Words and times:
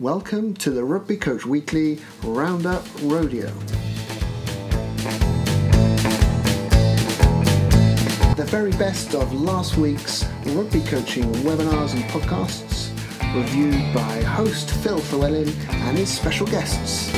Welcome 0.00 0.54
to 0.54 0.70
the 0.70 0.82
Rugby 0.82 1.16
Coach 1.16 1.46
Weekly 1.46 2.00
Roundup 2.24 2.84
Rodeo. 3.02 3.46
The 8.34 8.44
very 8.48 8.72
best 8.72 9.14
of 9.14 9.32
last 9.32 9.76
week's 9.76 10.24
rugby 10.46 10.80
coaching 10.80 11.32
webinars 11.44 11.94
and 11.94 12.02
podcasts, 12.10 12.90
reviewed 13.36 13.94
by 13.94 14.20
host 14.24 14.68
Phil 14.68 14.98
Llewellyn 15.12 15.54
and 15.68 15.96
his 15.96 16.08
special 16.08 16.48
guests. 16.48 17.12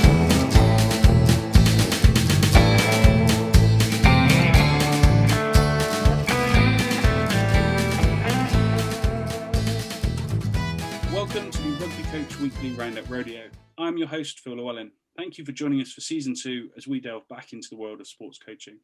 Weekly 12.62 12.72
Roundup 12.72 13.10
Rodeo. 13.10 13.50
I'm 13.76 13.98
your 13.98 14.08
host, 14.08 14.40
Phil 14.40 14.56
Llewellyn. 14.56 14.90
Thank 15.14 15.36
you 15.36 15.44
for 15.44 15.52
joining 15.52 15.82
us 15.82 15.92
for 15.92 16.00
season 16.00 16.34
two 16.34 16.70
as 16.74 16.86
we 16.86 17.00
delve 17.00 17.28
back 17.28 17.52
into 17.52 17.68
the 17.68 17.76
world 17.76 18.00
of 18.00 18.06
sports 18.06 18.38
coaching. 18.38 18.78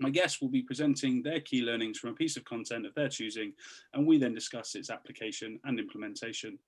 My 0.00 0.10
guests 0.10 0.40
will 0.40 0.48
be 0.48 0.62
presenting 0.62 1.22
their 1.22 1.38
key 1.38 1.62
learnings 1.62 1.98
from 1.98 2.10
a 2.10 2.14
piece 2.14 2.36
of 2.36 2.44
content 2.44 2.86
of 2.86 2.94
their 2.96 3.08
choosing, 3.08 3.52
and 3.94 4.04
we 4.04 4.18
then 4.18 4.34
discuss 4.34 4.74
its 4.74 4.90
application 4.90 5.60
and 5.62 5.78
implementation. 5.78 6.58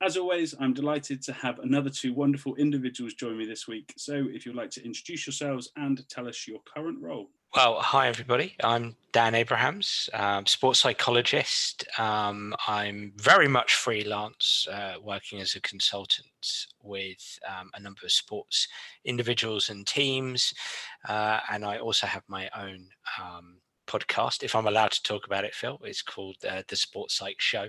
As 0.00 0.16
always, 0.16 0.54
I'm 0.60 0.74
delighted 0.74 1.22
to 1.22 1.32
have 1.32 1.58
another 1.58 1.90
two 1.90 2.14
wonderful 2.14 2.54
individuals 2.54 3.14
join 3.14 3.36
me 3.36 3.44
this 3.44 3.66
week. 3.66 3.92
So, 3.96 4.26
if 4.30 4.46
you'd 4.46 4.54
like 4.54 4.70
to 4.72 4.84
introduce 4.84 5.26
yourselves 5.26 5.72
and 5.74 6.08
tell 6.08 6.28
us 6.28 6.46
your 6.46 6.60
current 6.72 7.02
role. 7.02 7.30
Well, 7.56 7.80
hi 7.80 8.06
everybody. 8.06 8.54
I'm 8.62 8.94
Dan 9.10 9.34
Abrahams, 9.34 10.08
um, 10.14 10.46
sports 10.46 10.78
psychologist. 10.78 11.84
Um, 11.98 12.54
I'm 12.68 13.12
very 13.16 13.48
much 13.48 13.74
freelance, 13.74 14.68
uh, 14.70 14.94
working 15.02 15.40
as 15.40 15.56
a 15.56 15.60
consultant 15.62 16.28
with 16.80 17.40
um, 17.48 17.68
a 17.74 17.80
number 17.80 18.02
of 18.04 18.12
sports 18.12 18.68
individuals 19.04 19.68
and 19.68 19.84
teams, 19.84 20.54
uh, 21.08 21.40
and 21.50 21.64
I 21.64 21.78
also 21.78 22.06
have 22.06 22.22
my 22.28 22.48
own 22.56 22.86
um, 23.20 23.56
podcast. 23.88 24.44
If 24.44 24.54
I'm 24.54 24.68
allowed 24.68 24.92
to 24.92 25.02
talk 25.02 25.26
about 25.26 25.44
it, 25.44 25.52
Phil, 25.52 25.80
it's 25.82 26.02
called 26.02 26.36
uh, 26.48 26.62
the 26.68 26.76
Sports 26.76 27.16
Psych 27.16 27.40
Show. 27.40 27.68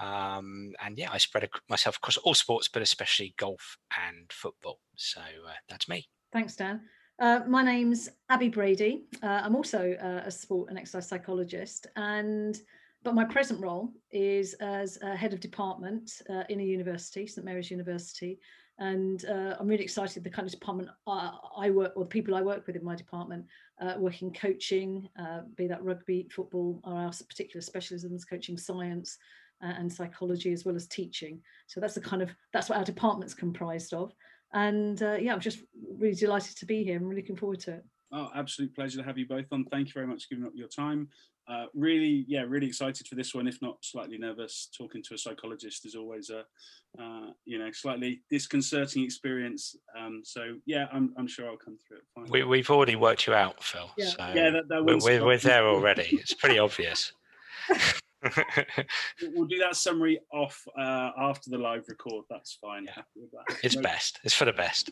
Um, 0.00 0.72
and 0.82 0.96
yeah, 0.96 1.10
I 1.12 1.18
spread 1.18 1.46
myself 1.68 1.98
across 1.98 2.16
all 2.16 2.32
sports, 2.32 2.66
but 2.66 2.80
especially 2.80 3.34
golf 3.36 3.76
and 4.08 4.32
football. 4.32 4.78
So 4.96 5.20
uh, 5.20 5.52
that's 5.68 5.86
me. 5.86 6.08
Thanks, 6.32 6.56
Dan. 6.56 6.80
Uh, 7.18 7.40
my 7.46 7.62
name's 7.62 8.08
Abbe 8.30 8.48
Brady. 8.48 9.04
Uh, 9.22 9.42
I'm 9.44 9.54
also 9.54 9.92
uh, 10.02 10.26
a 10.26 10.30
sport 10.30 10.70
and 10.70 10.78
exercise 10.78 11.08
psychologist, 11.08 11.86
and 11.96 12.58
but 13.04 13.14
my 13.14 13.24
present 13.24 13.60
role 13.60 13.92
is 14.12 14.54
as 14.54 14.96
head 15.16 15.32
of 15.32 15.40
department 15.40 16.22
uh, 16.30 16.44
in 16.48 16.60
a 16.60 16.64
university, 16.64 17.26
St 17.26 17.44
Mary's 17.44 17.70
University, 17.70 18.38
and 18.78 19.24
uh, 19.26 19.56
I'm 19.58 19.68
really 19.68 19.84
excited. 19.84 20.24
The 20.24 20.30
kind 20.30 20.46
of 20.46 20.52
department 20.52 20.88
I, 21.06 21.32
I, 21.56 21.70
work, 21.70 21.92
or 21.96 22.04
the 22.04 22.08
people 22.08 22.34
I 22.34 22.42
work 22.42 22.66
with 22.66 22.76
in 22.76 22.84
my 22.84 22.94
department, 22.94 23.44
uh, 23.80 23.94
working 23.98 24.32
coaching, 24.32 25.08
be 25.56 25.66
that 25.66 25.82
rugby, 25.84 26.28
football, 26.34 26.80
or 26.84 26.94
our 26.94 27.12
particular 27.28 27.60
specialisms, 27.60 28.28
coaching 28.28 28.56
science 28.56 29.18
and 29.60 29.92
psychology, 29.92 30.52
as 30.52 30.64
well 30.64 30.76
as 30.76 30.86
teaching. 30.86 31.40
So 31.66 31.78
that's 31.78 31.94
the 31.94 32.00
kind 32.00 32.22
of 32.22 32.34
that's 32.52 32.68
what 32.68 32.78
our 32.78 32.84
department's 32.84 33.34
comprised 33.34 33.92
of. 33.92 34.12
And 34.54 35.02
uh, 35.02 35.14
yeah, 35.14 35.32
I'm 35.32 35.40
just 35.40 35.60
really 35.98 36.14
delighted 36.14 36.56
to 36.58 36.66
be 36.66 36.84
here. 36.84 36.96
I'm 36.96 37.04
really 37.04 37.22
looking 37.22 37.36
forward 37.36 37.60
to 37.60 37.74
it. 37.74 37.84
Oh, 38.12 38.28
absolute 38.34 38.74
pleasure 38.74 38.98
to 38.98 39.04
have 39.04 39.16
you 39.16 39.26
both 39.26 39.46
on. 39.52 39.64
Thank 39.64 39.88
you 39.88 39.92
very 39.94 40.06
much 40.06 40.24
for 40.24 40.34
giving 40.34 40.46
up 40.46 40.52
your 40.54 40.68
time. 40.68 41.08
Uh, 41.48 41.64
really, 41.74 42.24
yeah, 42.28 42.42
really 42.46 42.66
excited 42.66 43.06
for 43.08 43.14
this 43.14 43.34
one. 43.34 43.48
If 43.48 43.60
not 43.62 43.78
slightly 43.80 44.16
nervous, 44.16 44.68
talking 44.76 45.02
to 45.04 45.14
a 45.14 45.18
psychologist 45.18 45.86
is 45.86 45.94
always 45.94 46.30
a, 46.30 46.44
uh, 47.02 47.30
you 47.46 47.58
know, 47.58 47.70
slightly 47.72 48.22
disconcerting 48.30 49.02
experience. 49.02 49.74
Um, 49.98 50.20
so 50.24 50.56
yeah, 50.66 50.86
I'm, 50.92 51.12
I'm 51.16 51.26
sure 51.26 51.48
I'll 51.48 51.56
come 51.56 51.78
through 51.88 51.98
it. 51.98 52.04
Fine. 52.14 52.26
We, 52.30 52.44
we've 52.44 52.70
already 52.70 52.96
worked 52.96 53.26
you 53.26 53.34
out, 53.34 53.62
Phil. 53.62 53.90
Yeah, 53.96 54.06
so 54.06 54.32
yeah 54.34 54.50
that, 54.50 54.68
that 54.68 54.84
we're, 54.84 54.98
we're, 54.98 55.24
we're 55.24 55.38
there 55.38 55.66
already. 55.68 56.08
It's 56.12 56.34
pretty 56.34 56.58
obvious. 56.58 57.12
we'll 59.34 59.46
do 59.46 59.58
that 59.58 59.76
summary 59.76 60.20
off 60.32 60.66
uh, 60.78 61.10
after 61.18 61.50
the 61.50 61.58
live 61.58 61.84
record. 61.88 62.24
That's 62.30 62.58
fine. 62.60 62.86
Yeah. 62.86 63.02
It's 63.62 63.76
no. 63.76 63.82
best. 63.82 64.20
It's 64.24 64.34
for 64.34 64.44
the 64.44 64.52
best. 64.52 64.90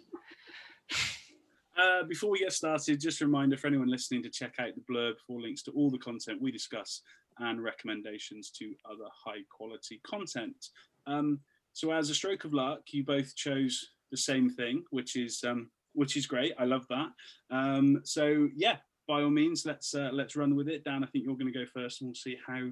Uh, 1.80 2.02
before 2.02 2.30
we 2.30 2.38
get 2.38 2.52
started, 2.52 3.00
just 3.00 3.20
a 3.20 3.24
reminder 3.24 3.56
for 3.56 3.68
anyone 3.68 3.88
listening 3.88 4.22
to 4.22 4.28
check 4.28 4.54
out 4.58 4.70
the 4.74 4.92
blurb 4.92 5.14
for 5.26 5.40
links 5.40 5.62
to 5.62 5.70
all 5.72 5.90
the 5.90 5.98
content 5.98 6.42
we 6.42 6.50
discuss 6.50 7.02
and 7.38 7.62
recommendations 7.62 8.50
to 8.50 8.74
other 8.84 9.08
high 9.24 9.42
quality 9.50 10.00
content. 10.04 10.66
Um, 11.06 11.40
so, 11.72 11.92
as 11.92 12.10
a 12.10 12.14
stroke 12.14 12.44
of 12.44 12.52
luck, 12.52 12.80
you 12.88 13.04
both 13.04 13.34
chose 13.36 13.92
the 14.10 14.16
same 14.16 14.50
thing, 14.50 14.84
which 14.90 15.16
is 15.16 15.42
um, 15.46 15.70
which 15.94 16.16
is 16.16 16.26
great. 16.26 16.52
I 16.58 16.64
love 16.64 16.86
that. 16.88 17.08
Um, 17.50 18.02
so, 18.04 18.48
yeah, 18.54 18.76
by 19.08 19.22
all 19.22 19.30
means, 19.30 19.64
let's 19.64 19.94
uh, 19.94 20.10
let's 20.12 20.36
run 20.36 20.56
with 20.56 20.68
it. 20.68 20.84
Dan, 20.84 21.02
I 21.02 21.06
think 21.06 21.24
you're 21.24 21.36
going 21.36 21.52
to 21.52 21.58
go 21.58 21.66
first, 21.66 22.00
and 22.00 22.08
we'll 22.08 22.14
see 22.14 22.36
how 22.46 22.70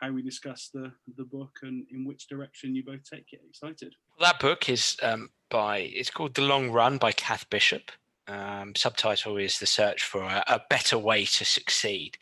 how 0.00 0.12
we 0.12 0.22
discuss 0.22 0.70
the 0.72 0.92
the 1.16 1.24
book 1.24 1.58
and 1.62 1.86
in 1.90 2.04
which 2.04 2.28
direction 2.28 2.74
you 2.74 2.84
both 2.84 3.08
take 3.08 3.32
it. 3.32 3.40
Excited. 3.48 3.94
That 4.20 4.40
book 4.40 4.68
is 4.68 4.96
um, 5.02 5.30
by 5.50 5.78
it's 5.78 6.10
called 6.10 6.34
The 6.34 6.42
Long 6.42 6.72
Win 6.72 6.98
by 6.98 7.12
Cath 7.12 7.48
Bishop. 7.50 7.90
Um, 8.26 8.74
subtitle 8.74 9.38
is 9.38 9.58
The 9.58 9.66
Search 9.66 10.02
for 10.02 10.22
a, 10.22 10.44
a 10.46 10.60
Better 10.68 10.98
Way 10.98 11.24
to 11.24 11.44
Succeed. 11.44 12.18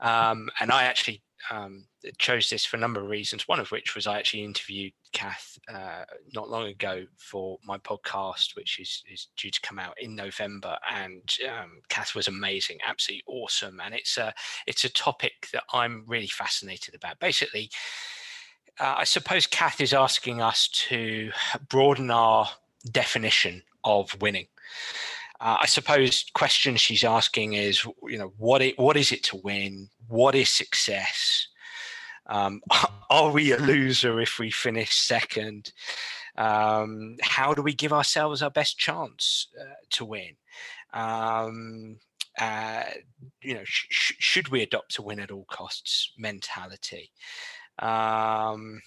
Um, 0.00 0.50
and 0.60 0.70
I 0.70 0.84
actually 0.84 1.22
um, 1.50 1.86
chose 2.18 2.50
this 2.50 2.64
for 2.64 2.76
a 2.76 2.80
number 2.80 3.00
of 3.00 3.08
reasons. 3.08 3.48
One 3.48 3.60
of 3.60 3.70
which 3.70 3.94
was 3.94 4.06
I 4.06 4.18
actually 4.18 4.44
interviewed 4.44 4.92
Cath 5.12 5.58
uh, 5.72 6.04
not 6.34 6.50
long 6.50 6.68
ago 6.68 7.04
for 7.16 7.58
my 7.64 7.78
podcast, 7.78 8.54
which 8.56 8.78
is, 8.78 9.02
is 9.10 9.28
due 9.36 9.50
to 9.50 9.60
come 9.60 9.78
out 9.78 9.94
in 10.00 10.14
November. 10.14 10.76
And 10.90 11.22
um, 11.48 11.80
Cath 11.88 12.14
was 12.14 12.28
amazing, 12.28 12.78
absolutely 12.86 13.24
awesome. 13.26 13.80
And 13.84 13.94
it's 13.94 14.18
a 14.18 14.32
it's 14.66 14.84
a 14.84 14.92
topic 14.92 15.48
that 15.52 15.64
I'm 15.72 16.04
really 16.06 16.28
fascinated 16.28 16.94
about. 16.94 17.18
Basically, 17.18 17.70
uh, 18.80 18.94
I 18.98 19.04
suppose 19.04 19.46
Cath 19.46 19.80
is 19.80 19.92
asking 19.92 20.40
us 20.40 20.68
to 20.68 21.30
broaden 21.68 22.10
our 22.10 22.48
definition 22.90 23.62
of 23.84 24.20
winning. 24.20 24.46
Uh, 25.42 25.58
I 25.62 25.66
suppose 25.66 26.24
question 26.34 26.76
she's 26.76 27.02
asking 27.02 27.54
is, 27.54 27.84
you 28.04 28.16
know, 28.16 28.32
what 28.38 28.62
it, 28.62 28.78
what 28.78 28.96
is 28.96 29.10
it 29.10 29.24
to 29.24 29.40
win? 29.42 29.88
What 30.06 30.36
is 30.36 30.48
success? 30.48 31.48
Um, 32.26 32.62
are 33.10 33.32
we 33.32 33.50
a 33.50 33.58
loser 33.58 34.20
if 34.20 34.38
we 34.38 34.52
finish 34.52 34.94
second? 34.94 35.72
Um, 36.38 37.16
how 37.20 37.54
do 37.54 37.60
we 37.60 37.74
give 37.74 37.92
ourselves 37.92 38.40
our 38.40 38.50
best 38.50 38.78
chance 38.78 39.48
uh, 39.60 39.74
to 39.90 40.04
win? 40.04 40.36
Um, 40.94 41.98
uh, 42.38 42.84
you 43.42 43.54
know, 43.54 43.64
sh- 43.64 43.86
sh- 43.90 44.14
should 44.20 44.48
we 44.48 44.62
adopt 44.62 44.98
a 44.98 45.02
win 45.02 45.18
at 45.18 45.32
all 45.32 45.44
costs 45.50 46.12
mentality? 46.16 47.10
Um, 47.80 48.80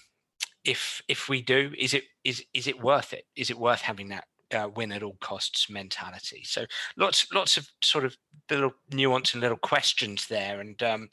if 0.64 1.02
if 1.06 1.28
we 1.28 1.42
do, 1.42 1.72
is 1.78 1.92
it 1.92 2.04
is 2.24 2.42
is 2.54 2.66
it 2.66 2.82
worth 2.82 3.12
it? 3.12 3.26
Is 3.36 3.50
it 3.50 3.58
worth 3.58 3.82
having 3.82 4.08
that 4.08 4.24
uh, 4.54 4.68
win 4.74 4.92
at 4.92 5.02
all 5.02 5.16
costs 5.20 5.68
mentality. 5.68 6.42
So 6.44 6.66
lots 6.96 7.26
lots 7.32 7.56
of 7.56 7.68
sort 7.82 8.04
of 8.04 8.16
little 8.50 8.72
nuance 8.92 9.34
and 9.34 9.42
little 9.42 9.56
questions 9.58 10.26
there. 10.28 10.60
And 10.60 10.80
um, 10.82 11.08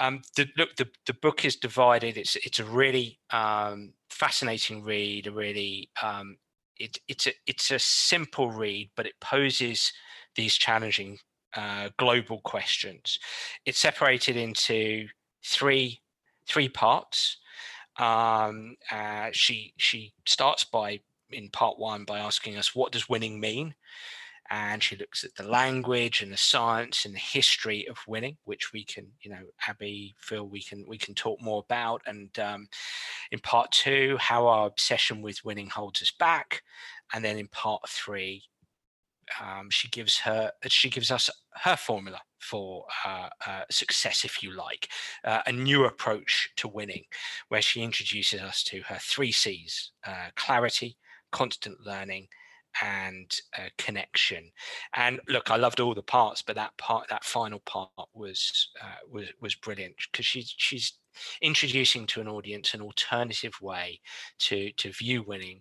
um, 0.00 0.22
the, 0.36 0.48
look, 0.56 0.76
the 0.76 0.88
the 1.06 1.14
book 1.14 1.44
is 1.44 1.56
divided. 1.56 2.16
It's 2.16 2.36
it's 2.36 2.58
a 2.58 2.64
really 2.64 3.18
um, 3.30 3.92
fascinating 4.10 4.82
read. 4.82 5.26
A 5.26 5.32
really 5.32 5.90
um, 6.02 6.38
it, 6.78 6.98
it's 7.08 7.26
a 7.26 7.32
it's 7.46 7.70
a 7.70 7.78
simple 7.78 8.50
read, 8.50 8.90
but 8.96 9.06
it 9.06 9.14
poses 9.20 9.92
these 10.34 10.54
challenging 10.54 11.18
uh, 11.56 11.88
global 11.98 12.40
questions. 12.40 13.18
It's 13.64 13.78
separated 13.78 14.36
into 14.36 15.08
three 15.44 16.00
three 16.46 16.68
parts. 16.68 17.38
Um, 17.98 18.76
uh, 18.90 19.28
she 19.32 19.72
she 19.78 20.12
starts 20.26 20.64
by 20.64 21.00
in 21.30 21.48
part 21.50 21.78
one 21.78 22.04
by 22.04 22.18
asking 22.18 22.56
us 22.56 22.74
what 22.74 22.92
does 22.92 23.08
winning 23.08 23.40
mean? 23.40 23.74
And 24.48 24.80
she 24.80 24.96
looks 24.96 25.24
at 25.24 25.34
the 25.34 25.42
language 25.42 26.22
and 26.22 26.32
the 26.32 26.36
science 26.36 27.04
and 27.04 27.14
the 27.14 27.18
history 27.18 27.86
of 27.88 27.98
winning 28.06 28.36
which 28.44 28.72
we 28.72 28.84
can 28.84 29.08
you 29.20 29.30
know 29.30 29.42
abby 29.66 30.14
phil 30.18 30.48
we 30.48 30.62
can 30.62 30.84
we 30.88 30.98
can 30.98 31.14
talk 31.14 31.40
more 31.42 31.64
about. 31.68 32.02
And 32.06 32.36
um, 32.38 32.68
in 33.32 33.40
part 33.40 33.72
two 33.72 34.16
how 34.20 34.46
our 34.46 34.66
obsession 34.66 35.22
with 35.22 35.44
winning 35.44 35.68
holds 35.68 36.00
us 36.02 36.12
back. 36.18 36.62
And 37.12 37.24
then 37.24 37.38
in 37.38 37.48
part 37.48 37.88
three 37.88 38.44
um, 39.40 39.70
she 39.70 39.88
gives 39.88 40.18
her 40.18 40.52
she 40.68 40.90
gives 40.90 41.10
us 41.10 41.30
her 41.54 41.76
formula 41.76 42.20
for 42.38 42.84
uh, 43.04 43.28
uh, 43.46 43.62
success, 43.70 44.24
if 44.24 44.42
you 44.42 44.52
like, 44.52 44.88
uh, 45.24 45.42
a 45.46 45.52
new 45.52 45.84
approach 45.84 46.50
to 46.56 46.68
winning, 46.68 47.04
where 47.48 47.62
she 47.62 47.82
introduces 47.82 48.40
us 48.40 48.62
to 48.64 48.82
her 48.82 48.98
three 49.00 49.32
C's: 49.32 49.90
uh, 50.06 50.28
clarity, 50.36 50.96
constant 51.36 51.76
learning 51.84 52.26
and 52.82 53.40
uh, 53.58 53.68
connection 53.78 54.50
and 54.94 55.18
look 55.28 55.50
i 55.50 55.56
loved 55.56 55.80
all 55.80 55.94
the 55.94 56.02
parts 56.02 56.42
but 56.42 56.56
that 56.56 56.76
part 56.76 57.08
that 57.08 57.24
final 57.24 57.60
part 57.60 57.88
was 58.12 58.68
uh, 58.82 59.00
was 59.10 59.26
was 59.40 59.54
brilliant 59.54 59.94
because 60.10 60.26
she's 60.26 60.54
she's 60.58 60.92
introducing 61.40 62.06
to 62.06 62.20
an 62.20 62.28
audience 62.28 62.74
an 62.74 62.80
alternative 62.80 63.54
way 63.60 64.00
to 64.38 64.70
to 64.72 64.92
view 64.92 65.22
winning, 65.22 65.60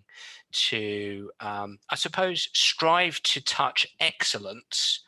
to 0.51 1.31
um, 1.39 1.79
I 1.89 1.95
suppose 1.95 2.49
strive 2.53 3.21
to 3.23 3.43
touch 3.43 3.87
excellence 3.99 5.03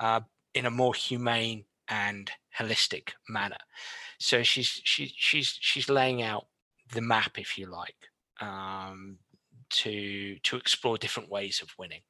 uh, 0.00 0.20
in 0.54 0.66
a 0.66 0.70
more 0.70 0.94
humane 0.94 1.64
and 1.88 2.30
holistic 2.58 3.10
manner. 3.28 3.58
So 4.18 4.42
she's 4.42 4.80
she, 4.84 5.12
she's 5.16 5.56
she's 5.60 5.88
laying 5.88 6.22
out 6.22 6.46
the 6.92 7.00
map, 7.00 7.38
if 7.38 7.56
you 7.56 7.66
like, 7.66 7.96
um, 8.40 9.18
to 9.70 10.36
to 10.42 10.56
explore 10.56 10.98
different 10.98 11.30
ways 11.30 11.60
of 11.62 11.70
winning. 11.78 12.02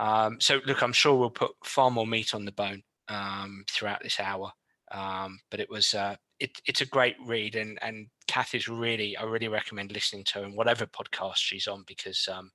Um, 0.00 0.40
so 0.40 0.60
look, 0.66 0.82
I'm 0.82 0.92
sure 0.92 1.14
we'll 1.14 1.30
put 1.30 1.52
far 1.64 1.90
more 1.90 2.06
meat 2.06 2.34
on 2.34 2.44
the 2.44 2.52
bone 2.52 2.82
um, 3.08 3.64
throughout 3.70 4.02
this 4.02 4.20
hour. 4.20 4.52
Um, 4.92 5.38
but 5.50 5.60
it 5.60 5.68
was 5.68 5.94
uh, 5.94 6.16
it, 6.40 6.50
it's 6.66 6.80
a 6.80 6.86
great 6.86 7.16
read, 7.24 7.56
and 7.56 7.78
and 7.82 8.06
Cath 8.26 8.54
is 8.54 8.68
really 8.68 9.16
I 9.16 9.24
really 9.24 9.48
recommend 9.48 9.92
listening 9.92 10.24
to 10.24 10.40
her 10.40 10.44
in 10.44 10.56
whatever 10.56 10.86
podcast 10.86 11.36
she's 11.36 11.66
on 11.66 11.84
because 11.86 12.28
um, 12.32 12.50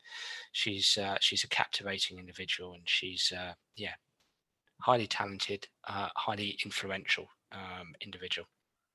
she's 0.52 0.98
uh, 1.02 1.18
she's 1.20 1.44
a 1.44 1.50
captivating 1.50 2.18
individual 2.18 2.74
and 2.74 2.84
she's 2.86 3.32
uh, 3.36 3.54
yeah 3.76 3.94
highly 4.84 5.08
talented, 5.08 5.68
uh, 5.88 6.10
highly 6.16 6.58
influential 6.64 7.28
um, 7.52 7.94
individual. 8.02 8.48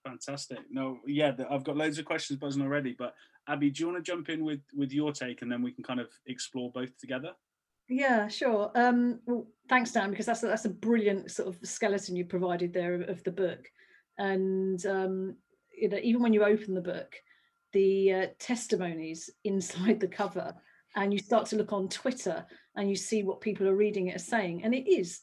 Fantastic. 0.05 0.59
No, 0.71 0.99
yeah, 1.07 1.33
I've 1.51 1.65
got 1.65 1.77
loads 1.77 1.99
of 1.99 2.05
questions 2.05 2.39
buzzing 2.39 2.63
already. 2.63 2.95
But 2.99 3.15
Abby, 3.49 3.71
do 3.71 3.81
you 3.81 3.87
want 3.89 4.05
to 4.05 4.11
jump 4.13 4.29
in 4.29 4.45
with 4.45 4.61
with 4.75 4.93
your 4.93 5.13
take, 5.13 5.43
and 5.43 5.51
then 5.51 5.63
we 5.63 5.73
can 5.73 5.83
kind 5.83 6.01
of 6.01 6.09
explore 6.27 6.71
both 6.71 6.97
together? 6.99 7.33
Yeah, 7.89 8.29
sure. 8.29 8.71
Um, 8.75 9.21
well, 9.25 9.47
thanks, 9.69 9.93
Dan, 9.93 10.11
because 10.11 10.27
that's 10.27 10.43
a, 10.43 10.47
that's 10.47 10.67
a 10.67 10.71
brilliant 10.71 11.31
sort 11.31 11.49
of 11.49 11.59
skeleton 11.67 12.17
you 12.17 12.27
provided 12.27 12.73
there 12.75 12.95
of, 12.95 13.09
of 13.09 13.25
the 13.25 13.33
book, 13.33 13.61
and 14.19 14.85
um, 14.87 15.37
you 15.75 15.89
know, 15.89 15.99
even 16.03 16.23
when 16.23 16.35
you 16.35 16.45
open 16.45 16.75
the 16.75 16.83
book, 16.83 17.15
the 17.73 18.13
uh, 18.13 18.27
testimonies 18.39 19.31
inside 19.45 20.01
the 20.01 20.09
cover, 20.09 20.55
and 20.97 21.13
you 21.13 21.19
start 21.19 21.47
to 21.47 21.57
look 21.57 21.73
on 21.73 21.89
Twitter, 21.89 22.45
and 22.77 22.91
you 22.91 22.97
see 22.97 23.23
what 23.23 23.41
people 23.41 23.67
are 23.67 23.77
reading 23.77 24.09
it 24.09 24.17
as 24.17 24.27
saying, 24.27 24.63
and 24.63 24.75
it 24.75 24.87
is, 24.91 25.21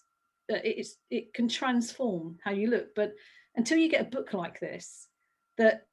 uh, 0.51 0.57
it's 0.63 0.97
it 1.11 1.33
can 1.35 1.47
transform 1.47 2.37
how 2.43 2.51
you 2.51 2.71
look. 2.71 2.95
But 2.95 3.13
until 3.55 3.77
you 3.77 3.89
get 3.89 4.01
a 4.07 4.09
book 4.09 4.33
like 4.33 4.59
this 4.59 5.07
that 5.59 5.85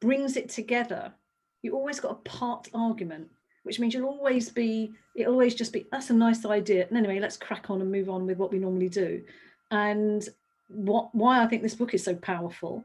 brings 0.00 0.36
it 0.38 0.48
together, 0.48 1.12
you 1.62 1.74
always 1.74 2.00
got 2.00 2.12
a 2.12 2.28
part 2.28 2.68
argument 2.74 3.28
which 3.62 3.78
means 3.78 3.94
you'll 3.94 4.08
always 4.08 4.50
be 4.50 4.92
it'll 5.14 5.34
always 5.34 5.54
just 5.54 5.72
be 5.72 5.86
that's 5.92 6.10
a 6.10 6.14
nice 6.14 6.44
idea. 6.44 6.86
And 6.88 6.96
anyway 6.96 7.20
let's 7.20 7.36
crack 7.36 7.70
on 7.70 7.80
and 7.80 7.90
move 7.90 8.08
on 8.08 8.26
with 8.26 8.38
what 8.38 8.52
we 8.52 8.58
normally 8.58 8.88
do. 8.88 9.22
And 9.70 10.26
what 10.68 11.14
why 11.14 11.42
i 11.42 11.46
think 11.46 11.62
this 11.62 11.74
book 11.74 11.92
is 11.92 12.02
so 12.02 12.14
powerful 12.16 12.82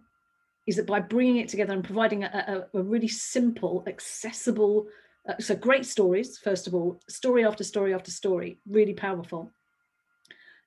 is 0.68 0.76
that 0.76 0.86
by 0.86 1.00
bringing 1.00 1.38
it 1.38 1.48
together 1.48 1.72
and 1.74 1.86
providing 1.86 2.26
a, 2.26 2.68
a, 2.74 2.80
a 2.80 2.84
really 2.84 3.08
simple 3.08 3.82
accessible 3.88 4.86
uh, 5.30 5.34
so 5.40 5.56
great 5.56 5.86
stories 5.86 6.38
first 6.38 6.68
of 6.68 6.76
all 6.76 7.00
story 7.08 7.46
after 7.46 7.64
story 7.64 7.94
after 7.94 8.12
story 8.12 8.60
really 8.70 8.94
powerful. 8.94 9.52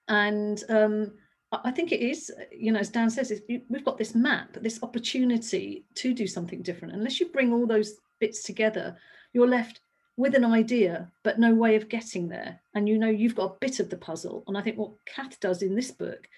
And 0.09 0.63
um, 0.69 1.13
I 1.53 1.73
think 1.73 1.91
it 1.91 2.01
is, 2.01 2.31
you 2.53 2.71
know, 2.71 2.79
as 2.79 2.91
Dan 2.91 3.11
says, 3.11 3.43
we've 3.49 3.85
got 3.85 3.99
this 3.99 4.15
map, 4.15 4.57
this 4.61 4.81
opportunity 4.83 5.85
to 5.97 6.15
do 6.15 6.27
something 6.27 6.63
different. 6.63 6.95
Unless 6.95 7.19
you 7.19 7.27
bring 7.27 7.53
all 7.53 7.67
those 7.67 7.95
bits 8.21 8.45
together, 8.45 8.97
you're 9.33 9.49
left 9.49 9.81
with 10.17 10.35
an 10.35 10.45
idea 10.45 11.11
but 11.25 11.39
no 11.39 11.55
way 11.55 11.75
of 11.75 11.89
getting 11.89 12.29
there. 12.29 12.61
And 12.75 12.89
you 12.89 12.99
know 12.99 13.09
you've 13.09 13.35
got 13.35 13.53
a 13.53 13.59
bit 13.61 13.81
of 13.81 13.91
the 13.91 13.97
puzzle. 13.97 14.45
And 14.47 14.57
i 14.57 14.63
think 14.63 14.79
what 14.79 14.93
cath 15.07 15.41
does 15.41 15.63
in 15.63 15.75
this 15.75 15.91
book 15.91 16.29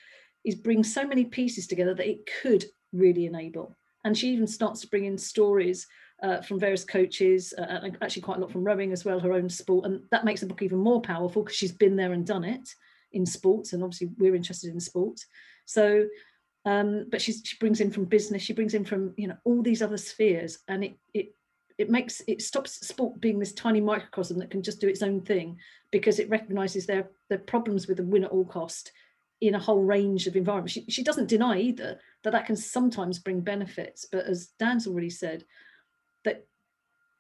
is 0.45 0.55
bring 0.55 0.83
so 0.83 1.07
many 1.07 1.25
pieces 1.25 1.67
together 1.67 1.95
that 1.95 2.09
it 2.09 2.29
could 2.41 2.65
really 2.93 3.27
enable. 3.27 3.77
And 4.05 4.17
she 4.17 4.31
even 4.31 4.47
starts 4.47 4.81
to 4.81 4.89
bring 4.89 5.05
in 5.05 5.19
stories 5.19 5.87
uh, 6.23 6.41
from 6.41 6.59
various 6.59 6.85
coaches 6.85 7.53
uh, 7.59 7.81
and 7.83 7.99
actually 8.01 8.23
quite 8.23 8.39
a 8.39 8.41
lot 8.41 8.53
from 8.53 8.65
rowing 8.65 8.93
as 8.93 9.05
well 9.05 9.21
her 9.21 9.33
own 9.33 9.49
sport. 9.49 9.85
And 9.85 10.03
that 10.11 10.25
makes 10.25 10.41
the 10.41 10.47
book 10.47 10.63
even 10.63 10.79
more 10.79 11.03
powerful 11.03 11.43
because 11.43 11.57
she's 11.57 11.73
been 11.73 11.97
there 11.97 12.13
and 12.13 12.27
done 12.27 12.45
it 12.45 12.69
in 13.13 13.27
sports 13.27 13.73
and 13.73 13.83
obviously 13.83 14.11
we're 14.19 14.35
interested 14.35 14.73
in 14.73 14.81
sports 14.81 15.27
so 15.65 16.07
um, 16.65 17.07
but 17.11 17.21
she 17.21 17.35
brings 17.59 17.81
in 17.81 17.91
from 17.91 18.05
business 18.05 18.43
she 18.43 18.53
brings 18.53 18.75
in 18.75 18.85
from 18.85 19.13
you 19.17 19.29
know 19.29 19.37
all 19.45 19.63
these 19.63 19.83
other 19.83 19.97
spheres 19.97 20.59
and 20.69 20.85
it 20.85 20.95
it 21.15 21.35
it 21.79 21.91
makes 21.91 22.23
it 22.29 22.43
stops 22.43 22.87
sport 22.87 23.21
being 23.21 23.39
this 23.39 23.53
tiny 23.53 23.81
microcosm 23.81 24.39
that 24.39 24.51
can 24.51 24.63
just 24.63 24.81
do 24.81 24.89
its 24.89 25.03
own 25.03 25.21
thing 25.21 25.57
because 25.91 26.19
it 26.19 26.29
recognizes 26.29 26.87
their 26.87 27.09
their 27.29 27.39
problems 27.39 27.89
with 27.89 27.97
the 27.97 28.05
win 28.05 28.25
at 28.25 28.31
all 28.31 28.45
cost 28.45 28.93
in 29.43 29.57
a 29.57 29.59
whole 29.59 29.83
range 29.83 30.29
of 30.29 30.37
environments. 30.37 30.73
She, 30.73 30.85
she 30.89 31.03
doesn't 31.03 31.29
deny 31.29 31.59
either 31.59 31.99
that 32.23 32.33
that 32.33 32.47
can 32.47 32.55
sometimes 32.55 33.19
bring 33.19 33.41
benefits, 33.41 34.07
but 34.11 34.25
as 34.25 34.51
Dan's 34.59 34.87
already 34.87 35.11
said, 35.11 35.45
that 36.25 36.47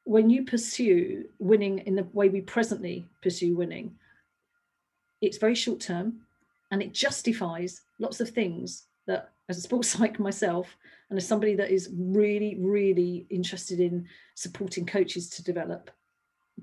when 0.04 0.30
you 0.30 0.44
pursue 0.44 1.24
winning 1.40 1.80
in 1.80 1.96
the 1.96 2.06
way 2.12 2.28
we 2.28 2.40
presently 2.40 3.08
pursue 3.22 3.56
winning, 3.56 3.96
it's 5.22 5.38
very 5.38 5.54
short 5.54 5.80
term 5.80 6.20
and 6.70 6.82
it 6.82 6.92
justifies 6.92 7.80
lots 7.98 8.20
of 8.20 8.28
things 8.28 8.86
that 9.06 9.30
as 9.48 9.56
a 9.56 9.60
sports 9.60 9.88
psych 9.92 10.18
myself 10.18 10.76
and 11.08 11.18
as 11.18 11.26
somebody 11.26 11.54
that 11.54 11.70
is 11.70 11.90
really 11.96 12.58
really 12.60 13.26
interested 13.30 13.80
in 13.80 14.06
supporting 14.34 14.84
coaches 14.84 15.30
to 15.30 15.42
develop 15.42 15.90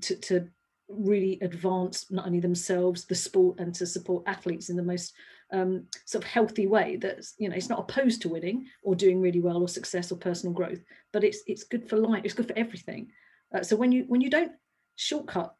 to, 0.00 0.14
to 0.16 0.48
really 0.88 1.38
advance 1.40 2.10
not 2.10 2.26
only 2.26 2.40
themselves 2.40 3.04
the 3.04 3.14
sport 3.14 3.58
and 3.58 3.74
to 3.74 3.86
support 3.86 4.24
athletes 4.26 4.70
in 4.70 4.76
the 4.76 4.82
most 4.82 5.14
um, 5.52 5.84
sort 6.04 6.24
of 6.24 6.30
healthy 6.30 6.66
way 6.66 6.96
that's 6.96 7.34
you 7.38 7.48
know 7.48 7.56
it's 7.56 7.68
not 7.68 7.80
opposed 7.80 8.22
to 8.22 8.28
winning 8.28 8.66
or 8.82 8.94
doing 8.94 9.20
really 9.20 9.40
well 9.40 9.62
or 9.62 9.68
success 9.68 10.12
or 10.12 10.16
personal 10.16 10.52
growth 10.52 10.80
but 11.12 11.24
it's 11.24 11.40
it's 11.46 11.64
good 11.64 11.88
for 11.88 11.96
life 11.96 12.22
it's 12.24 12.34
good 12.34 12.48
for 12.48 12.58
everything. 12.58 13.10
Uh, 13.52 13.62
so 13.62 13.74
when 13.74 13.90
you 13.90 14.04
when 14.06 14.20
you 14.20 14.30
don't 14.30 14.52
shortcut 14.96 15.54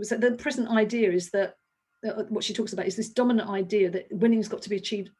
so 0.00 0.16
the 0.16 0.32
present 0.32 0.68
idea 0.68 1.12
is 1.12 1.30
that 1.30 1.56
uh, 2.06 2.24
what 2.28 2.44
she 2.44 2.54
talks 2.54 2.72
about 2.72 2.86
is 2.86 2.96
this 2.96 3.10
dominant 3.10 3.48
idea 3.48 3.90
that 3.90 4.06
winning's 4.10 4.48
got 4.48 4.62
to 4.62 4.70
be 4.70 4.76
achieved 4.76 5.10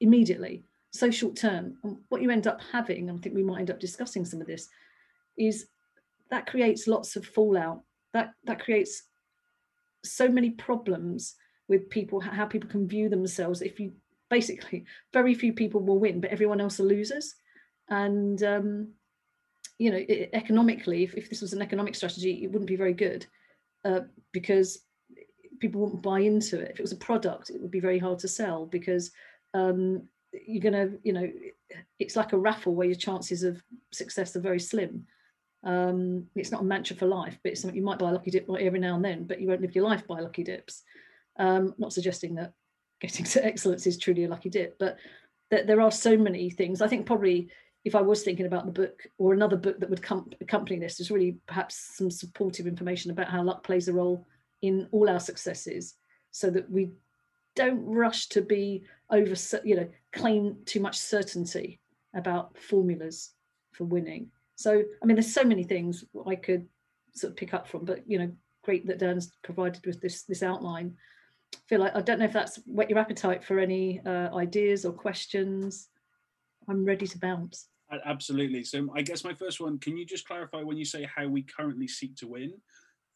immediately 0.00 0.64
so 0.96 1.10
short 1.10 1.36
term. 1.36 1.76
And 1.84 1.98
what 2.08 2.22
you 2.22 2.30
end 2.30 2.46
up 2.46 2.60
having, 2.72 3.08
and 3.08 3.18
I 3.18 3.22
think 3.22 3.34
we 3.34 3.42
might 3.42 3.60
end 3.60 3.70
up 3.70 3.80
discussing 3.80 4.24
some 4.24 4.40
of 4.40 4.46
this, 4.46 4.68
is 5.36 5.66
that 6.30 6.46
creates 6.46 6.88
lots 6.88 7.16
of 7.16 7.26
fallout. 7.26 7.82
That 8.12 8.32
that 8.44 8.60
creates 8.60 9.02
so 10.04 10.28
many 10.28 10.50
problems 10.50 11.34
with 11.68 11.90
people, 11.90 12.20
how 12.20 12.46
people 12.46 12.70
can 12.70 12.88
view 12.88 13.08
themselves. 13.08 13.60
If 13.60 13.78
you 13.78 13.92
basically, 14.30 14.84
very 15.12 15.34
few 15.34 15.52
people 15.52 15.80
will 15.80 15.98
win, 15.98 16.20
but 16.20 16.30
everyone 16.30 16.60
else 16.60 16.80
are 16.80 16.84
losers. 16.84 17.34
And 17.88 18.42
um, 18.42 18.88
you 19.78 19.90
know, 19.90 19.98
it, 20.08 20.30
economically, 20.32 21.04
if, 21.04 21.14
if 21.14 21.28
this 21.28 21.42
was 21.42 21.52
an 21.52 21.62
economic 21.62 21.94
strategy, 21.94 22.42
it 22.42 22.50
wouldn't 22.50 22.68
be 22.68 22.76
very 22.76 22.94
good 22.94 23.26
uh, 23.84 24.00
because 24.32 24.78
people 25.60 25.80
wouldn't 25.80 26.02
buy 26.02 26.20
into 26.20 26.60
it. 26.60 26.70
If 26.72 26.78
it 26.78 26.82
was 26.82 26.92
a 26.92 26.96
product, 26.96 27.50
it 27.50 27.60
would 27.60 27.70
be 27.70 27.80
very 27.80 27.98
hard 27.98 28.18
to 28.20 28.28
sell 28.28 28.66
because 28.66 29.10
um, 29.54 30.08
you're 30.32 30.62
gonna 30.62 30.90
you 31.02 31.12
know 31.12 31.30
it's 31.98 32.16
like 32.16 32.32
a 32.32 32.38
raffle 32.38 32.74
where 32.74 32.86
your 32.86 32.96
chances 32.96 33.42
of 33.42 33.62
success 33.92 34.36
are 34.36 34.40
very 34.40 34.60
slim. 34.60 35.06
Um, 35.64 36.26
it's 36.36 36.52
not 36.52 36.60
a 36.60 36.64
mantra 36.64 36.94
for 36.94 37.06
life 37.06 37.38
but 37.42 37.50
it's 37.50 37.60
something 37.60 37.76
you 37.76 37.82
might 37.82 37.98
buy 37.98 38.10
a 38.10 38.12
lucky 38.12 38.30
dip 38.30 38.48
every 38.60 38.78
now 38.78 38.94
and 38.94 39.04
then 39.04 39.24
but 39.24 39.40
you 39.40 39.48
won't 39.48 39.62
live 39.62 39.74
your 39.74 39.88
life 39.88 40.06
by 40.06 40.20
lucky 40.20 40.44
dips. 40.44 40.82
Um, 41.38 41.74
not 41.78 41.92
suggesting 41.92 42.34
that 42.36 42.52
getting 43.00 43.24
to 43.26 43.44
excellence 43.44 43.86
is 43.86 43.98
truly 43.98 44.24
a 44.24 44.28
lucky 44.28 44.50
dip 44.50 44.78
but 44.78 44.98
that 45.50 45.66
there 45.66 45.80
are 45.80 45.90
so 45.90 46.16
many 46.16 46.50
things. 46.50 46.82
I 46.82 46.88
think 46.88 47.06
probably 47.06 47.50
if 47.84 47.94
i 47.94 48.00
was 48.00 48.24
thinking 48.24 48.46
about 48.46 48.66
the 48.66 48.72
book 48.72 49.06
or 49.16 49.32
another 49.32 49.56
book 49.56 49.78
that 49.78 49.88
would 49.88 50.02
com- 50.02 50.28
accompany 50.40 50.76
this 50.78 50.98
is 50.98 51.10
really 51.10 51.38
perhaps 51.46 51.96
some 51.96 52.10
supportive 52.10 52.66
information 52.66 53.12
about 53.12 53.28
how 53.28 53.42
luck 53.42 53.62
plays 53.62 53.86
a 53.86 53.92
role 53.92 54.26
in 54.62 54.88
all 54.92 55.08
our 55.08 55.20
successes 55.20 55.94
so 56.30 56.50
that 56.50 56.70
we 56.70 56.90
don't 57.54 57.82
rush 57.84 58.28
to 58.28 58.42
be 58.42 58.84
over 59.10 59.34
you 59.64 59.76
know 59.76 59.88
claim 60.12 60.56
too 60.66 60.80
much 60.80 60.98
certainty 60.98 61.80
about 62.14 62.56
formulas 62.58 63.32
for 63.72 63.84
winning. 63.84 64.28
So 64.56 64.82
i 65.02 65.06
mean 65.06 65.16
there's 65.16 65.32
so 65.32 65.44
many 65.44 65.64
things 65.64 66.04
i 66.26 66.34
could 66.34 66.66
sort 67.14 67.32
of 67.32 67.36
pick 67.36 67.54
up 67.54 67.66
from 67.66 67.84
but 67.84 68.02
you 68.06 68.18
know 68.18 68.30
great 68.62 68.86
that 68.86 68.98
dan's 68.98 69.32
provided 69.42 69.84
with 69.86 70.00
this 70.00 70.22
this 70.22 70.42
outline. 70.42 70.94
I 71.54 71.58
feel 71.68 71.80
like 71.80 71.96
i 71.96 72.00
don't 72.00 72.18
know 72.18 72.24
if 72.26 72.32
that's 72.32 72.56
whet 72.66 72.90
your 72.90 72.98
appetite 72.98 73.42
for 73.44 73.58
any 73.58 74.00
uh, 74.04 74.34
ideas 74.34 74.84
or 74.84 74.92
questions. 74.92 75.88
I'm 76.68 76.84
ready 76.84 77.06
to 77.06 77.18
bounce. 77.18 77.68
Absolutely. 78.04 78.64
So 78.64 78.88
i 78.94 79.02
guess 79.02 79.24
my 79.24 79.34
first 79.34 79.60
one 79.60 79.78
can 79.78 79.96
you 79.96 80.04
just 80.04 80.26
clarify 80.26 80.62
when 80.62 80.76
you 80.76 80.84
say 80.84 81.08
how 81.14 81.26
we 81.28 81.42
currently 81.42 81.88
seek 81.88 82.16
to 82.16 82.26
win 82.26 82.52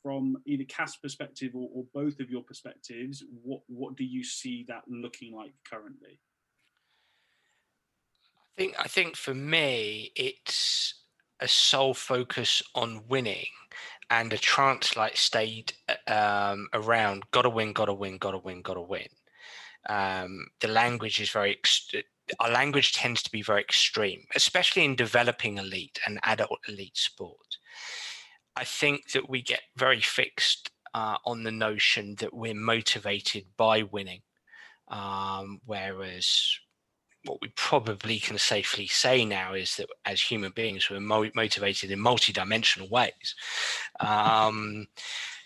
from 0.02 0.36
either 0.46 0.64
Kath's 0.64 0.96
perspective 0.96 1.52
or, 1.54 1.68
or, 1.74 1.84
both 1.92 2.20
of 2.20 2.30
your 2.30 2.42
perspectives, 2.42 3.22
what 3.42 3.60
what 3.66 3.96
do 3.96 4.04
you 4.04 4.24
see 4.24 4.64
that 4.68 4.82
looking 4.88 5.34
like 5.34 5.52
currently? 5.68 6.20
I 8.56 8.56
think 8.56 8.74
I 8.78 8.88
think 8.88 9.16
for 9.16 9.34
me 9.34 10.12
it's 10.16 10.94
a 11.40 11.48
sole 11.48 11.94
focus 11.94 12.62
on 12.74 13.02
winning 13.08 13.46
and 14.10 14.32
a 14.32 14.38
trance 14.38 14.96
like 14.96 15.16
state 15.16 15.72
um, 16.06 16.68
around 16.74 17.24
gotta 17.30 17.48
win, 17.48 17.72
gotta 17.72 17.94
win, 17.94 18.18
gotta 18.18 18.38
win, 18.38 18.62
gotta 18.62 18.82
win. 18.82 19.08
Um, 19.88 20.46
the 20.60 20.68
language 20.68 21.20
is 21.20 21.30
very 21.30 21.52
ex- 21.52 21.90
our 22.38 22.50
language 22.50 22.92
tends 22.92 23.22
to 23.22 23.30
be 23.30 23.42
very 23.42 23.60
extreme, 23.60 24.24
especially 24.34 24.84
in 24.84 24.94
developing 24.94 25.58
elite 25.58 25.98
and 26.06 26.20
adult 26.22 26.60
elite 26.68 26.96
sport. 26.96 27.56
I 28.60 28.64
think 28.64 29.12
that 29.12 29.30
we 29.30 29.40
get 29.40 29.62
very 29.74 30.02
fixed 30.02 30.70
uh, 30.92 31.16
on 31.24 31.44
the 31.44 31.50
notion 31.50 32.16
that 32.16 32.34
we're 32.34 32.52
motivated 32.52 33.46
by 33.56 33.84
winning, 33.84 34.20
um, 34.88 35.62
whereas 35.64 36.58
what 37.24 37.38
we 37.40 37.48
probably 37.56 38.18
can 38.18 38.36
safely 38.36 38.86
say 38.86 39.24
now 39.24 39.54
is 39.54 39.76
that 39.76 39.86
as 40.04 40.20
human 40.20 40.52
beings, 40.52 40.90
we're 40.90 41.00
mo- 41.00 41.30
motivated 41.34 41.90
in 41.90 42.00
multidimensional 42.00 42.90
ways. 42.90 43.34
Um, 43.98 44.88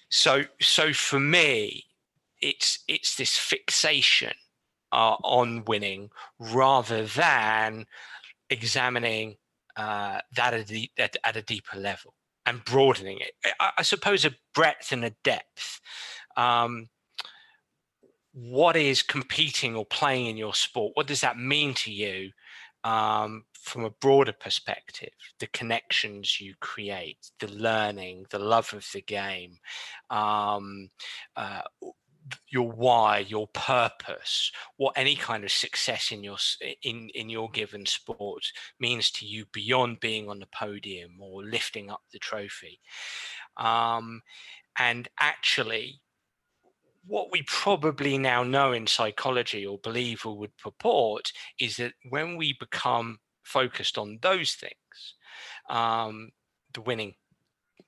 so, 0.09 0.42
so 0.61 0.92
for 0.92 1.21
me, 1.21 1.85
it's 2.42 2.80
it's 2.88 3.14
this 3.14 3.38
fixation 3.38 4.35
uh, 4.90 5.16
on 5.23 5.64
winning 5.66 6.11
rather 6.40 7.06
than 7.06 7.87
examining 8.50 9.37
uh, 9.76 10.18
that 10.35 10.52
at 10.52 10.71
a, 10.73 10.90
at, 10.99 11.16
at, 11.25 11.37
a 11.37 11.42
deeper 11.42 11.78
level 11.78 12.14
and 12.46 12.64
broadening 12.64 13.18
it. 13.20 13.32
I, 13.60 13.70
I, 13.78 13.82
suppose 13.82 14.24
a 14.24 14.34
breadth 14.54 14.92
and 14.92 15.04
a 15.04 15.14
depth. 15.22 15.80
Um, 16.36 16.88
what 18.32 18.76
is 18.76 19.02
competing 19.02 19.76
or 19.76 19.86
playing 19.86 20.26
in 20.26 20.36
your 20.36 20.54
sport? 20.54 20.92
What 20.94 21.06
does 21.06 21.20
that 21.20 21.38
mean 21.38 21.72
to 21.74 21.92
you 21.92 22.30
um, 22.82 23.44
from 23.52 23.84
a 23.84 23.90
broader 23.90 24.32
perspective? 24.32 25.10
The 25.38 25.46
connections 25.46 26.40
you 26.40 26.54
create, 26.60 27.30
the 27.38 27.48
learning, 27.48 28.26
the 28.30 28.40
love 28.40 28.72
of 28.74 28.86
the 28.92 29.02
game, 29.02 29.58
um, 30.10 30.90
uh, 31.36 31.62
your 32.49 32.71
why, 32.71 33.19
your 33.19 33.49
purpose, 33.49 34.50
what 34.76 34.95
any 34.97 35.16
kind 35.16 35.45
of 35.45 35.50
success 35.50 36.11
in 36.11 36.25
your 36.25 36.38
in 36.83 37.11
in 37.14 37.28
your 37.28 37.50
given 37.50 37.87
sport 37.87 38.45
means 38.81 39.11
to 39.12 39.26
you 39.26 39.45
beyond 39.52 40.00
being 40.00 40.28
on 40.28 40.38
the 40.38 40.47
podium 40.47 41.16
or 41.21 41.43
lifting 41.43 41.90
up 41.90 42.02
the 42.12 42.19
trophy. 42.19 42.81
Um, 43.57 44.23
and 44.78 45.09
actually, 45.21 46.00
what 47.07 47.31
we 47.31 47.43
probably 47.43 48.19
now 48.19 48.43
know 48.43 48.73
in 48.73 48.87
psychology 48.87 49.66
or 49.66 49.78
believe 49.78 50.25
or 50.25 50.37
would 50.38 50.57
purport 50.57 51.33
is 51.61 51.76
that 51.76 51.93
when 52.09 52.37
we 52.37 52.57
become 52.59 53.19
focused 53.43 53.99
on 53.99 54.19
those 54.23 54.52
things, 54.54 55.14
um, 55.69 56.31
the 56.73 56.81
winning 56.81 57.14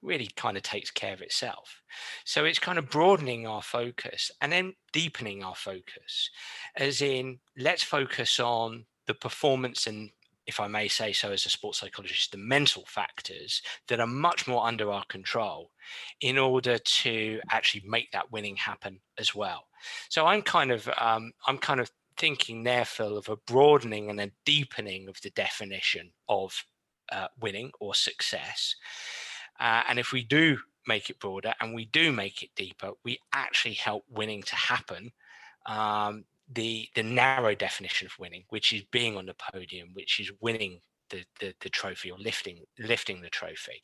really 0.07 0.31
kind 0.37 0.57
of 0.57 0.63
takes 0.63 0.91
care 0.91 1.13
of 1.13 1.21
itself. 1.21 1.83
So 2.25 2.45
it's 2.45 2.59
kind 2.59 2.79
of 2.79 2.89
broadening 2.89 3.47
our 3.47 3.63
focus 3.63 4.31
and 4.41 4.53
then 4.53 4.75
deepening 4.93 5.43
our 5.43 5.57
focus, 5.57 6.31
as 6.77 7.03
in, 7.03 7.41
let's 7.59 7.83
focus 7.83 8.41
on 8.41 8.87
the 9.07 9.15
performance 9.15 9.87
and 9.87 10.11
if 10.47 10.61
I 10.61 10.69
may 10.69 10.87
say 10.87 11.13
so 11.13 11.33
as 11.33 11.45
a 11.45 11.51
sports 11.51 11.81
psychologist, 11.81 12.31
the 12.31 12.39
mental 12.39 12.85
factors 12.87 13.63
that 13.89 13.99
are 13.99 14.07
much 14.07 14.47
more 14.47 14.65
under 14.65 14.93
our 14.93 15.05
control 15.07 15.73
in 16.21 16.39
order 16.39 16.79
to 16.79 17.41
actually 17.51 17.83
make 17.85 18.13
that 18.13 18.31
winning 18.31 18.55
happen 18.57 19.01
as 19.19 19.35
well. 19.35 19.65
So 20.09 20.25
I'm 20.27 20.43
kind 20.43 20.71
of 20.71 20.89
um, 20.99 21.33
I'm 21.47 21.59
kind 21.59 21.81
of 21.81 21.91
thinking 22.17 22.63
there, 22.63 22.85
Phil, 22.85 23.19
of 23.19 23.29
a 23.29 23.37
broadening 23.37 24.09
and 24.09 24.21
a 24.21 24.31
deepening 24.45 25.09
of 25.09 25.21
the 25.23 25.31
definition 25.31 26.13
of 26.29 26.65
uh, 27.11 27.29
winning 27.41 27.71
or 27.81 27.95
success. 27.95 28.75
Uh, 29.59 29.83
and 29.89 29.99
if 29.99 30.13
we 30.13 30.23
do 30.23 30.59
make 30.87 31.11
it 31.11 31.19
broader 31.19 31.53
and 31.61 31.75
we 31.75 31.87
do 31.87 32.13
make 32.13 32.43
it 32.43 32.51
deeper, 32.57 32.93
we 33.05 33.19
actually 33.33 33.75
help 33.75 34.05
winning 34.09 34.43
to 34.43 34.57
happen. 34.57 35.13
Um, 35.67 36.25
the 36.53 36.89
the 36.95 37.03
narrow 37.03 37.55
definition 37.55 38.07
of 38.07 38.19
winning, 38.19 38.45
which 38.51 38.73
is 38.73 38.83
being 38.93 39.17
on 39.17 39.27
the 39.27 39.35
podium, 39.35 39.91
which 39.95 40.21
is 40.21 40.31
winning 40.41 40.81
the, 41.11 41.25
the, 41.41 41.55
the 41.61 41.69
trophy 41.69 42.11
or 42.11 42.19
lifting 42.19 42.61
lifting 42.79 43.21
the 43.21 43.31
trophy. 43.31 43.83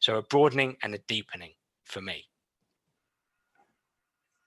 So 0.00 0.16
a 0.16 0.22
broadening 0.22 0.76
and 0.82 0.94
a 0.94 0.98
deepening 0.98 1.52
for 1.84 2.00
me. 2.00 2.26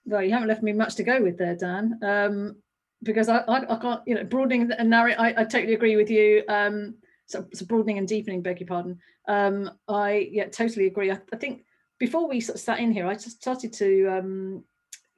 Well, 0.06 0.24
you 0.24 0.32
haven't 0.32 0.48
left 0.48 0.64
me 0.64 0.72
much 0.72 0.96
to 0.96 1.04
go 1.04 1.22
with 1.22 1.38
there, 1.38 1.56
Dan. 1.56 2.00
Um, 2.02 2.56
because 3.04 3.30
I, 3.30 3.40
I, 3.40 3.76
I, 3.76 3.80
can't, 3.80 4.02
you 4.08 4.16
know, 4.16 4.24
broadening 4.24 4.72
and 4.72 4.90
narrow. 4.90 5.12
I, 5.12 5.42
I 5.42 5.44
totally 5.44 5.74
agree 5.74 5.98
with 5.98 6.10
you. 6.10 6.44
Um, 6.48 6.96
so, 7.28 7.46
so 7.54 7.66
broadening 7.66 7.98
and 7.98 8.08
deepening, 8.08 8.42
beg 8.42 8.60
your 8.60 8.68
pardon. 8.68 9.00
Um, 9.28 9.72
I 9.88 10.30
yeah, 10.32 10.46
totally 10.46 10.88
agree. 10.88 11.12
I, 11.12 11.20
I, 11.34 11.36
think 11.36 11.64
before 12.00 12.28
we 12.28 12.40
sort 12.40 12.56
of 12.56 12.62
sat 12.62 12.80
in 12.80 12.92
here, 12.92 13.06
I 13.06 13.14
just 13.14 13.42
started 13.42 13.74
to 13.74 14.08
um, 14.08 14.64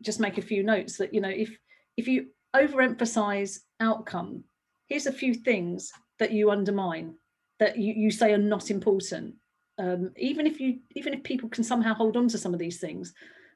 just 0.02 0.20
make 0.20 0.38
a 0.38 0.44
few 0.44 0.64
notes 0.64 0.98
that 0.98 1.14
you 1.14 1.22
know 1.22 1.30
if 1.30 1.56
if 1.98 2.08
you 2.08 2.28
overemphasize 2.56 3.60
outcome, 3.80 4.44
here's 4.88 5.06
a 5.06 5.14
few 5.14 5.34
things 5.34 5.92
that 6.18 6.32
you 6.32 6.50
undermine 6.52 7.14
that 7.60 7.78
you, 7.78 7.94
you 7.94 8.12
say 8.12 8.34
are 8.34 8.38
not 8.38 8.72
important. 8.72 9.36
Um, 9.78 10.12
even 10.18 10.48
if 10.48 10.60
you 10.60 10.80
even 10.96 11.14
if 11.14 11.24
people 11.24 11.48
can 11.48 11.64
somehow 11.64 11.94
hold 11.94 12.18
on 12.18 12.28
to 12.30 12.38
some 12.38 12.54
of 12.54 12.60
these 12.60 12.80
things, 12.80 13.14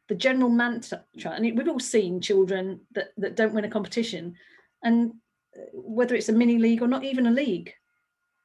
the 0.10 0.16
general 0.16 0.50
mantra, 0.50 1.04
and 1.26 1.58
we've 1.58 1.68
all 1.68 1.80
seen 1.80 2.22
children 2.22 2.82
that 2.94 3.08
that 3.18 3.36
don't 3.36 3.54
win 3.54 3.66
a 3.66 3.70
competition, 3.70 4.36
and 4.84 5.14
uh, 5.58 5.62
whether 5.74 6.14
it's 6.16 6.30
a 6.30 6.34
mini 6.34 6.60
league 6.60 6.82
or 6.82 6.88
not 6.88 7.04
even 7.04 7.26
a 7.26 7.32
league, 7.32 7.74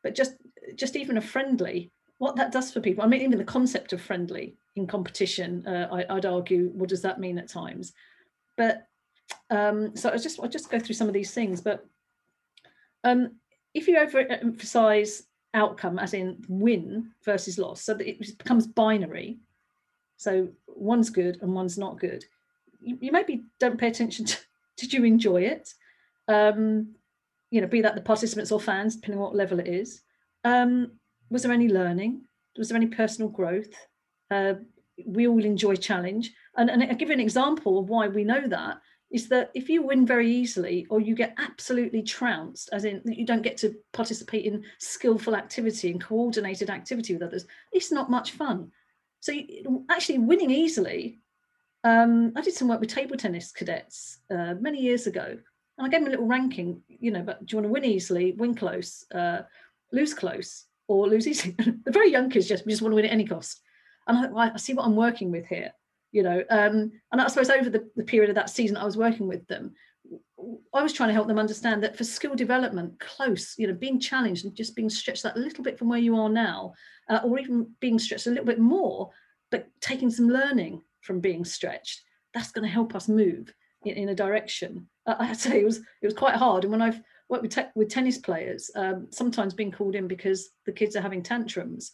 but 0.08 0.14
just 0.14 0.36
just 0.74 0.96
even 0.96 1.18
a 1.18 1.20
friendly 1.20 1.90
what 2.16 2.34
that 2.34 2.50
does 2.50 2.72
for 2.72 2.80
people 2.80 3.04
i 3.04 3.06
mean 3.06 3.20
even 3.20 3.36
the 3.36 3.44
concept 3.44 3.92
of 3.92 4.00
friendly 4.00 4.56
in 4.76 4.86
competition 4.86 5.66
uh, 5.66 5.88
I, 6.08 6.14
would 6.14 6.24
argue 6.24 6.70
what 6.70 6.88
does 6.88 7.02
that 7.02 7.20
mean 7.20 7.36
at 7.38 7.48
times? 7.48 7.92
But 8.56 8.86
um, 9.50 9.94
so 9.94 10.10
i 10.10 10.16
just 10.16 10.40
i 10.40 10.46
just 10.46 10.70
go 10.70 10.78
through 10.78 10.94
some 10.94 11.08
of 11.08 11.14
these 11.14 11.34
things 11.34 11.60
but 11.60 11.86
um, 13.04 13.32
if 13.74 13.86
you 13.86 13.96
overemphasize 13.96 15.24
outcome 15.52 15.98
as 15.98 16.14
in 16.14 16.42
win 16.48 17.10
versus 17.24 17.58
loss 17.58 17.82
so 17.82 17.92
that 17.94 18.08
it 18.08 18.38
becomes 18.38 18.66
binary 18.66 19.38
so 20.16 20.48
one's 20.66 21.10
good 21.10 21.38
and 21.42 21.52
one's 21.52 21.76
not 21.76 22.00
good 22.00 22.24
you, 22.80 22.96
you 23.00 23.12
maybe 23.12 23.42
don't 23.60 23.78
pay 23.78 23.88
attention 23.88 24.24
to 24.24 24.38
did 24.78 24.92
you 24.92 25.04
enjoy 25.04 25.42
it? 25.42 25.74
Um, 26.28 26.94
you 27.50 27.60
know, 27.60 27.66
be 27.66 27.80
that 27.82 27.94
the 27.94 28.00
participants 28.00 28.52
or 28.52 28.60
fans, 28.60 28.96
depending 28.96 29.18
on 29.18 29.24
what 29.24 29.36
level 29.36 29.60
it 29.60 29.68
is. 29.68 30.02
Um, 30.44 30.92
was 31.30 31.42
there 31.42 31.52
any 31.52 31.68
learning? 31.68 32.22
Was 32.56 32.68
there 32.68 32.76
any 32.76 32.86
personal 32.86 33.30
growth? 33.30 33.72
Uh, 34.30 34.54
we 35.06 35.26
all 35.26 35.44
enjoy 35.44 35.76
challenge. 35.76 36.32
And, 36.56 36.70
and 36.70 36.82
I'll 36.82 36.94
give 36.94 37.08
you 37.08 37.14
an 37.14 37.20
example 37.20 37.78
of 37.78 37.88
why 37.88 38.08
we 38.08 38.24
know 38.24 38.46
that 38.48 38.78
is 39.10 39.28
that 39.28 39.50
if 39.54 39.68
you 39.68 39.82
win 39.82 40.04
very 40.04 40.30
easily 40.30 40.86
or 40.90 41.00
you 41.00 41.14
get 41.14 41.34
absolutely 41.38 42.02
trounced, 42.02 42.68
as 42.72 42.84
in 42.84 43.00
you 43.06 43.24
don't 43.24 43.42
get 43.42 43.56
to 43.58 43.74
participate 43.92 44.44
in 44.44 44.64
skillful 44.78 45.34
activity 45.34 45.90
and 45.90 46.02
coordinated 46.02 46.68
activity 46.68 47.14
with 47.14 47.22
others, 47.22 47.46
it's 47.72 47.90
not 47.90 48.10
much 48.10 48.32
fun. 48.32 48.70
So 49.20 49.32
you, 49.32 49.86
actually 49.90 50.18
winning 50.18 50.50
easily, 50.50 51.20
um, 51.84 52.32
I 52.36 52.42
did 52.42 52.54
some 52.54 52.68
work 52.68 52.80
with 52.80 52.90
table 52.90 53.16
tennis 53.16 53.50
cadets 53.50 54.18
uh, 54.30 54.54
many 54.60 54.80
years 54.80 55.06
ago, 55.06 55.38
and 55.78 55.86
I 55.86 55.90
gave 55.90 56.00
them 56.00 56.08
a 56.08 56.10
little 56.10 56.26
ranking, 56.26 56.82
you 56.88 57.12
know, 57.12 57.22
but 57.22 57.46
do 57.46 57.54
you 57.54 57.62
want 57.62 57.68
to 57.68 57.72
win 57.72 57.84
easily, 57.84 58.32
win 58.32 58.54
close, 58.54 59.04
uh, 59.14 59.42
lose 59.92 60.12
close, 60.12 60.64
or 60.88 61.06
lose 61.08 61.28
easily? 61.28 61.54
the 61.84 61.92
very 61.92 62.10
young 62.10 62.28
kids 62.28 62.48
just, 62.48 62.66
just 62.66 62.82
want 62.82 62.92
to 62.92 62.96
win 62.96 63.04
at 63.04 63.12
any 63.12 63.24
cost. 63.24 63.60
And 64.08 64.36
I, 64.36 64.50
I 64.54 64.56
see 64.56 64.74
what 64.74 64.84
I'm 64.84 64.96
working 64.96 65.30
with 65.30 65.46
here, 65.46 65.70
you 66.10 66.24
know. 66.24 66.42
Um, 66.50 66.90
and 67.12 67.20
I 67.20 67.28
suppose 67.28 67.48
over 67.48 67.70
the, 67.70 67.88
the 67.94 68.02
period 68.02 68.28
of 68.28 68.34
that 68.34 68.50
season 68.50 68.76
I 68.76 68.84
was 68.84 68.96
working 68.96 69.28
with 69.28 69.46
them, 69.46 69.74
I 70.74 70.82
was 70.82 70.92
trying 70.92 71.10
to 71.10 71.14
help 71.14 71.28
them 71.28 71.38
understand 71.38 71.82
that 71.84 71.96
for 71.96 72.04
skill 72.04 72.34
development, 72.34 72.98
close, 72.98 73.54
you 73.56 73.68
know, 73.68 73.74
being 73.74 74.00
challenged 74.00 74.44
and 74.44 74.54
just 74.56 74.74
being 74.74 74.90
stretched 74.90 75.22
that 75.22 75.36
little 75.36 75.62
bit 75.62 75.78
from 75.78 75.88
where 75.88 75.98
you 75.98 76.16
are 76.16 76.28
now, 76.28 76.72
uh, 77.08 77.20
or 77.24 77.38
even 77.38 77.70
being 77.80 77.98
stretched 77.98 78.26
a 78.26 78.30
little 78.30 78.44
bit 78.44 78.58
more, 78.58 79.10
but 79.50 79.68
taking 79.80 80.10
some 80.10 80.28
learning 80.28 80.82
from 81.02 81.20
being 81.20 81.44
stretched, 81.44 82.02
that's 82.34 82.50
going 82.50 82.66
to 82.66 82.72
help 82.72 82.94
us 82.94 83.08
move 83.08 83.52
in, 83.84 83.94
in 83.94 84.08
a 84.08 84.14
direction. 84.14 84.88
Uh, 85.06 85.16
I 85.18 85.32
say 85.32 85.60
it 85.60 85.64
was 85.64 85.78
it 85.78 86.06
was 86.06 86.14
quite 86.14 86.36
hard. 86.36 86.64
And 86.64 86.72
when 86.72 86.82
I've 86.82 87.00
worked 87.28 87.42
with 87.42 87.54
te- 87.54 87.72
with 87.74 87.88
tennis 87.88 88.18
players, 88.18 88.70
um, 88.74 89.08
sometimes 89.10 89.54
being 89.54 89.72
called 89.72 89.94
in 89.94 90.08
because 90.08 90.50
the 90.66 90.72
kids 90.72 90.96
are 90.96 91.02
having 91.02 91.22
tantrums. 91.22 91.92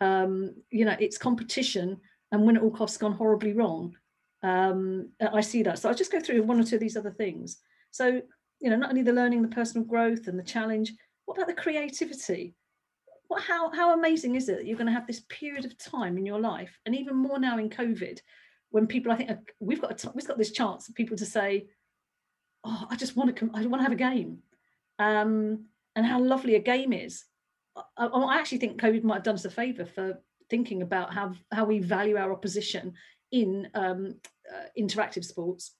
Um, 0.00 0.54
you 0.70 0.84
know, 0.84 0.96
it's 0.98 1.18
competition, 1.18 1.98
and 2.32 2.44
when 2.44 2.56
it 2.56 2.62
all 2.62 2.70
costs 2.70 2.98
gone 2.98 3.12
horribly 3.12 3.52
wrong. 3.52 3.96
Um, 4.42 5.08
I 5.32 5.40
see 5.40 5.62
that. 5.62 5.78
So 5.78 5.88
I'll 5.88 5.94
just 5.94 6.12
go 6.12 6.20
through 6.20 6.42
one 6.42 6.60
or 6.60 6.64
two 6.64 6.76
of 6.76 6.80
these 6.80 6.98
other 6.98 7.12
things. 7.12 7.58
So 7.90 8.20
you 8.60 8.70
know, 8.70 8.76
not 8.76 8.90
only 8.90 9.02
the 9.02 9.12
learning, 9.12 9.42
the 9.42 9.48
personal 9.48 9.86
growth, 9.86 10.26
and 10.26 10.38
the 10.38 10.42
challenge. 10.42 10.92
What 11.26 11.36
about 11.36 11.48
the 11.48 11.62
creativity? 11.62 12.54
What, 13.28 13.42
how 13.42 13.70
how 13.72 13.94
amazing 13.94 14.34
is 14.36 14.48
it 14.48 14.56
that 14.56 14.66
you're 14.66 14.76
going 14.76 14.86
to 14.86 14.92
have 14.92 15.06
this 15.06 15.22
period 15.28 15.64
of 15.64 15.78
time 15.78 16.18
in 16.18 16.26
your 16.26 16.40
life, 16.40 16.78
and 16.86 16.94
even 16.94 17.16
more 17.16 17.38
now 17.38 17.58
in 17.58 17.70
COVID, 17.70 18.20
when 18.74 18.88
people 18.88 19.12
I 19.12 19.14
think 19.14 19.30
we've 19.60 19.80
got 19.80 20.04
we've 20.16 20.26
got 20.26 20.36
this 20.36 20.50
chance 20.50 20.88
of 20.88 20.96
people 20.96 21.16
to 21.18 21.24
say, 21.24 21.68
"Oh, 22.64 22.86
I 22.90 22.96
just 22.96 23.16
want 23.16 23.28
to 23.28 23.32
come, 23.32 23.52
I 23.54 23.64
want 23.66 23.78
to 23.80 23.84
have 23.84 23.92
a 23.92 24.08
game," 24.10 24.38
um, 24.98 25.66
and 25.94 26.04
how 26.04 26.20
lovely 26.20 26.56
a 26.56 26.58
game 26.58 26.92
is. 26.92 27.24
I, 27.96 28.06
I 28.06 28.36
actually 28.36 28.58
think 28.58 28.80
COVID 28.80 29.04
might 29.04 29.14
have 29.14 29.22
done 29.22 29.36
us 29.36 29.44
a 29.44 29.50
favour 29.50 29.84
for 29.84 30.18
thinking 30.50 30.82
about 30.82 31.14
how 31.14 31.34
how 31.52 31.64
we 31.64 31.78
value 31.78 32.16
our 32.16 32.32
opposition 32.32 32.94
in 33.30 33.68
um, 33.74 34.16
uh, 34.52 34.66
interactive 34.76 35.24
sports 35.24 35.76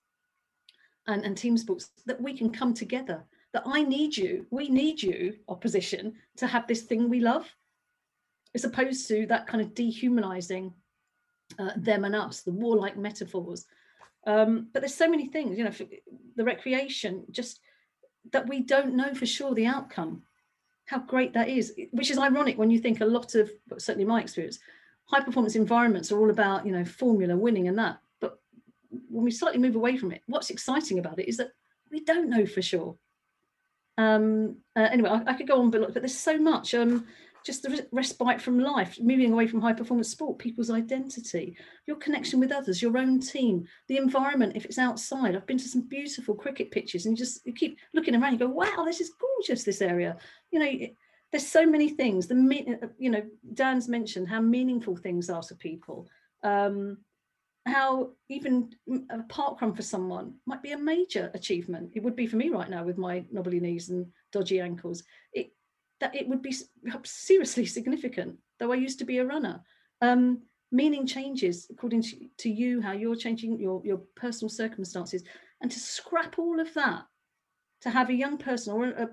and, 1.08 1.24
and 1.24 1.36
team 1.36 1.58
sports 1.58 1.90
that 2.06 2.22
we 2.22 2.32
can 2.32 2.50
come 2.50 2.72
together 2.72 3.24
that 3.54 3.64
I 3.66 3.82
need 3.82 4.16
you, 4.16 4.46
we 4.50 4.68
need 4.68 5.02
you, 5.02 5.34
opposition, 5.48 6.14
to 6.36 6.46
have 6.46 6.68
this 6.68 6.82
thing 6.82 7.08
we 7.08 7.18
love, 7.18 7.52
as 8.54 8.64
opposed 8.64 9.08
to 9.08 9.26
that 9.26 9.48
kind 9.48 9.60
of 9.60 9.74
dehumanizing 9.74 10.72
uh, 11.58 11.70
them 11.76 12.04
and 12.04 12.14
us, 12.14 12.42
the 12.42 12.52
warlike 12.52 12.96
metaphors. 12.96 13.66
Um, 14.26 14.68
but 14.72 14.80
there's 14.80 14.94
so 14.94 15.08
many 15.08 15.26
things, 15.26 15.58
you 15.58 15.64
know, 15.64 15.72
the 16.36 16.44
recreation, 16.44 17.24
just 17.30 17.60
that 18.32 18.48
we 18.48 18.60
don't 18.60 18.94
know 18.94 19.14
for 19.14 19.26
sure 19.26 19.54
the 19.54 19.66
outcome, 19.66 20.22
how 20.86 20.98
great 20.98 21.32
that 21.34 21.48
is, 21.48 21.74
which 21.92 22.10
is 22.10 22.18
ironic 22.18 22.58
when 22.58 22.70
you 22.70 22.78
think 22.78 23.00
a 23.00 23.06
lot 23.06 23.34
of, 23.34 23.50
certainly 23.78 24.06
my 24.06 24.20
experience, 24.20 24.58
high 25.06 25.20
performance 25.20 25.56
environments 25.56 26.10
are 26.10 26.18
all 26.18 26.30
about, 26.30 26.66
you 26.66 26.72
know, 26.72 26.84
formula 26.84 27.36
winning 27.36 27.68
and 27.68 27.78
that. 27.78 27.98
But 28.20 28.38
when 29.10 29.24
we 29.24 29.30
slightly 29.30 29.58
move 29.58 29.76
away 29.76 29.96
from 29.96 30.12
it, 30.12 30.22
what's 30.26 30.50
exciting 30.50 30.98
about 30.98 31.18
it 31.18 31.28
is 31.28 31.36
that 31.36 31.52
we 31.90 32.00
don't 32.00 32.30
know 32.30 32.46
for 32.46 32.62
sure. 32.62 32.96
Um, 33.96 34.56
uh, 34.74 34.88
anyway, 34.90 35.10
I, 35.10 35.32
I, 35.32 35.34
could 35.34 35.46
go 35.46 35.60
on, 35.60 35.70
but, 35.70 35.92
but 35.92 36.02
there's 36.02 36.18
so 36.18 36.36
much. 36.38 36.74
Um, 36.74 37.06
just 37.44 37.62
the 37.62 37.86
respite 37.92 38.40
from 38.40 38.58
life, 38.58 38.98
moving 39.00 39.32
away 39.32 39.46
from 39.46 39.60
high 39.60 39.72
performance 39.74 40.08
sport, 40.08 40.38
people's 40.38 40.70
identity, 40.70 41.56
your 41.86 41.96
connection 41.96 42.40
with 42.40 42.50
others, 42.50 42.80
your 42.80 42.96
own 42.96 43.20
team, 43.20 43.66
the 43.88 43.98
environment, 43.98 44.56
if 44.56 44.64
it's 44.64 44.78
outside. 44.78 45.36
I've 45.36 45.46
been 45.46 45.58
to 45.58 45.68
some 45.68 45.82
beautiful 45.82 46.34
cricket 46.34 46.70
pitches 46.70 47.04
and 47.04 47.18
you 47.18 47.24
just 47.24 47.46
you 47.46 47.52
keep 47.52 47.78
looking 47.92 48.14
around, 48.14 48.32
you 48.32 48.38
go, 48.38 48.48
wow, 48.48 48.84
this 48.86 49.00
is 49.00 49.12
gorgeous, 49.20 49.62
this 49.62 49.82
area. 49.82 50.16
You 50.50 50.58
know, 50.58 50.86
there's 51.32 51.46
so 51.46 51.66
many 51.66 51.90
things. 51.90 52.26
The 52.26 52.78
uh, 52.82 52.86
you 52.98 53.10
know, 53.10 53.22
Dan's 53.52 53.88
mentioned 53.88 54.28
how 54.28 54.40
meaningful 54.40 54.96
things 54.96 55.28
are 55.28 55.42
to 55.42 55.54
people. 55.54 56.08
Um, 56.42 56.98
how 57.66 58.10
even 58.28 58.70
a 59.10 59.22
park 59.24 59.62
run 59.62 59.74
for 59.74 59.82
someone 59.82 60.34
might 60.44 60.62
be 60.62 60.72
a 60.72 60.78
major 60.78 61.30
achievement. 61.32 61.90
It 61.94 62.02
would 62.02 62.14
be 62.14 62.26
for 62.26 62.36
me 62.36 62.50
right 62.50 62.68
now 62.68 62.84
with 62.84 62.98
my 62.98 63.24
knobbly 63.30 63.58
knees 63.58 63.88
and 63.88 64.06
dodgy 64.32 64.60
ankles. 64.60 65.02
It 65.32 65.53
that 66.04 66.14
it 66.14 66.28
would 66.28 66.42
be 66.42 66.54
seriously 67.04 67.64
significant, 67.64 68.36
though 68.58 68.72
I 68.72 68.76
used 68.76 68.98
to 68.98 69.06
be 69.06 69.18
a 69.18 69.24
runner. 69.24 69.62
Um, 70.02 70.42
meaning 70.70 71.06
changes 71.06 71.66
according 71.70 72.02
to, 72.02 72.16
to 72.38 72.50
you, 72.50 72.82
how 72.82 72.92
you're 72.92 73.16
changing 73.16 73.58
your, 73.58 73.80
your 73.84 74.00
personal 74.14 74.50
circumstances, 74.50 75.24
and 75.62 75.70
to 75.70 75.80
scrap 75.80 76.38
all 76.38 76.60
of 76.60 76.74
that, 76.74 77.04
to 77.80 77.90
have 77.90 78.10
a 78.10 78.14
young 78.14 78.36
person, 78.36 78.74
or 78.74 78.84
a, 78.88 79.08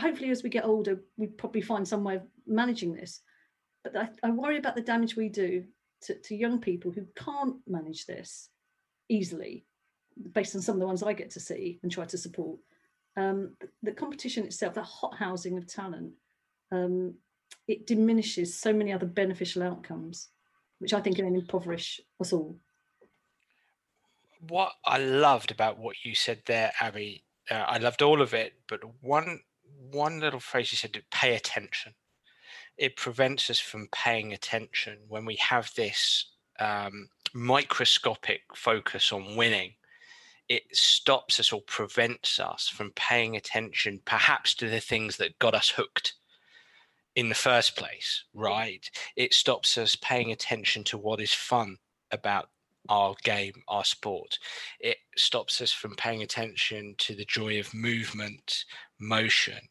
hopefully 0.00 0.30
as 0.30 0.42
we 0.42 0.50
get 0.50 0.64
older, 0.64 1.00
we 1.16 1.28
probably 1.28 1.60
find 1.60 1.86
some 1.86 2.02
way 2.02 2.16
of 2.16 2.22
managing 2.46 2.94
this. 2.94 3.20
But 3.84 3.96
I, 3.96 4.08
I 4.24 4.30
worry 4.30 4.58
about 4.58 4.74
the 4.74 4.80
damage 4.80 5.14
we 5.14 5.28
do 5.28 5.64
to, 6.04 6.14
to 6.14 6.34
young 6.34 6.58
people 6.58 6.90
who 6.90 7.06
can't 7.14 7.56
manage 7.66 8.06
this 8.06 8.48
easily, 9.08 9.66
based 10.32 10.56
on 10.56 10.62
some 10.62 10.76
of 10.76 10.80
the 10.80 10.86
ones 10.86 11.02
I 11.02 11.12
get 11.12 11.30
to 11.32 11.40
see 11.40 11.78
and 11.82 11.92
try 11.92 12.06
to 12.06 12.18
support 12.18 12.58
um, 13.16 13.56
the 13.82 13.92
competition 13.92 14.44
itself, 14.44 14.74
the 14.74 14.82
hot 14.82 15.14
housing 15.16 15.58
of 15.58 15.66
talent, 15.66 16.12
um, 16.74 17.14
it 17.68 17.86
diminishes 17.86 18.58
so 18.58 18.72
many 18.72 18.92
other 18.92 19.06
beneficial 19.06 19.62
outcomes, 19.62 20.28
which 20.78 20.92
I 20.92 21.00
think 21.00 21.16
can 21.16 21.26
impoverish 21.26 22.00
us 22.20 22.32
all. 22.32 22.56
What 24.48 24.72
I 24.84 24.98
loved 24.98 25.50
about 25.50 25.78
what 25.78 25.96
you 26.04 26.14
said 26.14 26.42
there, 26.46 26.72
Abby, 26.80 27.24
uh, 27.50 27.54
I 27.54 27.78
loved 27.78 28.02
all 28.02 28.20
of 28.20 28.34
it, 28.34 28.54
but 28.68 28.80
one 29.00 29.40
one 29.90 30.20
little 30.20 30.40
phrase 30.40 30.72
you 30.72 30.76
said: 30.76 31.02
"Pay 31.10 31.34
attention." 31.34 31.94
It 32.76 32.96
prevents 32.96 33.48
us 33.50 33.60
from 33.60 33.88
paying 33.92 34.32
attention 34.32 34.98
when 35.08 35.24
we 35.24 35.36
have 35.36 35.70
this 35.76 36.32
um, 36.58 37.08
microscopic 37.32 38.42
focus 38.54 39.12
on 39.12 39.36
winning 39.36 39.74
it 40.48 40.64
stops 40.72 41.40
us 41.40 41.52
or 41.52 41.62
prevents 41.62 42.38
us 42.38 42.68
from 42.68 42.90
paying 42.94 43.36
attention 43.36 44.00
perhaps 44.04 44.54
to 44.54 44.68
the 44.68 44.80
things 44.80 45.16
that 45.16 45.38
got 45.38 45.54
us 45.54 45.70
hooked 45.70 46.14
in 47.16 47.28
the 47.28 47.34
first 47.34 47.76
place 47.76 48.24
right? 48.34 48.90
It 49.16 49.34
stops 49.34 49.78
us 49.78 49.96
paying 49.96 50.32
attention 50.32 50.84
to 50.84 50.98
what 50.98 51.20
is 51.20 51.32
fun 51.32 51.78
about 52.10 52.48
our 52.88 53.14
game 53.22 53.62
our 53.68 53.84
sport. 53.84 54.38
It 54.78 54.98
stops 55.16 55.60
us 55.60 55.72
from 55.72 55.96
paying 55.96 56.22
attention 56.22 56.94
to 56.98 57.14
the 57.14 57.24
joy 57.24 57.58
of 57.58 57.72
movement 57.72 58.64
motion. 59.00 59.68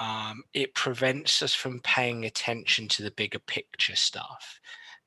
Um, 0.00 0.42
it 0.54 0.74
prevents 0.74 1.42
us 1.42 1.54
from 1.54 1.80
paying 1.80 2.24
attention 2.24 2.88
to 2.88 3.02
the 3.02 3.10
bigger 3.10 3.38
picture 3.38 3.96
stuff 3.96 4.58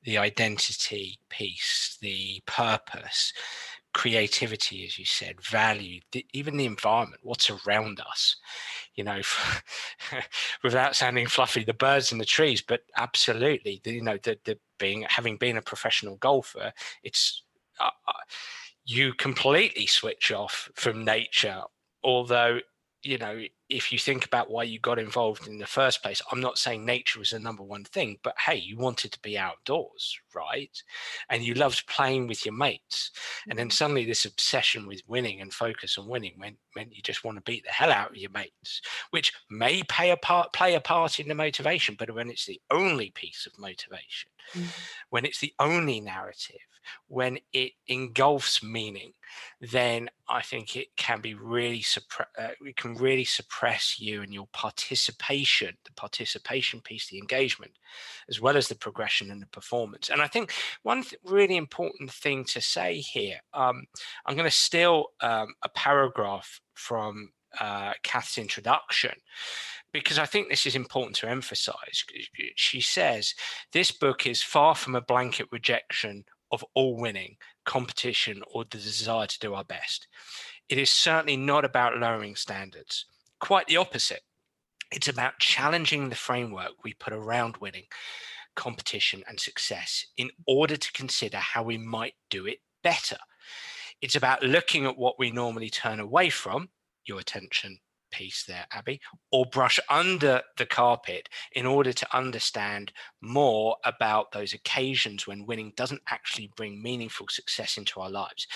the 0.05 0.17
identity 0.19 1.19
piece 1.29 1.97
the 2.01 2.41
purpose 2.45 3.33
creativity, 3.95 4.84
as 4.86 4.99
you 4.99 5.05
said, 5.05 5.41
value, 5.41 6.01
the, 6.12 6.25
even 6.34 6.58
the 6.58 6.65
environment, 6.65 7.21
what's 7.23 7.49
around 7.49 8.01
us. 8.01 8.36
You 8.95 9.05
know, 9.05 9.21
without 10.63 10.97
sounding 10.97 11.27
fluffy, 11.27 11.63
the 11.63 11.73
birds 11.73 12.12
and 12.12 12.19
the 12.19 12.25
trees, 12.25 12.62
but 12.62 12.81
absolutely, 12.97 13.81
you 13.86 14.03
know, 14.03 14.17
the, 14.21 14.38
the 14.43 14.60
being 14.79 15.05
having 15.08 15.38
been 15.38 15.55
a 15.55 15.62
professional 15.62 16.17
golfer, 16.17 16.73
it's 17.03 17.41
uh, 17.79 17.89
uh 18.08 18.13
you 18.84 19.13
completely 19.13 19.88
switch 19.88 20.29
off 20.29 20.69
from 20.75 21.05
nature. 21.05 21.62
Although 22.03 22.60
you 23.01 23.17
know, 23.19 23.39
if 23.69 23.91
you 23.91 23.97
think 23.97 24.25
about 24.25 24.51
why 24.51 24.63
you 24.63 24.80
got 24.80 24.99
involved 24.99 25.47
in 25.47 25.58
the 25.58 25.65
first 25.65 26.04
place, 26.04 26.21
I'm 26.32 26.39
not 26.39 26.58
saying 26.58 26.86
nature 26.86 27.19
was 27.19 27.32
the 27.32 27.39
number 27.39 27.63
one 27.63 27.84
thing, 27.84 28.17
but 28.23 28.36
hey, 28.39 28.56
you 28.56 28.78
wanted 28.78 29.12
to 29.13 29.19
be 29.21 29.38
outdoors, 29.38 30.19
right? 30.36 30.84
And 31.30 31.43
you 31.43 31.56
loved 31.56 31.88
playing 31.88 32.28
with 32.28 32.45
your 32.45 32.54
mates. 32.54 33.12
And 33.49 33.58
then 33.58 33.67
mm-hmm. 33.67 33.73
suddenly 33.73 34.06
this 34.06 34.25
obsession 34.25 34.88
with 34.88 35.01
winning 35.08 35.41
and 35.41 35.54
focus 35.54 35.97
on 35.97 36.08
winning 36.08 36.36
meant, 36.38 36.58
meant 36.75 36.95
you 36.95 37.01
just 37.01 37.23
want 37.23 37.38
to 37.38 37.43
beat 37.43 37.63
the 37.65 37.71
hell 37.71 37.91
out 37.91 38.12
of 38.12 38.17
your 38.17 38.32
mates, 38.32 38.82
which 39.10 39.34
may 39.49 39.82
play 39.84 40.12
a 40.12 40.17
part 40.17 40.54
play 40.54 40.75
a 40.75 40.82
part 40.82 41.19
in 41.19 41.28
the 41.28 41.36
motivation, 41.36 41.95
but 41.97 42.13
when 42.13 42.30
it's 42.30 42.45
the 42.45 42.62
only 42.69 43.10
piece 43.12 43.47
of 43.47 43.58
motivation, 43.58 44.30
mm-hmm. 44.54 44.67
when 45.10 45.25
it's 45.25 45.39
the 45.39 45.54
only 45.60 45.99
narrative, 45.99 46.58
when 47.07 47.39
it 47.53 47.73
engulfs 47.87 48.63
meaning, 48.63 49.13
then 49.59 50.09
I 50.27 50.41
think 50.41 50.75
it 50.75 50.95
can 50.95 51.21
be 51.21 51.33
really 51.33 51.81
suppress. 51.81 52.27
Uh, 52.37 52.49
it 52.61 52.75
can 52.75 52.95
really 52.95 53.23
suppress 53.23 53.99
you 53.99 54.21
and 54.21 54.33
your 54.33 54.47
participation, 54.53 55.75
the 55.85 55.93
participation 55.93 56.81
piece, 56.81 57.07
the 57.07 57.17
engagement, 57.17 57.73
as 58.29 58.41
well 58.41 58.57
as 58.57 58.67
the 58.67 58.75
progression 58.75 59.31
and 59.31 59.41
the 59.41 59.47
performance. 59.47 60.09
And 60.09 60.21
I 60.21 60.27
think 60.27 60.53
one 60.83 61.03
th- 61.03 61.21
really 61.23 61.57
important 61.57 62.11
thing 62.11 62.43
to 62.45 62.61
say 62.61 62.99
here, 62.99 63.39
um, 63.53 63.85
I'm 64.25 64.35
going 64.35 64.49
to 64.49 64.55
steal 64.55 65.07
um, 65.21 65.53
a 65.63 65.69
paragraph 65.69 66.59
from 66.73 67.31
uh, 67.59 67.93
Cath's 68.03 68.37
introduction 68.37 69.13
because 69.93 70.19
I 70.19 70.25
think 70.25 70.49
this 70.49 70.65
is 70.65 70.75
important 70.75 71.15
to 71.17 71.29
emphasize. 71.29 72.03
She 72.55 72.81
says, 72.81 73.33
This 73.71 73.91
book 73.91 74.27
is 74.27 74.43
far 74.43 74.75
from 74.75 74.93
a 74.95 75.01
blanket 75.01 75.47
rejection 75.51 76.25
of 76.51 76.63
all 76.73 76.97
winning, 76.97 77.38
competition, 77.65 78.41
or 78.51 78.63
the 78.63 78.77
desire 78.77 79.27
to 79.27 79.39
do 79.39 79.53
our 79.53 79.63
best. 79.63 80.08
It 80.69 80.77
is 80.77 80.89
certainly 80.89 81.38
not 81.38 81.65
about 81.65 81.97
lowering 81.97 82.36
standards, 82.36 83.05
quite 83.39 83.67
the 83.67 83.77
opposite. 83.77 84.21
It's 84.91 85.08
about 85.08 85.39
challenging 85.39 86.10
the 86.10 86.15
framework 86.15 86.71
we 86.84 86.93
put 86.93 87.13
around 87.13 87.58
winning, 87.58 87.86
competition, 88.55 89.23
and 89.27 89.39
success 89.39 90.05
in 90.17 90.29
order 90.47 90.77
to 90.77 90.91
consider 90.93 91.38
how 91.38 91.63
we 91.63 91.77
might 91.77 92.13
do 92.29 92.45
it 92.45 92.60
better. 92.84 93.17
It's 94.01 94.15
about 94.15 94.43
looking 94.43 94.86
at 94.86 94.97
what 94.97 95.17
we 95.17 95.31
normally 95.31 95.69
turn 95.69 95.99
away 95.99 96.29
from, 96.29 96.69
your 97.05 97.19
attention, 97.19 97.79
piece 98.15 98.45
there, 98.45 98.65
Abby, 98.71 99.01
or 99.32 99.45
brush 99.45 99.78
under 99.89 100.41
the 100.58 100.65
carpet 100.65 101.28
in 101.51 101.65
order 101.65 101.91
to 101.91 102.17
understand 102.17 102.93
more 103.21 103.75
about 103.84 104.32
those 104.32 104.54
occasions 104.54 105.28
when 105.28 105.45
winning 105.45 105.73
doesn't 105.75 106.01
actually 106.10 106.49
bring 106.56 106.82
meaningful 106.82 107.28
success 107.30 107.78
into 107.78 107.99
our 107.99 108.10
lives. 108.10 108.47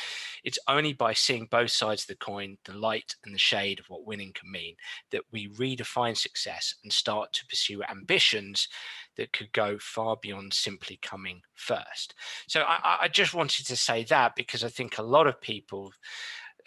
It's 0.46 0.60
only 0.70 0.94
by 0.94 1.14
seeing 1.14 1.48
both 1.52 1.72
sides 1.72 2.04
of 2.04 2.08
the 2.08 2.16
coin, 2.16 2.58
the 2.64 2.74
light 2.74 3.16
and 3.26 3.36
the 3.36 3.40
shade 3.40 3.80
of 3.80 3.90
what 3.90 4.06
winning 4.06 4.32
can 4.34 4.50
mean, 4.50 4.76
that 5.12 5.24
we 5.32 5.50
redefine 5.50 6.16
success 6.16 6.76
and 6.84 6.94
start 6.94 7.34
to 7.34 7.46
pursue 7.48 7.84
ambitions 7.84 8.70
that 9.18 9.34
could 9.34 9.52
go 9.52 9.78
far 9.80 10.16
beyond 10.22 10.54
simply 10.54 10.98
coming 11.02 11.42
first. 11.56 12.16
So 12.48 12.62
I, 12.62 13.00
I 13.02 13.08
just 13.10 13.34
wanted 13.34 13.68
to 13.68 13.76
say 13.76 14.06
that 14.06 14.36
because 14.36 14.64
I 14.64 14.70
think 14.70 14.98
a 14.98 15.04
lot 15.04 15.28
of 15.28 15.42
people 15.42 15.92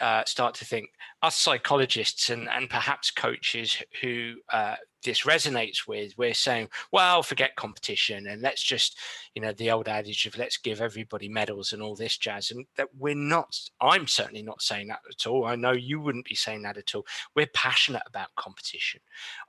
uh, 0.00 0.24
start 0.24 0.54
to 0.54 0.64
think 0.64 0.90
us 1.22 1.36
psychologists 1.36 2.30
and, 2.30 2.48
and 2.48 2.68
perhaps 2.68 3.10
coaches 3.10 3.82
who 4.00 4.34
uh, 4.52 4.76
this 5.02 5.22
resonates 5.22 5.86
with, 5.86 6.16
we're 6.16 6.34
saying, 6.34 6.68
well, 6.92 7.22
forget 7.22 7.56
competition 7.56 8.26
and 8.26 8.42
let's 8.42 8.62
just, 8.62 8.98
you 9.34 9.42
know, 9.42 9.52
the 9.52 9.70
old 9.70 9.88
adage 9.88 10.26
of 10.26 10.36
let's 10.36 10.56
give 10.56 10.80
everybody 10.80 11.28
medals 11.28 11.72
and 11.72 11.82
all 11.82 11.94
this 11.94 12.16
jazz. 12.16 12.50
And 12.50 12.66
that 12.76 12.88
we're 12.98 13.14
not, 13.14 13.58
I'm 13.80 14.06
certainly 14.06 14.42
not 14.42 14.62
saying 14.62 14.88
that 14.88 15.00
at 15.10 15.26
all. 15.26 15.44
I 15.46 15.56
know 15.56 15.72
you 15.72 16.00
wouldn't 16.00 16.26
be 16.26 16.34
saying 16.34 16.62
that 16.62 16.76
at 16.76 16.94
all. 16.94 17.06
We're 17.34 17.48
passionate 17.54 18.02
about 18.06 18.34
competition. 18.36 19.00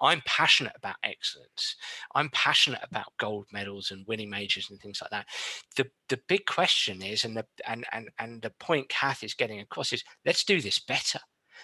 I'm 0.02 0.22
passionate 0.26 0.74
about 0.76 0.96
excellence. 1.04 1.76
I'm 2.16 2.30
passionate 2.30 2.82
about 2.84 3.13
gold 3.18 3.48
medals 3.52 3.92
and 3.92 4.06
winning 4.08 4.30
majors 4.30 4.70
and 4.70 4.80
things 4.80 5.02
like 5.02 5.12
that. 5.12 5.28
The 5.76 5.89
the 6.10 6.20
big 6.28 6.46
question 6.46 7.02
is, 7.02 7.24
and 7.24 7.36
the 7.36 7.46
and 7.66 7.86
and 7.92 8.10
and 8.20 8.42
the 8.42 8.52
point 8.60 8.89
Cath 8.89 9.24
is 9.24 9.34
getting 9.34 9.60
across 9.60 9.94
is 9.94 10.04
let's 10.26 10.44
do 10.44 10.62
this 10.62 10.80
better 10.80 11.20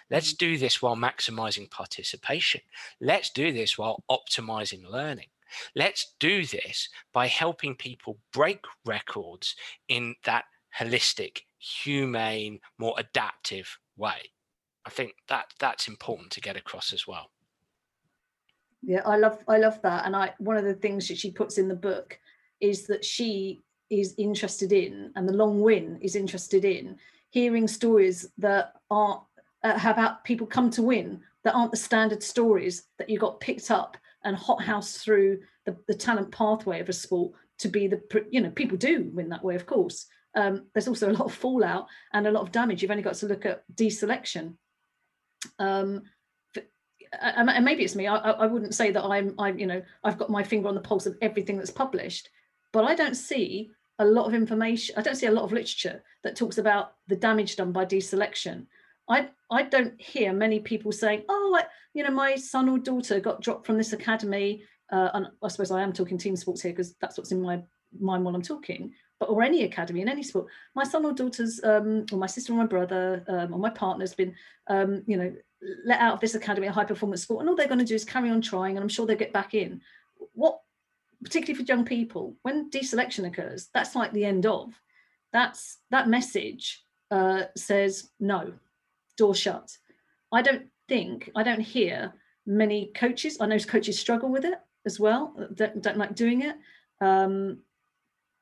Let's 0.10 0.34
mm. 0.34 0.38
do 0.38 0.58
this 0.58 0.82
while 0.82 0.96
maximizing 0.96 1.70
participation. 1.70 2.62
Let's 3.00 3.30
do 3.30 3.52
this 3.52 3.78
while 3.78 4.04
optimizing 4.10 4.90
learning. 4.90 5.28
Let's 5.76 6.14
do 6.20 6.46
this 6.46 6.90
by 7.14 7.28
helping 7.28 7.76
people 7.76 8.20
break 8.32 8.64
records 8.86 9.56
in 9.88 10.16
that 10.26 10.46
holistic, 10.78 11.42
humane, 11.58 12.60
more 12.78 12.94
adaptive 12.98 13.80
way. 13.98 14.32
I 14.86 14.90
think 14.90 15.14
that 15.28 15.54
that's 15.60 15.88
important 15.88 16.32
to 16.32 16.42
get 16.42 16.56
across 16.56 16.94
as 16.94 17.08
well. 17.08 17.32
Yeah, 18.82 19.02
I 19.06 19.18
love 19.18 19.44
I 19.48 19.58
love 19.58 19.82
that. 19.82 20.06
And 20.06 20.16
I 20.16 20.34
one 20.38 20.58
of 20.58 20.64
the 20.64 20.74
things 20.74 21.08
that 21.08 21.18
she 21.18 21.32
puts 21.32 21.58
in 21.58 21.68
the 21.68 21.76
book 21.76 22.18
is 22.62 22.88
that 22.88 23.04
she 23.04 23.62
is 23.90 24.14
interested 24.18 24.72
in 24.72 25.12
and 25.16 25.28
the 25.28 25.34
long 25.34 25.60
win 25.62 25.98
is 26.02 26.16
interested 26.16 26.64
in 26.64 26.98
hearing 27.32 27.68
stories 27.68 28.28
that 28.38 28.74
are 28.90 29.24
uh, 29.64 29.78
how 29.78 29.92
about 29.92 30.24
people 30.24 30.48
come 30.48 30.70
to 30.72 30.82
win 30.82 31.22
that 31.44 31.54
aren't 31.54 31.72
the 31.72 31.78
standard 31.78 32.22
stories 32.22 32.84
that 32.98 33.10
you 33.10 33.18
got 33.18 33.40
picked 33.40 33.72
up 33.72 33.98
and 34.24 34.36
hothouse 34.36 34.98
through 34.98 35.40
the, 35.66 35.76
the 35.88 35.94
talent 35.94 36.32
pathway 36.32 36.80
of 36.80 36.90
a 36.90 36.94
sport 36.94 37.34
to 37.60 37.68
be 37.68 37.88
the 37.88 38.02
you 38.32 38.42
know 38.42 38.50
people 38.52 38.78
do 38.78 39.10
win 39.14 39.30
that 39.30 39.44
way 39.44 39.56
of 39.56 39.66
course. 39.66 40.06
Um, 40.36 40.68
there's 40.74 40.88
also 40.88 41.10
a 41.10 41.14
lot 41.14 41.26
of 41.26 41.34
fallout 41.34 41.88
and 42.14 42.28
a 42.28 42.32
lot 42.32 42.44
of 42.44 42.52
damage. 42.52 42.82
You've 42.82 42.92
only 42.92 43.04
got 43.04 43.16
to 43.16 43.26
look 43.26 43.46
at 43.46 43.64
deselection. 43.74 44.56
Um, 45.58 46.04
and 47.20 47.66
maybe 47.66 47.84
it's 47.84 47.96
me. 47.96 48.08
I, 48.08 48.18
I 48.18 48.46
wouldn't 48.46 48.76
say 48.76 48.92
that 48.92 49.04
i'm 49.04 49.34
i'm 49.40 49.58
you 49.58 49.66
know 49.66 49.82
i've 50.04 50.18
got 50.18 50.30
my 50.30 50.44
finger 50.44 50.68
on 50.68 50.76
the 50.76 50.82
pulse 50.82 51.06
of 51.06 51.18
everything 51.22 51.58
that's 51.58 51.72
published 51.72 52.30
but 52.72 52.84
i 52.84 52.94
don't 52.94 53.16
see 53.16 53.72
a 53.98 54.06
lot 54.06 54.28
of 54.28 54.34
information 54.34 54.96
i 54.98 55.02
don't 55.02 55.16
see 55.16 55.26
a 55.26 55.32
lot 55.32 55.44
of 55.44 55.52
literature 55.52 56.04
that 56.24 56.36
talks 56.36 56.58
about 56.58 56.94
the 57.08 57.16
damage 57.16 57.56
done 57.56 57.72
by 57.72 57.86
deselection 57.86 58.68
i 59.10 59.28
i 59.52 59.64
don't 59.64 60.00
hear 60.00 60.32
many 60.34 60.60
people 60.60 60.92
saying 60.92 61.24
oh 61.30 61.58
I, 61.60 61.66
you 61.94 62.04
know 62.04 62.12
my 62.12 62.36
son 62.36 62.70
or 62.70 62.78
daughter 62.78 63.20
got 63.20 63.42
dropped 63.42 63.66
from 63.66 63.78
this 63.78 63.94
academy 63.94 64.64
uh, 64.92 65.10
and 65.14 65.28
i 65.44 65.48
suppose 65.48 65.72
i 65.72 65.82
am 65.82 65.94
talking 65.94 66.18
team 66.18 66.36
sports 66.36 66.62
here 66.62 66.72
because 66.72 66.96
that's 67.02 67.18
what's 67.18 67.32
in 67.32 67.42
my 67.42 67.62
mind 68.00 68.24
while 68.24 68.36
i'm 68.36 68.42
talking 68.42 68.94
but 69.20 69.30
or 69.30 69.44
any 69.44 69.64
academy 69.64 70.02
in 70.02 70.10
any 70.10 70.24
sport. 70.24 70.48
My 70.76 70.84
son 70.84 71.06
or 71.06 71.14
daughter's 71.14 71.62
um, 71.64 72.06
or 72.12 72.18
my 72.18 72.28
sister 72.28 72.54
or 72.54 72.58
my 72.58 72.66
brother 72.66 73.24
um, 73.28 73.54
or 73.54 73.60
my 73.60 73.70
partner's 73.70 74.16
been 74.16 74.34
um, 74.68 75.04
you 75.06 75.18
know 75.18 75.34
let 75.86 76.00
out 76.00 76.14
of 76.14 76.20
this 76.22 76.36
academy 76.36 76.68
a 76.68 76.72
high 76.72 76.86
performance 76.86 77.24
sport 77.24 77.42
and 77.42 77.50
all 77.50 77.56
they're 77.56 77.68
going 77.68 77.80
to 77.80 77.86
do 77.86 77.96
is 77.96 78.06
carry 78.06 78.30
on 78.30 78.40
trying 78.40 78.78
and 78.78 78.84
i'm 78.84 78.90
sure 78.90 79.06
they'll 79.06 79.18
get 79.18 79.34
back 79.34 79.54
in. 79.54 79.82
What 80.34 80.60
particularly 81.22 81.62
for 81.62 81.70
young 81.70 81.84
people 81.84 82.38
when 82.44 82.70
deselection 82.70 83.28
occurs 83.28 83.70
that's 83.74 83.96
like 83.96 84.14
the 84.14 84.26
end 84.26 84.46
of. 84.46 84.74
That's 85.34 85.78
that 85.92 86.08
message 86.08 86.84
uh, 87.12 87.44
says 87.56 88.10
no 88.20 88.54
door 89.20 89.36
shut. 89.36 89.70
I 90.32 90.42
don't 90.42 90.66
think 90.88 91.30
i 91.36 91.44
don't 91.44 91.62
hear 91.62 92.12
many 92.48 92.92
coaches 92.96 93.38
i 93.40 93.46
know 93.46 93.60
coaches 93.60 94.00
struggle 94.00 94.30
with 94.36 94.44
it 94.44 94.60
as 94.88 95.00
well 95.00 95.36
don't, 95.54 95.82
don't 95.84 95.98
like 95.98 96.16
doing 96.16 96.42
it. 96.42 96.56
Um, 97.02 97.60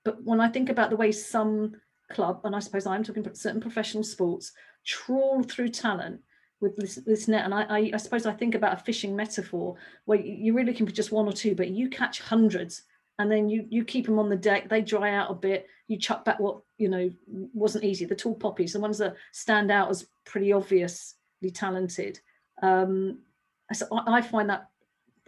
but 0.03 0.23
when 0.23 0.39
I 0.39 0.47
think 0.47 0.69
about 0.69 0.89
the 0.89 0.95
way 0.95 1.11
some 1.11 1.75
club, 2.11 2.41
and 2.43 2.55
I 2.55 2.59
suppose 2.59 2.87
I'm 2.87 3.03
talking 3.03 3.23
about 3.23 3.37
certain 3.37 3.61
professional 3.61 4.03
sports, 4.03 4.53
trawl 4.85 5.43
through 5.43 5.69
talent 5.69 6.21
with 6.61 6.75
this, 6.77 6.95
this 6.95 7.27
net, 7.27 7.45
and 7.45 7.53
I, 7.53 7.63
I, 7.63 7.91
I, 7.93 7.97
suppose 7.97 8.25
I 8.25 8.31
think 8.31 8.55
about 8.55 8.79
a 8.79 8.83
fishing 8.83 9.15
metaphor 9.15 9.75
where 10.05 10.19
you're 10.19 10.55
really 10.55 10.71
looking 10.71 10.87
for 10.87 10.93
just 10.93 11.11
one 11.11 11.27
or 11.27 11.33
two, 11.33 11.55
but 11.55 11.69
you 11.69 11.89
catch 11.89 12.21
hundreds, 12.21 12.83
and 13.19 13.31
then 13.31 13.49
you 13.49 13.65
you 13.69 13.83
keep 13.83 14.05
them 14.05 14.19
on 14.19 14.29
the 14.29 14.35
deck. 14.35 14.69
They 14.69 14.81
dry 14.81 15.13
out 15.13 15.31
a 15.31 15.35
bit. 15.35 15.67
You 15.87 15.97
chuck 15.97 16.25
back 16.25 16.39
what 16.39 16.61
you 16.77 16.89
know 16.89 17.09
wasn't 17.53 17.83
easy. 17.83 18.05
The 18.05 18.15
tall 18.15 18.35
poppies, 18.35 18.73
the 18.73 18.79
ones 18.79 18.97
that 18.99 19.15
stand 19.31 19.71
out 19.71 19.89
as 19.89 20.07
pretty 20.25 20.53
obviously 20.53 21.51
talented. 21.53 22.19
Um, 22.61 23.19
so 23.73 23.87
I, 23.91 24.17
I 24.17 24.21
find 24.21 24.49
that 24.49 24.69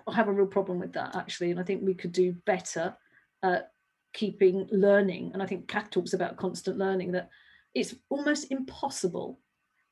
I 0.08 0.14
have 0.14 0.28
a 0.28 0.34
real 0.34 0.48
problem 0.48 0.80
with 0.80 0.94
that 0.94 1.16
actually, 1.16 1.52
and 1.52 1.60
I 1.60 1.64
think 1.64 1.82
we 1.84 1.94
could 1.94 2.12
do 2.12 2.34
better 2.46 2.96
at 3.44 3.72
keeping 4.14 4.68
learning 4.72 5.32
and 5.34 5.44
i 5.44 5.46
think 5.46 5.68
cath 5.68 5.90
talks 5.90 6.14
about 6.14 6.38
constant 6.38 6.78
learning 6.78 7.12
that 7.12 7.30
it's 7.76 7.96
almost 8.10 8.52
impossible 8.52 9.40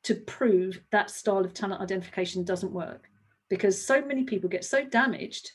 to 0.03 0.15
prove 0.15 0.81
that 0.91 1.09
style 1.09 1.45
of 1.45 1.53
talent 1.53 1.81
identification 1.81 2.43
doesn't 2.43 2.71
work 2.71 3.09
because 3.49 3.79
so 3.79 4.01
many 4.01 4.23
people 4.23 4.49
get 4.49 4.65
so 4.65 4.83
damaged 4.83 5.51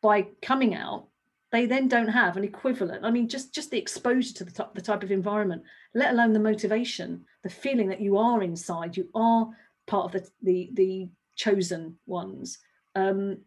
by 0.00 0.26
coming 0.42 0.74
out 0.74 1.08
they 1.52 1.66
then 1.66 1.88
don't 1.88 2.08
have 2.08 2.36
an 2.36 2.44
equivalent 2.44 3.04
i 3.04 3.10
mean 3.10 3.28
just 3.28 3.54
just 3.54 3.70
the 3.70 3.78
exposure 3.78 4.34
to 4.34 4.44
the, 4.44 4.68
the 4.74 4.82
type 4.82 5.02
of 5.02 5.10
environment 5.10 5.62
let 5.94 6.12
alone 6.12 6.32
the 6.32 6.38
motivation 6.38 7.24
the 7.42 7.50
feeling 7.50 7.88
that 7.88 8.00
you 8.00 8.16
are 8.16 8.42
inside 8.42 8.96
you 8.96 9.08
are 9.14 9.48
part 9.86 10.06
of 10.06 10.12
the 10.12 10.28
the, 10.42 10.70
the 10.74 11.08
chosen 11.36 11.96
ones 12.06 12.58
um, 12.94 13.38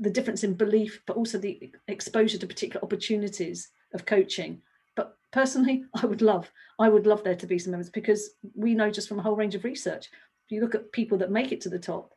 the 0.00 0.10
difference 0.10 0.44
in 0.44 0.54
belief, 0.54 1.00
but 1.06 1.16
also 1.16 1.38
the 1.38 1.72
exposure 1.88 2.38
to 2.38 2.46
particular 2.46 2.84
opportunities 2.84 3.70
of 3.94 4.06
coaching. 4.06 4.60
But 4.94 5.16
personally, 5.32 5.84
I 5.94 6.06
would 6.06 6.22
love, 6.22 6.50
I 6.78 6.88
would 6.88 7.06
love 7.06 7.24
there 7.24 7.36
to 7.36 7.46
be 7.46 7.58
some 7.58 7.72
members 7.72 7.90
because 7.90 8.30
we 8.54 8.74
know 8.74 8.90
just 8.90 9.08
from 9.08 9.18
a 9.18 9.22
whole 9.22 9.36
range 9.36 9.54
of 9.54 9.64
research, 9.64 10.06
if 10.46 10.52
you 10.52 10.60
look 10.60 10.74
at 10.74 10.92
people 10.92 11.18
that 11.18 11.30
make 11.30 11.52
it 11.52 11.60
to 11.62 11.68
the 11.68 11.78
top, 11.78 12.12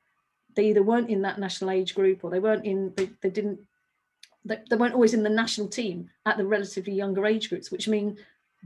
they 0.56 0.70
either 0.70 0.84
weren't 0.84 1.10
in 1.10 1.22
that 1.22 1.40
national 1.40 1.72
age 1.72 1.96
group 1.96 2.24
or 2.24 2.30
they 2.30 2.40
weren't 2.40 2.66
in, 2.66 2.94
they, 2.98 3.10
they 3.22 3.30
didn't, 3.30 3.60
they, 4.46 4.76
weren't 4.76 4.94
always 4.94 5.14
in 5.14 5.24
the 5.24 5.30
national 5.30 5.68
team 5.68 6.10
at 6.26 6.38
the 6.38 6.46
relatively 6.46 6.94
younger 6.94 7.26
age 7.26 7.50
groups, 7.50 7.72
which 7.72 7.88
mean 7.88 8.18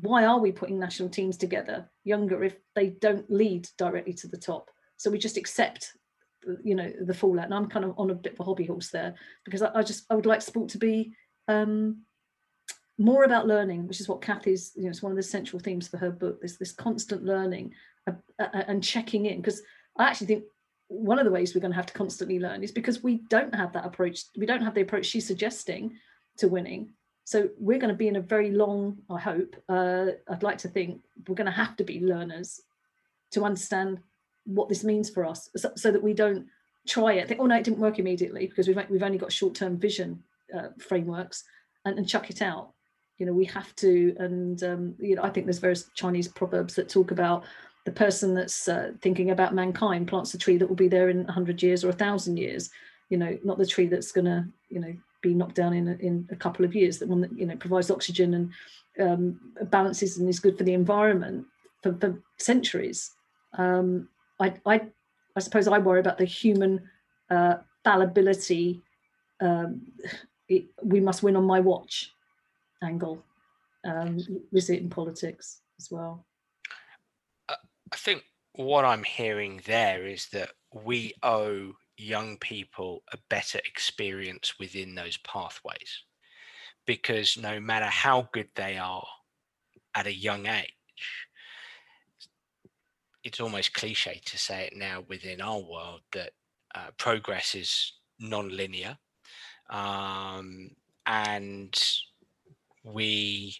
why 0.01 0.25
are 0.25 0.39
we 0.39 0.51
putting 0.51 0.79
national 0.79 1.09
teams 1.09 1.37
together 1.37 1.89
younger 2.03 2.43
if 2.43 2.55
they 2.75 2.89
don't 2.89 3.29
lead 3.29 3.67
directly 3.77 4.13
to 4.13 4.27
the 4.27 4.37
top? 4.37 4.69
So 4.97 5.11
we 5.11 5.17
just 5.17 5.37
accept 5.37 5.93
you 6.63 6.75
know 6.75 6.91
the 7.01 7.13
fallout 7.13 7.45
and 7.45 7.53
i'm 7.53 7.67
kind 7.67 7.85
of 7.85 7.93
on 7.97 8.09
a 8.09 8.15
bit 8.15 8.33
of 8.33 8.39
a 8.39 8.43
hobby 8.43 8.65
horse 8.65 8.89
there 8.89 9.13
because 9.45 9.61
i, 9.61 9.71
I 9.73 9.83
just 9.83 10.05
i 10.09 10.15
would 10.15 10.25
like 10.25 10.41
sport 10.41 10.69
to 10.69 10.77
be 10.77 11.13
um, 11.47 12.01
more 12.97 13.23
about 13.23 13.47
learning 13.47 13.87
which 13.87 13.99
is 13.99 14.07
what 14.07 14.21
kathy's 14.21 14.71
you 14.75 14.83
know 14.83 14.89
it's 14.89 15.01
one 15.01 15.11
of 15.11 15.15
the 15.15 15.23
central 15.23 15.59
themes 15.59 15.87
for 15.87 15.97
her 15.97 16.11
book 16.11 16.41
this 16.41 16.57
this 16.57 16.71
constant 16.71 17.23
learning 17.23 17.73
uh, 18.07 18.13
uh, 18.39 18.63
and 18.67 18.83
checking 18.83 19.25
in 19.25 19.37
because 19.37 19.61
i 19.97 20.05
actually 20.05 20.27
think 20.27 20.43
one 20.87 21.19
of 21.19 21.25
the 21.25 21.31
ways 21.31 21.53
we're 21.53 21.61
going 21.61 21.71
to 21.71 21.77
have 21.77 21.85
to 21.87 21.93
constantly 21.93 22.39
learn 22.39 22.63
is 22.63 22.71
because 22.71 23.03
we 23.03 23.21
don't 23.29 23.53
have 23.55 23.73
that 23.73 23.85
approach 23.85 24.25
we 24.37 24.45
don't 24.45 24.61
have 24.61 24.75
the 24.75 24.81
approach 24.81 25.05
she's 25.05 25.27
suggesting 25.27 25.97
to 26.37 26.47
winning. 26.47 26.89
So 27.25 27.49
we're 27.57 27.79
going 27.79 27.93
to 27.93 27.97
be 27.97 28.07
in 28.07 28.17
a 28.17 28.21
very 28.21 28.51
long 28.51 28.97
i 29.09 29.19
hope 29.19 29.55
uh, 29.69 30.07
i'd 30.29 30.43
like 30.43 30.57
to 30.59 30.67
think 30.67 31.01
we're 31.27 31.35
going 31.35 31.45
to 31.45 31.51
have 31.51 31.77
to 31.77 31.83
be 31.83 32.01
learners 32.01 32.59
to 33.31 33.43
understand 33.43 33.99
what 34.45 34.67
this 34.67 34.83
means 34.83 35.09
for 35.09 35.25
us 35.25 35.49
so, 35.55 35.71
so, 35.75 35.89
that 35.89 36.03
we 36.03 36.13
don't 36.13 36.45
try 36.85 37.13
it 37.13 37.29
think 37.29 37.39
oh 37.39 37.45
no 37.45 37.55
it 37.55 37.63
didn't 37.63 37.79
work 37.79 37.97
immediately 37.97 38.45
because 38.45 38.67
we've, 38.67 38.77
we've 38.89 39.03
only 39.03 39.17
got 39.17 39.31
short-term 39.31 39.77
vision 39.77 40.21
uh, 40.53 40.67
frameworks 40.79 41.45
and, 41.85 41.97
and 41.97 42.07
chuck 42.07 42.29
it 42.29 42.41
out. 42.41 42.73
You 43.17 43.27
know 43.27 43.33
we 43.33 43.45
have 43.45 43.73
to 43.77 44.15
and 44.19 44.61
um, 44.63 44.95
you 44.99 45.15
know 45.15 45.23
i 45.23 45.29
think 45.29 45.45
there's 45.45 45.59
various 45.59 45.89
chinese 45.93 46.27
proverbs 46.27 46.73
that 46.75 46.89
talk 46.89 47.11
about 47.11 47.45
the 47.85 47.91
person 47.91 48.33
that's 48.33 48.67
uh, 48.67 48.91
thinking 49.01 49.31
about 49.31 49.53
mankind 49.53 50.07
plants 50.07 50.33
a 50.33 50.37
tree 50.37 50.57
that 50.57 50.67
will 50.67 50.75
be 50.75 50.87
there 50.87 51.09
in 51.09 51.25
100 51.25 51.61
years 51.61 51.83
or 51.83 51.89
a 51.89 51.93
thousand 51.93 52.37
years 52.37 52.69
you 53.09 53.17
know 53.17 53.37
not 53.43 53.57
the 53.57 53.65
tree 53.65 53.87
that's 53.87 54.11
going 54.11 54.25
to 54.25 54.45
you 54.69 54.79
know 54.79 54.93
be 55.21 55.33
knocked 55.33 55.55
down 55.55 55.73
in 55.73 55.87
a, 55.87 55.93
in 55.95 56.27
a 56.31 56.35
couple 56.35 56.65
of 56.65 56.75
years 56.75 56.99
that 56.99 57.07
one 57.07 57.21
that 57.21 57.37
you 57.37 57.45
know 57.45 57.55
provides 57.55 57.91
oxygen 57.91 58.33
and 58.33 58.51
um, 58.99 59.39
balances 59.63 60.17
and 60.17 60.29
is 60.29 60.39
good 60.39 60.57
for 60.57 60.63
the 60.63 60.73
environment 60.73 61.45
for, 61.81 61.93
for 61.95 62.21
centuries 62.37 63.11
um, 63.57 64.07
I, 64.39 64.53
I, 64.65 64.81
I 65.35 65.39
suppose 65.39 65.67
I 65.67 65.77
worry 65.77 65.99
about 65.99 66.17
the 66.17 66.25
human 66.25 66.89
uh, 67.29 67.55
fallibility. 67.83 68.81
Um, 69.41 69.81
it, 70.47 70.65
we 70.81 70.99
must 70.99 71.23
win 71.23 71.35
on 71.35 71.45
my 71.45 71.59
watch 71.59 72.11
angle. 72.81 73.23
Um, 73.85 74.19
we 74.51 74.61
see 74.61 74.75
it 74.75 74.81
in 74.81 74.89
politics 74.89 75.61
as 75.79 75.91
well. 75.91 76.25
I 77.93 77.95
think 77.95 78.23
what 78.53 78.85
I'm 78.85 79.03
hearing 79.03 79.61
there 79.67 80.07
is 80.07 80.27
that 80.33 80.49
we 80.73 81.13
owe 81.21 81.73
young 81.95 82.37
people 82.37 83.03
a 83.13 83.17
better 83.29 83.59
experience 83.59 84.55
within 84.59 84.95
those 84.95 85.17
pathways. 85.17 86.01
Because 86.87 87.37
no 87.37 87.59
matter 87.59 87.85
how 87.85 88.29
good 88.33 88.49
they 88.55 88.79
are 88.79 89.05
at 89.93 90.07
a 90.07 90.13
young 90.13 90.47
age, 90.47 90.73
it's 93.23 93.39
almost 93.39 93.75
cliche 93.75 94.19
to 94.25 94.37
say 94.39 94.65
it 94.65 94.75
now 94.75 95.03
within 95.07 95.39
our 95.39 95.59
world 95.59 96.01
that 96.13 96.31
uh, 96.73 96.89
progress 96.97 97.53
is 97.53 97.93
non-linear. 98.19 98.97
Um, 99.69 100.71
and 101.05 101.79
we 102.83 103.55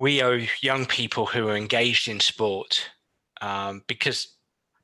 we 0.00 0.20
owe 0.20 0.40
young 0.60 0.84
people 0.84 1.26
who 1.26 1.48
are 1.48 1.56
engaged 1.56 2.08
in 2.08 2.18
sport 2.18 2.90
um, 3.40 3.82
because 3.86 4.36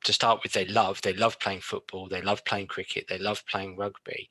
to 0.03 0.13
start 0.13 0.41
with 0.41 0.51
they 0.53 0.65
love 0.65 0.99
they 1.01 1.13
love 1.13 1.39
playing 1.39 1.61
football 1.61 2.07
they 2.07 2.21
love 2.21 2.43
playing 2.45 2.67
cricket 2.67 3.05
they 3.07 3.19
love 3.19 3.43
playing 3.45 3.77
rugby 3.77 4.27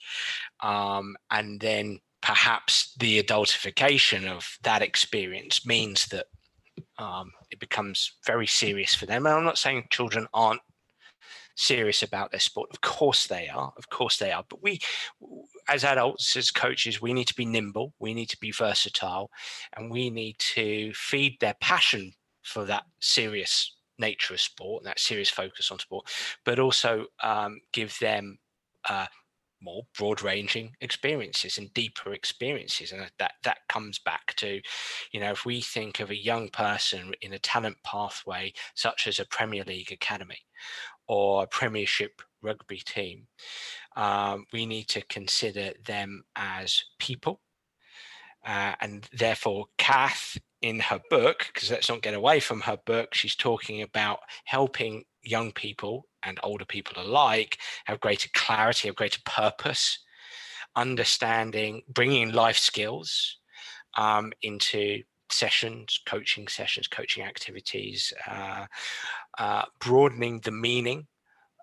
um, 0.62 1.16
and 1.30 1.60
then 1.60 1.98
perhaps 2.22 2.94
the 2.98 3.22
adultification 3.22 4.28
of 4.28 4.58
that 4.62 4.82
experience 4.82 5.64
means 5.64 6.06
that 6.06 6.26
um, 6.98 7.32
it 7.50 7.58
becomes 7.58 8.12
very 8.26 8.46
serious 8.46 8.94
for 8.94 9.06
them. 9.06 9.26
And 9.26 9.34
I'm 9.34 9.44
not 9.44 9.58
saying 9.58 9.86
children 9.90 10.26
aren't 10.34 10.60
serious 11.56 12.02
about 12.02 12.30
their 12.30 12.40
sport. 12.40 12.70
Of 12.72 12.80
course 12.80 13.26
they 13.26 13.48
are. 13.48 13.72
Of 13.76 13.88
course 13.88 14.18
they 14.18 14.32
are. 14.32 14.44
But 14.48 14.62
we, 14.62 14.80
as 15.68 15.84
adults, 15.84 16.36
as 16.36 16.50
coaches, 16.50 17.00
we 17.00 17.12
need 17.12 17.26
to 17.28 17.34
be 17.34 17.44
nimble. 17.44 17.94
We 17.98 18.14
need 18.14 18.28
to 18.30 18.38
be 18.38 18.52
versatile, 18.52 19.30
and 19.76 19.90
we 19.90 20.10
need 20.10 20.38
to 20.54 20.92
feed 20.94 21.38
their 21.40 21.54
passion 21.60 22.12
for 22.42 22.64
that 22.64 22.84
serious 23.00 23.76
nature 24.00 24.34
of 24.34 24.40
sport 24.40 24.82
and 24.82 24.88
that 24.88 24.98
serious 24.98 25.30
focus 25.30 25.70
on 25.70 25.78
sport, 25.78 26.08
but 26.44 26.58
also 26.58 27.06
um, 27.22 27.60
give 27.72 27.96
them 28.00 28.38
uh, 28.88 29.06
more 29.62 29.82
broad-ranging 29.96 30.74
experiences 30.80 31.58
and 31.58 31.72
deeper 31.74 32.12
experiences 32.12 32.92
and 32.92 33.02
that 33.18 33.32
that 33.42 33.58
comes 33.68 33.98
back 33.98 34.34
to 34.36 34.60
you 35.12 35.20
know 35.20 35.30
if 35.30 35.44
we 35.44 35.60
think 35.60 36.00
of 36.00 36.10
a 36.10 36.16
young 36.16 36.48
person 36.48 37.12
in 37.20 37.32
a 37.32 37.38
talent 37.38 37.76
pathway 37.84 38.52
such 38.74 39.06
as 39.06 39.18
a 39.18 39.26
premier 39.26 39.64
league 39.64 39.92
academy 39.92 40.38
or 41.06 41.42
a 41.42 41.46
premiership 41.46 42.22
rugby 42.42 42.78
team 42.78 43.26
um, 43.96 44.46
we 44.52 44.64
need 44.64 44.88
to 44.88 45.02
consider 45.02 45.72
them 45.84 46.22
as 46.36 46.82
people 46.98 47.40
uh, 48.46 48.74
and 48.80 49.08
therefore 49.12 49.66
cath 49.76 50.38
in 50.62 50.78
her 50.78 51.00
book 51.08 51.46
because 51.52 51.70
let's 51.70 51.88
not 51.88 52.02
get 52.02 52.14
away 52.14 52.38
from 52.38 52.60
her 52.60 52.78
book 52.84 53.14
she's 53.14 53.34
talking 53.34 53.82
about 53.82 54.18
helping 54.44 55.04
young 55.22 55.52
people 55.52 56.06
and 56.22 56.38
older 56.42 56.64
people 56.64 57.02
alike 57.02 57.58
have 57.84 58.00
greater 58.00 58.28
clarity, 58.34 58.88
have 58.88 58.96
greater 58.96 59.20
purpose, 59.24 59.98
understanding, 60.76 61.82
bringing 61.88 62.32
life 62.32 62.58
skills 62.58 63.38
um, 63.96 64.32
into 64.42 65.02
sessions, 65.30 66.00
coaching 66.06 66.48
sessions, 66.48 66.88
coaching 66.88 67.24
activities, 67.24 68.12
uh, 68.28 68.66
uh, 69.38 69.62
broadening 69.80 70.40
the 70.40 70.50
meaning 70.50 71.06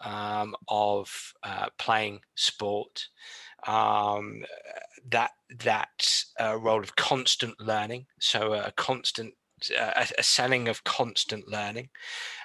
um, 0.04 0.56
of 0.68 1.34
uh, 1.44 1.68
playing 1.78 2.20
sport. 2.36 3.08
Um, 3.66 4.44
that 5.10 5.32
that 5.60 6.14
uh, 6.40 6.58
role 6.58 6.82
of 6.82 6.96
constant 6.96 7.60
learning, 7.60 8.06
so 8.20 8.54
a 8.54 8.72
constant 8.72 9.34
a, 9.78 10.08
a 10.18 10.24
selling 10.24 10.68
of 10.68 10.84
constant 10.84 11.48
learning, 11.48 11.90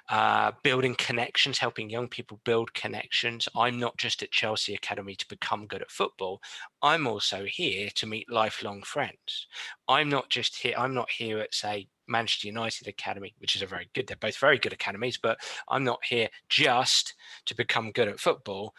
uh, 0.08 0.52
building 0.62 0.94
connections, 0.94 1.58
helping 1.58 1.90
young 1.90 2.08
people 2.08 2.40
build 2.44 2.72
connections. 2.74 3.48
I'm 3.56 3.78
not 3.78 3.96
just 3.96 4.22
at 4.22 4.30
Chelsea 4.30 4.74
Academy 4.74 5.14
to 5.16 5.28
become 5.28 5.66
good 5.66 5.82
at 5.82 5.90
football. 5.90 6.40
I'm 6.80 7.06
also 7.06 7.44
here 7.44 7.88
to 7.94 8.06
meet 8.06 8.30
lifelong 8.30 8.82
friends. 8.82 9.46
I'm 9.88 10.08
not 10.08 10.30
just 10.30 10.56
here. 10.56 10.74
I'm 10.76 10.94
not 10.94 11.10
here 11.10 11.38
at 11.38 11.54
say 11.54 11.88
Manchester 12.08 12.48
United 12.48 12.88
Academy, 12.88 13.34
which 13.38 13.56
is 13.56 13.62
a 13.62 13.66
very 13.66 13.88
good. 13.94 14.06
They're 14.06 14.16
both 14.16 14.36
very 14.36 14.58
good 14.58 14.72
academies, 14.72 15.18
but 15.22 15.38
I'm 15.68 15.84
not 15.84 16.00
here 16.04 16.28
just 16.48 17.14
to 17.46 17.54
become 17.54 17.92
good 17.92 18.08
at 18.08 18.20
football. 18.20 18.74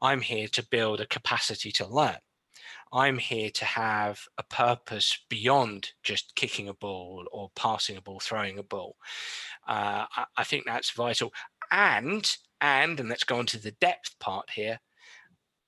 I'm 0.00 0.20
here 0.20 0.48
to 0.48 0.66
build 0.70 1.00
a 1.00 1.06
capacity 1.06 1.72
to 1.72 1.86
learn. 1.86 2.18
I'm 2.92 3.18
here 3.18 3.50
to 3.50 3.64
have 3.64 4.20
a 4.38 4.42
purpose 4.42 5.18
beyond 5.28 5.92
just 6.02 6.34
kicking 6.34 6.68
a 6.68 6.74
ball 6.74 7.26
or 7.32 7.50
passing 7.54 7.96
a 7.96 8.00
ball, 8.00 8.20
throwing 8.20 8.58
a 8.58 8.62
ball. 8.62 8.96
Uh, 9.66 10.06
I, 10.16 10.24
I 10.38 10.44
think 10.44 10.64
that's 10.64 10.90
vital. 10.90 11.32
And 11.70 12.30
and 12.60 12.98
and 12.98 13.08
let's 13.08 13.24
go 13.24 13.38
on 13.38 13.46
to 13.46 13.58
the 13.58 13.72
depth 13.72 14.18
part 14.18 14.50
here. 14.50 14.80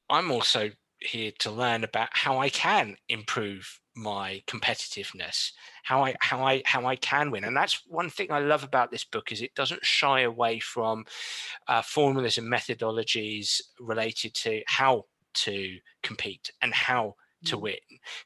I'm 0.09 0.31
also 0.31 0.71
here 1.01 1.33
to 1.39 1.51
learn 1.51 1.85
about 1.85 2.09
how 2.13 2.39
I 2.39 2.49
can 2.49 2.97
improve 3.09 3.81
my 3.97 4.43
competitiveness, 4.47 5.51
how 5.83 6.05
I 6.05 6.15
how 6.21 6.45
I 6.45 6.63
how 6.65 6.87
I 6.87 6.97
can 6.97 7.31
win, 7.31 7.45
and 7.45 7.57
that's 7.57 7.83
one 7.87 8.11
thing 8.11 8.31
I 8.31 8.39
love 8.39 8.65
about 8.65 8.91
this 8.91 9.05
book 9.05 9.33
is 9.33 9.43
it 9.43 9.55
doesn't 9.55 9.85
shy 9.85 10.21
away 10.21 10.59
from 10.59 11.05
uh, 11.69 11.83
formulas 11.83 12.39
and 12.39 12.51
methodologies 12.51 13.61
related 13.79 14.35
to 14.35 14.63
how 14.67 15.07
to 15.35 15.79
compete 16.03 16.51
and 16.63 16.75
how 16.75 17.15
to 17.47 17.57
mm. 17.57 17.63
win. 17.63 17.77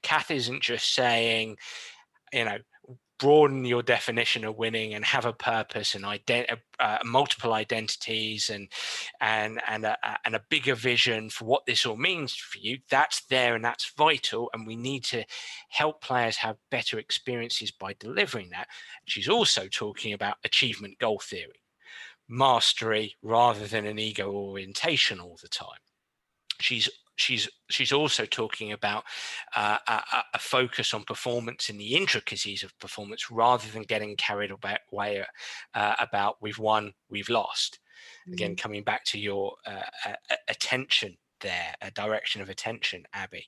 Cath 0.02 0.30
isn't 0.30 0.62
just 0.62 0.94
saying, 0.94 1.56
you 2.32 2.44
know, 2.44 2.58
broaden 3.18 3.64
your 3.64 3.82
definition 3.82 4.44
of 4.44 4.56
winning 4.56 4.94
and 4.94 5.04
have 5.04 5.24
a 5.24 5.32
purpose 5.32 5.94
and 5.94 6.04
ident- 6.04 6.50
uh, 6.50 6.82
uh 6.82 6.98
multiple 7.04 7.52
identities 7.52 8.50
and 8.50 8.68
and 9.20 9.60
and 9.68 9.84
a, 9.84 9.96
and 10.24 10.34
a 10.34 10.42
bigger 10.48 10.74
vision 10.74 11.30
for 11.30 11.44
what 11.44 11.64
this 11.64 11.86
all 11.86 11.96
means 11.96 12.34
for 12.34 12.58
you 12.58 12.78
that's 12.90 13.24
there 13.26 13.54
and 13.54 13.64
that's 13.64 13.92
vital 13.96 14.50
and 14.52 14.66
we 14.66 14.74
need 14.76 15.04
to 15.04 15.24
help 15.68 16.02
players 16.02 16.36
have 16.36 16.56
better 16.70 16.98
experiences 16.98 17.70
by 17.70 17.94
delivering 18.00 18.50
that 18.50 18.66
she's 19.04 19.28
also 19.28 19.68
talking 19.68 20.12
about 20.12 20.36
achievement 20.44 20.98
goal 20.98 21.20
theory 21.22 21.62
mastery 22.28 23.14
rather 23.22 23.66
than 23.66 23.86
an 23.86 23.98
ego 23.98 24.32
orientation 24.32 25.20
all 25.20 25.38
the 25.40 25.48
time 25.48 25.78
she's 26.60 26.88
she's 27.16 27.48
she's 27.70 27.92
also 27.92 28.24
talking 28.24 28.72
about 28.72 29.04
uh, 29.54 29.78
a, 29.86 30.02
a, 30.34 30.38
focus 30.38 30.92
on 30.92 31.04
performance 31.04 31.68
and 31.68 31.78
the 31.78 31.94
intricacies 31.94 32.62
of 32.62 32.76
performance 32.78 33.30
rather 33.30 33.68
than 33.68 33.82
getting 33.82 34.16
carried 34.16 34.50
away 34.50 35.24
uh, 35.74 35.94
about 36.00 36.36
we've 36.40 36.58
won 36.58 36.92
we've 37.08 37.28
lost 37.28 37.78
mm-hmm. 38.22 38.32
again 38.32 38.56
coming 38.56 38.82
back 38.82 39.04
to 39.04 39.18
your 39.18 39.54
uh, 39.66 40.12
attention 40.48 41.16
there 41.40 41.74
a 41.82 41.90
direction 41.92 42.40
of 42.40 42.48
attention 42.48 43.04
abby 43.12 43.46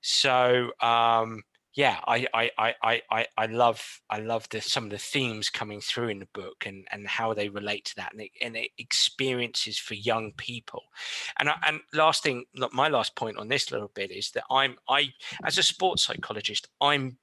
so 0.00 0.70
um, 0.80 1.42
yeah, 1.76 1.98
I 2.06 2.26
I 2.32 2.50
I 2.58 3.02
I 3.10 3.26
I 3.36 3.46
love 3.46 4.00
I 4.08 4.18
love 4.18 4.48
the 4.48 4.62
some 4.62 4.84
of 4.84 4.90
the 4.90 4.98
themes 4.98 5.50
coming 5.50 5.82
through 5.82 6.08
in 6.08 6.18
the 6.18 6.28
book 6.32 6.64
and 6.64 6.88
and 6.90 7.06
how 7.06 7.34
they 7.34 7.50
relate 7.50 7.84
to 7.86 7.96
that 7.96 8.12
and 8.12 8.22
it, 8.22 8.30
and 8.40 8.56
it 8.56 8.70
experiences 8.78 9.78
for 9.78 9.92
young 9.92 10.32
people. 10.38 10.84
And 11.38 11.50
I, 11.50 11.56
and 11.66 11.80
last 11.92 12.22
thing, 12.22 12.46
my 12.72 12.88
last 12.88 13.14
point 13.14 13.36
on 13.36 13.48
this 13.48 13.70
little 13.70 13.90
bit 13.94 14.10
is 14.10 14.30
that 14.30 14.44
I'm 14.50 14.76
I 14.88 15.12
as 15.44 15.58
a 15.58 15.62
sports 15.62 16.04
psychologist, 16.04 16.66
I'm 16.80 17.18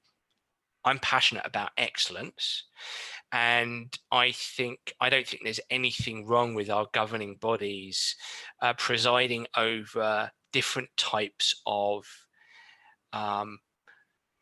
I'm 0.86 1.00
passionate 1.00 1.46
about 1.48 1.72
excellence. 1.76 2.66
And 3.32 3.98
I 4.12 4.34
think 4.34 4.94
I 5.02 5.10
don't 5.10 5.26
think 5.26 5.44
there's 5.44 5.60
anything 5.72 6.28
wrong 6.28 6.54
with 6.54 6.70
our 6.70 6.86
governing 6.94 7.38
bodies 7.38 8.16
uh, 8.62 8.74
presiding 8.74 9.48
over 9.58 10.30
different 10.52 10.90
types 10.96 11.60
of 11.66 12.06
um, 13.14 13.60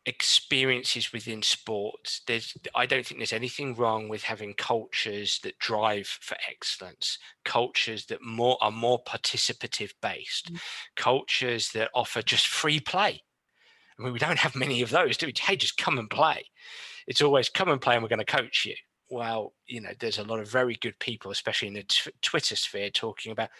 experiences 0.04 1.12
within 1.12 1.40
sports 1.42 2.22
there's 2.26 2.56
i 2.74 2.84
don't 2.84 3.06
think 3.06 3.20
there's 3.20 3.32
anything 3.32 3.72
wrong 3.76 4.08
with 4.08 4.24
having 4.24 4.52
cultures 4.54 5.38
that 5.44 5.56
drive 5.60 6.08
for 6.08 6.36
excellence 6.50 7.18
cultures 7.44 8.06
that 8.06 8.22
more 8.22 8.56
are 8.60 8.70
more 8.70 9.02
participative 9.04 9.92
based 10.00 10.52
mm. 10.52 10.60
cultures 10.96 11.70
that 11.72 11.90
offer 11.94 12.22
just 12.22 12.46
free 12.46 12.80
play. 12.80 13.22
I 13.98 14.02
mean 14.02 14.12
we 14.12 14.18
don't 14.18 14.38
have 14.38 14.54
many 14.56 14.82
of 14.82 14.90
those 14.90 15.16
do 15.16 15.26
we? 15.26 15.34
Hey 15.38 15.56
just 15.56 15.76
come 15.76 15.98
and 15.98 16.10
play. 16.10 16.44
It's 17.06 17.22
always 17.22 17.48
come 17.48 17.68
and 17.68 17.80
play 17.80 17.94
and 17.94 18.02
we're 18.02 18.08
going 18.08 18.18
to 18.20 18.24
coach 18.24 18.64
you. 18.64 18.74
Well 19.10 19.54
you 19.66 19.80
know 19.80 19.90
there's 19.98 20.18
a 20.18 20.24
lot 20.24 20.40
of 20.40 20.50
very 20.50 20.76
good 20.76 20.98
people 20.98 21.30
especially 21.30 21.68
in 21.68 21.74
the 21.74 21.84
t- 21.84 22.10
twitter 22.22 22.56
sphere 22.56 22.90
talking 22.90 23.32
about 23.32 23.50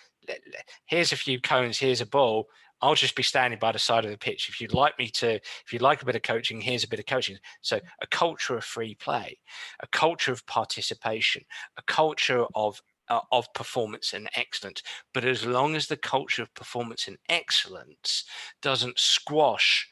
here's 0.86 1.12
a 1.12 1.16
few 1.16 1.40
cones 1.40 1.78
here's 1.78 2.00
a 2.00 2.06
ball 2.06 2.46
I'll 2.82 2.96
just 2.96 3.14
be 3.14 3.22
standing 3.22 3.60
by 3.60 3.70
the 3.70 3.78
side 3.78 4.04
of 4.04 4.10
the 4.10 4.18
pitch. 4.18 4.48
If 4.48 4.60
you'd 4.60 4.74
like 4.74 4.98
me 4.98 5.08
to, 5.10 5.36
if 5.36 5.72
you'd 5.72 5.82
like 5.82 6.02
a 6.02 6.04
bit 6.04 6.16
of 6.16 6.22
coaching, 6.22 6.60
here's 6.60 6.82
a 6.82 6.88
bit 6.88 6.98
of 6.98 7.06
coaching. 7.06 7.38
So, 7.60 7.80
a 8.00 8.06
culture 8.08 8.56
of 8.56 8.64
free 8.64 8.96
play, 8.96 9.38
a 9.80 9.86
culture 9.86 10.32
of 10.32 10.44
participation, 10.46 11.44
a 11.76 11.82
culture 11.82 12.44
of 12.56 12.82
uh, 13.08 13.20
of 13.30 13.52
performance 13.54 14.12
and 14.12 14.28
excellence. 14.34 14.82
But 15.14 15.24
as 15.24 15.46
long 15.46 15.76
as 15.76 15.86
the 15.86 15.96
culture 15.96 16.42
of 16.42 16.52
performance 16.54 17.06
and 17.06 17.18
excellence 17.28 18.24
doesn't 18.60 18.98
squash 18.98 19.88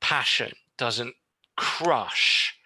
passion, 0.00 0.52
doesn't 0.78 1.14
crush 1.58 2.56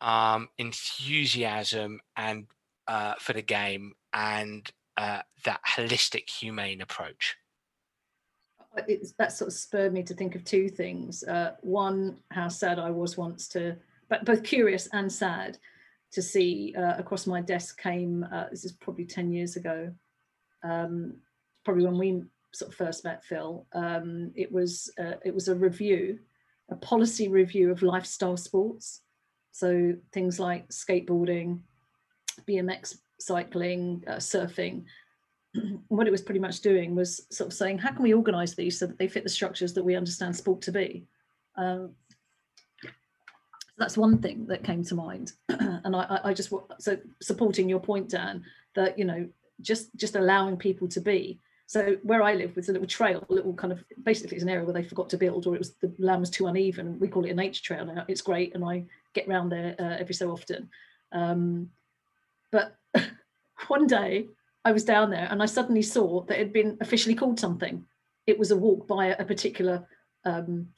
um, 0.00 0.48
enthusiasm 0.58 2.00
and 2.16 2.46
uh, 2.88 3.14
for 3.20 3.32
the 3.32 3.42
game 3.42 3.92
and 4.12 4.68
uh, 4.96 5.22
that 5.44 5.60
holistic, 5.76 6.28
humane 6.28 6.80
approach 6.80 7.36
it's, 8.88 9.12
that 9.12 9.32
sort 9.32 9.48
of 9.48 9.54
spurred 9.54 9.92
me 9.92 10.02
to 10.02 10.14
think 10.14 10.34
of 10.34 10.44
two 10.44 10.68
things. 10.68 11.22
Uh, 11.24 11.52
one, 11.62 12.16
how 12.30 12.48
sad 12.48 12.78
I 12.78 12.90
was 12.90 13.16
once 13.16 13.48
to, 13.48 13.76
but 14.08 14.24
both 14.24 14.42
curious 14.42 14.88
and 14.92 15.10
sad 15.12 15.58
to 16.12 16.22
see 16.22 16.74
uh, 16.76 16.94
across 16.96 17.26
my 17.26 17.40
desk 17.40 17.80
came, 17.80 18.26
uh, 18.32 18.44
this 18.50 18.64
is 18.64 18.72
probably 18.72 19.04
10 19.04 19.32
years 19.32 19.56
ago, 19.56 19.92
um, 20.62 21.14
probably 21.64 21.84
when 21.84 21.98
we 21.98 22.22
sort 22.54 22.70
of 22.70 22.76
first 22.76 23.04
met 23.04 23.24
Phil. 23.24 23.66
Um, 23.72 24.30
it 24.34 24.50
was 24.50 24.92
uh, 24.98 25.14
it 25.24 25.34
was 25.34 25.48
a 25.48 25.54
review, 25.54 26.20
a 26.70 26.76
policy 26.76 27.28
review 27.28 27.70
of 27.70 27.82
lifestyle 27.82 28.36
sports. 28.36 29.00
So 29.50 29.94
things 30.12 30.38
like 30.40 30.68
skateboarding, 30.68 31.60
BMX 32.48 32.98
cycling, 33.18 34.04
uh, 34.06 34.16
surfing, 34.16 34.84
what 35.88 36.06
it 36.06 36.10
was 36.10 36.22
pretty 36.22 36.40
much 36.40 36.60
doing 36.60 36.94
was 36.94 37.26
sort 37.30 37.48
of 37.48 37.54
saying, 37.54 37.78
how 37.78 37.92
can 37.92 38.02
we 38.02 38.14
organise 38.14 38.54
these 38.54 38.78
so 38.78 38.86
that 38.86 38.98
they 38.98 39.08
fit 39.08 39.24
the 39.24 39.30
structures 39.30 39.72
that 39.74 39.84
we 39.84 39.96
understand 39.96 40.34
sport 40.34 40.60
to 40.62 40.72
be? 40.72 41.04
Um, 41.56 41.92
that's 43.76 43.96
one 43.96 44.18
thing 44.18 44.46
that 44.46 44.64
came 44.64 44.84
to 44.84 44.94
mind, 44.94 45.32
and 45.48 45.96
I, 45.96 46.20
I 46.24 46.34
just 46.34 46.52
so 46.78 46.96
supporting 47.20 47.68
your 47.68 47.80
point, 47.80 48.08
Dan, 48.08 48.44
that 48.74 48.98
you 48.98 49.04
know 49.04 49.28
just 49.60 49.94
just 49.96 50.16
allowing 50.16 50.56
people 50.56 50.88
to 50.88 51.00
be 51.00 51.40
so 51.66 51.96
where 52.02 52.22
I 52.22 52.34
live 52.34 52.54
was 52.56 52.68
a 52.68 52.72
little 52.72 52.86
trail, 52.86 53.24
a 53.28 53.32
little 53.32 53.54
kind 53.54 53.72
of 53.72 53.82
basically 54.02 54.36
it's 54.36 54.42
an 54.42 54.50
area 54.50 54.64
where 54.64 54.74
they 54.74 54.82
forgot 54.82 55.08
to 55.10 55.18
build, 55.18 55.46
or 55.46 55.54
it 55.54 55.58
was 55.58 55.74
the 55.80 55.92
land 55.98 56.20
was 56.20 56.30
too 56.30 56.46
uneven. 56.46 56.98
We 56.98 57.08
call 57.08 57.24
it 57.24 57.30
a 57.30 57.34
nature 57.34 57.62
trail 57.62 57.86
now. 57.86 58.04
It's 58.06 58.20
great, 58.20 58.54
and 58.54 58.64
I 58.64 58.84
get 59.14 59.28
round 59.28 59.50
there 59.50 59.74
uh, 59.78 59.96
every 59.98 60.14
so 60.14 60.30
often. 60.30 60.68
Um, 61.12 61.70
but 62.52 62.76
one 63.68 63.86
day 63.86 64.28
I 64.64 64.72
was 64.72 64.84
down 64.84 65.10
there 65.10 65.28
and 65.30 65.42
I 65.42 65.46
suddenly 65.46 65.82
saw 65.82 66.22
that 66.22 66.36
it 66.36 66.44
had 66.44 66.52
been 66.52 66.78
officially 66.80 67.14
called 67.14 67.38
something. 67.38 67.84
It 68.26 68.38
was 68.38 68.50
a 68.50 68.56
walk 68.56 68.88
by 68.88 69.08
a, 69.08 69.24
particular 69.24 69.86
um, 70.24 70.68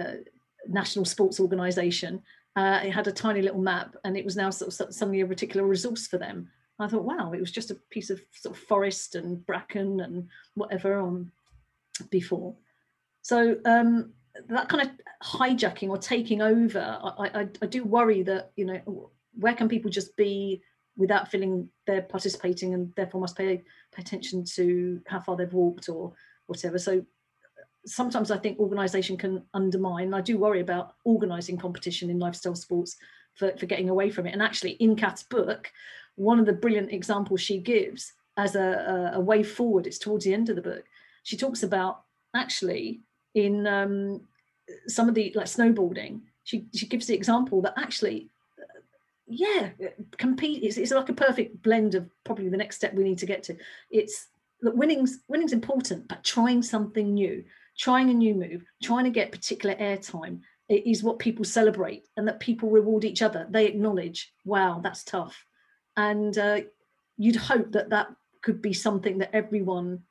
uh, 0.00 0.22
national 0.68 1.04
sports 1.04 1.40
organisation. 1.40 2.22
Uh, 2.54 2.80
it 2.84 2.90
had 2.90 3.08
a 3.08 3.12
tiny 3.12 3.42
little 3.42 3.60
map 3.60 3.96
and 4.04 4.16
it 4.16 4.24
was 4.24 4.36
now 4.36 4.50
sort 4.50 4.80
of 4.80 4.94
suddenly 4.94 5.22
a 5.22 5.26
particular 5.26 5.66
resource 5.66 6.06
for 6.06 6.18
them. 6.18 6.48
I 6.78 6.88
thought, 6.88 7.04
wow, 7.04 7.32
it 7.32 7.40
was 7.40 7.50
just 7.50 7.70
a 7.70 7.76
piece 7.90 8.10
of 8.10 8.20
sort 8.32 8.56
of 8.56 8.62
forest 8.62 9.14
and 9.14 9.44
bracken 9.44 10.00
and 10.00 10.28
whatever 10.54 10.98
on 10.98 11.30
before. 12.10 12.54
So 13.22 13.56
um, 13.64 14.12
that 14.48 14.68
kind 14.68 14.88
of 14.88 14.90
hijacking 15.26 15.88
or 15.88 15.98
taking 15.98 16.42
over, 16.42 16.80
I, 16.80 17.40
I, 17.40 17.48
I 17.62 17.66
do 17.66 17.84
worry 17.84 18.22
that, 18.22 18.52
you 18.56 18.64
know, 18.64 19.10
where 19.34 19.54
can 19.54 19.68
people 19.68 19.90
just 19.90 20.16
be 20.16 20.62
without 20.96 21.30
feeling 21.30 21.68
they're 21.86 22.02
participating 22.02 22.74
and 22.74 22.92
therefore 22.96 23.20
must 23.20 23.36
pay, 23.36 23.62
pay 23.92 24.02
attention 24.02 24.44
to 24.44 25.00
how 25.06 25.20
far 25.20 25.36
they've 25.36 25.52
walked 25.52 25.88
or 25.88 26.12
whatever. 26.46 26.78
So 26.78 27.04
sometimes 27.86 28.30
I 28.30 28.38
think 28.38 28.58
organisation 28.58 29.16
can 29.16 29.42
undermine. 29.54 30.14
I 30.14 30.20
do 30.20 30.38
worry 30.38 30.60
about 30.60 30.94
organising 31.04 31.56
competition 31.56 32.10
in 32.10 32.18
lifestyle 32.18 32.54
sports 32.54 32.96
for, 33.34 33.56
for 33.56 33.66
getting 33.66 33.88
away 33.88 34.10
from 34.10 34.26
it. 34.26 34.32
And 34.32 34.42
actually, 34.42 34.72
in 34.72 34.96
Cath's 34.96 35.22
book, 35.22 35.70
one 36.16 36.38
of 36.38 36.46
the 36.46 36.52
brilliant 36.52 36.92
examples 36.92 37.40
she 37.40 37.58
gives 37.58 38.12
as 38.36 38.54
a, 38.54 39.10
a, 39.14 39.18
a 39.18 39.20
way 39.20 39.42
forward, 39.42 39.86
it's 39.86 39.98
towards 39.98 40.24
the 40.24 40.34
end 40.34 40.48
of 40.48 40.56
the 40.56 40.62
book. 40.62 40.84
She 41.22 41.36
talks 41.36 41.62
about 41.62 42.02
actually 42.34 43.00
in 43.34 43.66
um, 43.66 44.20
some 44.86 45.08
of 45.08 45.14
the 45.14 45.32
like 45.34 45.46
snowboarding. 45.46 46.20
She 46.44 46.66
she 46.74 46.86
gives 46.86 47.06
the 47.06 47.14
example 47.14 47.62
that 47.62 47.74
actually 47.76 48.28
yeah, 49.32 49.70
compete. 50.18 50.62
It's, 50.62 50.76
it's 50.76 50.92
like 50.92 51.08
a 51.08 51.14
perfect 51.14 51.62
blend 51.62 51.94
of 51.94 52.08
probably 52.24 52.48
the 52.48 52.56
next 52.56 52.76
step 52.76 52.94
we 52.94 53.04
need 53.04 53.18
to 53.18 53.26
get 53.26 53.42
to. 53.44 53.56
It's 53.90 54.28
look, 54.62 54.76
winning's 54.76 55.20
winning's 55.28 55.52
important, 55.52 56.08
but 56.08 56.24
trying 56.24 56.62
something 56.62 57.14
new, 57.14 57.44
trying 57.78 58.10
a 58.10 58.14
new 58.14 58.34
move, 58.34 58.64
trying 58.82 59.04
to 59.04 59.10
get 59.10 59.32
particular 59.32 59.74
airtime 59.76 60.40
is 60.68 61.02
what 61.02 61.18
people 61.18 61.44
celebrate, 61.44 62.06
and 62.16 62.26
that 62.28 62.40
people 62.40 62.70
reward 62.70 63.04
each 63.04 63.22
other. 63.22 63.46
They 63.50 63.66
acknowledge, 63.66 64.32
wow, 64.44 64.80
that's 64.82 65.04
tough, 65.04 65.44
and 65.96 66.36
uh, 66.36 66.60
you'd 67.16 67.36
hope 67.36 67.72
that 67.72 67.90
that 67.90 68.08
could 68.42 68.60
be 68.60 68.72
something 68.72 69.18
that 69.18 69.34
everyone 69.34 70.02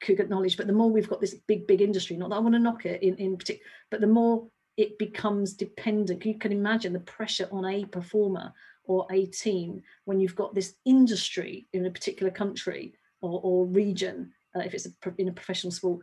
could 0.00 0.20
acknowledge. 0.20 0.56
But 0.56 0.66
the 0.66 0.72
more 0.72 0.90
we've 0.90 1.08
got 1.08 1.20
this 1.20 1.34
big, 1.34 1.66
big 1.66 1.80
industry, 1.80 2.16
not 2.16 2.30
that 2.30 2.36
I 2.36 2.40
want 2.40 2.54
to 2.54 2.58
knock 2.58 2.84
it 2.84 3.02
in 3.02 3.16
in 3.16 3.36
particular, 3.36 3.66
but 3.90 4.00
the 4.00 4.06
more 4.06 4.46
it 4.76 4.98
becomes 4.98 5.54
dependent. 5.54 6.24
You 6.24 6.38
can 6.38 6.52
imagine 6.52 6.92
the 6.92 7.00
pressure 7.00 7.48
on 7.50 7.64
a 7.64 7.84
performer 7.86 8.52
or 8.84 9.06
a 9.10 9.26
team 9.26 9.82
when 10.04 10.20
you've 10.20 10.36
got 10.36 10.54
this 10.54 10.74
industry 10.84 11.66
in 11.72 11.86
a 11.86 11.90
particular 11.90 12.30
country 12.30 12.94
or, 13.20 13.40
or 13.42 13.66
region, 13.66 14.32
uh, 14.54 14.60
if 14.60 14.74
it's 14.74 14.86
a, 14.86 14.90
in 15.18 15.28
a 15.28 15.32
professional 15.32 15.72
sport, 15.72 16.00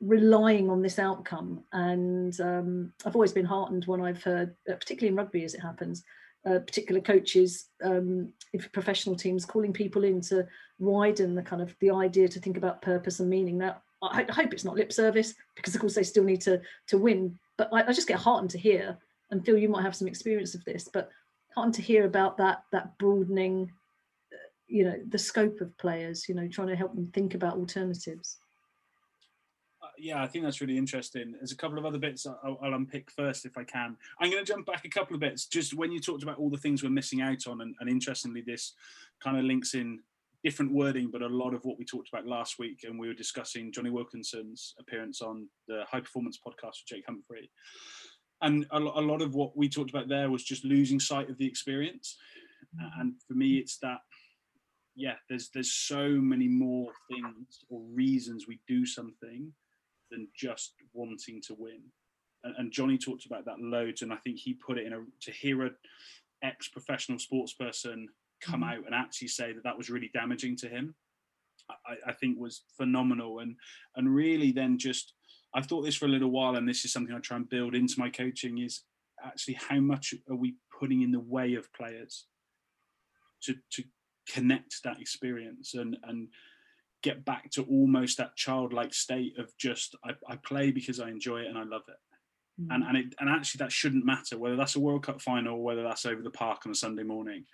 relying 0.00 0.68
on 0.70 0.82
this 0.82 0.98
outcome. 0.98 1.62
And 1.72 2.38
um, 2.40 2.92
I've 3.06 3.14
always 3.14 3.32
been 3.32 3.44
heartened 3.44 3.84
when 3.86 4.00
I've 4.00 4.22
heard, 4.22 4.54
uh, 4.70 4.74
particularly 4.74 5.08
in 5.08 5.16
rugby 5.16 5.44
as 5.44 5.54
it 5.54 5.60
happens, 5.60 6.02
uh, 6.46 6.58
particular 6.58 7.00
coaches, 7.00 7.68
um, 7.82 8.32
if 8.52 8.70
professional 8.72 9.16
teams, 9.16 9.46
calling 9.46 9.72
people 9.72 10.04
in 10.04 10.20
to 10.22 10.46
widen 10.78 11.34
the 11.34 11.42
kind 11.42 11.62
of 11.62 11.74
the 11.80 11.90
idea 11.90 12.28
to 12.28 12.40
think 12.40 12.56
about 12.56 12.82
purpose 12.82 13.20
and 13.20 13.30
meaning. 13.30 13.58
Now, 13.58 13.82
I, 14.12 14.26
hope 14.30 14.52
it's 14.52 14.64
not 14.64 14.76
lip 14.76 14.92
service 14.92 15.34
because, 15.56 15.74
of 15.74 15.80
course, 15.80 15.94
they 15.94 16.02
still 16.02 16.24
need 16.24 16.40
to 16.42 16.60
to 16.88 16.98
win 16.98 17.38
but 17.56 17.68
I, 17.72 17.84
I 17.88 17.92
just 17.92 18.08
get 18.08 18.18
heartened 18.18 18.50
to 18.50 18.58
hear 18.58 18.96
and 19.30 19.44
feel 19.44 19.58
you 19.58 19.68
might 19.68 19.82
have 19.82 19.96
some 19.96 20.08
experience 20.08 20.54
of 20.54 20.64
this 20.64 20.88
but 20.92 21.10
heartened 21.54 21.74
to 21.74 21.82
hear 21.82 22.04
about 22.04 22.36
that 22.38 22.64
that 22.72 22.96
broadening 22.98 23.70
uh, 24.32 24.36
you 24.66 24.84
know 24.84 24.96
the 25.08 25.18
scope 25.18 25.60
of 25.60 25.76
players 25.78 26.28
you 26.28 26.34
know 26.34 26.48
trying 26.48 26.68
to 26.68 26.76
help 26.76 26.94
them 26.94 27.10
think 27.12 27.34
about 27.34 27.54
alternatives 27.54 28.38
uh, 29.82 29.88
yeah, 29.98 30.22
I 30.22 30.26
think 30.26 30.46
that's 30.46 30.62
really 30.62 30.78
interesting. 30.78 31.32
There's 31.32 31.52
a 31.52 31.56
couple 31.56 31.76
of 31.76 31.84
other 31.84 31.98
bits 31.98 32.26
I'll, 32.26 32.58
I'll, 32.62 32.72
unpick 32.72 33.10
first 33.10 33.44
if 33.44 33.58
I 33.58 33.64
can. 33.64 33.98
I'm 34.18 34.30
going 34.30 34.42
to 34.42 34.50
jump 34.50 34.64
back 34.64 34.86
a 34.86 34.88
couple 34.88 35.12
of 35.12 35.20
bits 35.20 35.44
just 35.44 35.74
when 35.74 35.92
you 35.92 36.00
talked 36.00 36.22
about 36.22 36.38
all 36.38 36.48
the 36.48 36.56
things 36.56 36.82
we're 36.82 36.88
missing 36.88 37.20
out 37.20 37.46
on, 37.46 37.60
and, 37.60 37.74
and 37.80 37.90
interestingly, 37.90 38.40
this 38.40 38.72
kind 39.22 39.36
of 39.36 39.44
links 39.44 39.74
in 39.74 40.00
different 40.44 40.72
wording, 40.72 41.10
but 41.10 41.22
a 41.22 41.26
lot 41.26 41.54
of 41.54 41.64
what 41.64 41.78
we 41.78 41.84
talked 41.84 42.10
about 42.10 42.26
last 42.26 42.58
week, 42.58 42.80
and 42.84 42.98
we 42.98 43.08
were 43.08 43.14
discussing 43.14 43.72
Jonny 43.72 43.90
Wilkinson's 43.90 44.74
appearance 44.78 45.22
on 45.22 45.48
the 45.66 45.84
High 45.90 46.00
Performance 46.00 46.38
podcast 46.46 46.76
with 46.80 46.86
Jake 46.86 47.04
Humphrey. 47.06 47.50
And 48.42 48.66
a, 48.70 48.78
a 48.78 49.06
lot 49.10 49.22
of 49.22 49.34
what 49.34 49.56
we 49.56 49.68
talked 49.68 49.90
about 49.90 50.08
there 50.08 50.30
was 50.30 50.44
just 50.44 50.64
losing 50.64 51.00
sight 51.00 51.30
of 51.30 51.38
the 51.38 51.46
experience. 51.46 52.16
Mm-hmm. 52.76 53.00
And 53.00 53.14
for 53.26 53.34
me, 53.34 53.56
it's 53.56 53.78
that, 53.78 54.00
yeah, 54.94 55.14
there's 55.28 55.48
there's 55.54 55.72
so 55.72 56.08
many 56.08 56.46
more 56.46 56.92
things 57.10 57.64
or 57.70 57.80
reasons 57.92 58.46
we 58.46 58.60
do 58.68 58.84
something 58.84 59.50
than 60.10 60.28
just 60.36 60.74
wanting 60.92 61.40
to 61.46 61.54
win. 61.58 61.80
And, 62.44 62.54
and 62.58 62.72
Jonny 62.72 62.98
talked 62.98 63.24
about 63.24 63.46
that 63.46 63.60
loads, 63.60 64.02
and 64.02 64.12
I 64.12 64.16
think 64.16 64.38
he 64.38 64.52
put 64.52 64.78
it 64.78 64.86
in 64.86 64.92
a 64.92 65.00
to 65.22 65.30
hear 65.32 65.66
a 65.66 65.70
ex-professional 66.42 67.18
sports 67.18 67.54
person 67.54 68.08
come 68.44 68.60
mm-hmm. 68.60 68.70
out 68.70 68.86
and 68.86 68.94
actually 68.94 69.28
say 69.28 69.52
that 69.52 69.64
that 69.64 69.76
was 69.76 69.90
really 69.90 70.10
damaging 70.12 70.56
to 70.56 70.68
him 70.68 70.94
I, 71.86 72.10
I, 72.10 72.12
think 72.12 72.38
was 72.38 72.62
phenomenal 72.76 73.38
and 73.38 73.56
and 73.96 74.14
really 74.14 74.52
then 74.52 74.78
just 74.78 75.14
I've 75.54 75.66
thought 75.66 75.82
this 75.82 75.96
for 75.96 76.06
a 76.06 76.10
little 76.10 76.30
while 76.30 76.56
and 76.56 76.68
this 76.68 76.84
is 76.84 76.92
something 76.92 77.14
I 77.14 77.20
try 77.20 77.36
and 77.36 77.48
build 77.48 77.74
into 77.74 77.98
my 77.98 78.10
coaching 78.10 78.58
is 78.58 78.82
actually 79.24 79.54
how 79.54 79.80
much 79.80 80.14
are 80.28 80.36
we 80.36 80.56
putting 80.78 81.02
in 81.02 81.12
the 81.12 81.20
way 81.20 81.54
of 81.54 81.72
players 81.72 82.26
to 83.44 83.54
to 83.72 83.84
connect 84.28 84.82
that 84.84 85.00
experience 85.00 85.74
and 85.74 85.96
and 86.04 86.28
get 87.02 87.24
back 87.24 87.50
to 87.50 87.62
almost 87.64 88.16
that 88.16 88.34
childlike 88.36 88.94
state 88.94 89.38
of 89.38 89.52
just 89.58 89.94
I, 90.04 90.12
I 90.28 90.36
play 90.36 90.70
because 90.70 91.00
I 91.00 91.10
enjoy 91.10 91.40
it 91.40 91.48
and 91.48 91.58
I 91.58 91.64
love 91.64 91.82
it 91.88 92.62
mm. 92.62 92.74
and 92.74 92.84
and 92.84 92.96
it 92.96 93.14
and 93.20 93.28
actually 93.28 93.58
that 93.58 93.72
shouldn't 93.72 94.06
matter 94.06 94.38
whether 94.38 94.56
that's 94.56 94.76
a 94.76 94.80
World 94.80 95.04
Cup 95.04 95.20
final 95.20 95.56
or 95.56 95.62
whether 95.62 95.82
that's 95.82 96.06
over 96.06 96.22
the 96.22 96.30
park 96.30 96.62
on 96.64 96.72
a 96.72 96.74
Sunday 96.74 97.02
morning 97.02 97.44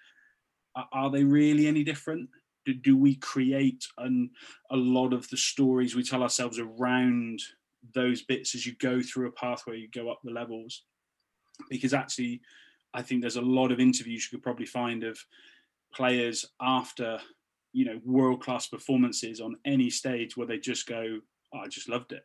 are 0.93 1.11
they 1.11 1.25
really 1.25 1.67
any 1.67 1.85
different? 1.85 2.29
Do, 2.67 2.75
do 2.75 2.97
we 2.97 3.17
create 3.17 3.87
an, 3.99 4.31
a 4.71 4.77
lot 4.77 5.13
of 5.13 5.29
the 5.31 5.37
stories 5.37 5.95
we 5.95 6.03
tell 6.03 6.23
ourselves 6.23 6.59
around 6.59 7.41
those 7.95 8.23
bits 8.23 8.55
as 8.55 8.67
you 8.67 8.75
go 8.77 9.01
through 9.03 9.29
a 9.29 9.33
pathway, 9.33 9.79
you 9.79 9.89
go 9.89 10.11
up 10.11 10.21
the 10.23 10.31
levels? 10.31 10.83
Because 11.69 11.95
actually, 11.95 12.41
I 12.93 13.03
think 13.03 13.21
there's 13.21 13.37
a 13.37 13.43
lot 13.43 13.73
of 13.73 13.81
interviews 13.81 14.29
you 14.31 14.39
could 14.39 14.45
probably 14.45 14.67
find 14.67 15.05
of 15.05 15.19
players 15.93 16.47
after 16.61 17.21
you 17.73 17.85
know 17.85 18.01
world 18.05 18.43
class 18.43 18.67
performances 18.67 19.41
on 19.41 19.57
any 19.65 19.91
stage 19.91 20.37
where 20.37 20.47
they 20.47 20.59
just 20.59 20.87
go 20.87 21.19
oh, 21.55 21.59
i 21.59 21.69
just 21.69 21.89
loved 21.89 22.13
it 22.13 22.25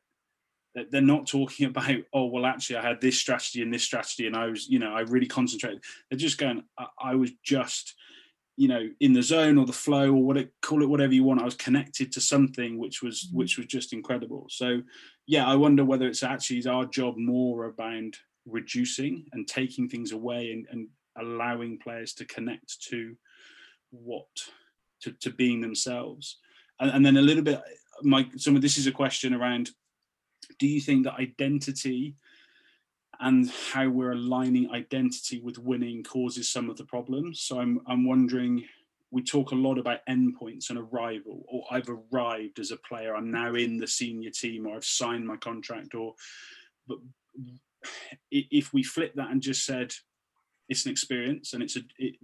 they're 0.91 1.01
not 1.01 1.27
talking 1.27 1.65
about 1.67 1.95
oh 2.13 2.25
well 2.25 2.45
actually 2.45 2.75
i 2.75 2.81
had 2.81 3.01
this 3.01 3.19
strategy 3.19 3.61
and 3.61 3.73
this 3.73 3.83
strategy 3.83 4.27
and 4.27 4.35
i 4.35 4.47
was 4.47 4.67
you 4.67 4.79
know 4.79 4.93
i 4.93 5.01
really 5.01 5.27
concentrated 5.27 5.83
they're 6.09 6.17
just 6.17 6.37
going 6.37 6.63
i, 6.77 6.85
I 6.99 7.15
was 7.15 7.31
just 7.43 7.95
you 8.57 8.67
know 8.67 8.89
in 8.99 9.13
the 9.13 9.21
zone 9.21 9.57
or 9.57 9.65
the 9.65 9.73
flow 9.73 10.09
or 10.11 10.23
what 10.23 10.37
it 10.37 10.51
call 10.61 10.81
it 10.81 10.89
whatever 10.89 11.13
you 11.13 11.23
want 11.23 11.41
i 11.41 11.45
was 11.45 11.55
connected 11.55 12.11
to 12.11 12.21
something 12.21 12.77
which 12.77 13.01
was 13.01 13.25
mm-hmm. 13.27 13.37
which 13.37 13.57
was 13.57 13.67
just 13.67 13.93
incredible 13.93 14.45
so 14.49 14.81
yeah 15.27 15.45
i 15.47 15.55
wonder 15.55 15.83
whether 15.83 16.07
it's 16.07 16.23
actually 16.23 16.57
is 16.57 16.67
our 16.67 16.85
job 16.85 17.17
more 17.17 17.65
about 17.65 18.13
reducing 18.45 19.25
and 19.33 19.47
taking 19.47 19.89
things 19.89 20.11
away 20.11 20.51
and, 20.51 20.67
and 20.71 20.87
allowing 21.17 21.79
players 21.79 22.13
to 22.13 22.25
connect 22.25 22.81
to 22.81 23.15
what 23.91 24.27
to, 25.01 25.11
to 25.13 25.31
being 25.31 25.61
themselves 25.61 26.37
and, 26.79 26.91
and 26.91 27.05
then 27.05 27.17
a 27.17 27.21
little 27.21 27.43
bit 27.43 27.61
my 28.03 28.27
some 28.37 28.55
of 28.55 28.61
this 28.61 28.77
is 28.77 28.87
a 28.87 28.91
question 28.91 29.33
around 29.33 29.71
do 30.59 30.67
you 30.67 30.79
think 30.79 31.03
that 31.03 31.19
identity 31.19 32.15
and 33.19 33.49
how 33.71 33.89
we're 33.89 34.13
aligning 34.13 34.71
identity 34.71 35.39
with 35.39 35.57
winning 35.57 36.03
causes 36.03 36.49
some 36.49 36.69
of 36.69 36.77
the 36.77 36.85
problems. 36.85 37.41
So 37.41 37.59
I'm 37.59 37.81
I'm 37.87 38.07
wondering. 38.07 38.65
We 39.11 39.23
talk 39.23 39.51
a 39.51 39.55
lot 39.55 39.77
about 39.77 40.05
endpoints 40.09 40.69
and 40.69 40.79
arrival, 40.79 41.45
or 41.47 41.63
I've 41.71 41.87
arrived 41.87 42.59
as 42.59 42.71
a 42.71 42.77
player. 42.77 43.15
I'm 43.15 43.31
now 43.31 43.53
in 43.53 43.77
the 43.77 43.87
senior 43.87 44.31
team, 44.31 44.65
or 44.65 44.75
I've 44.75 44.83
signed 44.83 45.25
my 45.25 45.37
contract. 45.37 45.95
Or, 45.95 46.15
but 46.85 46.97
if 48.31 48.73
we 48.73 48.83
flip 48.83 49.13
that 49.15 49.29
and 49.31 49.41
just 49.41 49.65
said 49.65 49.93
it's 50.69 50.85
an 50.85 50.91
experience 50.91 51.53
and 51.53 51.63
it's 51.63 51.77
a 51.77 51.81
it, 51.97 52.15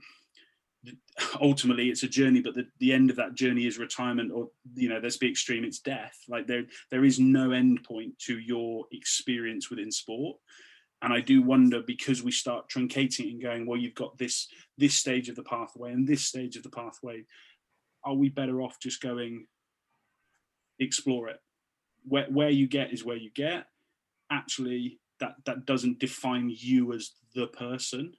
ultimately 1.42 1.90
it's 1.90 2.04
a 2.04 2.08
journey 2.08 2.42
but 2.42 2.56
the, 2.56 2.66
the 2.80 2.92
end 2.92 3.10
of 3.10 3.16
that 3.16 3.36
journey 3.36 3.68
is 3.68 3.78
retirement 3.78 4.32
or 4.32 4.50
you 4.74 4.90
know 4.90 5.00
let's 5.02 5.18
be 5.18 5.30
extreme 5.30 5.64
it's 5.64 5.80
death 5.80 6.18
like 6.28 6.48
there 6.48 6.64
there 6.90 7.06
is 7.06 7.20
no 7.20 7.52
end 7.52 7.84
point 7.84 8.18
to 8.18 8.40
your 8.40 8.86
experience 8.92 9.70
within 9.70 9.92
sport 9.92 10.38
and 11.02 11.12
I 11.12 11.20
do 11.20 11.42
wonder 11.42 11.82
because 11.82 12.22
we 12.22 12.32
start 12.32 12.70
truncating 12.70 13.32
and 13.32 13.42
going, 13.42 13.66
well, 13.66 13.80
you've 13.80 13.96
got 13.96 14.18
this 14.18 14.48
this 14.78 14.96
stage 14.96 15.30
of 15.30 15.36
the 15.36 15.44
pathway 15.44 15.92
and 15.92 16.08
this 16.08 16.24
stage 16.24 16.56
of 16.56 16.64
the 16.64 16.70
pathway. 16.70 17.26
are 18.04 18.16
we 18.16 18.30
better 18.30 18.62
off 18.62 18.80
just 18.80 19.02
going 19.02 19.46
explore 20.80 21.30
it? 21.30 21.40
Where 22.08 22.26
where 22.26 22.50
you 22.50 22.68
get 22.68 22.94
is 22.94 23.04
where 23.04 23.18
you 23.18 23.32
get. 23.32 23.66
Actually, 24.32 25.00
that 25.20 25.36
that 25.46 25.66
doesn't 25.66 26.00
define 26.00 26.54
you 26.56 26.94
as 26.94 27.12
the 27.36 27.48
person. 27.48 28.14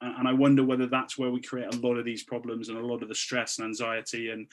And 0.00 0.28
I 0.28 0.32
wonder 0.34 0.62
whether 0.62 0.86
that's 0.86 1.16
where 1.16 1.30
we 1.30 1.40
create 1.40 1.74
a 1.74 1.78
lot 1.78 1.96
of 1.96 2.04
these 2.04 2.24
problems 2.24 2.68
and 2.68 2.76
a 2.76 2.84
lot 2.84 3.02
of 3.02 3.08
the 3.08 3.14
stress 3.14 3.58
and 3.58 3.66
anxiety 3.66 4.30
and 4.30 4.46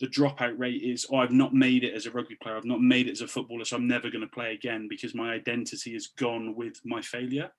the 0.00 0.06
dropout 0.06 0.58
rate 0.58 0.82
is 0.82 1.06
oh 1.10 1.16
i've 1.16 1.32
not 1.32 1.54
made 1.54 1.84
it 1.84 1.94
as 1.94 2.06
a 2.06 2.10
rugby 2.10 2.36
player 2.36 2.56
i've 2.56 2.64
not 2.64 2.80
made 2.80 3.06
it 3.06 3.12
as 3.12 3.20
a 3.20 3.28
footballer 3.28 3.64
so 3.64 3.76
i'm 3.76 3.86
never 3.86 4.10
going 4.10 4.20
to 4.20 4.26
play 4.26 4.52
again 4.52 4.88
because 4.88 5.14
my 5.14 5.32
identity 5.32 5.94
is 5.94 6.08
gone 6.18 6.54
with 6.54 6.80
my 6.84 7.00
failure. 7.00 7.50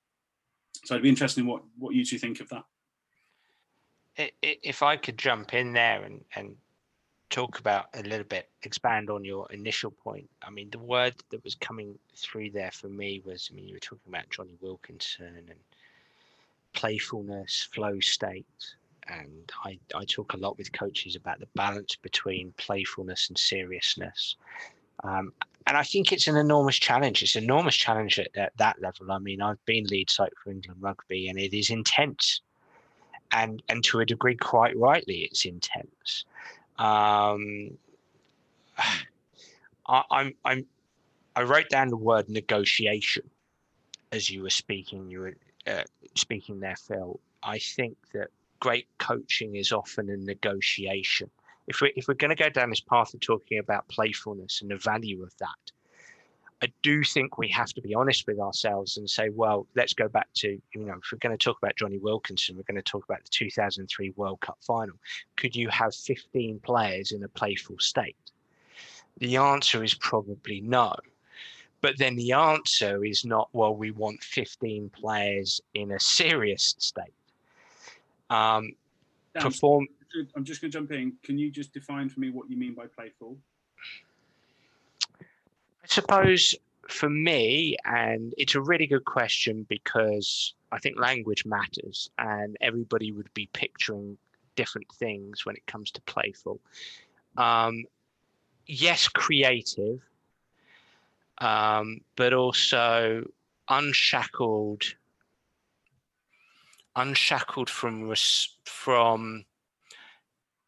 So 0.84 0.96
i'd 0.96 1.02
be 1.02 1.10
interested 1.10 1.42
in 1.42 1.48
what 1.48 1.64
what 1.78 1.96
you 1.96 2.06
two 2.06 2.18
think 2.18 2.40
of 2.42 2.50
that. 2.50 2.64
If 4.42 4.84
i 4.84 4.98
could 4.98 5.18
jump 5.18 5.54
in 5.54 5.74
there 5.74 6.04
and 6.04 6.24
and 6.36 6.56
talk 7.30 7.60
about 7.60 7.88
a 7.96 8.04
little 8.04 8.26
bit 8.26 8.50
expand 8.64 9.10
on 9.10 9.26
your 9.26 9.52
initial 9.52 9.90
point 9.90 10.30
i 10.44 10.50
mean 10.50 10.70
the 10.70 10.80
word 10.80 11.16
that 11.32 11.44
was 11.44 11.56
coming 11.56 11.98
through 12.16 12.52
there 12.52 12.72
for 12.72 12.88
me 12.88 13.22
was 13.26 13.50
i 13.52 13.56
mean 13.56 13.68
you 13.68 13.74
were 13.74 13.80
talking 13.80 14.08
about 14.08 14.30
Jonny 14.30 14.56
wilkinson 14.62 15.34
and 15.50 15.60
playfulness 16.74 17.68
flow 17.74 18.00
state 18.00 18.46
and 19.08 19.52
I, 19.64 19.80
I 19.96 20.06
talk 20.06 20.34
a 20.34 20.38
lot 20.38 20.58
with 20.58 20.72
coaches 20.74 21.16
about 21.16 21.40
the 21.40 21.48
balance 21.56 21.96
between 21.96 22.54
playfulness 22.58 23.30
and 23.30 23.38
seriousness. 23.38 24.36
Um, 25.04 25.34
and 25.68 25.78
I 25.78 25.84
think 25.84 26.12
it's 26.12 26.28
an 26.28 26.38
enormous 26.38 26.78
challenge. 26.78 27.24
It's 27.24 27.36
an 27.36 27.44
enormous 27.44 27.76
challenge 27.76 28.20
at, 28.20 28.36
at, 28.36 28.56
that 28.58 28.82
level. 28.82 29.12
I 29.12 29.20
mean, 29.20 29.42
I've 29.42 29.64
been 29.66 29.86
lead 29.86 30.10
psych 30.10 30.34
for 30.44 30.52
England 30.52 30.82
Rugby, 30.82 31.28
and 31.28 31.40
it 31.40 31.58
is 31.58 31.70
intense, 31.70 32.42
and 33.32 33.64
and 33.70 33.84
to 33.86 34.00
a 34.00 34.06
degree, 34.06 34.36
quite 34.36 34.78
rightly, 34.78 35.22
it's 35.22 35.46
intense. 35.46 36.26
Um, 36.78 37.72
I, 39.88 40.04
I'm 40.12 40.34
I'm 40.46 40.66
I 41.36 41.44
wrote 41.44 41.70
down 41.70 41.90
the 41.90 41.98
word 41.98 42.30
negotiation 42.30 43.24
as 44.12 44.30
you 44.30 44.44
were 44.44 44.50
speaking. 44.50 45.10
You 45.10 45.20
were 45.20 45.36
uh, 45.68 45.84
speaking 46.16 46.60
there, 46.60 46.76
Phil. 46.76 47.20
I 47.44 47.60
think 47.60 47.98
that 48.14 48.30
great 48.66 48.88
coaching 48.98 49.56
is 49.56 49.72
often 49.72 50.10
a 50.10 50.18
negotiation. 50.18 51.30
If 51.68 51.82
we're, 51.82 51.92
if 51.96 52.08
we're 52.08 52.16
going 52.16 52.36
to 52.36 52.44
go 52.44 52.50
down 52.50 52.72
this 52.72 52.80
path 52.80 53.14
of 53.14 53.20
talking 53.20 53.60
about 53.60 53.88
playfulness 53.90 54.64
and 54.64 54.72
the 54.72 54.78
value 54.78 55.22
of 55.22 55.32
that, 55.38 55.72
I 56.64 56.74
do 56.82 57.04
think 57.04 57.38
we 57.38 57.48
have 57.50 57.74
to 57.74 57.82
be 57.82 57.94
honest 57.94 58.26
with 58.26 58.40
ourselves 58.40 58.98
and 58.98 59.08
say, 59.08 59.30
well, 59.30 59.68
let's 59.76 59.94
go 59.94 60.08
back 60.08 60.30
to, 60.38 60.60
you 60.74 60.84
know, 60.84 60.96
if 60.96 61.12
we're 61.12 61.20
going 61.20 61.38
to 61.38 61.44
talk 61.44 61.60
about 61.62 61.76
Jonny 61.76 62.00
Wilkinson, 62.00 62.56
we're 62.56 62.64
going 62.64 62.84
to 62.84 62.92
talk 62.92 63.04
about 63.08 63.24
the 63.24 63.30
2003 63.30 64.14
World 64.16 64.42
Cup 64.42 64.58
final. 64.66 64.96
Could 65.38 65.56
you 65.56 65.70
have 65.70 65.94
15 65.94 66.60
players 66.62 67.12
in 67.12 67.24
a 67.24 67.28
playful 67.28 67.78
state? 67.78 68.18
The 69.20 69.38
answer 69.38 69.84
is 69.84 69.94
probably 69.94 70.62
no. 70.62 70.96
But 71.82 72.00
then 72.00 72.16
the 72.16 72.32
answer 72.32 73.06
is 73.06 73.26
not, 73.26 73.48
well, 73.54 73.76
we 73.76 73.92
want 73.92 74.24
15 74.24 74.90
players 74.90 75.62
in 75.76 75.92
a 75.92 76.00
serious 76.00 76.74
state. 76.80 77.14
Um, 78.30 78.74
Dan, 79.34 79.44
perform. 79.44 79.88
I'm 80.36 80.46
just 80.46 80.62
going 80.62 80.72
to 80.72 80.78
jump 80.78 80.92
in. 80.92 81.14
Can 81.24 81.38
you 81.38 81.52
just 81.52 81.74
define 81.74 82.10
for 82.10 82.20
me 82.20 82.30
what 82.30 82.50
you 82.50 82.58
mean 82.58 82.74
by 82.74 82.86
playful? 82.88 83.38
I 85.22 85.88
suppose 85.88 86.56
for 86.88 87.10
me, 87.10 87.76
and 87.86 88.34
it's 88.38 88.56
a 88.56 88.62
really 88.62 88.88
good 88.88 89.06
question 89.06 89.66
because 89.70 90.54
I 90.72 90.80
think 90.80 91.00
language 91.00 91.46
matters, 91.46 92.10
and 92.18 92.56
everybody 92.62 93.12
would 93.12 93.34
be 93.34 93.50
picturing 93.54 94.18
different 94.56 94.88
things 94.96 95.46
when 95.46 95.56
it 95.56 95.66
comes 95.68 95.92
to 95.92 96.02
playful. 96.02 96.60
Um, 97.38 97.86
yes, 98.66 99.08
creative, 99.08 100.02
um, 101.40 102.02
but 102.16 102.34
also 102.34 103.26
unshackled 103.70 104.84
unshackled 106.96 107.70
from 107.70 108.14
from 108.66 109.46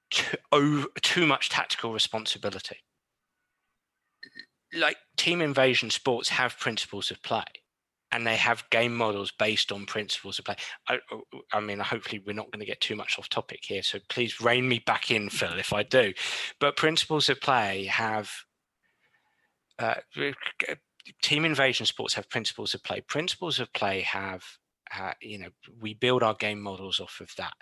too, 0.10 0.38
over, 0.52 0.88
too 1.02 1.26
much 1.26 1.50
tactical 1.50 1.94
responsibility. 1.94 2.78
Like 4.74 4.98
team 5.16 5.42
invasion 5.42 5.90
sports 5.90 6.30
have 6.30 6.60
principles 6.60 7.12
of 7.12 7.22
play 7.24 7.46
and 8.12 8.26
they 8.26 8.36
have 8.36 8.70
game 8.70 8.96
models 8.96 9.32
based 9.38 9.72
on 9.72 9.86
principles 9.86 10.40
of 10.40 10.46
play. 10.46 10.56
I, 10.88 11.00
I 11.52 11.60
mean, 11.60 11.80
hopefully, 11.80 12.22
we're 12.26 12.34
not 12.34 12.52
going 12.52 12.62
to 12.62 12.66
get 12.66 12.80
too 12.80 12.96
much 12.96 13.20
off 13.20 13.30
topic 13.30 13.60
here, 13.64 13.84
so 13.84 14.00
please 14.10 14.40
rein 14.40 14.68
me 14.68 14.80
back 14.80 15.12
in, 15.12 15.30
Phil, 15.30 15.60
if 15.60 15.74
I 15.74 15.84
do. 15.84 16.14
But 16.60 16.78
principles 16.78 17.30
of 17.30 17.42
play 17.42 17.86
have 17.86 18.32
uh, 19.80 19.96
team 21.22 21.46
invasion 21.46 21.86
sports 21.86 22.14
have 22.14 22.30
principles 22.30 22.74
of 22.74 22.84
play. 22.84 23.02
Principles 23.02 23.60
of 23.60 23.72
play 23.74 24.02
have 24.02 24.44
uh, 24.98 25.14
you 25.22 25.38
know 25.40 25.50
we 25.80 25.94
build 25.94 26.24
our 26.24 26.34
game 26.36 26.62
models 26.62 27.00
off 27.00 27.20
of 27.22 27.34
that. 27.38 27.54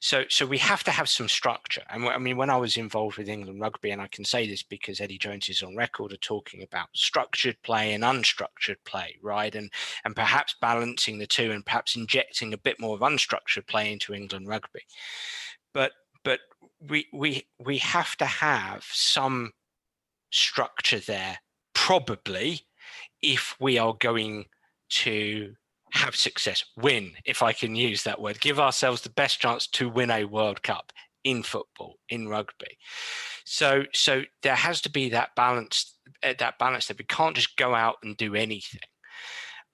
So 0.00 0.24
so 0.28 0.46
we 0.46 0.58
have 0.58 0.82
to 0.84 0.90
have 0.90 1.08
some 1.08 1.28
structure. 1.28 1.82
And 1.90 2.08
i 2.08 2.18
mean 2.18 2.36
when 2.36 2.50
i 2.50 2.56
was 2.56 2.76
involved 2.76 3.18
with 3.18 3.28
england 3.28 3.60
rugby 3.60 3.90
and 3.90 4.00
i 4.00 4.06
can 4.06 4.24
say 4.24 4.46
this 4.46 4.62
because 4.62 5.00
eddie 5.00 5.18
jones 5.18 5.48
is 5.48 5.62
on 5.62 5.76
record 5.76 6.12
of 6.12 6.20
talking 6.20 6.62
about 6.62 6.88
structured 6.94 7.56
play 7.62 7.92
and 7.92 8.02
unstructured 8.04 8.76
play 8.84 9.16
right? 9.22 9.54
And 9.54 9.70
and 10.04 10.16
perhaps 10.16 10.56
balancing 10.60 11.18
the 11.18 11.26
two 11.26 11.50
and 11.50 11.64
perhaps 11.64 11.96
injecting 11.96 12.54
a 12.54 12.58
bit 12.58 12.80
more 12.80 12.94
of 12.94 13.00
unstructured 13.00 13.66
play 13.66 13.92
into 13.92 14.14
england 14.14 14.48
rugby. 14.48 14.82
But 15.74 15.92
but 16.24 16.40
we 16.80 17.06
we 17.12 17.46
we 17.58 17.78
have 17.78 18.16
to 18.16 18.26
have 18.26 18.84
some 18.90 19.52
structure 20.30 21.00
there 21.00 21.38
probably 21.74 22.60
if 23.22 23.56
we 23.60 23.78
are 23.78 23.94
going 23.94 24.46
to 24.88 25.54
have 25.92 26.16
success, 26.16 26.64
win, 26.76 27.12
if 27.24 27.42
I 27.42 27.52
can 27.52 27.74
use 27.74 28.04
that 28.04 28.20
word, 28.20 28.40
give 28.40 28.60
ourselves 28.60 29.02
the 29.02 29.10
best 29.10 29.40
chance 29.40 29.66
to 29.68 29.88
win 29.88 30.10
a 30.10 30.24
World 30.24 30.62
Cup 30.62 30.92
in 31.24 31.42
football, 31.42 31.96
in 32.08 32.28
rugby. 32.28 32.78
So, 33.44 33.84
so 33.92 34.22
there 34.42 34.54
has 34.54 34.80
to 34.82 34.90
be 34.90 35.10
that 35.10 35.34
balance, 35.34 35.96
eh, 36.22 36.34
that 36.38 36.58
balance 36.58 36.86
that 36.86 36.98
we 36.98 37.04
can't 37.04 37.36
just 37.36 37.56
go 37.56 37.74
out 37.74 37.96
and 38.02 38.16
do 38.16 38.34
anything. 38.34 38.80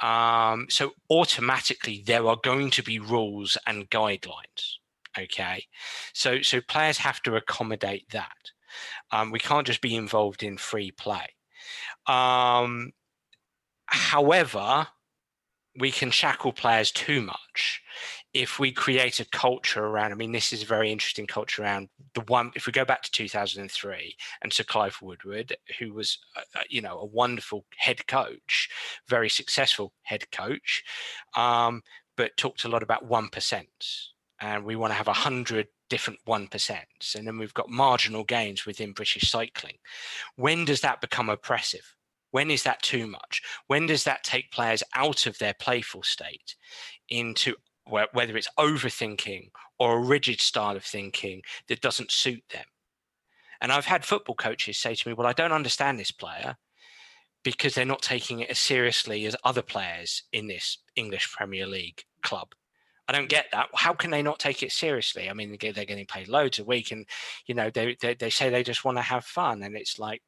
Um, 0.00 0.66
so 0.68 0.92
automatically 1.10 2.02
there 2.06 2.26
are 2.26 2.36
going 2.42 2.70
to 2.72 2.82
be 2.82 2.98
rules 2.98 3.56
and 3.66 3.88
guidelines. 3.90 4.76
Okay, 5.18 5.64
so 6.12 6.42
so 6.42 6.60
players 6.60 6.98
have 6.98 7.22
to 7.22 7.36
accommodate 7.36 8.10
that. 8.10 8.36
Um, 9.10 9.30
we 9.30 9.38
can't 9.38 9.66
just 9.66 9.80
be 9.80 9.94
involved 9.96 10.42
in 10.42 10.58
free 10.58 10.90
play. 10.90 11.28
Um, 12.06 12.92
however, 13.86 14.88
we 15.78 15.90
can 15.90 16.10
shackle 16.10 16.52
players 16.52 16.90
too 16.90 17.22
much 17.22 17.82
if 18.32 18.58
we 18.58 18.70
create 18.70 19.20
a 19.20 19.24
culture 19.24 19.84
around. 19.84 20.12
I 20.12 20.14
mean, 20.14 20.32
this 20.32 20.52
is 20.52 20.62
a 20.62 20.66
very 20.66 20.92
interesting 20.92 21.26
culture 21.26 21.62
around 21.62 21.88
the 22.14 22.20
one. 22.22 22.52
If 22.54 22.66
we 22.66 22.72
go 22.72 22.84
back 22.84 23.02
to 23.02 23.10
2003 23.10 24.14
and 24.42 24.52
Sir 24.52 24.64
Clive 24.64 24.98
Woodward, 25.00 25.56
who 25.78 25.94
was, 25.94 26.18
uh, 26.36 26.60
you 26.68 26.82
know, 26.82 26.98
a 26.98 27.06
wonderful 27.06 27.64
head 27.78 28.06
coach, 28.06 28.68
very 29.08 29.28
successful 29.28 29.92
head 30.02 30.30
coach, 30.30 30.84
um, 31.34 31.82
but 32.16 32.36
talked 32.36 32.64
a 32.64 32.68
lot 32.68 32.82
about 32.82 33.06
one 33.06 33.28
percent, 33.28 33.86
and 34.40 34.64
we 34.64 34.76
want 34.76 34.90
to 34.90 34.96
have 34.96 35.08
a 35.08 35.12
hundred 35.12 35.68
different 35.88 36.20
one 36.24 36.46
percents, 36.46 37.14
and 37.14 37.26
then 37.26 37.38
we've 37.38 37.54
got 37.54 37.70
marginal 37.70 38.24
gains 38.24 38.66
within 38.66 38.92
British 38.92 39.30
cycling. 39.30 39.76
When 40.36 40.64
does 40.64 40.80
that 40.82 41.00
become 41.00 41.28
oppressive? 41.28 41.95
When 42.36 42.50
is 42.50 42.64
that 42.64 42.82
too 42.82 43.06
much? 43.06 43.40
When 43.66 43.86
does 43.86 44.04
that 44.04 44.22
take 44.22 44.50
players 44.50 44.82
out 44.94 45.26
of 45.26 45.38
their 45.38 45.54
playful 45.54 46.02
state 46.02 46.54
into 47.08 47.54
whether 47.86 48.36
it's 48.36 48.50
overthinking 48.58 49.52
or 49.78 49.96
a 49.96 50.04
rigid 50.04 50.42
style 50.42 50.76
of 50.76 50.84
thinking 50.84 51.40
that 51.68 51.80
doesn't 51.80 52.12
suit 52.12 52.42
them? 52.52 52.66
And 53.62 53.72
I've 53.72 53.86
had 53.86 54.04
football 54.04 54.34
coaches 54.34 54.76
say 54.76 54.94
to 54.94 55.08
me, 55.08 55.14
Well, 55.14 55.26
I 55.26 55.32
don't 55.32 55.50
understand 55.50 55.98
this 55.98 56.10
player 56.10 56.58
because 57.42 57.74
they're 57.74 57.86
not 57.86 58.02
taking 58.02 58.40
it 58.40 58.50
as 58.50 58.58
seriously 58.58 59.24
as 59.24 59.34
other 59.42 59.62
players 59.62 60.24
in 60.30 60.46
this 60.46 60.76
English 60.94 61.32
Premier 61.32 61.66
League 61.66 62.02
club. 62.22 62.48
I 63.08 63.12
don't 63.12 63.30
get 63.30 63.46
that. 63.52 63.68
How 63.74 63.94
can 63.94 64.10
they 64.10 64.20
not 64.20 64.40
take 64.40 64.62
it 64.62 64.72
seriously? 64.72 65.30
I 65.30 65.32
mean, 65.32 65.56
they're 65.58 65.72
getting 65.72 66.04
paid 66.04 66.28
loads 66.28 66.58
a 66.58 66.64
week, 66.64 66.92
and 66.92 67.06
you 67.46 67.54
know 67.54 67.70
they 67.70 67.96
they, 67.98 68.12
they 68.12 68.28
say 68.28 68.50
they 68.50 68.62
just 68.62 68.84
want 68.84 68.98
to 68.98 69.02
have 69.02 69.24
fun, 69.24 69.62
and 69.62 69.74
it's 69.74 69.98
like, 69.98 70.20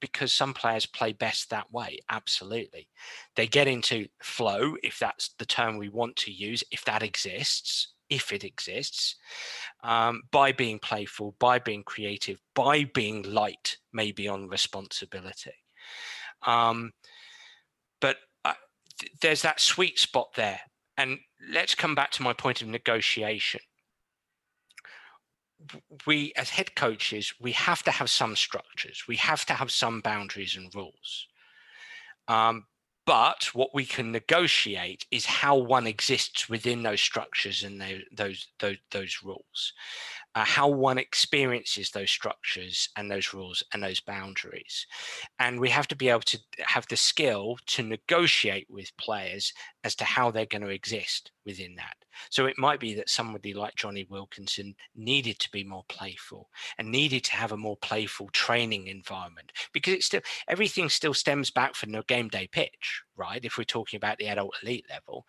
because 0.00 0.32
some 0.32 0.54
players 0.54 0.86
play 0.86 1.12
best 1.12 1.50
that 1.50 1.72
way. 1.72 1.98
Absolutely. 2.10 2.88
They 3.36 3.46
get 3.46 3.68
into 3.68 4.08
flow, 4.22 4.76
if 4.82 4.98
that's 4.98 5.30
the 5.38 5.46
term 5.46 5.76
we 5.76 5.88
want 5.88 6.16
to 6.16 6.32
use, 6.32 6.62
if 6.70 6.84
that 6.84 7.02
exists, 7.02 7.92
if 8.10 8.32
it 8.32 8.44
exists, 8.44 9.16
um, 9.82 10.22
by 10.30 10.52
being 10.52 10.78
playful, 10.78 11.34
by 11.38 11.58
being 11.58 11.82
creative, 11.82 12.40
by 12.54 12.84
being 12.84 13.22
light, 13.22 13.78
maybe 13.92 14.28
on 14.28 14.48
responsibility. 14.48 15.54
Um, 16.46 16.92
but 18.00 18.16
uh, 18.44 18.52
th- 18.98 19.12
there's 19.22 19.42
that 19.42 19.60
sweet 19.60 19.98
spot 19.98 20.28
there. 20.36 20.60
And 20.96 21.18
let's 21.50 21.74
come 21.74 21.94
back 21.94 22.10
to 22.12 22.22
my 22.22 22.32
point 22.32 22.62
of 22.62 22.68
negotiation 22.68 23.60
we 26.06 26.32
as 26.36 26.50
head 26.50 26.74
coaches 26.74 27.32
we 27.40 27.52
have 27.52 27.82
to 27.84 27.90
have 27.90 28.10
some 28.10 28.36
structures. 28.36 29.04
We 29.08 29.16
have 29.16 29.44
to 29.46 29.54
have 29.54 29.70
some 29.70 30.00
boundaries 30.00 30.56
and 30.56 30.74
rules. 30.74 31.26
Um, 32.28 32.66
but 33.06 33.50
what 33.52 33.74
we 33.74 33.84
can 33.84 34.12
negotiate 34.12 35.04
is 35.10 35.26
how 35.26 35.56
one 35.56 35.86
exists 35.86 36.48
within 36.48 36.82
those 36.82 37.02
structures 37.02 37.62
and 37.62 37.80
those 37.80 38.02
those 38.12 38.48
those, 38.60 38.76
those 38.90 39.18
rules 39.22 39.72
uh, 40.34 40.44
how 40.44 40.68
one 40.68 40.98
experiences 40.98 41.90
those 41.90 42.10
structures 42.10 42.88
and 42.96 43.10
those 43.10 43.32
rules 43.32 43.62
and 43.72 43.82
those 43.82 44.00
boundaries. 44.00 44.86
And 45.38 45.60
we 45.60 45.70
have 45.70 45.88
to 45.88 45.96
be 45.96 46.08
able 46.08 46.20
to 46.22 46.38
have 46.60 46.86
the 46.88 46.96
skill 46.96 47.56
to 47.66 47.82
negotiate 47.82 48.66
with 48.68 48.96
players 48.96 49.52
as 49.84 49.94
to 49.96 50.04
how 50.04 50.30
they're 50.30 50.46
going 50.46 50.62
to 50.62 50.68
exist 50.68 51.30
within 51.44 51.76
that. 51.76 51.96
So 52.30 52.46
it 52.46 52.58
might 52.58 52.80
be 52.80 52.94
that 52.94 53.08
somebody 53.08 53.54
like 53.54 53.74
Jonny 53.74 54.06
Wilkinson 54.08 54.74
needed 54.94 55.38
to 55.40 55.50
be 55.50 55.64
more 55.64 55.84
playful 55.88 56.48
and 56.78 56.90
needed 56.90 57.24
to 57.24 57.36
have 57.36 57.52
a 57.52 57.56
more 57.56 57.76
playful 57.76 58.28
training 58.32 58.86
environment 58.86 59.52
because 59.72 59.94
it's 59.94 60.06
still 60.06 60.20
everything 60.48 60.88
still 60.88 61.14
stems 61.14 61.50
back 61.50 61.74
from 61.74 61.92
the 61.92 62.02
game 62.02 62.28
day 62.28 62.48
pitch, 62.50 63.02
right? 63.16 63.44
If 63.44 63.58
we're 63.58 63.64
talking 63.64 63.96
about 63.96 64.18
the 64.18 64.28
adult 64.28 64.54
elite 64.62 64.86
level, 64.88 65.26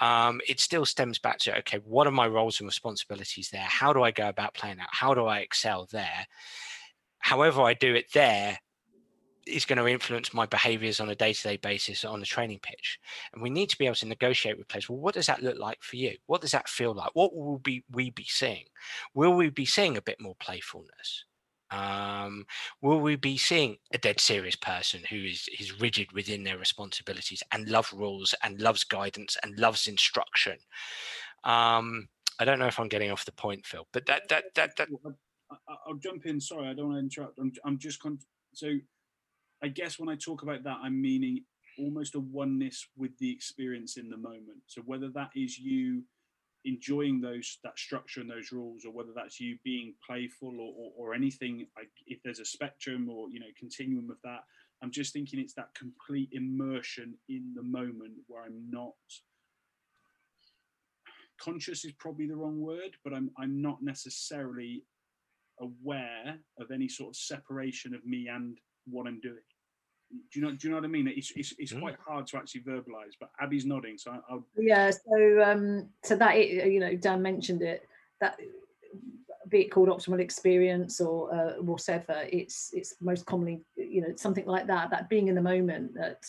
um, 0.00 0.40
it 0.48 0.60
still 0.60 0.86
stems 0.86 1.18
back 1.18 1.38
to 1.40 1.58
okay, 1.58 1.78
what 1.84 2.06
are 2.06 2.12
my 2.12 2.26
roles 2.26 2.60
and 2.60 2.66
responsibilities 2.66 3.50
there? 3.50 3.62
How 3.62 3.92
do 3.92 4.02
I 4.02 4.10
go 4.10 4.31
about 4.32 4.54
playing 4.54 4.80
out? 4.80 4.88
How 4.90 5.14
do 5.14 5.26
I 5.26 5.38
excel 5.38 5.88
there? 5.92 6.26
However, 7.18 7.62
I 7.62 7.74
do 7.74 7.94
it 7.94 8.06
there 8.12 8.58
is 9.46 9.64
going 9.64 9.78
to 9.78 9.88
influence 9.88 10.32
my 10.32 10.46
behaviors 10.46 11.00
on 11.00 11.08
a 11.08 11.14
day-to-day 11.14 11.56
basis 11.56 12.04
on 12.04 12.20
the 12.20 12.26
training 12.26 12.60
pitch 12.62 12.98
and 13.32 13.42
we 13.42 13.50
need 13.50 13.68
to 13.68 13.78
be 13.78 13.86
able 13.86 13.96
to 13.96 14.06
negotiate 14.06 14.56
with 14.56 14.68
players 14.68 14.88
well 14.88 15.00
what 15.00 15.14
does 15.14 15.26
that 15.26 15.42
look 15.42 15.58
like 15.58 15.82
for 15.82 15.96
you 15.96 16.16
what 16.26 16.40
does 16.40 16.52
that 16.52 16.68
feel 16.68 16.94
like 16.94 17.10
what 17.14 17.34
will 17.34 17.58
be 17.58 17.84
we 17.90 18.10
be 18.10 18.24
seeing 18.28 18.64
will 19.14 19.34
we 19.34 19.50
be 19.50 19.64
seeing 19.64 19.96
a 19.96 20.02
bit 20.02 20.20
more 20.20 20.36
playfulness 20.36 21.24
um, 21.72 22.44
will 22.82 23.00
we 23.00 23.16
be 23.16 23.38
seeing 23.38 23.78
a 23.94 23.98
dead 23.98 24.20
serious 24.20 24.56
person 24.56 25.00
who 25.08 25.16
is 25.16 25.48
is 25.58 25.80
rigid 25.80 26.12
within 26.12 26.44
their 26.44 26.58
responsibilities 26.58 27.42
and 27.50 27.68
loves 27.68 27.92
rules 27.94 28.34
and 28.42 28.60
loves 28.60 28.84
guidance 28.84 29.38
and 29.42 29.58
loves 29.58 29.88
instruction? 29.88 30.58
Um, 31.44 32.08
I 32.38 32.44
don't 32.44 32.58
know 32.58 32.66
if 32.66 32.78
I'm 32.78 32.88
getting 32.88 33.10
off 33.10 33.24
the 33.24 33.32
point, 33.32 33.66
Phil, 33.66 33.86
but 33.92 34.06
that 34.06 34.28
that 34.28 34.44
that 34.54 34.76
that. 34.76 34.88
I'll 35.86 35.94
jump 35.94 36.24
in. 36.26 36.40
Sorry, 36.40 36.68
I 36.68 36.72
don't 36.74 36.88
want 36.88 36.96
to 36.96 37.04
interrupt. 37.04 37.38
I'm 37.38 37.52
I'm 37.64 37.78
just 37.78 38.00
con- 38.00 38.18
so. 38.54 38.72
I 39.64 39.68
guess 39.68 39.96
when 39.98 40.08
I 40.08 40.16
talk 40.16 40.42
about 40.42 40.64
that, 40.64 40.78
I'm 40.82 41.00
meaning 41.00 41.44
almost 41.78 42.16
a 42.16 42.20
oneness 42.20 42.84
with 42.96 43.16
the 43.18 43.30
experience 43.30 43.96
in 43.96 44.10
the 44.10 44.16
moment. 44.16 44.58
So 44.66 44.82
whether 44.82 45.08
that 45.10 45.30
is 45.36 45.56
you 45.56 46.02
enjoying 46.64 47.20
those 47.20 47.58
that 47.64 47.78
structure 47.78 48.20
and 48.20 48.30
those 48.30 48.52
rules 48.52 48.84
or 48.84 48.92
whether 48.92 49.12
that's 49.14 49.40
you 49.40 49.58
being 49.64 49.94
playful 50.06 50.60
or, 50.60 50.72
or, 50.76 50.92
or 50.96 51.14
anything 51.14 51.66
like 51.76 51.90
if 52.06 52.20
there's 52.22 52.38
a 52.38 52.44
spectrum 52.44 53.08
or 53.10 53.28
you 53.30 53.40
know 53.40 53.46
continuum 53.58 54.08
of 54.10 54.16
that 54.22 54.40
i'm 54.82 54.90
just 54.90 55.12
thinking 55.12 55.40
it's 55.40 55.54
that 55.54 55.74
complete 55.74 56.28
immersion 56.32 57.14
in 57.28 57.52
the 57.56 57.62
moment 57.62 58.12
where 58.28 58.44
i'm 58.44 58.70
not 58.70 58.94
conscious 61.42 61.84
is 61.84 61.92
probably 61.92 62.26
the 62.26 62.36
wrong 62.36 62.60
word 62.60 62.96
but 63.04 63.12
i'm 63.12 63.30
i'm 63.38 63.60
not 63.60 63.82
necessarily 63.82 64.84
aware 65.60 66.38
of 66.58 66.70
any 66.70 66.88
sort 66.88 67.10
of 67.10 67.16
separation 67.16 67.94
of 67.94 68.04
me 68.04 68.28
and 68.28 68.58
what 68.86 69.06
i'm 69.06 69.20
doing 69.20 69.42
do 70.30 70.40
you 70.40 70.42
know? 70.44 70.52
Do 70.52 70.66
you 70.66 70.70
know 70.70 70.76
what 70.76 70.84
I 70.84 70.88
mean? 70.88 71.08
It's 71.08 71.32
it's, 71.36 71.54
it's 71.58 71.72
quite 71.72 71.96
hard 72.06 72.26
to 72.28 72.36
actually 72.36 72.62
verbalize. 72.62 73.14
But 73.18 73.30
Abbe's 73.40 73.64
nodding, 73.64 73.98
so 73.98 74.12
I'll. 74.28 74.46
Yeah. 74.56 74.90
So 74.90 75.42
um, 75.42 75.88
so 76.04 76.16
that 76.16 76.38
you 76.38 76.80
know, 76.80 76.96
Dan 76.96 77.22
mentioned 77.22 77.62
it. 77.62 77.88
That 78.20 78.38
be 79.48 79.62
it 79.62 79.70
called 79.70 79.88
optimal 79.88 80.20
experience 80.20 81.00
or 81.00 81.34
uh, 81.34 81.62
whatever, 81.62 82.24
it's 82.30 82.70
it's 82.72 82.94
most 83.00 83.26
commonly 83.26 83.62
you 83.76 84.02
know 84.02 84.14
something 84.16 84.46
like 84.46 84.66
that. 84.66 84.90
That 84.90 85.08
being 85.08 85.28
in 85.28 85.34
the 85.34 85.42
moment. 85.42 85.94
That 85.94 86.24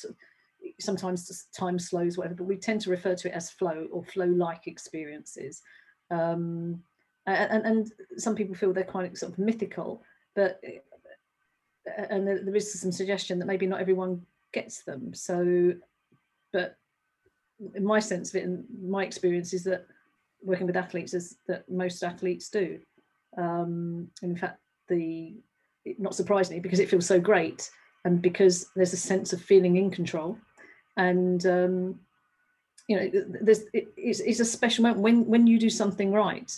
sometimes 0.80 1.48
time 1.58 1.80
slows, 1.80 2.18
whatever. 2.18 2.36
But 2.36 2.46
we 2.46 2.58
tend 2.58 2.82
to 2.82 2.90
refer 2.90 3.16
to 3.16 3.28
it 3.30 3.34
as 3.34 3.52
flow 3.52 3.88
or 3.92 4.04
flow-like 4.04 4.68
experiences. 4.68 5.62
Um, 6.12 6.82
and, 7.26 7.66
and 7.66 7.92
some 8.18 8.36
people 8.36 8.56
feel 8.56 8.74
they're 8.74 8.84
quite 8.84 9.18
sort 9.18 9.32
of 9.32 9.40
mythical, 9.40 10.04
but 10.36 10.60
and 12.10 12.28
there 12.28 12.56
is 12.56 12.80
some 12.80 12.92
suggestion 12.92 13.40
that 13.40 13.46
maybe 13.46 13.66
not 13.66 13.82
everyone 13.82 14.22
gets 14.54 14.84
them. 14.84 15.14
So, 15.14 15.74
but 16.52 16.78
in 17.76 17.86
my 17.86 18.00
sense 18.00 18.30
of 18.30 18.36
it, 18.36 18.46
and 18.46 18.66
my 18.82 19.04
experience 19.06 19.54
is 19.54 19.64
that 19.66 19.86
working 20.42 20.68
with 20.68 20.78
athletes 20.78 21.14
is 21.14 21.38
that 21.48 21.70
most 21.70 22.04
athletes 22.04 22.50
do. 22.50 22.80
Um, 23.38 24.10
in 24.22 24.36
fact, 24.36 24.60
the 24.90 25.36
not 25.98 26.16
surprisingly 26.16 26.62
because 26.62 26.80
it 26.80 26.90
feels 26.90 27.06
so 27.06 27.20
great 27.20 27.70
and 28.06 28.22
because 28.22 28.68
there's 28.76 28.94
a 28.94 28.98
sense 28.98 29.34
of 29.34 29.42
feeling 29.42 29.78
in 29.78 29.92
control, 29.92 30.38
and 30.98 31.46
um, 31.46 32.00
you 32.88 32.98
know, 32.98 33.10
there's 33.42 33.62
it, 33.74 33.88
it's, 33.96 34.20
it's, 34.20 34.40
a 34.40 34.46
special 34.46 34.84
moment 34.84 35.02
when 35.02 35.26
when 35.26 35.48
you 35.48 35.58
do 35.60 35.70
something 35.70 36.12
right, 36.12 36.56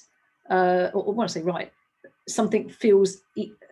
uh, 0.49 0.89
or, 0.93 1.03
or 1.03 1.13
when 1.13 1.25
I 1.25 1.27
say 1.27 1.41
right, 1.41 1.71
something 2.27 2.69
feels 2.69 3.21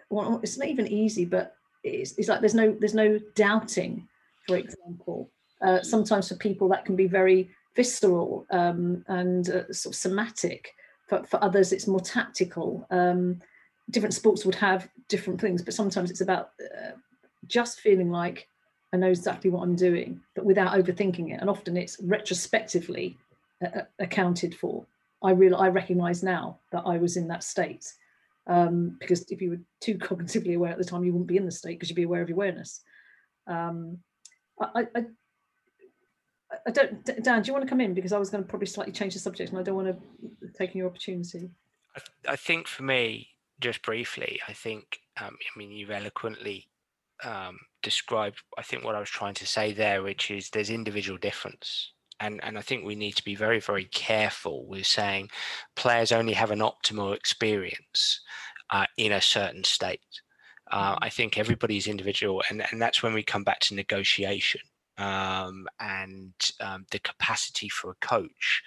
well, 0.09 0.39
it's 0.43 0.57
not 0.57 0.67
even 0.67 0.87
easy, 0.87 1.25
but 1.25 1.55
it's, 1.83 2.17
it's 2.17 2.29
like 2.29 2.39
there's 2.39 2.55
no 2.55 2.75
there's 2.79 2.93
no 2.93 3.19
doubting. 3.35 4.07
For 4.47 4.57
example, 4.57 5.29
uh, 5.61 5.81
sometimes 5.81 6.27
for 6.29 6.35
people 6.35 6.67
that 6.69 6.85
can 6.85 6.95
be 6.95 7.07
very 7.07 7.49
visceral 7.75 8.45
um, 8.51 9.03
and 9.07 9.49
uh, 9.49 9.73
sort 9.73 9.95
of 9.95 9.99
somatic. 9.99 10.73
For, 11.07 11.23
for 11.23 11.43
others, 11.43 11.73
it's 11.73 11.87
more 11.87 11.99
tactical. 11.99 12.85
Um, 12.89 13.39
different 13.89 14.13
sports 14.13 14.45
would 14.45 14.55
have 14.55 14.89
different 15.09 15.39
things, 15.39 15.61
but 15.61 15.73
sometimes 15.73 16.09
it's 16.11 16.21
about 16.21 16.51
uh, 16.61 16.91
just 17.47 17.79
feeling 17.79 18.09
like 18.09 18.47
I 18.93 18.97
know 18.97 19.09
exactly 19.09 19.49
what 19.49 19.63
I'm 19.63 19.75
doing, 19.75 20.21
but 20.35 20.45
without 20.45 20.73
overthinking 20.73 21.33
it. 21.33 21.41
And 21.41 21.49
often 21.49 21.75
it's 21.75 21.99
retrospectively 22.01 23.17
uh, 23.63 23.79
uh 23.79 23.81
accounted 23.99 24.55
for. 24.55 24.85
I 25.23 25.31
real 25.31 25.55
I 25.55 25.69
recognise 25.69 26.21
now 26.21 26.59
that 26.71 26.83
I 26.85 26.97
was 26.97 27.17
in 27.17 27.27
that 27.29 27.43
state 27.43 27.91
um, 28.47 28.97
because 28.99 29.29
if 29.31 29.41
you 29.41 29.51
were 29.51 29.59
too 29.79 29.95
cognitively 29.95 30.55
aware 30.55 30.71
at 30.71 30.77
the 30.77 30.83
time, 30.83 31.03
you 31.03 31.13
wouldn't 31.13 31.27
be 31.27 31.37
in 31.37 31.45
the 31.45 31.51
state 31.51 31.79
because 31.79 31.89
you'd 31.89 31.95
be 31.95 32.03
aware 32.03 32.21
of 32.21 32.29
your 32.29 32.35
awareness. 32.35 32.81
Um, 33.47 33.99
I, 34.59 34.87
I, 34.95 35.05
I 36.67 36.71
don't, 36.71 37.23
Dan, 37.23 37.41
do 37.41 37.47
you 37.47 37.53
want 37.53 37.65
to 37.65 37.69
come 37.69 37.81
in? 37.81 37.93
Because 37.93 38.13
I 38.13 38.19
was 38.19 38.29
going 38.29 38.43
to 38.43 38.49
probably 38.49 38.67
slightly 38.67 38.93
change 38.93 39.13
the 39.13 39.19
subject 39.19 39.51
and 39.51 39.59
I 39.59 39.63
don't 39.63 39.75
want 39.75 39.87
to 39.87 40.47
take 40.57 40.75
your 40.75 40.87
opportunity. 40.87 41.49
I, 41.95 42.33
I 42.33 42.35
think 42.35 42.67
for 42.67 42.83
me, 42.83 43.29
just 43.59 43.81
briefly, 43.81 44.39
I 44.47 44.53
think, 44.53 44.99
um, 45.21 45.37
I 45.39 45.57
mean, 45.57 45.71
you've 45.71 45.91
eloquently 45.91 46.67
um, 47.23 47.59
described, 47.83 48.41
I 48.57 48.63
think, 48.63 48.83
what 48.83 48.95
I 48.95 48.99
was 48.99 49.09
trying 49.09 49.35
to 49.35 49.45
say 49.45 49.73
there, 49.73 50.01
which 50.01 50.31
is 50.31 50.49
there's 50.49 50.69
individual 50.69 51.17
difference 51.17 51.93
and 52.19 52.39
and 52.43 52.57
I 52.57 52.61
think 52.61 52.85
we 52.85 52.95
need 52.95 53.15
to 53.15 53.23
be 53.23 53.35
very 53.35 53.59
very 53.59 53.85
careful 53.85 54.65
with 54.65 54.85
saying 54.85 55.29
players 55.75 56.11
only 56.11 56.33
have 56.33 56.51
an 56.51 56.59
optimal 56.59 57.15
experience 57.15 58.21
uh, 58.69 58.85
in 58.97 59.11
a 59.11 59.21
certain 59.21 59.63
state. 59.63 59.99
Uh. 60.71 60.97
I 61.01 61.09
think 61.09 61.37
everybody's 61.37 61.87
individual, 61.87 62.43
and 62.49 62.65
and 62.71 62.81
that's 62.81 63.03
when 63.03 63.13
we 63.13 63.23
come 63.23 63.43
back 63.43 63.59
to 63.61 63.75
negotiation 63.75 64.61
um, 64.97 65.67
and 65.79 66.33
um, 66.59 66.85
the 66.91 66.99
capacity 66.99 67.69
for 67.69 67.91
a 67.91 68.05
coach 68.05 68.63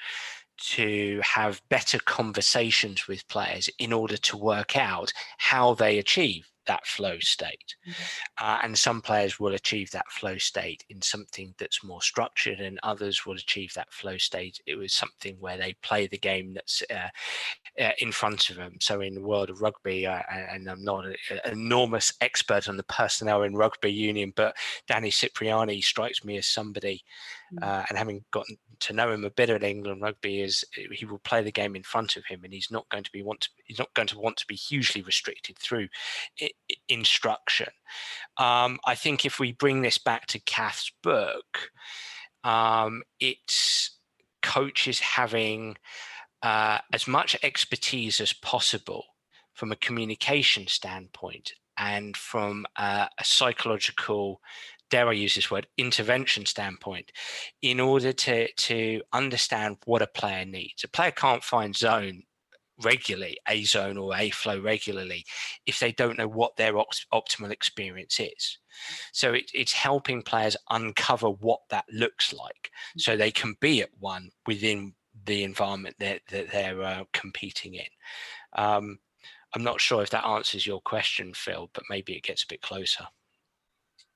to 0.59 1.21
have 1.23 1.61
better 1.69 1.99
conversations 1.99 3.07
with 3.07 3.29
players 3.29 3.69
in 3.79 3.93
order 3.93 4.17
to 4.17 4.37
work 4.39 4.77
out 4.77 5.13
how 5.39 5.75
they 5.75 5.99
achieve 5.99 6.49
that 6.67 6.87
flow 6.87 7.19
state. 7.21 7.77
Mm-hmm. 7.89 8.45
Uh, 8.45 8.59
and 8.63 8.79
some 8.79 9.01
players 9.01 9.41
will 9.41 9.55
achieve 9.55 9.91
that 9.91 10.11
flow 10.11 10.39
state 10.39 10.85
in 10.89 11.01
something 11.03 11.55
that's 11.59 11.85
more 11.85 12.03
structured, 12.03 12.61
and 12.61 12.79
others 12.83 13.27
will 13.27 13.35
achieve 13.35 13.73
that 13.75 13.93
flow 13.93 14.17
state. 14.17 14.61
It 14.67 14.77
was 14.77 14.93
something 14.93 15.37
where 15.41 15.59
they 15.59 15.75
play 15.83 16.07
the 16.07 16.19
game 16.19 16.55
that's 16.55 16.83
uh, 16.91 17.09
uh, 17.83 17.93
in 17.99 18.13
front 18.13 18.51
of 18.51 18.57
them. 18.57 18.77
So 18.81 19.01
in 19.01 19.15
the 19.15 19.23
world 19.23 19.51
of 19.51 19.61
rugby, 19.61 20.07
and 20.07 20.71
I'm 20.71 20.85
not 20.85 21.07
an 21.07 21.17
enormous 21.45 22.13
expert 22.21 22.69
on 22.69 22.77
the 22.77 22.85
personnel 22.85 23.43
in 23.43 23.55
rugby 23.55 23.93
union, 23.93 24.33
but 24.37 24.57
Danny 24.87 25.11
Cipriani 25.11 25.81
strikes 25.81 26.25
me 26.25 26.39
as 26.39 26.47
somebody. 26.47 27.03
Uh, 27.63 27.85
and 27.89 27.97
having 27.97 28.25
gotten 28.33 28.57
to 28.81 28.93
know 28.93 29.11
him 29.11 29.25
a 29.25 29.31
bit 29.31 29.51
at 29.51 29.63
England 29.63 30.03
rugby, 30.03 30.41
is 30.41 30.65
he 30.93 31.05
will 31.05 31.19
play 31.19 31.43
the 31.43 31.53
game 31.53 31.77
in 31.77 31.83
front 31.83 32.17
of 32.17 32.25
him, 32.27 32.43
and 32.45 32.53
he's 32.53 32.71
not 32.71 32.89
going 32.89 33.05
to 33.05 33.13
be 33.13 33.23
want 33.23 33.41
to, 33.43 33.49
he's 33.65 33.79
not 33.79 33.93
going 33.95 34.09
to 34.09 34.19
want 34.19 34.37
to 34.37 34.47
be 34.47 34.55
hugely 34.55 35.03
restricted 35.03 35.59
through 35.59 35.89
it, 36.39 36.53
instruction. 36.89 37.69
Um, 38.37 38.79
I 38.85 38.95
think 38.95 39.25
if 39.25 39.39
we 39.39 39.53
bring 39.53 39.83
this 39.83 39.99
back 39.99 40.27
to 40.27 40.41
Cath's 40.41 40.91
book, 41.03 41.71
um, 42.45 43.03
it's 43.21 43.99
coaches 44.43 45.01
having 45.01 45.77
uh, 46.43 46.79
as 46.93 47.07
much 47.07 47.37
expertise 47.43 48.21
as 48.21 48.33
possible 48.33 49.05
from 49.55 49.73
a 49.73 49.77
communication 49.77 50.67
standpoint 50.67 51.53
and 51.79 52.17
from 52.17 52.67
uh, 52.77 53.07
a 53.19 53.25
psychological 53.25 54.41
dare 54.91 55.09
I 55.09 55.13
use 55.13 55.35
this 55.35 55.51
word, 55.51 55.67
intervention 55.77 56.47
standpoint, 56.47 57.13
in 57.63 57.81
order 57.81 58.13
to 58.13 58.53
to 58.53 59.03
understand 59.13 59.79
what 59.85 60.03
a 60.03 60.07
player 60.07 60.45
needs. 60.45 60.85
A 60.85 60.89
player 60.89 61.11
can't 61.11 61.45
find 61.45 61.77
zone 61.77 62.23
regularly, 62.83 63.39
A 63.49 63.65
zone 63.65 63.97
or 63.97 64.15
A 64.15 64.31
flow 64.31 64.61
regularly, 64.61 65.25
if 65.67 65.81
they 65.81 65.93
don't 65.93 66.19
know 66.19 66.29
what 66.29 66.57
their 66.57 66.77
opt- 66.79 67.07
optimal 67.13 67.51
experience 67.51 68.21
is. 68.21 68.59
So 69.13 69.33
it, 69.33 69.51
it's 69.55 69.73
helping 69.73 70.23
players 70.23 70.57
uncover 70.71 71.31
what 71.31 71.61
that 71.71 71.87
looks 71.91 72.33
like 72.33 72.71
so 72.99 73.17
they 73.17 73.31
can 73.31 73.57
be 73.61 73.83
at 73.83 73.89
one 73.99 74.31
within 74.47 74.95
the 75.25 75.45
environment 75.45 75.97
that, 75.99 76.21
that 76.31 76.51
they're 76.53 76.83
uh, 76.83 77.05
competing 77.13 77.75
in. 77.75 77.87
Um, 78.53 78.99
I'm 79.55 79.65
not 79.65 79.81
sure 79.81 80.03
if 80.03 80.11
that 80.11 80.27
answers 80.27 80.67
your 80.67 80.81
question, 80.83 81.33
Phil, 81.33 81.71
but 81.73 81.85
maybe 81.89 82.13
it 82.13 82.25
gets 82.25 82.43
a 82.43 82.49
bit 82.49 82.61
closer. 82.61 83.07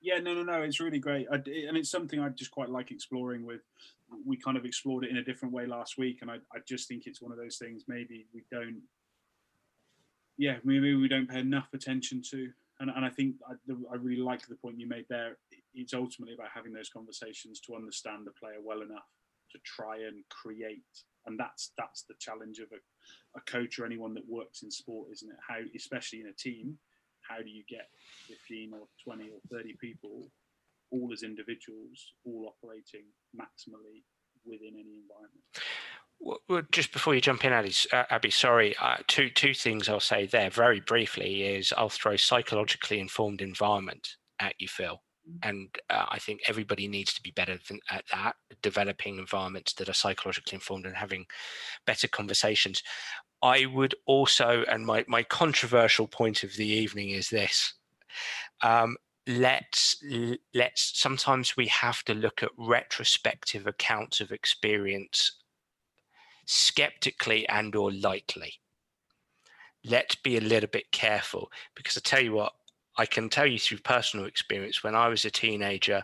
Yeah, 0.03 0.19
no, 0.19 0.35
no, 0.35 0.43
no. 0.43 0.63
It's 0.63 0.81
really 0.81 0.99
great, 0.99 1.27
I, 1.31 1.37
and 1.37 1.77
it's 1.77 1.91
something 1.91 2.21
I 2.21 2.29
just 2.31 2.51
quite 2.51 2.71
like 2.71 2.91
exploring 2.91 3.45
with 3.45 3.61
we 4.27 4.37
kind 4.37 4.57
of 4.57 4.65
explored 4.65 5.05
it 5.05 5.11
in 5.11 5.19
a 5.19 5.25
different 5.25 5.55
way 5.55 5.67
last 5.67 5.99
week, 5.99 6.19
and 6.23 6.31
I, 6.31 6.37
I 6.55 6.59
just 6.67 6.89
think 6.89 7.07
it's 7.07 7.23
one 7.23 7.33
of 7.33 7.39
those 7.39 7.57
things 7.57 7.85
maybe 7.87 8.27
we 8.35 8.43
don't, 8.51 8.83
yeah, 10.37 10.57
maybe 10.65 10.95
we 10.95 11.09
don't 11.09 11.29
pay 11.29 11.41
enough 11.41 11.69
attention 11.75 12.23
to. 12.31 12.51
And, 12.81 12.91
and 12.91 13.05
I 13.05 13.11
think 13.11 13.37
uh, 13.49 13.55
I, 13.91 13.95
I 13.95 13.97
really 13.97 14.23
like 14.23 14.47
the 14.47 14.55
point 14.55 14.81
you 14.81 14.89
made 14.89 15.05
there. 15.09 15.37
It's 15.75 15.95
ultimately 15.95 16.35
about 16.35 16.49
having 16.55 16.73
those 16.73 16.89
conversations 16.89 17.61
to 17.61 17.77
understand 17.77 18.27
the 18.27 18.33
player 18.33 18.57
well 18.63 18.81
enough 18.81 19.07
to 19.53 19.59
try 19.65 19.99
and 19.99 20.25
create. 20.31 20.83
And 21.27 21.39
that's 21.39 21.73
that's 21.77 22.03
the 22.03 22.15
challenge 22.19 22.59
of 22.59 22.69
a, 22.73 23.39
a 23.39 23.43
coach 23.43 23.79
or 23.79 23.85
anyone 23.85 24.15
that 24.15 24.29
works 24.29 24.63
in 24.63 24.71
sport, 24.71 25.09
isn't 25.13 25.31
it? 25.31 25.37
How, 25.47 25.59
especially 25.77 26.21
in 26.21 26.29
a 26.29 26.33
team, 26.33 26.79
how 27.31 27.43
do 27.43 27.49
you 27.49 27.63
get 27.69 27.87
15 28.29 28.73
or 28.75 28.87
20 29.05 29.31
or 29.31 29.41
30 29.51 29.77
people 29.81 30.31
all 30.91 31.11
as 31.13 31.23
individuals, 31.23 32.15
all 32.25 32.53
operating 32.53 33.05
maximally 33.35 34.03
within 34.45 34.75
any 34.75 34.99
environment. 34.99 35.45
Well, 36.49 36.63
just 36.71 36.93
before 36.93 37.15
you 37.15 37.21
jump 37.21 37.45
in, 37.45 37.53
Abbe, 37.53 37.73
uh, 37.93 38.05
Abbe 38.11 38.31
sorry, 38.31 38.77
uh, 38.77 38.97
two 39.07 39.31
two 39.31 39.55
things 39.55 39.89
I'll 39.89 40.01
say 40.01 40.27
there 40.27 40.51
very 40.51 40.81
briefly 40.81 41.43
is 41.45 41.73
I'll 41.77 41.89
throw 41.89 42.17
psychologically 42.17 43.01
informed 43.01 43.41
environment 43.41 44.17
at 44.39 44.55
you, 44.59 44.69
Phil. 44.69 45.01
And 45.43 45.69
uh, 45.89 46.07
I 46.09 46.19
think 46.19 46.41
everybody 46.47 46.89
needs 46.89 47.15
to 47.15 47.23
be 47.23 47.31
better 47.31 47.59
than, 47.69 47.81
at 47.91 48.05
that, 48.13 48.37
developing 48.63 49.19
environments 49.19 49.73
that 49.75 49.89
are 49.89 49.95
psychologically 49.95 50.57
informed 50.57 50.87
and 50.87 50.97
having 50.97 51.27
better 51.87 52.09
conversations. 52.09 52.83
I 53.43 53.67
would 53.67 53.95
also, 54.07 54.65
and 54.69 54.85
my 54.85 55.05
my 55.09 55.23
controversial 55.23 56.07
point 56.07 56.43
of 56.43 56.55
the 56.55 56.67
evening 56.67 57.11
is 57.11 57.31
this: 57.31 57.75
um, 58.63 58.97
let's 59.27 60.03
let's 60.55 60.99
sometimes 60.99 61.57
we 61.57 61.67
have 61.67 62.03
to 62.05 62.15
look 62.15 62.43
at 62.43 62.51
retrospective 62.57 63.67
accounts 63.67 64.21
of 64.21 64.33
experience 64.33 65.33
skeptically 66.47 67.49
and 67.49 67.77
or 67.77 67.93
lightly 67.93 68.55
let's 69.85 70.15
be 70.17 70.37
a 70.37 70.41
little 70.41 70.69
bit 70.69 70.91
careful 70.91 71.51
because 71.75 71.97
i 71.97 72.01
tell 72.03 72.21
you 72.21 72.33
what 72.33 72.53
I 72.97 73.07
can 73.07 73.29
tell 73.29 73.47
you 73.47 73.59
through 73.59 73.79
personal 73.79 74.27
experience, 74.27 74.83
when 74.83 74.95
I 74.95 75.09
was 75.09 75.25
a 75.25 75.31
teenager, 75.31 76.03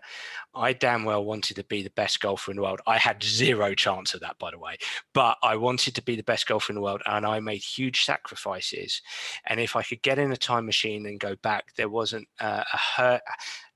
I 0.55 0.73
damn 0.73 1.05
well 1.05 1.25
wanted 1.25 1.55
to 1.57 1.65
be 1.65 1.83
the 1.83 1.91
best 1.91 2.21
golfer 2.21 2.51
in 2.51 2.57
the 2.57 2.63
world. 2.63 2.81
I 2.87 2.99
had 2.99 3.23
zero 3.23 3.75
chance 3.75 4.15
of 4.15 4.21
that, 4.21 4.39
by 4.39 4.51
the 4.51 4.59
way, 4.59 4.77
but 5.13 5.37
I 5.43 5.57
wanted 5.57 5.95
to 5.97 6.03
be 6.03 6.17
the 6.17 6.23
best 6.23 6.47
golfer 6.47 6.73
in 6.73 6.77
the 6.77 6.83
world 6.83 7.03
and 7.07 7.27
I 7.27 7.41
made 7.41 7.63
huge 7.63 8.05
sacrifices. 8.05 9.03
And 9.47 9.61
if 9.61 9.77
I 9.77 9.83
could 9.83 10.03
get 10.03 10.19
in 10.19 10.33
a 10.33 10.37
time 10.37 10.67
machine 10.67 11.07
and 11.07 11.21
go 11.21 11.37
back, 11.37 11.75
there 11.77 11.89
wasn't 11.89 12.29
a, 12.41 12.65
a, 12.99 13.21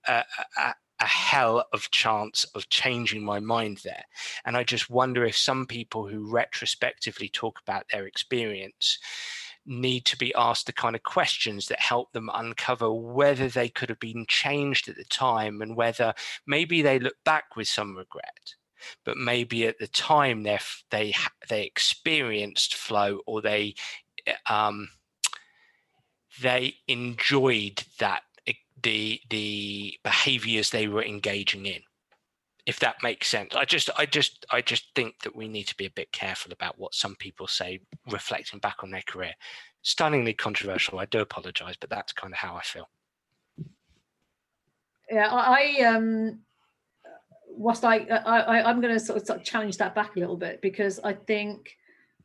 a, 0.08 0.24
a 0.56 0.74
a 1.00 1.06
hell 1.06 1.64
of 1.72 1.90
chance 1.90 2.44
of 2.54 2.68
changing 2.68 3.24
my 3.24 3.40
mind 3.40 3.80
there. 3.84 4.04
And 4.44 4.56
I 4.56 4.64
just 4.64 4.90
wonder 4.90 5.24
if 5.24 5.36
some 5.36 5.66
people 5.66 6.06
who 6.06 6.30
retrospectively 6.30 7.28
talk 7.28 7.58
about 7.60 7.86
their 7.90 8.06
experience 8.06 8.98
need 9.66 10.04
to 10.06 10.16
be 10.16 10.34
asked 10.34 10.66
the 10.66 10.72
kind 10.72 10.96
of 10.96 11.02
questions 11.02 11.66
that 11.66 11.80
help 11.80 12.12
them 12.12 12.30
uncover 12.34 12.92
whether 12.92 13.48
they 13.48 13.68
could 13.68 13.88
have 13.88 14.00
been 14.00 14.24
changed 14.28 14.88
at 14.88 14.96
the 14.96 15.04
time 15.04 15.60
and 15.60 15.76
whether 15.76 16.14
maybe 16.46 16.82
they 16.82 16.98
look 16.98 17.16
back 17.24 17.56
with 17.56 17.68
some 17.68 17.96
regret 17.96 18.54
but 19.04 19.16
maybe 19.16 19.66
at 19.66 19.78
the 19.78 19.86
time 19.86 20.42
they 20.42 20.58
they 20.90 21.14
they 21.48 21.64
experienced 21.64 22.74
flow 22.74 23.20
or 23.26 23.42
they 23.42 23.74
eh, 24.26 24.34
um, 24.48 24.88
they 26.40 26.74
enjoyed 26.88 27.84
that 27.98 28.22
eh, 28.46 28.52
the 28.82 29.20
the 29.28 29.94
behaviors 30.02 30.70
they 30.70 30.88
were 30.88 31.04
engaging 31.04 31.66
in 31.66 31.82
if 32.66 32.78
that 32.80 33.02
makes 33.02 33.28
sense. 33.28 33.54
I 33.54 33.64
just 33.64 33.90
i 33.96 34.06
just 34.06 34.46
i 34.50 34.60
just 34.60 34.94
think 34.94 35.20
that 35.22 35.34
we 35.34 35.48
need 35.48 35.66
to 35.68 35.76
be 35.76 35.86
a 35.86 35.90
bit 35.90 36.12
careful 36.12 36.52
about 36.52 36.78
what 36.78 36.94
some 36.94 37.14
people 37.16 37.46
say 37.46 37.80
reflecting 38.10 38.60
back 38.60 38.82
on 38.82 38.90
their 38.90 39.02
career. 39.06 39.34
Stunningly 39.82 40.34
controversial 40.34 40.98
i 40.98 41.06
do 41.06 41.20
apologize 41.20 41.76
but 41.80 41.90
that's 41.90 42.12
kind 42.12 42.32
of 42.32 42.38
how 42.38 42.54
i 42.54 42.62
feel. 42.62 42.88
Yeah 45.10 45.28
i, 45.28 45.78
I 45.80 45.84
um 45.86 46.40
whilst 47.48 47.84
I, 47.84 47.98
I 47.98 48.62
i'm 48.62 48.80
going 48.80 48.94
to 48.94 49.00
sort 49.00 49.28
of 49.28 49.42
challenge 49.44 49.78
that 49.78 49.94
back 49.94 50.16
a 50.16 50.18
little 50.20 50.36
bit 50.36 50.60
because 50.62 51.00
i 51.02 51.12
think 51.12 51.76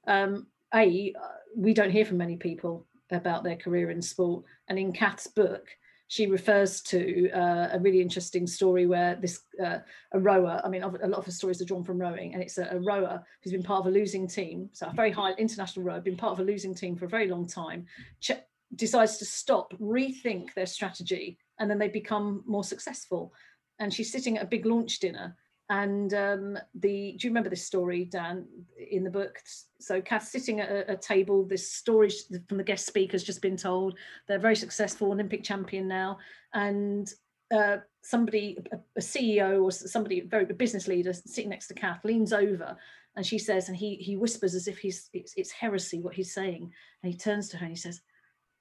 um 0.07 0.47
a 0.73 1.13
we 1.55 1.73
don't 1.73 1.91
hear 1.91 2.05
from 2.05 2.17
many 2.17 2.36
people 2.36 2.86
about 3.11 3.43
their 3.43 3.55
career 3.55 3.91
in 3.91 4.01
sport. 4.01 4.43
And 4.67 4.77
in 4.77 4.91
cath's 4.91 5.27
book 5.27 5.67
she 6.08 6.28
refers 6.28 6.82
to 6.82 7.30
uh, 7.32 7.70
a 7.74 7.80
really 7.80 8.01
interesting 8.01 8.45
story 8.45 8.86
where 8.86 9.16
this 9.16 9.41
uh, 9.64 9.80
a 10.14 10.20
rower 10.20 10.62
i 10.64 10.70
mean 10.70 10.84
a 10.84 10.88
lot 10.88 11.18
of 11.18 11.26
her 11.26 11.32
stories 11.32 11.62
are 11.62 11.66
drawn 11.66 11.84
from 11.84 11.99
rowing 11.99 12.34
and 12.34 12.43
it's 12.43 12.58
a, 12.58 12.68
a, 12.72 12.80
rower 12.80 13.24
who's 13.41 13.53
been 13.53 13.64
part 13.64 13.82
of 13.82 13.88
a 13.88 13.91
losing 13.91 14.28
team 14.28 14.70
so 14.72 14.88
a 14.88 14.93
very 14.93 15.12
high 15.12 15.32
international 15.34 15.86
rower 15.86 15.99
been 15.99 16.18
part 16.18 16.34
of 16.34 16.39
a 16.39 16.43
losing 16.43 16.76
team 16.76 16.95
for 16.95 17.06
a 17.06 17.10
very 17.10 17.28
long 17.28 17.47
time 17.47 17.86
ch- 18.22 18.32
decides 18.76 19.18
to 19.18 19.26
stop 19.26 19.74
rethink 19.80 20.53
their 20.53 20.66
strategy 20.66 21.38
and 21.60 21.70
then 21.70 21.78
they 21.78 21.88
become 21.88 22.43
more 22.45 22.64
successful. 22.64 23.34
And 23.80 23.93
she's 23.93 24.12
sitting 24.12 24.38
at 24.38 24.43
a 24.43 24.47
big 24.47 24.66
launch 24.66 24.99
dinner 24.99 25.36
and 25.70 26.13
um, 26.13 26.57
the 26.76 27.16
do 27.18 27.28
you 27.28 27.32
remember 27.32 27.49
this 27.49 27.66
story 27.66 28.05
dan 28.05 28.45
in 28.91 29.03
the 29.03 29.09
book? 29.09 29.39
So 29.80 29.99
cath 29.99 30.28
sitting 30.28 30.59
at 30.59 30.70
a, 30.70 30.91
a, 30.91 30.97
table 30.97 31.43
this 31.43 31.72
story 31.72 32.11
from 32.47 32.57
the 32.57 32.63
guest 32.63 32.86
speakers 32.86 33.24
just 33.24 33.41
been 33.41 33.57
told. 33.57 33.97
They're 34.28 34.38
very 34.38 34.55
successful 34.55 35.11
olympic 35.11 35.43
champion 35.43 35.88
now. 35.88 36.20
And 36.53 37.11
uh, 37.51 37.78
somebody 38.03 38.59
a, 38.72 38.78
a, 38.95 38.99
ceo 38.99 39.63
or 39.63 39.72
somebody 39.72 40.22
very 40.22 40.43
a 40.43 40.53
business 40.53 40.88
leader 40.88 41.13
sitting 41.13 41.49
next 41.49 41.68
to 41.68 41.74
cath 41.74 42.03
leans 42.03 42.34
over 42.34 42.78
and 43.16 43.26
she 43.26 43.39
says 43.39 43.68
and 43.68 43.78
he 43.78 43.95
he 43.95 44.16
whispers 44.16 44.53
as 44.53 44.68
if 44.68 44.78
he's 44.78 45.09
it's, 45.13 45.34
it's 45.36 45.51
heresy 45.51 45.99
what 45.99 46.13
he's 46.13 46.34
saying. 46.34 46.72
And 47.01 47.11
he 47.11 47.18
turns 47.18 47.49
to 47.49 47.57
her 47.57 47.66
and 47.66 47.76
he 47.76 47.80
says 47.80 48.01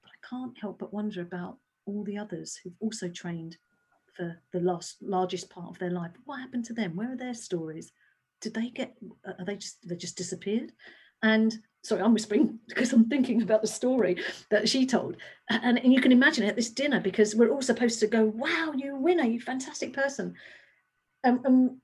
but 0.01 0.09
i 0.11 0.27
can't 0.27 0.57
help 0.57 0.79
but 0.79 0.93
wonder 0.93 1.21
about 1.21 1.57
all 1.85 2.03
the 2.03 2.17
others 2.17 2.59
who've 2.63 2.73
also 2.79 3.09
trained 3.09 3.57
for 4.15 4.39
the 4.51 4.59
last 4.59 4.97
largest 5.01 5.49
part 5.49 5.69
of 5.69 5.79
their 5.79 5.91
life. 5.91 6.11
What 6.25 6.39
happened 6.39 6.65
to 6.65 6.73
them? 6.73 6.95
Where 6.95 7.13
are 7.13 7.17
their 7.17 7.33
stories? 7.33 7.91
Did 8.41 8.53
they 8.53 8.69
get? 8.69 8.95
Are 9.25 9.45
they 9.45 9.55
just 9.55 9.87
they 9.87 9.95
just 9.95 10.17
disappeared? 10.17 10.71
And 11.23 11.57
sorry, 11.83 12.01
I'm 12.01 12.13
whispering 12.13 12.59
because 12.67 12.93
I'm 12.93 13.09
thinking 13.09 13.41
about 13.41 13.61
the 13.61 13.67
story 13.67 14.17
that 14.51 14.67
she 14.69 14.85
told. 14.85 15.17
And, 15.49 15.79
and 15.79 15.93
you 15.93 16.01
can 16.01 16.11
imagine 16.11 16.45
at 16.45 16.55
this 16.55 16.69
dinner 16.69 16.99
because 16.99 17.35
we're 17.35 17.51
all 17.51 17.61
supposed 17.61 17.99
to 17.99 18.07
go, 18.07 18.25
"Wow, 18.25 18.73
you 18.75 18.95
winner, 18.95 19.23
you 19.23 19.39
fantastic 19.39 19.93
person," 19.93 20.35
um, 21.23 21.41
and 21.45 21.77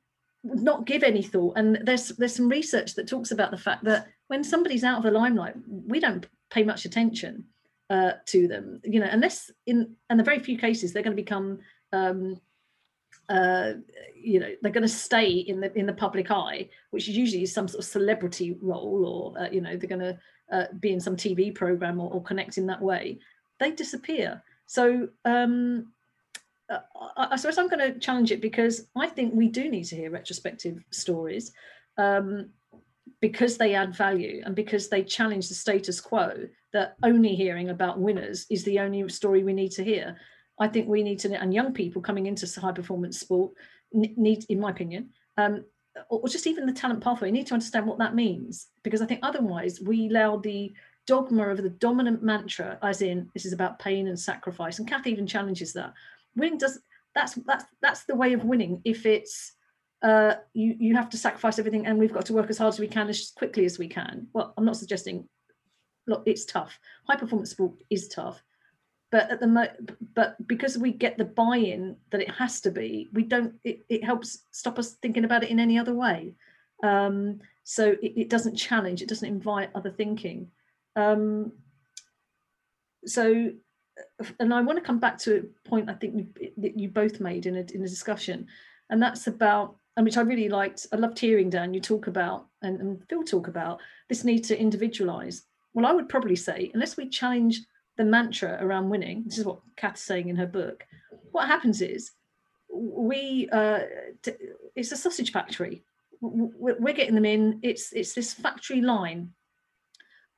not 0.43 0.85
give 0.85 1.03
any 1.03 1.23
thought. 1.23 1.57
And 1.57 1.79
there's 1.83 2.09
there's 2.09 2.35
some 2.35 2.49
research 2.49 2.95
that 2.95 3.07
talks 3.07 3.31
about 3.31 3.51
the 3.51 3.57
fact 3.57 3.83
that 3.85 4.07
when 4.27 4.43
somebody's 4.43 4.83
out 4.83 4.97
of 4.97 5.03
the 5.03 5.11
limelight, 5.11 5.55
we 5.67 5.99
don't 5.99 6.25
pay 6.49 6.63
much 6.63 6.85
attention 6.85 7.45
uh, 7.89 8.13
to 8.27 8.47
them. 8.47 8.81
You 8.83 8.99
know, 8.99 9.09
unless 9.09 9.51
in 9.65 9.95
and 10.09 10.19
the 10.19 10.23
very 10.23 10.39
few 10.39 10.57
cases 10.57 10.93
they're 10.93 11.03
going 11.03 11.15
to 11.15 11.21
become 11.21 11.59
um, 11.93 12.39
uh, 13.29 13.73
you 14.15 14.39
know 14.39 14.53
they're 14.61 14.71
going 14.71 14.81
to 14.81 14.87
stay 14.87 15.29
in 15.29 15.61
the 15.61 15.77
in 15.77 15.85
the 15.85 15.93
public 15.93 16.31
eye, 16.31 16.67
which 16.91 17.07
is 17.07 17.15
usually 17.15 17.45
some 17.45 17.67
sort 17.67 17.83
of 17.83 17.89
celebrity 17.89 18.57
role, 18.61 19.33
or 19.35 19.41
uh, 19.41 19.49
you 19.49 19.61
know 19.61 19.77
they're 19.77 19.89
going 19.89 19.99
to 19.99 20.19
uh, 20.51 20.65
be 20.79 20.91
in 20.91 20.99
some 20.99 21.15
TV 21.15 21.53
program 21.53 21.99
or, 21.99 22.11
or, 22.11 22.21
connect 22.21 22.57
in 22.57 22.65
that 22.67 22.81
way. 22.81 23.17
They 23.59 23.71
disappear. 23.71 24.43
So 24.65 25.07
um, 25.23 25.93
uh, 26.69 26.79
I, 27.15 27.29
I 27.31 27.35
suppose 27.37 27.57
I'm 27.57 27.69
going 27.69 27.93
to 27.93 27.99
challenge 27.99 28.31
it 28.31 28.41
because 28.41 28.87
I 28.97 29.07
think 29.07 29.33
we 29.33 29.47
do 29.47 29.69
need 29.69 29.85
to 29.85 29.95
hear 29.95 30.11
retrospective 30.11 30.83
stories 30.91 31.53
um, 31.97 32.49
because 33.21 33.57
they 33.57 33.75
add 33.75 33.95
value 33.95 34.41
and 34.45 34.55
because 34.55 34.89
they 34.89 35.03
challenge 35.03 35.47
the 35.47 35.55
status 35.55 36.01
quo. 36.01 36.47
That 36.73 36.95
only 37.03 37.35
hearing 37.35 37.69
about 37.69 37.99
winners 37.99 38.45
is 38.49 38.63
the 38.63 38.79
only 38.79 39.07
story 39.09 39.43
we 39.43 39.51
need 39.51 39.71
to 39.73 39.83
hear. 39.83 40.15
I 40.59 40.67
think 40.67 40.87
we 40.87 41.03
need 41.03 41.19
to, 41.19 41.33
and 41.39 41.53
young 41.53 41.73
people 41.73 42.01
coming 42.01 42.27
into 42.27 42.47
high 42.59 42.71
performance 42.71 43.19
sport 43.19 43.51
need, 43.93 44.45
in 44.49 44.59
my 44.59 44.71
opinion, 44.71 45.09
um, 45.37 45.65
or 46.09 46.27
just 46.27 46.47
even 46.47 46.65
the 46.65 46.73
talent 46.73 47.03
pathway, 47.03 47.31
need 47.31 47.47
to 47.47 47.53
understand 47.53 47.85
what 47.85 47.97
that 47.97 48.15
means. 48.15 48.67
Because 48.83 49.01
I 49.01 49.05
think 49.05 49.19
otherwise 49.23 49.81
we 49.81 50.07
allow 50.07 50.37
the 50.37 50.73
dogma 51.07 51.49
of 51.49 51.61
the 51.61 51.69
dominant 51.69 52.23
mantra, 52.23 52.77
as 52.81 53.01
in 53.01 53.29
this 53.33 53.45
is 53.45 53.53
about 53.53 53.79
pain 53.79 54.07
and 54.07 54.19
sacrifice. 54.19 54.79
And 54.79 54.87
Kathy 54.87 55.11
even 55.11 55.27
challenges 55.27 55.73
that. 55.73 55.93
Winning 56.35 56.57
does 56.57 56.79
that's 57.13 57.33
that's 57.45 57.65
that's 57.81 58.05
the 58.05 58.15
way 58.15 58.33
of 58.33 58.45
winning. 58.45 58.81
If 58.85 59.05
it's 59.05 59.53
uh, 60.01 60.35
you 60.53 60.75
you 60.79 60.95
have 60.95 61.09
to 61.09 61.17
sacrifice 61.17 61.59
everything, 61.59 61.85
and 61.85 61.99
we've 61.99 62.13
got 62.13 62.25
to 62.27 62.33
work 62.33 62.49
as 62.49 62.57
hard 62.57 62.73
as 62.73 62.79
we 62.79 62.87
can 62.87 63.09
as 63.09 63.31
quickly 63.35 63.65
as 63.65 63.77
we 63.77 63.87
can. 63.87 64.27
Well, 64.33 64.53
I'm 64.57 64.65
not 64.65 64.77
suggesting 64.77 65.27
look, 66.07 66.23
it's 66.25 66.45
tough. 66.45 66.79
High 67.07 67.15
performance 67.15 67.51
sport 67.51 67.73
is 67.89 68.07
tough, 68.07 68.41
but 69.11 69.29
at 69.29 69.39
the 69.39 69.47
mo- 69.47 69.75
but 70.13 70.35
because 70.47 70.77
we 70.77 70.91
get 70.91 71.17
the 71.17 71.25
buy-in 71.25 71.97
that 72.11 72.21
it 72.21 72.31
has 72.31 72.61
to 72.61 72.71
be, 72.71 73.09
we 73.13 73.23
don't. 73.23 73.55
It, 73.63 73.85
it 73.89 74.03
helps 74.03 74.45
stop 74.51 74.79
us 74.79 74.93
thinking 74.93 75.25
about 75.25 75.43
it 75.43 75.49
in 75.49 75.59
any 75.59 75.77
other 75.77 75.93
way. 75.93 76.33
Um, 76.83 77.39
so 77.63 77.91
it, 78.01 78.13
it 78.17 78.29
doesn't 78.29 78.55
challenge. 78.55 79.01
It 79.01 79.09
doesn't 79.09 79.27
invite 79.27 79.69
other 79.75 79.91
thinking. 79.91 80.49
Um, 80.95 81.51
so 83.05 83.51
and 84.39 84.53
I 84.53 84.61
want 84.61 84.77
to 84.77 84.85
come 84.85 84.99
back 84.99 85.17
to 85.19 85.37
a 85.37 85.69
point 85.69 85.89
I 85.89 85.93
think 85.93 86.15
you, 86.15 86.51
that 86.57 86.79
you 86.79 86.89
both 86.89 87.19
made 87.19 87.45
in 87.45 87.55
a, 87.55 87.65
in 87.73 87.83
a 87.83 87.87
discussion, 87.87 88.47
and 88.89 89.01
that's 89.01 89.27
about, 89.27 89.75
and 89.97 90.05
which 90.05 90.17
I 90.17 90.21
really 90.21 90.49
liked. 90.49 90.87
I 90.91 90.95
loved 90.95 91.19
hearing 91.19 91.49
Dan 91.49 91.73
you 91.73 91.81
talk 91.81 92.07
about 92.07 92.47
and, 92.61 92.79
and 92.79 93.03
Phil 93.09 93.23
talk 93.23 93.47
about 93.47 93.79
this 94.09 94.23
need 94.23 94.43
to 94.45 94.59
individualize. 94.59 95.43
Well, 95.73 95.85
I 95.85 95.91
would 95.91 96.09
probably 96.09 96.35
say 96.35 96.71
unless 96.73 96.97
we 96.97 97.09
challenge 97.09 97.61
the 97.97 98.03
mantra 98.03 98.57
around 98.61 98.89
winning, 98.89 99.23
this 99.25 99.37
is 99.37 99.45
what 99.45 99.59
Cath 99.75 99.91
Cath's 99.91 100.01
saying 100.01 100.29
in 100.29 100.35
her 100.35 100.47
book. 100.47 100.83
What 101.31 101.47
happens 101.47 101.81
is 101.81 102.11
we 102.73 103.49
uh, 103.51 103.81
it's 104.75 104.91
a 104.91 104.97
sausage 104.97 105.31
factory. 105.31 105.83
We're 106.21 106.93
getting 106.93 107.15
them 107.15 107.25
in. 107.25 107.59
It's 107.63 107.91
it's 107.93 108.13
this 108.13 108.33
factory 108.33 108.81
line. 108.81 109.31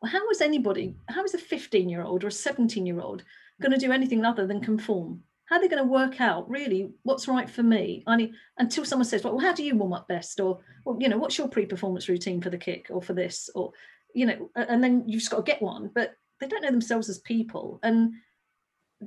How 0.05 0.29
is 0.29 0.41
anybody? 0.41 0.95
How 1.09 1.23
is 1.23 1.33
a 1.33 1.37
15 1.37 1.89
year 1.89 2.03
old 2.03 2.23
or 2.23 2.27
a 2.27 2.31
17 2.31 2.85
year 2.85 2.99
old 2.99 3.23
going 3.61 3.71
to 3.71 3.77
do 3.77 3.91
anything 3.91 4.25
other 4.25 4.47
than 4.47 4.61
conform? 4.61 5.23
How 5.45 5.57
are 5.57 5.61
they 5.61 5.67
going 5.67 5.83
to 5.83 5.89
work 5.89 6.21
out 6.21 6.49
really 6.49 6.91
what's 7.03 7.27
right 7.27 7.49
for 7.49 7.63
me? 7.63 8.03
I 8.07 8.17
mean, 8.17 8.35
until 8.57 8.85
someone 8.85 9.05
says, 9.05 9.23
well, 9.23 9.37
how 9.39 9.53
do 9.53 9.63
you 9.63 9.75
warm 9.75 9.93
up 9.93 10.07
best? 10.07 10.39
Or, 10.39 10.59
well, 10.85 10.97
you 10.99 11.09
know, 11.09 11.17
what's 11.17 11.37
your 11.37 11.49
pre-performance 11.49 12.07
routine 12.09 12.41
for 12.41 12.49
the 12.49 12.57
kick 12.57 12.87
or 12.89 13.01
for 13.01 13.13
this? 13.13 13.49
Or, 13.53 13.71
you 14.13 14.25
know, 14.25 14.49
and 14.55 14.83
then 14.83 15.03
you've 15.05 15.19
just 15.19 15.31
got 15.31 15.45
to 15.45 15.51
get 15.51 15.61
one. 15.61 15.91
But 15.93 16.15
they 16.43 16.49
don't 16.49 16.61
know 16.61 16.71
themselves 16.71 17.09
as 17.09 17.19
people. 17.19 17.79
And 17.83 18.13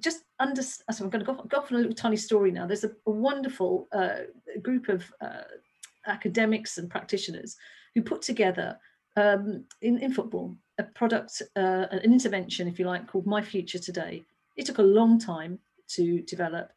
just 0.00 0.24
under, 0.38 0.62
so 0.62 0.80
I'm 1.00 1.10
going 1.10 1.24
to 1.24 1.32
go, 1.32 1.34
go 1.34 1.58
off 1.58 1.70
on 1.70 1.78
a 1.78 1.80
little 1.80 1.94
tiny 1.94 2.16
story 2.16 2.50
now. 2.50 2.66
There's 2.66 2.84
a, 2.84 2.90
a 3.06 3.10
wonderful 3.10 3.88
uh, 3.92 4.20
group 4.62 4.88
of 4.88 5.04
uh, 5.20 5.42
academics 6.06 6.78
and 6.78 6.90
practitioners 6.90 7.56
who 7.94 8.02
put 8.02 8.22
together 8.22 8.78
um, 9.16 9.64
in, 9.82 9.98
in 9.98 10.12
football 10.12 10.56
a 10.78 10.84
product, 10.84 11.40
uh, 11.56 11.86
an 11.90 12.00
intervention, 12.00 12.68
if 12.68 12.78
you 12.78 12.86
like, 12.86 13.06
called 13.06 13.26
My 13.26 13.40
Future 13.40 13.78
Today. 13.78 14.22
It 14.56 14.66
took 14.66 14.78
a 14.78 14.82
long 14.82 15.18
time 15.18 15.58
to 15.88 16.20
develop. 16.22 16.70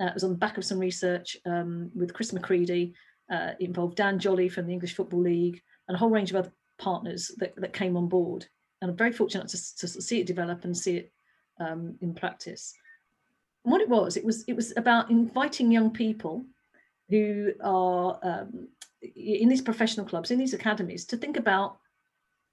Uh, 0.00 0.06
it 0.06 0.14
was 0.14 0.24
on 0.24 0.30
the 0.30 0.36
back 0.36 0.58
of 0.58 0.64
some 0.64 0.78
research 0.78 1.36
um, 1.46 1.90
with 1.94 2.12
Chris 2.12 2.32
Macready. 2.32 2.94
Uh, 3.30 3.52
it 3.60 3.66
involved 3.66 3.96
Dan 3.96 4.18
jolly 4.18 4.48
from 4.48 4.66
the 4.66 4.72
English 4.72 4.94
Football 4.94 5.20
League 5.22 5.62
and 5.86 5.94
a 5.94 5.98
whole 5.98 6.10
range 6.10 6.30
of 6.30 6.36
other 6.36 6.52
partners 6.78 7.30
that, 7.38 7.54
that 7.56 7.72
came 7.72 7.96
on 7.96 8.08
board. 8.08 8.46
And 8.84 8.90
I'm 8.90 8.98
very 8.98 9.12
fortunate 9.12 9.48
to, 9.48 9.76
to 9.76 9.88
see 9.88 10.20
it 10.20 10.26
develop 10.26 10.64
and 10.64 10.76
see 10.76 10.96
it 10.96 11.12
um, 11.58 11.96
in 12.02 12.12
practice. 12.12 12.74
And 13.64 13.72
what 13.72 13.80
it 13.80 13.88
was, 13.88 14.18
it 14.18 14.24
was 14.26 14.44
it 14.44 14.52
was 14.52 14.74
about 14.76 15.10
inviting 15.10 15.72
young 15.72 15.90
people 15.90 16.44
who 17.08 17.52
are 17.62 18.18
um, 18.22 18.68
in 19.00 19.48
these 19.48 19.62
professional 19.62 20.04
clubs, 20.04 20.30
in 20.30 20.38
these 20.38 20.52
academies, 20.52 21.06
to 21.06 21.16
think 21.16 21.38
about 21.38 21.78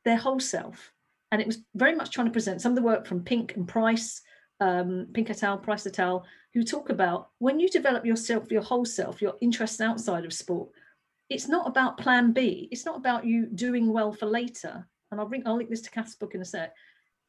their 0.06 0.16
whole 0.16 0.40
self. 0.40 0.94
And 1.34 1.42
it 1.42 1.48
was 1.48 1.58
very 1.76 1.96
much 1.96 2.12
trying 2.12 2.28
to 2.28 2.32
present 2.32 2.62
some 2.62 2.72
of 2.72 2.78
the 2.78 2.82
work 2.82 3.06
from 3.06 3.26
Pink 3.26 3.58
and 3.58 3.68
Price 3.68 4.22
um, 4.62 5.08
Pink 5.14 5.30
et 5.30 5.44
al., 5.44 5.58
Price 5.58 5.86
et 5.86 6.00
al., 6.00 6.24
who 6.54 6.64
talk 6.64 6.90
about 6.90 7.32
when 7.40 7.60
you 7.60 7.68
develop 7.70 8.06
yourself, 8.06 8.50
your 8.50 8.62
whole 8.62 8.86
self, 8.86 9.22
your 9.22 9.36
interests 9.42 9.82
outside 9.82 10.24
of 10.24 10.32
sport, 10.32 10.70
it's 11.30 11.50
not 11.50 11.68
about 11.68 11.98
plan 11.98 12.32
B. 12.32 12.70
It's 12.72 12.86
not 12.86 12.96
about 12.96 13.26
you 13.26 13.48
doing 13.48 13.92
well 13.92 14.14
for 14.14 14.28
later. 14.28 14.88
And 15.12 15.20
I'll, 15.20 15.28
bring, 15.28 15.44
I'll 15.46 15.58
link 15.58 15.70
this 15.70 15.82
to 15.82 15.92
Cath's 15.92 16.16
book 16.16 16.36
in 16.36 16.42
a 16.42 16.46
sec. 16.46 16.74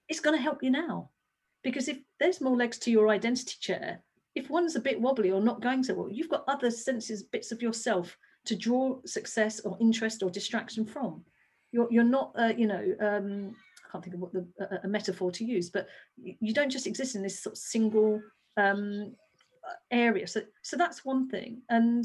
It's 0.09 0.21
going 0.21 0.37
to 0.37 0.43
help 0.43 0.63
you 0.63 0.71
now. 0.71 1.11
Because 1.63 1.89
if 1.89 1.99
there's 2.19 2.41
more 2.41 2.57
legs 2.57 2.79
to 2.81 2.91
your 2.91 3.09
identity 3.09 3.57
chair, 3.61 4.03
if 4.35 4.51
one's 4.51 4.77
a 4.77 4.81
bit 4.81 5.01
wobbly 5.01 5.31
or 5.31 5.41
not 5.41 5.61
going 5.61 5.85
so 5.85 5.95
well, 5.95 6.11
you've 6.11 6.29
got 6.29 6.45
other 6.49 6.71
senses, 6.71 7.23
bits 7.23 7.53
of 7.53 7.63
yourself 7.63 8.17
to 8.47 8.57
draw 8.57 8.99
success 9.05 9.61
or 9.61 9.77
interest 9.81 10.23
or 10.23 10.31
distraction 10.31 10.85
from. 10.85 11.25
You're, 11.71 11.89
you're 11.91 12.05
not, 12.05 12.33
uh, 12.37 12.53
you 12.57 12.67
know, 12.67 12.95
um, 13.01 13.55
can't 13.93 14.03
think 14.03 14.15
of 14.15 14.21
what 14.21 14.33
the 14.33 14.47
a, 14.59 14.87
a 14.87 14.89
metaphor 14.89 15.31
to 15.31 15.45
use, 15.45 15.69
but 15.71 15.87
you 16.17 16.55
don't 16.55 16.71
just 16.71 16.87
exist 16.87 17.15
in 17.15 17.23
this 17.23 17.43
sort 17.43 17.55
of 17.55 17.59
single 17.59 18.21
um, 18.57 19.15
area. 19.91 20.27
So 20.27 20.41
so 20.63 20.77
that's 20.77 21.05
one 21.05 21.29
thing, 21.29 21.63
and 21.69 22.05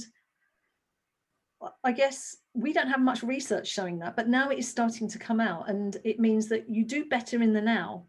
I 1.84 1.92
guess 1.92 2.38
we 2.54 2.72
don't 2.72 2.90
have 2.90 3.02
much 3.02 3.24
research 3.24 3.68
showing 3.68 4.00
that, 4.00 4.16
but 4.16 4.28
now 4.28 4.50
it 4.50 4.60
is 4.60 4.68
starting 4.68 5.08
to 5.10 5.20
come 5.20 5.40
out, 5.40 5.70
and 5.70 5.98
it 6.04 6.20
means 6.20 6.48
that 6.50 6.70
you 6.70 6.86
do 6.86 7.06
better 7.06 7.42
in 7.42 7.54
the 7.54 7.62
now. 7.62 8.06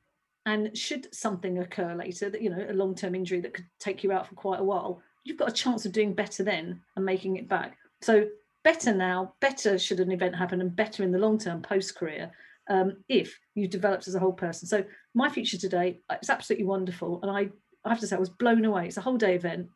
And 0.47 0.77
should 0.77 1.15
something 1.15 1.59
occur 1.59 1.95
later, 1.95 2.31
that 2.31 2.41
you 2.41 2.49
know, 2.49 2.67
a 2.69 2.73
long-term 2.73 3.15
injury 3.15 3.41
that 3.41 3.53
could 3.53 3.67
take 3.79 4.03
you 4.03 4.13
out 4.13 4.27
for 4.27 4.35
quite 4.35 4.61
a 4.61 4.65
while, 4.65 5.03
you've 5.25 5.37
got 5.37 5.51
a 5.51 5.53
chance 5.53 5.85
of 5.85 5.93
doing 5.93 6.15
better 6.15 6.43
then 6.43 6.81
and 6.97 7.05
making 7.05 7.37
it 7.37 7.49
back. 7.49 7.77
So 8.01 8.27
better 8.65 8.95
now, 8.95 9.35
better 9.41 9.79
should 9.79 10.01
an 10.01 10.13
event 10.13 10.35
happen, 10.35 10.61
and 10.61 10.75
better 10.75 11.03
in 11.03 11.13
the 11.13 11.19
long 11.19 11.39
term 11.39 11.61
post 11.61 11.97
career 11.97 12.31
um, 12.69 12.97
if 13.09 13.39
you've 13.55 13.71
developed 13.71 14.09
as 14.09 14.15
a 14.15 14.21
whole 14.21 14.33
person. 14.33 14.69
So 14.69 14.85
my 15.15 15.29
future 15.29 15.59
today, 15.59 16.01
it's 16.11 16.31
absolutely 16.31 16.67
wonderful. 16.67 17.21
And 17.23 17.31
I, 17.31 17.49
I 17.85 17.91
have 17.91 18.01
to 18.01 18.07
say, 18.07 18.17
I 18.17 18.21
was 18.21 18.31
blown 18.31 18.65
away. 18.65 18.87
It's 18.87 18.99
a 18.99 19.03
whole 19.03 19.17
day 19.17 19.35
event. 19.35 19.69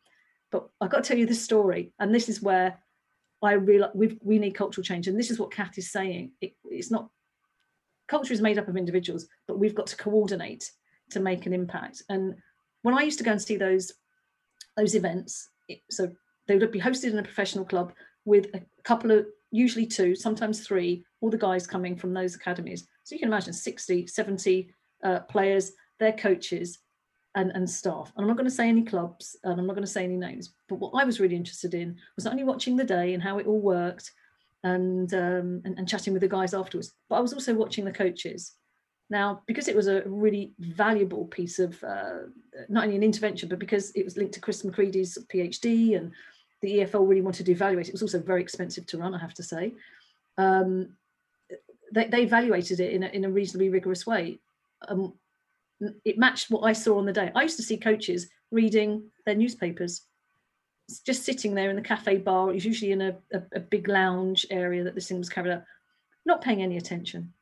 But 0.51 0.69
I've 0.79 0.91
got 0.91 1.03
to 1.03 1.07
tell 1.07 1.17
you 1.17 1.25
this 1.25 1.43
story. 1.43 1.91
And 1.99 2.13
this 2.13 2.29
is 2.29 2.41
where 2.41 2.79
I 3.43 3.53
realize 3.53 3.91
we 3.93 4.17
we 4.21 4.39
need 4.39 4.55
cultural 4.55 4.83
change. 4.83 5.07
And 5.07 5.19
this 5.19 5.29
is 5.29 5.39
what 5.39 5.51
Cath 5.51 5.77
is 5.77 5.91
saying. 5.91 6.31
It, 6.41 6.55
it's 6.65 6.91
not, 6.91 7.09
culture 8.07 8.33
is 8.33 8.41
made 8.41 8.57
up 8.57 8.67
of 8.67 8.77
individuals, 8.77 9.27
but 9.47 9.59
we've 9.59 9.75
got 9.75 9.87
to 9.87 9.97
coordinate 9.97 10.71
to 11.11 11.19
make 11.19 11.45
an 11.45 11.53
impact. 11.53 12.03
And 12.09 12.35
when 12.83 12.97
I 12.97 13.03
used 13.03 13.17
to 13.17 13.23
go 13.23 13.31
and 13.31 13.41
see 13.41 13.57
those, 13.57 13.91
those 14.77 14.95
events, 14.95 15.49
it, 15.67 15.81
so 15.89 16.09
they 16.47 16.57
would 16.57 16.71
be 16.71 16.79
hosted 16.79 17.11
in 17.11 17.19
a 17.19 17.23
professional 17.23 17.65
club 17.65 17.93
with 18.25 18.47
a 18.53 18.61
couple 18.83 19.11
of 19.11 19.25
usually 19.51 19.85
two, 19.85 20.15
sometimes 20.15 20.65
three, 20.65 21.03
all 21.21 21.29
the 21.29 21.37
guys 21.37 21.67
coming 21.67 21.95
from 21.95 22.13
those 22.13 22.35
academies. 22.35 22.87
So 23.03 23.15
you 23.15 23.19
can 23.19 23.27
imagine 23.27 23.53
60, 23.53 24.07
70 24.07 24.73
uh, 25.03 25.19
players, 25.21 25.73
their 25.99 26.13
coaches, 26.13 26.79
and, 27.35 27.51
and 27.51 27.69
staff. 27.69 28.11
And 28.15 28.23
I'm 28.23 28.27
not 28.27 28.37
going 28.37 28.49
to 28.49 28.55
say 28.55 28.67
any 28.67 28.83
clubs 28.83 29.35
and 29.43 29.59
I'm 29.59 29.67
not 29.67 29.73
going 29.73 29.85
to 29.85 29.91
say 29.91 30.03
any 30.03 30.17
names, 30.17 30.53
but 30.69 30.79
what 30.79 30.91
I 30.91 31.03
was 31.03 31.19
really 31.19 31.35
interested 31.35 31.73
in 31.73 31.97
was 32.15 32.25
not 32.25 32.31
only 32.31 32.43
watching 32.43 32.75
the 32.75 32.83
day 32.83 33.13
and 33.13 33.23
how 33.23 33.37
it 33.39 33.47
all 33.47 33.59
worked 33.59 34.11
and, 34.63 35.13
um, 35.13 35.61
and, 35.65 35.77
and 35.77 35.87
chatting 35.87 36.13
with 36.13 36.21
the 36.21 36.27
guys 36.27 36.53
afterwards, 36.53 36.93
but 37.09 37.15
I 37.15 37.21
was 37.21 37.33
also 37.33 37.53
watching 37.53 37.85
the 37.85 37.91
coaches. 37.91 38.53
Now, 39.09 39.41
because 39.47 39.67
it 39.67 39.75
was 39.75 39.87
a 39.87 40.03
really 40.05 40.53
valuable 40.59 41.25
piece 41.25 41.59
of 41.59 41.83
uh, 41.83 42.27
not 42.69 42.85
only 42.85 42.95
an 42.95 43.03
intervention, 43.03 43.49
but 43.49 43.59
because 43.59 43.91
it 43.91 44.05
was 44.05 44.17
linked 44.17 44.33
to 44.35 44.39
Chris 44.39 44.63
Macready's 44.63 45.17
PhD 45.31 45.97
and 45.97 46.11
the 46.61 46.79
EFL 46.79 47.07
really 47.07 47.21
wanted 47.21 47.45
to 47.47 47.51
evaluate. 47.51 47.89
It 47.89 47.93
was 47.93 48.01
also 48.01 48.19
very 48.19 48.41
expensive 48.41 48.85
to 48.87 48.97
run, 48.97 49.13
I 49.13 49.19
have 49.19 49.33
to 49.35 49.43
say. 49.43 49.73
Um, 50.37 50.95
they, 51.91 52.07
they, 52.07 52.23
evaluated 52.23 52.79
it 52.79 52.93
in 52.93 53.03
a, 53.03 53.07
in 53.07 53.25
a 53.25 53.29
reasonably 53.29 53.69
rigorous 53.69 54.07
way. 54.07 54.39
Um, 54.87 55.13
it 56.05 56.17
matched 56.17 56.49
what 56.49 56.61
I 56.61 56.73
saw 56.73 56.97
on 56.97 57.05
the 57.05 57.13
day. 57.13 57.31
I 57.35 57.43
used 57.43 57.57
to 57.57 57.63
see 57.63 57.77
coaches 57.77 58.29
reading 58.51 59.09
their 59.25 59.35
newspapers, 59.35 60.01
just 61.05 61.23
sitting 61.23 61.55
there 61.55 61.69
in 61.69 61.75
the 61.75 61.81
cafe 61.81 62.17
bar. 62.17 62.49
It 62.49 62.55
was 62.55 62.65
usually 62.65 62.91
in 62.91 63.01
a, 63.01 63.15
a, 63.33 63.41
a 63.55 63.59
big 63.59 63.87
lounge 63.87 64.45
area 64.49 64.83
that 64.83 64.95
this 64.95 65.07
thing 65.07 65.17
was 65.17 65.29
carried 65.29 65.53
out, 65.53 65.63
not 66.25 66.41
paying 66.41 66.61
any 66.61 66.77
attention, 66.77 67.33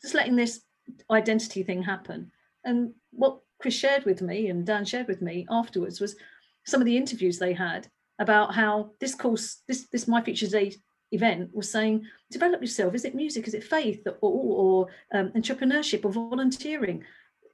just 0.00 0.14
letting 0.14 0.36
this 0.36 0.62
identity 1.10 1.62
thing 1.62 1.82
happen. 1.82 2.30
And 2.64 2.92
what 3.10 3.40
Chris 3.60 3.74
shared 3.74 4.04
with 4.04 4.22
me 4.22 4.48
and 4.48 4.66
Dan 4.66 4.84
shared 4.84 5.08
with 5.08 5.22
me 5.22 5.46
afterwards 5.50 6.00
was 6.00 6.16
some 6.64 6.80
of 6.80 6.86
the 6.86 6.96
interviews 6.96 7.38
they 7.38 7.52
had 7.52 7.88
about 8.18 8.54
how 8.54 8.90
this 9.00 9.14
course, 9.14 9.62
this 9.66 9.88
this 9.90 10.06
My 10.06 10.22
Future 10.22 10.46
Day 10.46 10.74
event 11.10 11.50
was 11.52 11.70
saying, 11.70 12.04
develop 12.30 12.60
yourself. 12.60 12.94
Is 12.94 13.04
it 13.04 13.14
music? 13.14 13.46
Is 13.46 13.54
it 13.54 13.64
faith 13.64 14.06
or, 14.06 14.16
or 14.20 14.86
um, 15.12 15.30
entrepreneurship 15.30 16.04
or 16.04 16.12
volunteering? 16.12 17.04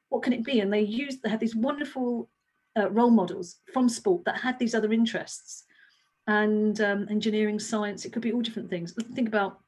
What 0.08 0.22
can 0.22 0.32
it 0.32 0.44
be? 0.44 0.60
And 0.60 0.72
they 0.72 0.80
used, 0.80 1.22
they 1.22 1.30
had 1.30 1.40
these 1.40 1.56
wonderful 1.56 2.28
uh, 2.76 2.90
role 2.90 3.10
models 3.10 3.56
from 3.72 3.88
sport 3.88 4.24
that 4.24 4.40
had 4.40 4.58
these 4.58 4.74
other 4.74 4.92
interests 4.92 5.64
and 6.26 6.80
um, 6.80 7.06
engineering, 7.10 7.58
science. 7.58 8.04
It 8.04 8.12
could 8.12 8.22
be 8.22 8.32
all 8.32 8.42
different 8.42 8.70
things. 8.70 8.94
Think 9.14 9.28
about 9.28 9.60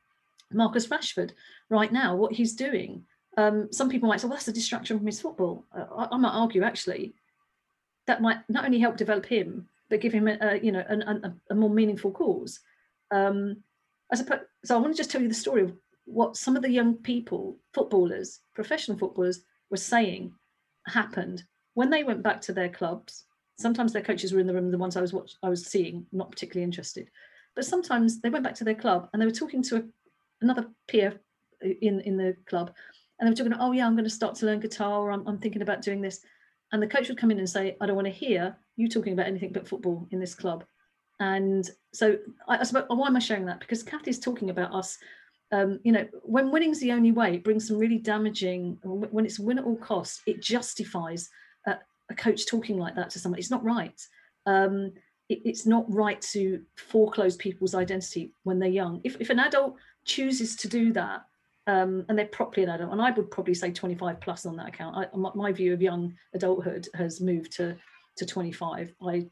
Marcus 0.52 0.88
Rashford 0.88 1.32
right 1.68 1.92
now, 1.92 2.16
what 2.16 2.32
he's 2.32 2.54
doing. 2.54 3.04
Um, 3.36 3.72
some 3.72 3.88
people 3.88 4.08
might 4.08 4.20
say, 4.20 4.26
well, 4.26 4.36
that's 4.36 4.48
a 4.48 4.52
distraction 4.52 4.98
from 4.98 5.06
his 5.06 5.20
football. 5.20 5.64
Uh, 5.74 5.84
I, 5.96 6.08
I 6.12 6.16
might 6.16 6.34
argue, 6.34 6.62
actually, 6.62 7.14
that 8.06 8.20
might 8.20 8.38
not 8.48 8.64
only 8.64 8.80
help 8.80 8.96
develop 8.96 9.26
him, 9.26 9.68
but 9.88 10.00
give 10.00 10.12
him 10.12 10.28
a, 10.28 10.38
a 10.40 10.58
you 10.58 10.72
know 10.72 10.84
an, 10.88 11.38
a, 11.50 11.54
more 11.54 11.68
meaningful 11.68 12.12
cause. 12.12 12.60
Um, 13.10 13.62
so 14.14 14.76
I 14.76 14.78
want 14.78 14.94
to 14.94 14.96
just 14.96 15.10
tell 15.10 15.20
you 15.20 15.28
the 15.28 15.34
story 15.34 15.62
of 15.62 15.72
what 16.04 16.36
some 16.36 16.56
of 16.56 16.62
the 16.62 16.70
young 16.70 16.94
people, 16.94 17.56
footballers, 17.72 18.40
professional 18.54 18.98
footballers, 18.98 19.42
were 19.70 19.76
saying 19.76 20.32
happened 20.86 21.44
when 21.74 21.90
they 21.90 22.04
went 22.04 22.22
back 22.22 22.40
to 22.42 22.52
their 22.52 22.68
clubs. 22.68 23.24
Sometimes 23.58 23.92
their 23.92 24.02
coaches 24.02 24.32
were 24.32 24.40
in 24.40 24.46
the 24.46 24.54
room, 24.54 24.70
the 24.70 24.78
ones 24.78 24.96
I 24.96 25.02
was 25.02 25.12
watch, 25.12 25.32
I 25.42 25.48
was 25.48 25.66
seeing, 25.66 26.06
not 26.12 26.30
particularly 26.30 26.64
interested. 26.64 27.10
But 27.54 27.66
sometimes 27.66 28.20
they 28.20 28.30
went 28.30 28.44
back 28.44 28.54
to 28.56 28.64
their 28.64 28.74
club 28.74 29.08
and 29.12 29.20
they 29.20 29.26
were 29.26 29.32
talking 29.32 29.62
to 29.64 29.76
a, 29.76 29.82
another 30.40 30.68
peer 30.88 31.20
uh, 31.64 31.68
in 31.82 32.00
in 32.00 32.16
the 32.16 32.36
club, 32.46 32.72
and 33.18 33.26
they 33.26 33.30
were 33.30 33.36
talking, 33.36 33.60
oh 33.60 33.72
yeah, 33.72 33.86
I'm 33.86 33.94
going 33.94 34.04
to 34.04 34.10
start 34.10 34.34
to 34.36 34.46
learn 34.46 34.60
guitar, 34.60 35.00
or 35.00 35.12
I'm, 35.12 35.26
I'm 35.26 35.38
thinking 35.38 35.62
about 35.62 35.82
doing 35.82 36.00
this. 36.00 36.20
And 36.72 36.82
the 36.82 36.86
coach 36.86 37.08
would 37.08 37.18
come 37.18 37.30
in 37.30 37.38
and 37.38 37.50
say, 37.50 37.76
I 37.80 37.86
don't 37.86 37.96
want 37.96 38.06
to 38.06 38.12
hear 38.12 38.56
you 38.76 38.88
talking 38.88 39.12
about 39.12 39.26
anything 39.26 39.52
but 39.52 39.68
football 39.68 40.06
in 40.10 40.20
this 40.20 40.34
club. 40.34 40.64
And 41.18 41.68
so 41.92 42.16
I, 42.48 42.58
I 42.58 42.62
suppose, 42.62 42.84
why 42.88 43.08
am 43.08 43.16
I 43.16 43.20
sharing 43.20 43.46
that? 43.46 43.60
Because 43.60 43.82
Kathy's 43.82 44.20
talking 44.20 44.50
about 44.50 44.72
us. 44.72 44.96
Um, 45.52 45.80
you 45.82 45.92
know, 45.92 46.06
when 46.22 46.50
winning's 46.50 46.80
the 46.80 46.92
only 46.92 47.12
way, 47.12 47.34
it 47.34 47.44
brings 47.44 47.66
some 47.66 47.78
really 47.78 47.98
damaging. 47.98 48.78
When 48.84 49.26
it's 49.26 49.38
win 49.38 49.58
at 49.58 49.64
all 49.64 49.76
costs, 49.76 50.22
it 50.26 50.40
justifies 50.40 51.28
a, 51.66 51.76
a 52.08 52.14
coach 52.14 52.46
talking 52.46 52.78
like 52.78 52.94
that 52.94 53.10
to 53.10 53.18
someone. 53.18 53.38
It's 53.38 53.50
not 53.50 53.64
right. 53.64 54.00
Um, 54.46 54.92
it, 55.28 55.40
it's 55.44 55.66
not 55.66 55.92
right 55.92 56.20
to 56.32 56.62
foreclose 56.76 57.36
people's 57.36 57.74
identity 57.74 58.32
when 58.44 58.58
they're 58.58 58.68
young. 58.68 59.00
If, 59.02 59.16
if 59.20 59.30
an 59.30 59.40
adult 59.40 59.76
chooses 60.04 60.54
to 60.56 60.68
do 60.68 60.92
that, 60.92 61.24
um, 61.66 62.04
and 62.08 62.18
they're 62.18 62.26
properly 62.26 62.64
an 62.64 62.70
adult, 62.70 62.92
and 62.92 63.02
I 63.02 63.10
would 63.10 63.30
probably 63.30 63.54
say 63.54 63.70
25 63.70 64.20
plus 64.20 64.46
on 64.46 64.56
that 64.56 64.68
account. 64.68 64.96
I, 64.96 65.16
my, 65.16 65.30
my 65.34 65.52
view 65.52 65.72
of 65.72 65.82
young 65.82 66.14
adulthood 66.34 66.88
has 66.94 67.20
moved 67.20 67.52
to 67.52 67.76
to 68.16 68.26
25. 68.26 68.92
I 69.02 69.26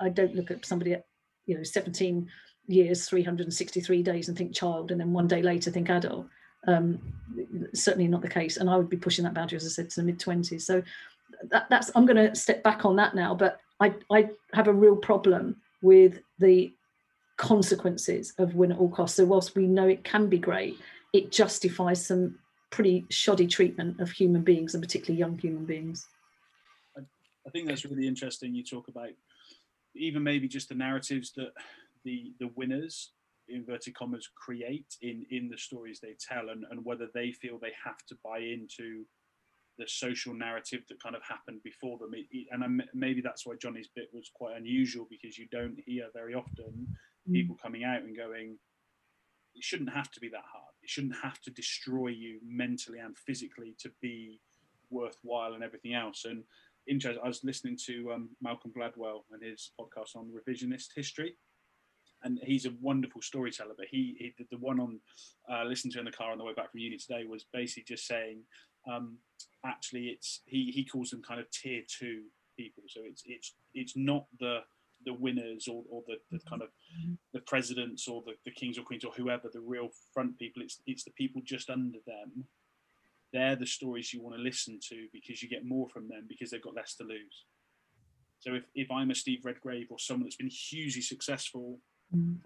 I 0.00 0.08
don't 0.08 0.34
look 0.34 0.50
at 0.50 0.64
somebody 0.64 0.94
at 0.94 1.06
you 1.46 1.56
know 1.56 1.62
17 1.62 2.28
years, 2.66 3.08
363 3.08 4.02
days, 4.02 4.28
and 4.28 4.36
think 4.36 4.54
child, 4.54 4.90
and 4.90 5.00
then 5.00 5.12
one 5.12 5.28
day 5.28 5.42
later 5.42 5.70
think 5.70 5.90
adult. 5.90 6.26
Um, 6.66 6.98
certainly 7.74 8.08
not 8.08 8.22
the 8.22 8.28
case, 8.28 8.56
and 8.56 8.70
I 8.70 8.76
would 8.76 8.88
be 8.88 8.96
pushing 8.96 9.24
that 9.24 9.34
boundary, 9.34 9.56
as 9.56 9.66
I 9.66 9.68
said, 9.68 9.90
to 9.90 10.00
the 10.00 10.06
mid 10.06 10.18
20s. 10.18 10.62
So 10.62 10.82
that, 11.50 11.68
that's 11.68 11.90
I'm 11.94 12.06
going 12.06 12.16
to 12.16 12.34
step 12.34 12.62
back 12.62 12.84
on 12.84 12.96
that 12.96 13.14
now, 13.14 13.34
but 13.34 13.60
I 13.80 13.94
I 14.10 14.30
have 14.52 14.68
a 14.68 14.72
real 14.72 14.96
problem 14.96 15.56
with 15.82 16.20
the 16.38 16.72
consequences 17.36 18.32
of 18.38 18.54
win 18.54 18.72
at 18.72 18.78
all 18.78 18.88
costs. 18.88 19.16
So 19.16 19.24
whilst 19.24 19.54
we 19.54 19.66
know 19.66 19.88
it 19.88 20.04
can 20.04 20.28
be 20.28 20.38
great, 20.38 20.78
it 21.12 21.30
justifies 21.30 22.04
some 22.04 22.38
pretty 22.70 23.04
shoddy 23.10 23.46
treatment 23.46 24.00
of 24.00 24.10
human 24.10 24.42
beings 24.42 24.74
and 24.74 24.82
particularly 24.82 25.18
young 25.18 25.38
human 25.38 25.64
beings. 25.64 26.06
I 26.96 27.50
think 27.50 27.68
that's 27.68 27.84
really 27.84 28.08
interesting. 28.08 28.54
You 28.54 28.64
talk 28.64 28.88
about 28.88 29.10
even 29.94 30.22
maybe 30.22 30.48
just 30.48 30.70
the 30.70 30.74
narratives 30.74 31.32
that 31.36 31.52
the 32.04 32.32
the 32.40 32.50
winners 32.56 33.12
inverted 33.48 33.94
commas 33.94 34.28
create 34.36 34.96
in 35.02 35.24
in 35.30 35.48
the 35.48 35.58
stories 35.58 36.00
they 36.00 36.16
tell 36.20 36.48
and, 36.50 36.64
and 36.70 36.84
whether 36.84 37.08
they 37.14 37.32
feel 37.32 37.58
they 37.58 37.72
have 37.84 37.98
to 38.08 38.16
buy 38.24 38.38
into 38.38 39.04
the 39.76 39.84
social 39.86 40.32
narrative 40.32 40.80
that 40.88 41.02
kind 41.02 41.16
of 41.16 41.22
happened 41.22 41.60
before 41.64 41.98
them 41.98 42.14
it, 42.14 42.26
it, 42.30 42.46
and 42.52 42.62
I'm, 42.62 42.80
maybe 42.94 43.20
that's 43.20 43.44
why 43.44 43.54
jonny's 43.56 43.88
bit 43.94 44.08
was 44.12 44.30
quite 44.34 44.56
unusual 44.56 45.06
because 45.10 45.36
you 45.36 45.46
don't 45.50 45.76
hear 45.86 46.06
very 46.14 46.34
often 46.34 46.86
mm. 47.28 47.32
people 47.32 47.56
coming 47.60 47.84
out 47.84 48.02
and 48.02 48.16
going 48.16 48.56
it 49.54 49.62
shouldn't 49.62 49.92
have 49.92 50.10
to 50.12 50.20
be 50.20 50.28
that 50.28 50.44
hard 50.50 50.72
it 50.82 50.88
shouldn't 50.88 51.16
have 51.22 51.40
to 51.42 51.50
destroy 51.50 52.08
you 52.08 52.38
mentally 52.46 52.98
and 52.98 53.16
physically 53.18 53.74
to 53.80 53.90
be 54.00 54.40
worthwhile 54.90 55.54
and 55.54 55.64
everything 55.64 55.94
else 55.94 56.24
and. 56.24 56.44
I 56.86 57.26
was 57.26 57.42
listening 57.42 57.78
to 57.86 58.12
um, 58.12 58.28
Malcolm 58.42 58.70
Gladwell 58.76 59.20
and 59.32 59.42
his 59.42 59.70
podcast 59.80 60.16
on 60.16 60.30
revisionist 60.30 60.88
history, 60.94 61.34
and 62.24 62.38
he's 62.42 62.66
a 62.66 62.74
wonderful 62.80 63.22
storyteller. 63.22 63.74
But 63.76 63.86
he, 63.90 64.16
he 64.18 64.34
the, 64.38 64.46
the 64.50 64.58
one 64.58 64.80
on 64.80 65.00
uh, 65.50 65.64
listened 65.64 65.92
to 65.92 65.98
in 65.98 66.04
the 66.04 66.12
car 66.12 66.32
on 66.32 66.38
the 66.38 66.44
way 66.44 66.54
back 66.54 66.70
from 66.70 66.80
uni 66.80 66.96
today 66.96 67.24
was 67.28 67.44
basically 67.52 67.84
just 67.86 68.06
saying, 68.06 68.40
um, 68.90 69.18
actually, 69.64 70.06
it's 70.06 70.40
he 70.46 70.70
he 70.72 70.84
calls 70.84 71.10
them 71.10 71.22
kind 71.22 71.40
of 71.40 71.50
tier 71.50 71.82
two 71.86 72.22
people. 72.56 72.84
So 72.88 73.02
it's 73.04 73.22
it's 73.26 73.54
it's 73.74 73.96
not 73.96 74.26
the 74.40 74.60
the 75.04 75.12
winners 75.12 75.68
or, 75.68 75.84
or 75.90 76.02
the, 76.06 76.14
the 76.30 76.42
kind 76.48 76.62
of 76.62 76.68
the 77.34 77.40
presidents 77.40 78.08
or 78.08 78.22
the, 78.24 78.32
the 78.46 78.50
kings 78.50 78.78
or 78.78 78.82
queens 78.82 79.04
or 79.04 79.12
whoever 79.14 79.50
the 79.52 79.60
real 79.60 79.90
front 80.14 80.38
people 80.38 80.62
it's 80.62 80.80
it's 80.86 81.04
the 81.04 81.10
people 81.10 81.42
just 81.44 81.68
under 81.68 81.98
them 82.06 82.46
they're 83.34 83.56
the 83.56 83.66
stories 83.66 84.14
you 84.14 84.22
want 84.22 84.36
to 84.36 84.40
listen 84.40 84.78
to 84.88 85.08
because 85.12 85.42
you 85.42 85.48
get 85.48 85.66
more 85.66 85.88
from 85.88 86.08
them 86.08 86.24
because 86.28 86.50
they've 86.50 86.62
got 86.62 86.76
less 86.76 86.94
to 86.94 87.02
lose. 87.02 87.44
So 88.38 88.54
if, 88.54 88.62
if 88.76 88.90
I'm 88.92 89.10
a 89.10 89.14
Steve 89.14 89.44
Redgrave 89.44 89.88
or 89.90 89.98
someone 89.98 90.24
that's 90.24 90.36
been 90.36 90.48
hugely 90.48 91.02
successful, 91.02 91.80
mm. 92.14 92.38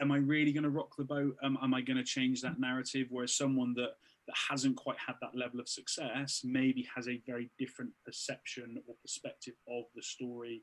am 0.00 0.12
I 0.12 0.18
really 0.18 0.52
going 0.52 0.64
to 0.64 0.70
rock 0.70 0.96
the 0.96 1.04
boat? 1.04 1.36
Um, 1.42 1.58
am 1.62 1.74
I 1.74 1.80
going 1.80 1.96
to 1.96 2.04
change 2.04 2.42
that 2.42 2.60
narrative? 2.60 3.06
Whereas 3.10 3.34
someone 3.34 3.74
that 3.74 3.94
that 4.26 4.36
hasn't 4.50 4.76
quite 4.76 4.98
had 5.04 5.16
that 5.20 5.34
level 5.34 5.60
of 5.60 5.68
success 5.68 6.42
maybe 6.44 6.86
has 6.94 7.08
a 7.08 7.20
very 7.26 7.50
different 7.58 7.90
perception 8.04 8.80
or 8.86 8.94
perspective 9.02 9.54
of 9.68 9.84
the 9.96 10.02
story 10.02 10.62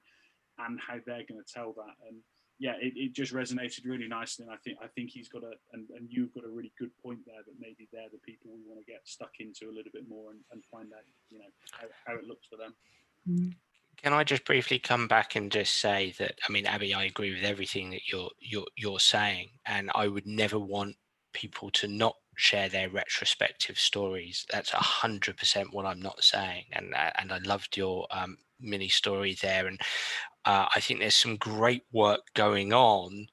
and 0.59 0.79
how 0.79 0.95
they're 1.05 1.25
going 1.27 1.41
to 1.43 1.53
tell 1.53 1.73
that. 1.73 1.95
And 2.07 2.17
yeah, 2.59 2.73
it, 2.81 2.93
it 2.95 3.13
just 3.13 3.33
resonated 3.33 3.85
really 3.85 4.07
nicely, 4.07 4.45
and 4.45 4.53
I 4.53 4.57
think 4.57 4.77
I 4.81 4.87
think 4.87 5.11
he's 5.11 5.29
got 5.29 5.43
a 5.43 5.53
and, 5.73 5.89
and 5.91 6.07
you've 6.09 6.33
got 6.33 6.43
a 6.43 6.49
really 6.49 6.73
good 6.79 6.91
point 7.03 7.19
there 7.25 7.43
that 7.45 7.53
maybe 7.59 7.87
they're 7.93 8.09
the 8.11 8.17
people 8.19 8.49
we 8.49 8.65
want 8.65 8.79
to 8.83 8.91
get 8.91 9.01
stuck 9.05 9.33
into 9.39 9.69
a 9.69 9.75
little 9.75 9.91
bit 9.93 10.09
more 10.09 10.31
and, 10.31 10.39
and 10.51 10.63
find 10.65 10.89
out 10.93 11.05
you 11.29 11.37
know 11.37 11.51
how, 11.71 11.87
how 12.05 12.17
it 12.17 12.25
looks 12.25 12.47
for 12.47 12.57
them. 12.57 12.73
Mm. 13.29 13.53
Can 14.01 14.13
I 14.13 14.23
just 14.23 14.45
briefly 14.45 14.79
come 14.79 15.07
back 15.07 15.35
and 15.35 15.51
just 15.51 15.75
say 15.79 16.13
that 16.19 16.35
I 16.47 16.51
mean, 16.51 16.65
Abbe, 16.65 16.93
I 16.93 17.05
agree 17.05 17.33
with 17.33 17.43
everything 17.43 17.89
that 17.91 18.07
you're 18.11 18.29
you're 18.39 18.67
you're 18.75 18.99
saying, 18.99 19.49
and 19.65 19.91
I 19.95 20.07
would 20.07 20.27
never 20.27 20.59
want 20.59 20.95
people 21.33 21.69
to 21.71 21.87
not 21.87 22.15
share 22.35 22.69
their 22.69 22.89
retrospective 22.89 23.79
stories. 23.79 24.45
That's 24.51 24.73
a 24.73 24.77
hundred 24.77 25.37
percent 25.37 25.73
what 25.73 25.85
I'm 25.85 25.99
not 26.01 26.23
saying, 26.23 26.65
and 26.73 26.93
uh, 26.93 27.11
and 27.17 27.31
I 27.31 27.39
loved 27.39 27.75
your 27.75 28.07
um, 28.11 28.37
mini 28.59 28.87
story 28.87 29.35
there, 29.41 29.67
and 29.67 29.79
uh, 30.45 30.67
I 30.75 30.79
think 30.79 30.99
there's 30.99 31.15
some 31.15 31.37
great 31.37 31.83
work 31.91 32.21
going 32.35 32.73
on, 32.73 33.27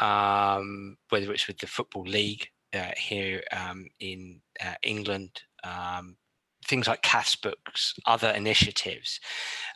um, 0.00 0.96
whether 1.10 1.32
it's 1.32 1.46
with 1.46 1.58
the 1.58 1.66
Football 1.66 2.04
League 2.04 2.48
uh, 2.74 2.92
here 2.96 3.42
um, 3.52 3.86
in 4.00 4.40
uh, 4.64 4.74
England, 4.82 5.30
um, 5.64 6.16
things 6.66 6.88
like 6.88 7.02
Cath's 7.02 7.36
books, 7.36 7.94
other 8.06 8.30
initiatives 8.30 9.20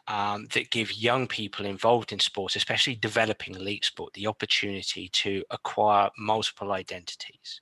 um, 0.09 0.47
that 0.55 0.71
give 0.71 0.93
young 0.93 1.27
people 1.27 1.65
involved 1.65 2.13
in 2.13 2.19
sports, 2.19 2.57
especially 2.57 2.95
developing 2.97 3.55
elite 3.55 3.85
sport, 3.85 4.13
the 4.15 4.27
opportunity 4.27 5.09
to 5.09 5.45
acquire 5.51 6.11
multiple 6.19 6.73
identities. 6.73 7.61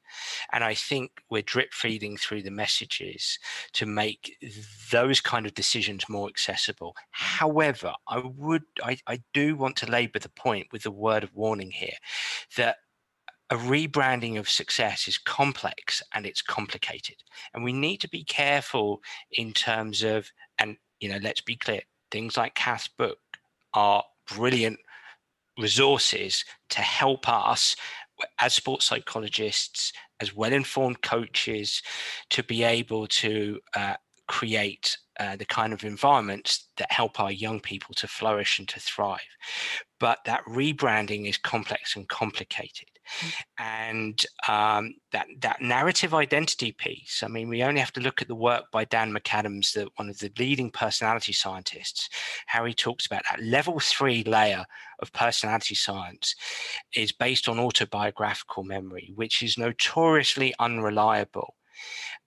And 0.52 0.64
I 0.64 0.74
think 0.74 1.10
we're 1.30 1.42
drip 1.42 1.72
feeding 1.72 2.16
through 2.16 2.42
the 2.42 2.50
messages 2.50 3.38
to 3.74 3.86
make 3.86 4.36
those 4.90 5.20
kind 5.20 5.46
of 5.46 5.54
decisions 5.54 6.08
more 6.08 6.28
accessible. 6.28 6.96
However, 7.10 7.92
I 8.08 8.18
would, 8.24 8.62
I, 8.82 8.98
I 9.06 9.20
do 9.34 9.56
want 9.56 9.76
to 9.76 9.90
labor 9.90 10.18
the 10.18 10.30
point 10.30 10.68
with 10.72 10.86
a 10.86 10.90
word 10.90 11.24
of 11.24 11.34
warning 11.34 11.70
here 11.70 11.96
that 12.56 12.76
a 13.50 13.56
rebranding 13.56 14.38
of 14.38 14.48
success 14.48 15.08
is 15.08 15.18
complex 15.18 16.02
and 16.14 16.26
it's 16.26 16.42
complicated 16.42 17.16
and 17.54 17.64
we 17.64 17.72
need 17.72 17.98
to 17.98 18.08
be 18.08 18.24
careful 18.24 19.00
in 19.32 19.52
terms 19.52 20.02
of 20.02 20.30
and 20.58 20.76
you 21.00 21.08
know 21.08 21.18
let's 21.22 21.40
be 21.40 21.56
clear 21.56 21.80
things 22.10 22.36
like 22.36 22.54
Cath's 22.54 22.88
book 22.88 23.18
are 23.74 24.04
brilliant 24.34 24.78
resources 25.58 26.44
to 26.70 26.80
help 26.80 27.28
us 27.28 27.74
as 28.40 28.54
sports 28.54 28.86
psychologists 28.86 29.92
as 30.20 30.34
well-informed 30.34 31.00
coaches 31.02 31.82
to 32.30 32.42
be 32.42 32.64
able 32.64 33.06
to 33.06 33.58
uh, 33.74 33.94
create 34.26 34.96
uh, 35.20 35.36
the 35.36 35.44
kind 35.44 35.72
of 35.72 35.84
environments 35.84 36.68
that 36.76 36.92
help 36.92 37.18
our 37.18 37.32
young 37.32 37.60
people 37.60 37.94
to 37.94 38.06
flourish 38.06 38.58
and 38.58 38.68
to 38.68 38.78
thrive. 38.78 39.20
But 39.98 40.18
that 40.26 40.44
rebranding 40.44 41.28
is 41.28 41.38
complex 41.38 41.96
and 41.96 42.08
complicated. 42.08 42.88
And 43.58 44.24
um, 44.48 44.94
that 45.12 45.26
that 45.40 45.60
narrative 45.60 46.14
identity 46.14 46.72
piece. 46.72 47.22
I 47.22 47.28
mean, 47.28 47.48
we 47.48 47.62
only 47.62 47.80
have 47.80 47.92
to 47.94 48.00
look 48.00 48.22
at 48.22 48.28
the 48.28 48.34
work 48.34 48.64
by 48.70 48.84
Dan 48.84 49.12
McAdams, 49.12 49.72
the, 49.72 49.88
one 49.96 50.08
of 50.08 50.18
the 50.18 50.32
leading 50.38 50.70
personality 50.70 51.32
scientists, 51.32 52.08
how 52.46 52.64
he 52.64 52.74
talks 52.74 53.06
about 53.06 53.22
that 53.30 53.42
level 53.42 53.80
three 53.80 54.22
layer 54.24 54.64
of 55.00 55.12
personality 55.12 55.74
science 55.74 56.34
is 56.94 57.12
based 57.12 57.48
on 57.48 57.58
autobiographical 57.58 58.64
memory, 58.64 59.12
which 59.14 59.42
is 59.42 59.58
notoriously 59.58 60.54
unreliable. 60.58 61.54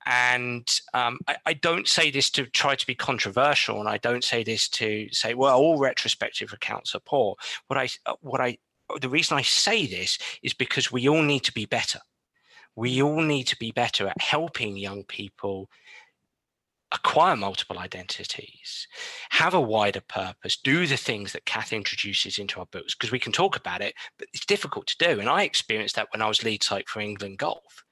And 0.06 0.68
um, 0.94 1.20
I, 1.28 1.36
I, 1.46 1.54
don't 1.54 1.88
say 1.88 2.10
this 2.10 2.30
to 2.32 2.46
try 2.46 2.76
to 2.76 2.88
be 2.88 2.96
controversial, 2.96 3.80
and 3.80 3.88
I 3.88 3.98
don't 3.98 4.24
say 4.24 4.44
this 4.44 4.68
to 4.70 5.08
say, 5.12 5.36
well, 5.36 5.58
all 5.58 5.78
retrospective 5.78 6.54
accounts 6.54 6.96
are 6.96 7.02
poor. 7.02 7.36
What 7.68 7.78
I, 7.78 7.90
what 8.22 8.42
I, 8.42 8.58
the 9.00 9.10
reason 9.10 9.38
I 9.38 9.42
say 9.42 9.86
this 9.86 10.18
is 10.44 10.54
because 10.54 10.92
we 10.92 11.08
all 11.08 11.22
need 11.22 11.44
to 11.46 11.54
be 11.54 11.66
better. 11.66 12.00
We 12.76 13.02
all 13.02 13.22
need 13.22 13.48
to 13.48 13.58
be 13.58 13.72
better 13.72 14.08
at 14.08 14.22
helping 14.22 14.78
young 14.78 15.04
people 15.04 15.70
acquire 16.94 17.36
multiple 17.36 17.80
identities, 17.80 18.88
have 19.30 19.54
a 19.54 19.62
wider 19.62 20.02
purpose, 20.02 20.58
do 20.58 20.86
the 20.86 20.98
things 20.98 21.32
that 21.32 21.46
Cath 21.46 21.72
introduces 21.72 22.38
into 22.38 22.60
our 22.60 22.66
books, 22.66 22.96
because 22.96 23.12
we 23.12 23.20
can 23.20 23.32
talk 23.32 23.56
about 23.56 23.82
it, 23.82 23.94
but 24.18 24.28
it's 24.34 24.46
difficult 24.46 24.88
to 24.88 24.98
do. 24.98 25.20
And 25.20 25.30
I 25.30 25.44
experienced 25.44 25.96
that 25.96 26.10
when 26.12 26.22
I 26.22 26.28
was 26.28 26.44
lead 26.44 26.64
psych 26.64 26.89
for 26.89 27.00
England 27.00 27.38
Golf 27.38 27.84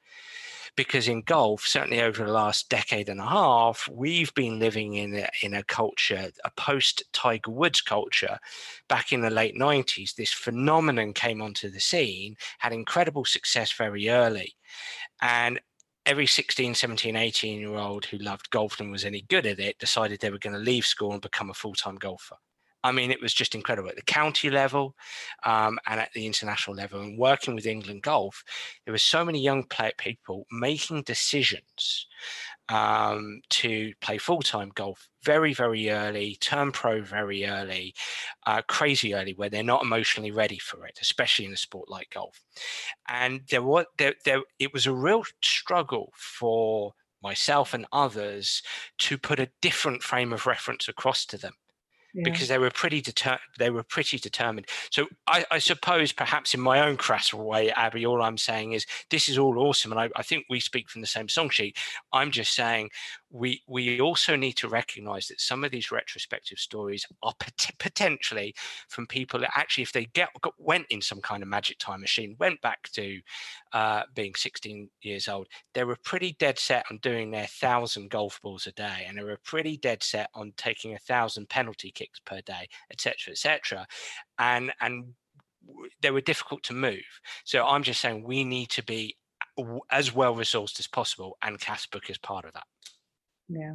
because 0.75 1.07
in 1.07 1.21
golf, 1.21 1.65
certainly 1.65 2.01
over 2.01 2.23
the 2.23 2.31
last 2.31 2.69
decade 2.69 3.09
and 3.09 3.19
a 3.19 3.25
half, 3.25 3.87
we've 3.91 4.33
been 4.33 4.59
living 4.59 4.95
in 4.95 5.15
a, 5.15 5.29
in 5.41 5.53
a 5.53 5.63
culture, 5.63 6.31
a 6.43 6.51
post 6.51 7.03
Tiger 7.13 7.51
Woods 7.51 7.81
culture. 7.81 8.39
Back 8.87 9.11
in 9.11 9.21
the 9.21 9.29
late 9.29 9.55
90s, 9.55 10.15
this 10.15 10.33
phenomenon 10.33 11.13
came 11.13 11.41
onto 11.41 11.69
the 11.69 11.79
scene, 11.79 12.35
had 12.59 12.73
incredible 12.73 13.25
success 13.25 13.71
very 13.71 14.09
early. 14.09 14.55
And 15.21 15.59
every 16.05 16.25
16, 16.25 16.75
17, 16.75 17.15
18 17.15 17.59
year 17.59 17.75
old 17.75 18.05
who 18.05 18.17
loved 18.17 18.49
golf 18.49 18.79
and 18.79 18.91
was 18.91 19.05
any 19.05 19.21
good 19.21 19.45
at 19.45 19.59
it 19.59 19.77
decided 19.79 20.19
they 20.19 20.31
were 20.31 20.39
going 20.39 20.55
to 20.55 20.59
leave 20.59 20.85
school 20.85 21.13
and 21.13 21.21
become 21.21 21.49
a 21.49 21.53
full 21.53 21.73
time 21.73 21.95
golfer. 21.95 22.35
I 22.83 22.91
mean, 22.91 23.11
it 23.11 23.21
was 23.21 23.33
just 23.33 23.55
incredible 23.55 23.89
at 23.89 23.97
the 23.97 24.01
county 24.01 24.49
level 24.49 24.95
um, 25.45 25.79
and 25.85 25.99
at 25.99 26.11
the 26.13 26.25
international 26.25 26.75
level. 26.75 27.01
And 27.01 27.17
working 27.17 27.53
with 27.55 27.65
England 27.65 28.03
Golf, 28.03 28.43
there 28.85 28.93
were 28.93 28.97
so 28.97 29.25
many 29.25 29.41
young 29.41 29.63
play- 29.63 29.91
people 29.97 30.45
making 30.51 31.03
decisions 31.03 32.07
um, 32.69 33.41
to 33.49 33.93
play 33.99 34.17
full 34.17 34.41
time 34.41 34.71
golf 34.73 35.09
very, 35.23 35.53
very 35.53 35.89
early, 35.89 36.37
turn 36.39 36.71
pro 36.71 37.01
very 37.01 37.45
early, 37.45 37.93
uh, 38.45 38.61
crazy 38.67 39.13
early, 39.13 39.33
where 39.33 39.49
they're 39.49 39.63
not 39.63 39.83
emotionally 39.83 40.31
ready 40.31 40.59
for 40.59 40.85
it, 40.85 40.99
especially 41.01 41.45
in 41.45 41.53
a 41.53 41.57
sport 41.57 41.89
like 41.89 42.11
golf. 42.11 42.41
And 43.09 43.41
there 43.49 43.63
was 43.63 43.85
there, 43.97 44.13
there 44.23 44.41
it 44.59 44.71
was 44.73 44.85
a 44.85 44.93
real 44.93 45.23
struggle 45.41 46.13
for 46.15 46.93
myself 47.21 47.73
and 47.73 47.85
others 47.91 48.63
to 48.97 49.17
put 49.17 49.39
a 49.39 49.49
different 49.61 50.01
frame 50.01 50.31
of 50.31 50.45
reference 50.45 50.87
across 50.87 51.25
to 51.25 51.37
them 51.37 51.53
because 52.23 52.47
they 52.47 52.57
were 52.57 52.71
pretty 52.71 53.01
deter- 53.01 53.39
they 53.57 53.69
were 53.69 53.83
pretty 53.83 54.17
determined. 54.17 54.67
So 54.91 55.07
I, 55.27 55.45
I, 55.51 55.59
suppose 55.59 56.11
perhaps 56.11 56.53
in 56.53 56.59
my 56.59 56.81
own 56.81 56.97
crass 56.97 57.33
way, 57.33 57.71
Abbe, 57.71 58.05
all 58.05 58.21
I'm 58.21 58.37
saying 58.37 58.73
is 58.73 58.85
this 59.09 59.29
is 59.29 59.37
all 59.37 59.59
awesome, 59.59 59.91
and 59.91 60.01
I, 60.01 60.09
I 60.15 60.23
think 60.23 60.45
we 60.49 60.59
speak 60.59 60.89
from 60.89 61.01
the 61.01 61.07
same 61.07 61.29
song 61.29 61.49
sheet. 61.49 61.77
I'm 62.11 62.31
just 62.31 62.53
saying 62.53 62.89
we 63.31 63.61
we 63.67 64.01
also 64.01 64.35
need 64.35 64.53
to 64.53 64.67
recognize 64.67 65.27
that 65.27 65.39
some 65.39 65.63
of 65.63 65.71
these 65.71 65.91
retrospective 65.91 66.57
stories 66.57 67.05
are 67.21 67.33
pot- 67.39 67.69
potentially 67.77 68.55
from 68.87 69.05
people 69.05 69.39
that 69.39 69.51
actually 69.55 69.83
if 69.83 69.93
they 69.93 70.05
get 70.05 70.29
went 70.57 70.85
in 70.89 71.01
some 71.01 71.21
kind 71.21 71.43
of 71.43 71.49
magic 71.49 71.77
time 71.77 72.01
machine 72.01 72.35
went 72.39 72.59
back 72.61 72.89
to 72.91 73.19
uh, 73.73 74.03
being 74.15 74.33
16 74.35 74.89
years 75.01 75.27
old 75.27 75.47
they 75.73 75.83
were 75.83 75.97
pretty 76.03 76.35
dead 76.39 76.57
set 76.57 76.85
on 76.89 76.97
doing 76.97 77.29
their 77.29 77.47
thousand 77.47 78.09
golf 78.09 78.41
balls 78.41 78.65
a 78.67 78.71
day 78.71 79.05
and 79.07 79.17
they 79.17 79.23
were 79.23 79.39
pretty 79.43 79.77
dead 79.77 80.01
set 80.01 80.29
on 80.33 80.51
taking 80.57 80.93
a 80.95 80.99
thousand 80.99 81.47
penalty 81.49 81.91
kicks 81.91 82.19
per 82.19 82.41
day 82.41 82.67
etc 82.91 83.31
etc 83.31 83.85
and 84.39 84.71
and 84.81 85.13
they 86.01 86.09
were 86.09 86.21
difficult 86.21 86.63
to 86.63 86.73
move. 86.73 87.03
So 87.43 87.63
i'm 87.65 87.83
just 87.83 88.01
saying 88.01 88.23
we 88.23 88.43
need 88.43 88.69
to 88.69 88.83
be 88.83 89.15
as 89.91 90.15
well 90.15 90.35
resourced 90.35 90.79
as 90.79 90.87
possible 90.87 91.37
and 91.41 91.59
Book 91.91 92.09
is 92.09 92.17
part 92.17 92.45
of 92.45 92.53
that 92.53 92.63
yeah. 93.49 93.73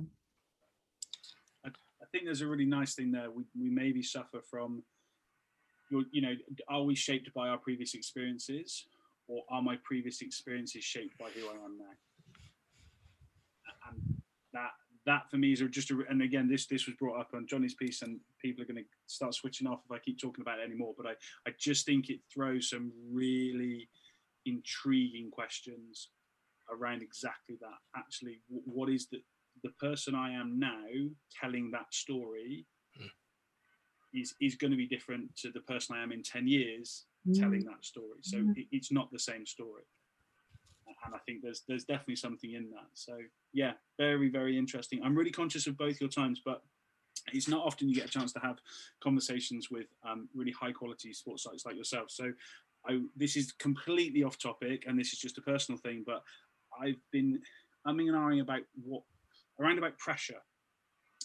I, 1.65 1.69
I, 1.69 2.07
think 2.13 2.25
there's 2.25 2.41
a 2.41 2.47
really 2.47 2.65
nice 2.65 2.95
thing 2.95 3.13
there 3.13 3.31
we, 3.31 3.45
we 3.61 3.71
maybe 3.71 4.03
suffer 4.03 4.41
from. 4.51 4.83
You 5.91 6.23
know 6.23 6.35
are 6.69 6.83
we 6.83 6.95
shaped 6.95 7.33
by 7.35 7.49
our 7.49 7.59
previous 7.59 7.95
experiences 7.95 8.87
or 9.29 9.43
are 9.49 9.63
my 9.63 9.77
previous 9.85 10.23
experiences 10.23 10.83
shaped 10.83 11.17
by 11.19 11.29
who 11.29 11.47
i 11.47 11.53
am 11.53 11.79
now? 11.79 11.85
And 13.91 14.17
that 14.55 14.71
that 15.07 15.31
for 15.31 15.37
me 15.37 15.53
is 15.53 15.63
just 15.71 15.91
a, 15.91 15.99
and 16.09 16.23
again 16.23 16.49
this 16.49 16.67
this 16.67 16.87
was 16.87 16.97
brought 16.97 17.21
up 17.21 17.29
on 17.35 17.47
jonny's 17.47 17.75
piece 17.75 18.03
and 18.03 18.19
people 18.41 18.63
are 18.63 18.67
going 18.67 18.83
to 18.83 18.85
start 19.07 19.35
switching 19.35 19.67
off 19.67 19.81
if 19.85 19.93
i 19.95 19.99
keep 19.99 20.19
talking 20.19 20.43
about 20.43 20.59
it 20.59 20.65
anymore 20.65 20.95
but 20.97 21.07
i 21.07 21.13
i 21.47 21.53
just 21.61 21.85
think 21.85 22.09
it 22.09 22.21
throws 22.33 22.71
some 22.71 22.91
really 23.13 23.89
intriguing 24.47 25.31
questions 25.31 26.09
around 26.71 27.03
exactly 27.03 27.57
that. 27.61 27.79
Actually 27.97 28.41
what 28.49 28.89
is 28.89 29.07
the 29.11 29.21
the 29.65 29.71
person 29.81 30.15
I 30.15 30.33
am 30.33 30.59
now 30.61 30.87
telling 31.41 31.71
that 31.73 31.93
story 31.93 32.67
mm. 33.01 33.09
is 34.13 34.35
is 34.41 34.55
going 34.55 34.71
to 34.71 34.77
be 34.77 34.87
different 34.87 35.35
to 35.39 35.51
the 35.51 35.61
person 35.61 35.97
I 35.97 36.03
am 36.03 36.13
in 36.13 36.23
10 36.23 36.47
years 36.47 37.07
mm. 37.27 37.41
telling 37.41 37.65
that 37.65 37.85
story. 37.85 38.21
So 38.23 38.39
mm. 38.39 38.57
it, 38.57 38.67
it's 38.71 38.93
not 38.93 39.11
the 39.11 39.19
same 39.19 39.45
story. 39.47 39.83
And 41.07 41.15
I 41.15 41.19
think 41.27 41.41
there's 41.43 41.63
there's 41.67 41.85
definitely 41.85 42.17
something 42.17 42.53
in 42.53 42.71
that. 42.71 42.89
So 42.93 43.17
yeah, 43.53 43.73
very, 43.99 44.29
very 44.29 44.57
interesting. 44.57 45.01
I'm 45.03 45.17
really 45.17 45.33
conscious 45.33 45.67
of 45.67 45.77
both 45.77 46.01
your 46.01 46.11
times, 46.11 46.41
but 46.45 46.63
it's 47.33 47.49
not 47.49 47.65
often 47.65 47.89
you 47.89 47.95
get 47.95 48.07
a 48.07 48.09
chance 48.19 48.33
to 48.35 48.41
have 48.41 48.59
conversations 49.03 49.71
with 49.71 49.87
um, 50.09 50.29
really 50.35 50.53
high 50.53 50.73
quality 50.73 51.13
sports 51.13 51.47
psychs 51.47 51.65
like 51.65 51.77
yourself. 51.77 52.11
So 52.11 52.33
I, 52.87 53.01
this 53.17 53.37
is 53.37 53.53
completely 53.53 54.23
off 54.25 54.39
topic 54.39 54.85
and 54.87 54.99
this 54.99 55.13
is 55.13 55.19
just 55.19 55.39
a 55.39 55.43
personal 55.43 55.79
thing, 55.79 56.05
but 56.07 56.23
I've 56.79 57.01
been 57.13 57.41
umming 57.87 58.09
and 58.09 58.17
ahhing 58.17 58.43
about 58.43 58.63
what 58.83 59.03
around 59.61 59.79
about 59.79 59.99
pressure. 59.99 60.41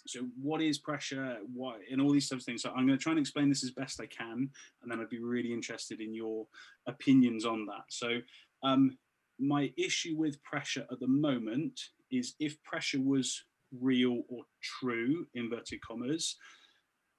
So, 0.07 0.27
what 0.41 0.61
is 0.61 0.77
pressure? 0.77 1.37
What 1.53 1.77
and 1.91 2.01
all 2.01 2.11
these 2.11 2.29
types 2.29 2.43
of 2.43 2.45
things. 2.45 2.61
So, 2.61 2.69
I'm 2.69 2.85
going 2.85 2.97
to 2.97 3.03
try 3.03 3.11
and 3.11 3.19
explain 3.19 3.49
this 3.49 3.63
as 3.63 3.71
best 3.71 3.99
I 3.99 4.05
can, 4.05 4.49
and 4.81 4.91
then 4.91 4.99
I'd 4.99 5.09
be 5.09 5.21
really 5.21 5.53
interested 5.53 5.99
in 5.99 6.13
your 6.13 6.47
opinions 6.87 7.45
on 7.45 7.65
that. 7.67 7.83
So, 7.89 8.19
um, 8.63 8.97
my 9.39 9.71
issue 9.77 10.15
with 10.17 10.41
pressure 10.43 10.85
at 10.91 10.99
the 10.99 11.07
moment 11.07 11.79
is 12.11 12.35
if 12.39 12.61
pressure 12.63 13.01
was 13.01 13.43
real 13.79 14.21
or 14.29 14.43
true, 14.61 15.27
inverted 15.33 15.81
commas, 15.81 16.35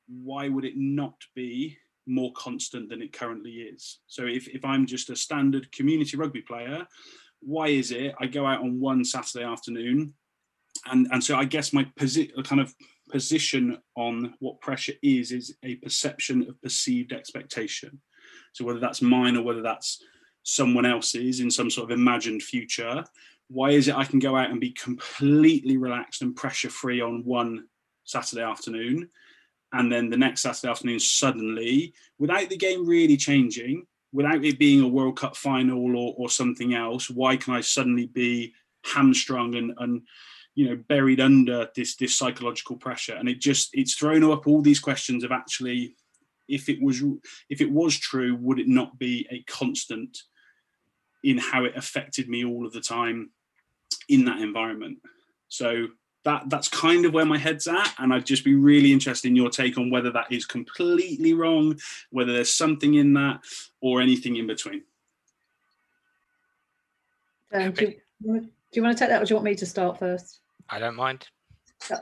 why 0.09 0.49
would 0.49 0.65
it 0.65 0.77
not 0.77 1.15
be 1.35 1.77
more 2.07 2.33
constant 2.33 2.89
than 2.89 3.03
it 3.03 3.13
currently 3.13 3.53
is? 3.53 4.01
So, 4.07 4.25
if, 4.27 4.49
if 4.49 4.65
I'm 4.65 4.87
just 4.87 5.11
a 5.11 5.17
standard 5.17 5.71
community 5.73 6.17
rugby 6.17 6.43
player, 6.43 6.87
why 7.41 7.69
is 7.69 7.91
it 7.91 8.15
I 8.21 8.27
go 8.27 8.47
out 8.47 8.61
on 8.61 8.81
one 8.81 9.05
Saturday 9.05 9.45
afternoon 9.45 10.15
and 10.87 11.09
and 11.11 11.22
so 11.22 11.37
I 11.37 11.45
guess 11.45 11.72
my 11.72 11.85
posi- 11.99 12.37
uh, 12.37 12.43
kind 12.43 12.61
of 12.61 12.74
position 13.11 13.78
on 13.97 14.35
what 14.39 14.61
pressure 14.61 14.93
is 15.03 15.33
is 15.33 15.57
a 15.62 15.76
perception 15.76 16.49
of 16.49 16.61
perceived 16.62 17.12
expectation. 17.12 18.01
So 18.53 18.64
whether 18.64 18.81
that's 18.81 19.03
mine 19.03 19.37
or 19.37 19.43
whether 19.43 19.62
that's 19.62 20.03
someone 20.43 20.87
else's 20.87 21.41
in 21.41 21.51
some 21.51 21.70
sort 21.70 21.91
of 21.91 21.99
imagined 21.99 22.43
future, 22.43 23.05
why 23.49 23.70
is 23.70 23.89
it 23.89 23.97
I 23.97 24.05
can 24.05 24.18
go 24.18 24.37
out 24.37 24.51
and 24.51 24.61
be 24.61 24.72
completely 24.72 25.76
relaxed 25.76 26.22
and 26.22 26.37
pressure 26.37 26.70
free 26.70 27.01
on 27.01 27.24
one 27.24 27.66
Saturday 28.05 28.43
afternoon, 28.43 29.09
and 29.72 29.91
then 29.91 30.11
the 30.11 30.16
next 30.16 30.43
Saturday 30.43 30.70
afternoon 30.70 31.01
suddenly, 31.01 31.93
without 32.18 32.49
the 32.49 32.57
game 32.57 32.87
really 32.87 33.16
changing, 33.16 33.87
without 34.12 34.45
it 34.45 34.59
being 34.59 34.83
a 34.83 34.89
World 34.89 35.16
Cup 35.16 35.37
final 35.37 35.97
or, 35.97 36.14
or 36.16 36.31
something 36.31 36.74
else, 36.74 37.11
why 37.11 37.37
can 37.37 37.55
I 37.55 37.61
suddenly 37.61 38.07
be 38.07 38.55
hamstrung 38.85 39.55
and 39.57 39.72
and 39.78 40.03
you 40.55 40.68
know 40.68 40.76
buried 40.88 41.20
under 41.20 41.68
this 41.74 41.96
this 41.96 42.16
psychological 42.16 42.76
pressure. 42.76 43.14
And 43.14 43.28
it 43.28 43.40
just 43.40 43.70
it's 43.72 43.94
thrown 43.94 44.24
up 44.24 44.46
all 44.46 44.62
these 44.62 44.80
questions 44.80 45.24
of 45.24 45.32
actually 45.32 45.94
if 46.48 46.68
it 46.68 46.82
was 46.82 47.03
if 47.48 47.61
it 47.61 47.70
was 47.70 47.96
true 47.96 48.36
would 48.36 48.59
it 48.59 48.68
not 48.68 48.98
be 48.98 49.26
a 49.30 49.42
constant 49.42 50.18
in 51.22 51.38
how 51.38 51.64
it 51.64 51.76
affected 51.76 52.28
me 52.28 52.44
all 52.44 52.66
of 52.66 52.72
the 52.72 52.80
time 52.80 53.30
in 54.09 54.24
that 54.24 54.40
environment? 54.40 54.98
So 55.48 55.88
that 56.24 56.51
that's 56.51 56.68
kind 56.68 57.05
of 57.05 57.14
where 57.14 57.24
my 57.24 57.38
head's 57.38 57.66
at. 57.66 57.94
And 57.98 58.12
i'd 58.12 58.26
just 58.26 58.44
be 58.44 58.55
really 58.55 58.92
interested 58.92 59.28
in 59.28 59.36
your 59.36 59.51
take 59.51 59.78
on 59.78 59.90
whether 59.90 60.11
that 60.11 60.30
is 60.30 60.44
completely 60.44 61.32
wrong 61.32 61.78
whether 62.11 62.32
there's 62.32 62.55
something 62.55 62.94
in 62.94 63.14
that 63.14 63.40
or 63.80 64.01
anything 64.01 64.36
in 64.36 64.46
between. 64.46 64.82
Um, 67.53 67.72
do, 67.72 67.94
you, 68.20 68.48
do 68.73 68.79
you 68.79 68.83
want 68.83 68.97
to 68.97 69.03
take 69.03 69.11
that 69.11 69.23
or 69.23 69.25
do 69.25 69.31
you 69.31 69.37
want 69.37 69.45
me 69.45 69.55
to 69.55 69.66
start 69.66 69.99
first 69.99 70.41
I 70.71 70.79
don't 70.79 70.97
mind. 70.97 71.29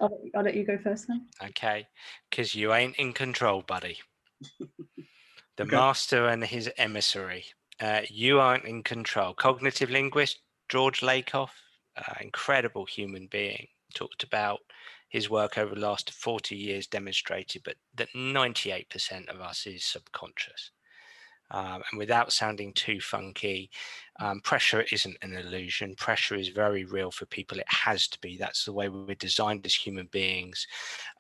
I'll, 0.00 0.20
I'll 0.34 0.42
let 0.42 0.54
you 0.54 0.64
go 0.64 0.76
first 0.78 1.08
then. 1.08 1.26
Okay, 1.42 1.86
because 2.30 2.54
you 2.54 2.74
ain't 2.74 2.96
in 2.96 3.12
control, 3.12 3.62
buddy. 3.62 3.98
the 4.58 5.62
okay. 5.62 5.76
master 5.76 6.26
and 6.26 6.44
his 6.44 6.70
emissary. 6.76 7.46
Uh, 7.80 8.02
you 8.08 8.40
aren't 8.40 8.64
in 8.64 8.82
control. 8.82 9.32
Cognitive 9.34 9.88
linguist 9.88 10.40
George 10.68 11.00
Lakoff, 11.00 11.50
uh, 11.96 12.14
incredible 12.20 12.84
human 12.84 13.26
being, 13.28 13.66
talked 13.94 14.22
about 14.22 14.58
his 15.08 15.30
work 15.30 15.56
over 15.56 15.74
the 15.74 15.80
last 15.80 16.10
40 16.10 16.54
years 16.54 16.86
demonstrated, 16.86 17.62
but 17.64 17.76
that 17.94 18.08
98% 18.14 19.28
of 19.28 19.40
us 19.40 19.66
is 19.66 19.84
subconscious. 19.84 20.72
Um, 21.50 21.82
and 21.90 21.98
without 21.98 22.32
sounding 22.32 22.74
too 22.74 23.00
funky, 23.00 23.70
um, 24.18 24.40
pressure 24.40 24.84
isn't 24.90 25.16
an 25.22 25.36
illusion. 25.36 25.94
Pressure 25.94 26.34
is 26.34 26.48
very 26.48 26.84
real 26.84 27.10
for 27.10 27.26
people. 27.26 27.58
It 27.58 27.66
has 27.68 28.08
to 28.08 28.20
be. 28.20 28.36
That's 28.36 28.64
the 28.64 28.72
way 28.72 28.88
we're 28.88 29.14
designed 29.14 29.64
as 29.64 29.74
human 29.74 30.08
beings. 30.10 30.66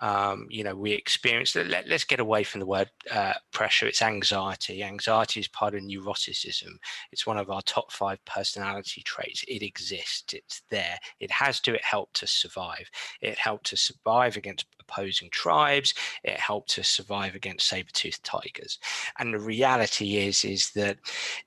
Um, 0.00 0.46
you 0.50 0.64
know, 0.64 0.74
we 0.74 0.92
experience. 0.92 1.54
Let, 1.54 1.90
us 1.90 2.04
get 2.04 2.20
away 2.20 2.42
from 2.42 2.60
the 2.60 2.66
word 2.66 2.90
uh, 3.12 3.34
pressure. 3.52 3.86
It's 3.86 4.02
anxiety. 4.02 4.82
Anxiety 4.82 5.40
is 5.40 5.48
part 5.48 5.74
of 5.74 5.82
neuroticism. 5.82 6.76
It's 7.12 7.26
one 7.26 7.38
of 7.38 7.50
our 7.50 7.62
top 7.62 7.92
five 7.92 8.24
personality 8.24 9.02
traits. 9.02 9.44
It 9.46 9.62
exists. 9.62 10.34
It's 10.34 10.62
there. 10.70 10.98
It 11.20 11.30
has 11.30 11.60
to. 11.60 11.74
It 11.74 11.84
helped 11.84 12.22
us 12.22 12.32
survive. 12.32 12.90
It 13.20 13.38
helped 13.38 13.72
us 13.72 13.80
survive 13.80 14.36
against 14.36 14.66
opposing 14.80 15.30
tribes. 15.30 15.94
It 16.24 16.40
helped 16.40 16.78
us 16.78 16.88
survive 16.88 17.34
against 17.34 17.68
saber-toothed 17.68 18.24
tigers. 18.24 18.78
And 19.18 19.34
the 19.34 19.38
reality 19.38 20.16
is, 20.16 20.44
is 20.44 20.70
that 20.70 20.98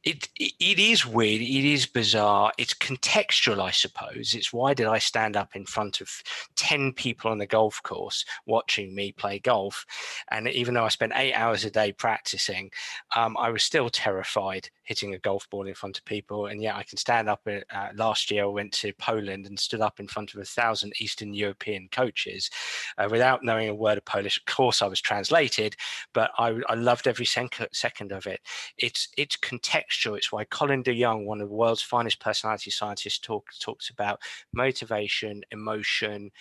it, 0.04 0.30
it, 0.40 0.54
it 0.60 0.80
is 0.80 1.06
weird 1.06 1.41
it 1.42 1.66
is 1.66 1.86
bizarre. 1.86 2.52
It's 2.58 2.74
contextual, 2.74 3.62
I 3.62 3.72
suppose. 3.72 4.34
It's 4.34 4.54
why 4.54 4.74
did 4.74 4.88
I 4.88 5.00
stand 5.00 5.36
up 5.36 5.56
in 5.56 5.66
front 5.66 6.02
of 6.02 6.10
10 6.56 6.94
people 6.94 7.32
on 7.32 7.38
the 7.38 7.48
golf 7.48 7.82
course 7.84 8.26
watching 8.46 8.94
me 8.94 9.12
play 9.12 9.40
golf? 9.40 9.86
And 10.30 10.48
even 10.48 10.74
though 10.74 10.86
I 10.86 10.90
spent 10.90 11.14
eight 11.16 11.34
hours 11.34 11.66
a 11.66 11.72
day 11.72 11.92
practicing, 11.92 12.72
um, 13.16 13.36
I 13.38 13.50
was 13.50 13.64
still 13.64 13.90
terrified 13.90 14.70
hitting 14.92 15.14
a 15.14 15.20
golf 15.20 15.50
ball 15.50 15.68
in 15.68 15.74
front 15.74 15.98
of 15.98 16.04
people. 16.04 16.48
And 16.48 16.62
yet 16.62 16.76
I 16.76 16.84
can 16.84 16.98
stand 16.98 17.30
up. 17.30 17.48
Uh, 17.48 17.88
last 17.96 18.30
year, 18.30 18.44
I 18.44 18.48
went 18.48 18.74
to 18.74 18.92
Poland 19.00 19.46
and 19.46 19.58
stood 19.58 19.80
up 19.80 20.02
in 20.02 20.08
front 20.08 20.34
of 20.34 20.42
a 20.42 20.44
thousand 20.44 20.92
Eastern 21.00 21.34
European 21.34 21.88
coaches 21.94 22.50
uh, 22.98 23.08
without 23.10 23.42
knowing 23.42 23.70
a 23.70 23.74
word 23.74 23.98
of 23.98 24.04
Polish. 24.04 24.38
Of 24.38 24.54
course, 24.54 24.82
I 24.82 24.88
was 24.88 25.00
translated, 25.00 25.78
but 26.14 26.32
I, 26.38 26.60
I 26.68 26.74
loved 26.74 27.08
every 27.08 27.26
second 27.26 28.12
of 28.12 28.28
it. 28.28 28.42
It's 28.78 29.08
it's 29.16 29.38
contextual. 29.38 30.18
It's 30.18 30.34
why 30.34 30.44
Colin 30.44 30.84
DeYoung, 30.84 31.24
one 31.24 31.40
of 31.40 31.48
the 31.48 31.56
world's 31.56 31.82
finest 31.82 32.20
personality 32.20 32.70
scientists, 32.70 33.20
talk, 33.20 33.48
talks 33.62 33.90
about 33.90 34.20
motivation, 34.54 35.42
emotion, 35.52 36.32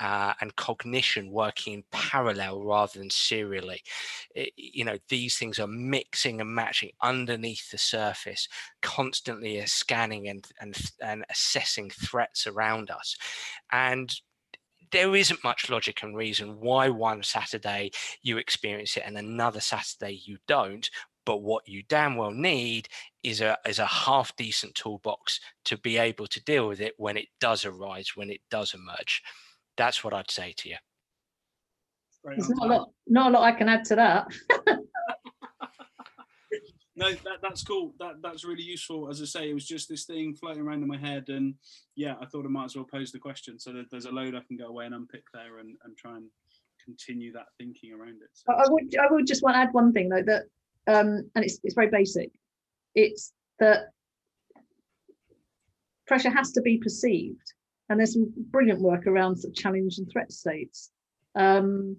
uh, 0.00 0.34
and 0.40 0.54
cognition 0.56 1.30
working 1.30 1.74
in 1.74 1.84
parallel 1.90 2.62
rather 2.62 2.98
than 2.98 3.10
serially. 3.10 3.82
It, 4.34 4.52
you 4.56 4.84
know, 4.84 4.98
these 5.08 5.36
things 5.36 5.58
are 5.58 5.66
mixing 5.66 6.40
and 6.40 6.54
matching 6.54 6.90
underneath 7.02 7.70
the 7.70 7.78
surface, 7.78 8.48
constantly 8.82 9.64
scanning 9.66 10.28
and, 10.28 10.46
and, 10.60 10.76
and 11.02 11.24
assessing 11.30 11.90
threats 11.90 12.46
around 12.46 12.90
us. 12.90 13.16
And 13.72 14.14
there 14.90 15.14
isn't 15.14 15.44
much 15.44 15.68
logic 15.68 16.02
and 16.02 16.16
reason 16.16 16.60
why 16.60 16.88
one 16.88 17.22
Saturday 17.22 17.90
you 18.22 18.38
experience 18.38 18.96
it 18.96 19.02
and 19.04 19.18
another 19.18 19.60
Saturday 19.60 20.20
you 20.24 20.38
don't. 20.46 20.88
But 21.26 21.42
what 21.42 21.68
you 21.68 21.82
damn 21.82 22.16
well 22.16 22.30
need 22.30 22.88
is 23.22 23.42
a 23.42 23.58
is 23.66 23.78
a 23.78 23.84
half 23.84 24.34
decent 24.36 24.74
toolbox 24.74 25.40
to 25.66 25.76
be 25.76 25.98
able 25.98 26.26
to 26.28 26.42
deal 26.44 26.66
with 26.66 26.80
it 26.80 26.94
when 26.96 27.18
it 27.18 27.28
does 27.38 27.66
arise, 27.66 28.12
when 28.14 28.30
it 28.30 28.40
does 28.50 28.72
emerge. 28.72 29.22
That's 29.78 30.04
what 30.04 30.12
I'd 30.12 30.30
say 30.30 30.52
to 30.58 30.68
you. 30.68 30.76
There's 32.24 32.50
not 32.50 32.66
a 32.66 32.68
lot, 32.68 32.90
not 33.06 33.30
a 33.30 33.30
lot 33.30 33.44
I 33.44 33.52
can 33.52 33.68
add 33.68 33.84
to 33.86 33.94
that. 33.94 34.26
no, 36.96 37.12
that, 37.12 37.38
that's 37.40 37.62
cool. 37.62 37.94
That 38.00 38.16
that's 38.20 38.44
really 38.44 38.64
useful. 38.64 39.08
As 39.08 39.22
I 39.22 39.24
say, 39.24 39.48
it 39.48 39.54
was 39.54 39.64
just 39.64 39.88
this 39.88 40.04
thing 40.04 40.34
floating 40.34 40.62
around 40.62 40.82
in 40.82 40.88
my 40.88 40.98
head, 40.98 41.28
and 41.28 41.54
yeah, 41.94 42.16
I 42.20 42.26
thought 42.26 42.44
I 42.44 42.48
might 42.48 42.64
as 42.64 42.76
well 42.76 42.84
pose 42.92 43.12
the 43.12 43.20
question. 43.20 43.58
So 43.58 43.72
there's 43.90 44.06
a 44.06 44.10
load 44.10 44.34
I 44.34 44.42
can 44.46 44.56
go 44.58 44.66
away 44.66 44.84
and 44.86 44.94
unpick 44.94 45.22
there, 45.32 45.58
and, 45.58 45.76
and 45.84 45.96
try 45.96 46.16
and 46.16 46.26
continue 46.84 47.32
that 47.32 47.46
thinking 47.56 47.92
around 47.92 48.20
it. 48.20 48.30
So 48.32 48.52
I 48.52 48.64
would 48.68 48.94
I 48.96 49.06
would 49.10 49.28
just 49.28 49.44
want 49.44 49.54
to 49.54 49.60
add 49.60 49.72
one 49.72 49.92
thing 49.92 50.08
though 50.08 50.24
that, 50.24 50.42
um, 50.88 51.30
and 51.36 51.44
it's 51.44 51.60
it's 51.62 51.74
very 51.74 51.88
basic. 51.88 52.32
It's 52.96 53.32
that 53.60 53.92
pressure 56.08 56.30
has 56.30 56.50
to 56.52 56.62
be 56.62 56.78
perceived 56.78 57.52
and 57.88 57.98
there's 57.98 58.12
some 58.12 58.32
brilliant 58.36 58.80
work 58.80 59.06
around 59.06 59.36
sort 59.36 59.52
of 59.52 59.56
challenge 59.56 59.98
and 59.98 60.10
threat 60.10 60.32
states. 60.32 60.90
Um, 61.34 61.96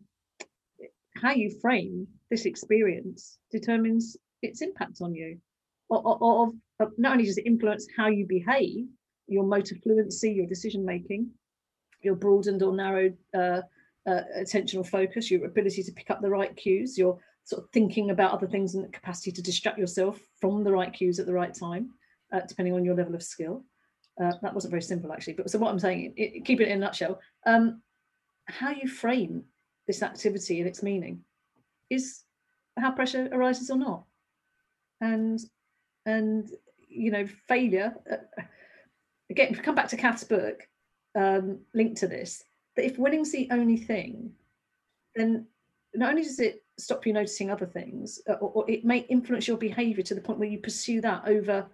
how 1.16 1.32
you 1.32 1.52
frame 1.62 2.08
this 2.30 2.46
experience 2.46 3.38
determines 3.52 4.16
its 4.42 4.62
impact 4.62 5.00
on 5.02 5.14
you. 5.14 5.40
Or, 5.90 6.02
or, 6.06 6.54
or, 6.80 6.92
not 6.98 7.14
only 7.14 7.26
does 7.26 7.38
it 7.38 7.48
influence 7.48 7.88
how 7.98 8.08
you 8.08 8.26
behave, 8.28 8.88
your 9.28 9.44
motor 9.44 9.76
fluency, 9.84 10.32
your 10.32 10.46
decision 10.46 10.86
making, 10.86 11.32
your 12.02 12.16
broadened 12.16 12.64
or 12.64 12.76
narrowed 12.76 13.18
uh, 13.36 13.62
uh, 14.08 14.22
attentional 14.38 14.88
focus, 14.88 15.30
your 15.30 15.46
ability 15.46 15.84
to 15.84 15.92
pick 15.92 16.10
up 16.10 16.22
the 16.22 16.30
right 16.30 16.56
cues, 16.56 16.98
your 16.98 17.20
sort 17.44 17.64
of 17.64 17.70
thinking 17.72 18.12
about 18.12 18.32
other 18.32 18.48
things 18.48 18.76
and 18.76 18.86
the 18.86 18.90
capacity 18.90 19.32
to 19.32 19.42
distract 19.42 19.78
yourself 19.78 20.20
from 20.40 20.64
the 20.64 20.72
right 20.72 20.94
cues 20.94 21.20
at 21.20 21.26
the 21.26 21.34
right 21.34 21.54
time, 21.54 21.90
uh, 22.32 22.42
depending 22.48 22.74
on 22.74 22.86
your 22.86 22.96
level 22.96 23.16
of 23.16 23.24
skill. 23.24 23.64
Uh, 24.22 24.34
that 24.42 24.54
wasn't 24.54 24.72
very 24.72 24.82
simple 24.82 25.14
actually, 25.14 25.34
but 25.34 25.50
so 25.50 25.58
what 25.60 25.72
I'm 25.72 25.80
saying, 25.80 26.14
it, 26.18 26.44
keep 26.44 26.60
it 26.60 26.68
in 26.68 26.78
a 26.78 26.80
nutshell, 26.82 27.20
um, 27.46 27.82
how 28.48 28.72
you 28.72 28.88
frame 28.88 29.44
this 29.88 30.04
activity 30.04 30.60
and 30.60 30.68
its 30.68 30.84
meaning 30.84 31.22
is 31.90 32.24
how 32.78 32.92
pressure 32.92 33.30
arises 33.32 33.70
or 33.70 33.78
not. 33.78 34.04
And, 35.02 35.40
and 36.06 36.50
you 36.88 37.12
know, 37.12 37.26
failure, 37.48 37.96
uh, 38.12 38.42
again, 39.30 39.50
if 39.52 39.64
come 39.64 39.76
back 39.76 39.88
to 39.90 39.98
Cath's 39.98 40.24
book, 40.24 40.68
um, 41.16 41.60
linked 41.74 41.98
to 41.98 42.08
this, 42.08 42.44
that 42.76 42.86
if 42.86 42.98
winning's 42.98 43.32
the 43.32 43.48
only 43.52 43.78
thing, 43.78 44.32
then 45.16 45.48
not 45.96 46.10
only 46.10 46.24
does 46.24 46.40
it 46.40 46.64
stop 46.78 47.06
you 47.06 47.14
noticing 47.14 47.50
other 47.50 47.66
things, 47.66 48.22
uh, 48.30 48.34
or, 48.34 48.50
or, 48.50 48.70
it 48.70 48.86
may 48.86 49.00
influence 49.00 49.48
your 49.48 49.58
behavior 49.58 50.04
to 50.04 50.16
the 50.16 50.22
point 50.22 50.40
where 50.40 50.48
you 50.50 50.60
pursue 50.60 51.02
that 51.02 51.24
over 51.26 51.66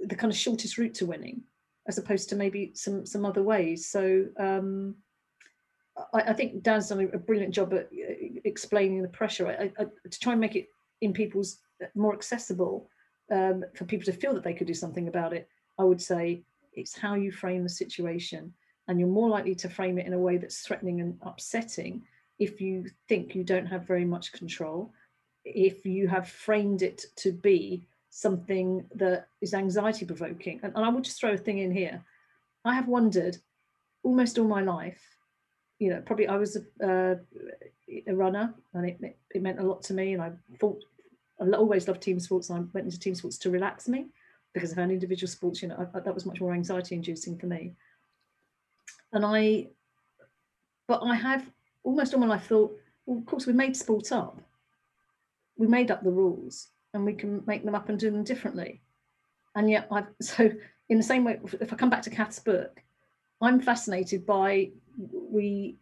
the 0.00 0.14
kind 0.14 0.32
of 0.32 0.38
shortest 0.38 0.78
route 0.78 0.94
to 0.94 1.06
winning 1.06 1.42
as 1.88 1.98
opposed 1.98 2.28
to 2.28 2.36
maybe 2.36 2.72
some 2.74 3.06
some 3.06 3.24
other 3.24 3.42
ways. 3.42 3.86
So 3.88 4.26
um, 4.38 4.96
I, 6.14 6.20
I, 6.20 6.32
think 6.32 6.62
Dan's 6.62 6.88
done 6.88 7.10
a, 7.12 7.18
brilliant 7.18 7.54
job 7.54 7.72
at 7.72 7.86
uh, 7.86 8.14
explaining 8.44 9.02
the 9.02 9.08
pressure 9.08 9.48
I, 9.48 9.72
I, 9.80 9.84
to 9.84 10.20
try 10.20 10.32
and 10.32 10.40
make 10.40 10.56
it 10.56 10.68
in 11.00 11.12
people's 11.12 11.58
uh, 11.82 11.86
more 11.94 12.14
accessible 12.14 12.88
um, 13.30 13.64
for 13.74 13.84
people 13.84 14.04
to 14.06 14.12
feel 14.12 14.34
that 14.34 14.44
they 14.44 14.54
could 14.54 14.66
do 14.66 14.74
something 14.74 15.08
about 15.08 15.32
it. 15.32 15.48
I 15.78 15.84
would 15.84 16.00
say 16.00 16.42
it's 16.72 16.96
how 16.96 17.14
you 17.14 17.32
frame 17.32 17.62
the 17.62 17.68
situation, 17.68 18.52
and 18.88 18.98
you're 18.98 19.08
more 19.08 19.28
likely 19.28 19.54
to 19.56 19.68
frame 19.68 19.98
it 19.98 20.06
in 20.06 20.12
a 20.12 20.18
way 20.18 20.36
that's 20.36 20.60
threatening 20.60 21.00
and 21.00 21.18
upsetting 21.22 22.02
if 22.38 22.60
you 22.60 22.86
think 23.08 23.34
you 23.34 23.44
don't 23.44 23.66
have 23.66 23.86
very 23.86 24.04
much 24.04 24.32
control. 24.32 24.92
If 25.44 25.86
you 25.86 26.08
have 26.08 26.28
framed 26.28 26.82
it 26.82 27.04
to 27.16 27.32
be 27.32 27.86
something 28.10 28.84
that 28.96 29.28
is 29.40 29.54
anxiety 29.54 30.04
provoking. 30.04 30.60
And, 30.62 30.72
and 30.74 30.84
I 30.84 30.88
will 30.88 31.00
just 31.00 31.18
throw 31.18 31.32
a 31.32 31.38
thing 31.38 31.58
in 31.58 31.72
here. 31.72 32.04
I 32.64 32.74
have 32.74 32.88
wondered 32.88 33.38
almost 34.02 34.38
all 34.38 34.48
my 34.48 34.60
life, 34.60 35.00
you 35.78 35.90
know, 35.90 36.02
probably 36.04 36.26
I 36.26 36.36
was 36.36 36.56
a, 36.56 36.86
uh, 36.86 37.14
a 38.06 38.14
runner 38.14 38.52
and 38.74 38.86
it, 38.86 39.16
it, 39.30 39.42
meant 39.42 39.60
a 39.60 39.62
lot 39.62 39.82
to 39.84 39.94
me. 39.94 40.12
And 40.12 40.22
I 40.22 40.32
thought, 40.58 40.82
I 41.40 41.48
always 41.52 41.88
loved 41.88 42.02
team 42.02 42.20
sports. 42.20 42.50
And 42.50 42.58
I 42.58 42.68
went 42.74 42.86
into 42.86 42.98
team 42.98 43.14
sports 43.14 43.38
to 43.38 43.50
relax 43.50 43.88
me 43.88 44.06
because 44.52 44.72
I 44.72 44.76
found 44.76 44.90
individual 44.90 45.28
sports, 45.28 45.62
you 45.62 45.68
know, 45.68 45.88
I, 45.94 46.00
that 46.00 46.14
was 46.14 46.26
much 46.26 46.40
more 46.40 46.52
anxiety 46.52 46.96
inducing 46.96 47.38
for 47.38 47.46
me. 47.46 47.74
And 49.12 49.24
I, 49.24 49.68
but 50.88 51.02
I 51.02 51.14
have 51.14 51.48
almost 51.84 52.12
all 52.12 52.20
my 52.20 52.26
life 52.26 52.46
thought, 52.46 52.76
well, 53.06 53.18
of 53.18 53.26
course, 53.26 53.46
we 53.46 53.52
made 53.52 53.76
sport 53.76 54.10
up. 54.10 54.40
We 55.56 55.68
made 55.68 55.90
up 55.90 56.02
the 56.02 56.10
rules 56.10 56.68
and 56.94 57.04
we 57.04 57.12
can 57.12 57.42
make 57.46 57.64
them 57.64 57.74
up 57.74 57.88
and 57.88 57.98
do 57.98 58.10
them 58.10 58.24
differently. 58.24 58.82
And 59.54 59.70
yet, 59.70 59.88
I've 59.90 60.06
so 60.20 60.50
in 60.88 60.96
the 60.96 61.04
same 61.04 61.24
way, 61.24 61.38
if 61.60 61.72
I 61.72 61.76
come 61.76 61.90
back 61.90 62.02
to 62.02 62.10
Cath's 62.10 62.38
book, 62.38 62.82
I'm 63.40 63.60
fascinated 63.60 64.26
by 64.26 64.70
we 65.12 65.76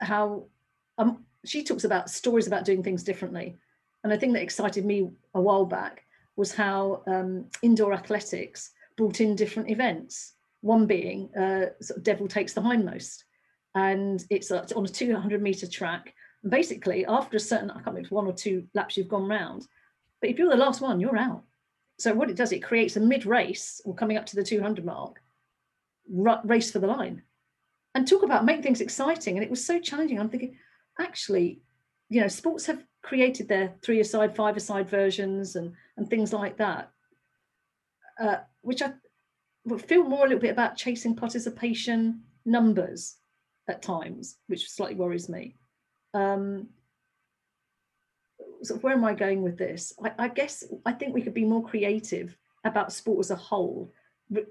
how 0.00 0.44
um, 0.98 1.24
she 1.44 1.64
talks 1.64 1.84
about 1.84 2.10
stories 2.10 2.46
about 2.46 2.64
doing 2.64 2.82
things 2.82 3.02
differently. 3.02 3.56
And 4.02 4.12
the 4.12 4.18
thing 4.18 4.32
that 4.32 4.42
excited 4.42 4.84
me 4.84 5.10
a 5.34 5.40
while 5.40 5.64
back 5.64 6.04
was 6.36 6.54
how 6.54 7.02
um, 7.06 7.46
indoor 7.62 7.92
athletics 7.92 8.70
brought 8.96 9.20
in 9.20 9.36
different 9.36 9.70
events. 9.70 10.34
One 10.60 10.86
being 10.86 11.34
uh, 11.34 11.70
sort 11.80 11.98
of 11.98 12.04
devil 12.04 12.28
takes 12.28 12.52
the 12.52 12.60
hindmost, 12.60 13.24
and 13.74 14.24
it's, 14.30 14.50
it's 14.50 14.72
on 14.72 14.84
a 14.84 14.88
200 14.88 15.42
meter 15.42 15.66
track. 15.66 16.14
And 16.42 16.50
basically, 16.50 17.04
after 17.06 17.36
a 17.36 17.40
certain, 17.40 17.70
I 17.70 17.74
can't 17.74 17.88
remember, 17.88 18.08
one 18.10 18.26
or 18.26 18.32
two 18.32 18.66
laps 18.74 18.96
you've 18.96 19.08
gone 19.08 19.28
round, 19.28 19.66
but 20.22 20.30
if 20.30 20.38
you're 20.38 20.48
the 20.48 20.56
last 20.56 20.80
one, 20.80 21.00
you're 21.00 21.18
out. 21.18 21.42
So 21.98 22.14
what 22.14 22.30
it 22.30 22.36
does, 22.36 22.52
it 22.52 22.62
creates 22.62 22.96
a 22.96 23.00
mid-race 23.00 23.82
or 23.84 23.94
coming 23.94 24.16
up 24.16 24.24
to 24.26 24.36
the 24.36 24.42
200 24.42 24.84
mark, 24.84 25.20
race 26.08 26.70
for 26.70 26.78
the 26.78 26.86
line. 26.86 27.22
And 27.94 28.08
talk 28.08 28.22
about 28.22 28.46
make 28.46 28.62
things 28.62 28.80
exciting. 28.80 29.36
And 29.36 29.44
it 29.44 29.50
was 29.50 29.66
so 29.66 29.78
challenging. 29.78 30.18
I'm 30.18 30.30
thinking, 30.30 30.56
actually, 30.98 31.60
you 32.08 32.20
know, 32.20 32.28
sports 32.28 32.66
have 32.66 32.82
created 33.02 33.48
their 33.48 33.74
three-a-side, 33.82 34.34
five-a-side 34.34 34.88
versions 34.88 35.56
and 35.56 35.74
and 35.96 36.08
things 36.08 36.32
like 36.32 36.56
that, 36.56 36.90
uh, 38.20 38.36
which 38.62 38.80
I 38.80 38.92
feel 39.78 40.04
more 40.04 40.20
a 40.20 40.28
little 40.28 40.38
bit 40.38 40.52
about 40.52 40.76
chasing 40.76 41.14
participation 41.14 42.22
numbers 42.46 43.16
at 43.68 43.82
times, 43.82 44.38
which 44.46 44.70
slightly 44.70 44.96
worries 44.96 45.28
me. 45.28 45.56
Um, 46.14 46.68
sort 48.62 48.78
of 48.78 48.84
where 48.84 48.94
am 48.94 49.04
I 49.04 49.14
going 49.14 49.42
with 49.42 49.58
this? 49.58 49.92
I, 50.02 50.12
I 50.18 50.28
guess 50.28 50.64
I 50.86 50.92
think 50.92 51.14
we 51.14 51.22
could 51.22 51.34
be 51.34 51.44
more 51.44 51.64
creative 51.64 52.36
about 52.64 52.92
sport 52.92 53.20
as 53.20 53.30
a 53.30 53.36
whole, 53.36 53.92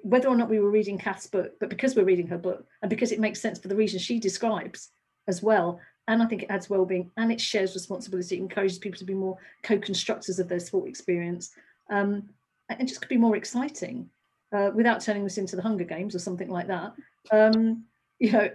whether 0.01 0.27
or 0.27 0.35
not 0.35 0.49
we 0.49 0.59
were 0.59 0.69
reading 0.69 0.97
Cath's 0.97 1.27
book, 1.27 1.53
but 1.59 1.69
because 1.69 1.95
we're 1.95 2.03
reading 2.03 2.27
her 2.27 2.37
book 2.37 2.65
and 2.81 2.89
because 2.89 3.11
it 3.11 3.19
makes 3.19 3.41
sense 3.41 3.59
for 3.59 3.67
the 3.67 3.75
reasons 3.75 4.01
she 4.01 4.19
describes 4.19 4.89
as 5.27 5.41
well. 5.41 5.79
And 6.07 6.21
I 6.21 6.25
think 6.25 6.43
it 6.43 6.51
adds 6.51 6.69
well-being 6.69 7.11
and 7.17 7.31
it 7.31 7.39
shares 7.39 7.73
responsibility, 7.73 8.35
it 8.35 8.41
encourages 8.41 8.79
people 8.79 8.99
to 8.99 9.05
be 9.05 9.13
more 9.13 9.37
co-constructors 9.63 10.39
of 10.39 10.49
their 10.49 10.59
sport 10.59 10.89
experience. 10.89 11.51
Um, 11.89 12.29
and 12.69 12.87
just 12.87 13.01
could 13.01 13.09
be 13.09 13.17
more 13.17 13.35
exciting 13.35 14.09
uh, 14.53 14.71
without 14.73 15.01
turning 15.01 15.23
this 15.23 15.37
into 15.37 15.55
the 15.55 15.61
Hunger 15.61 15.83
Games 15.83 16.15
or 16.15 16.19
something 16.19 16.49
like 16.49 16.67
that. 16.67 16.93
Um, 17.31 17.85
you 18.19 18.31
know, 18.31 18.49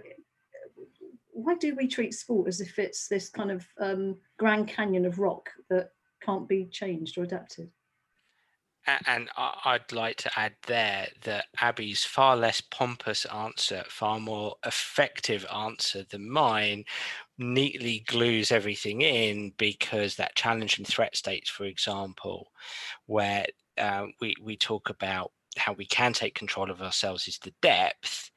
why 1.37 1.53
do 1.53 1.75
we 1.75 1.87
treat 1.87 2.15
sport 2.15 2.47
as 2.47 2.61
if 2.61 2.79
it's 2.79 3.07
this 3.07 3.29
kind 3.29 3.51
of 3.51 3.67
um, 3.79 4.17
grand 4.39 4.67
canyon 4.67 5.05
of 5.05 5.19
rock 5.19 5.51
that 5.69 5.91
can't 6.23 6.49
be 6.49 6.65
changed 6.65 7.17
or 7.17 7.23
adapted? 7.23 7.69
And 9.05 9.29
I'd 9.35 9.91
like 9.91 10.15
to 10.17 10.31
add 10.39 10.55
there 10.65 11.09
that 11.23 11.45
Abbe's 11.59 12.05
far 12.05 12.37
less 12.37 12.61
pompous 12.61 13.25
answer, 13.25 13.83
far 13.89 14.17
more 14.17 14.55
effective 14.65 15.45
answer 15.53 16.05
than 16.09 16.31
mine, 16.31 16.85
neatly 17.37 18.05
glues 18.07 18.49
everything 18.49 19.01
in 19.01 19.51
because 19.57 20.15
that 20.15 20.37
challenge 20.37 20.77
and 20.77 20.87
threat 20.87 21.17
states, 21.17 21.49
for 21.49 21.65
example, 21.65 22.47
where 23.07 23.45
uh, 23.77 24.05
we 24.21 24.33
we 24.41 24.55
talk 24.55 24.89
about 24.89 25.33
how 25.57 25.73
we 25.73 25.85
can 25.85 26.13
take 26.13 26.33
control 26.33 26.71
of 26.71 26.81
ourselves 26.81 27.27
is 27.27 27.39
the 27.39 27.53
depth 27.61 28.31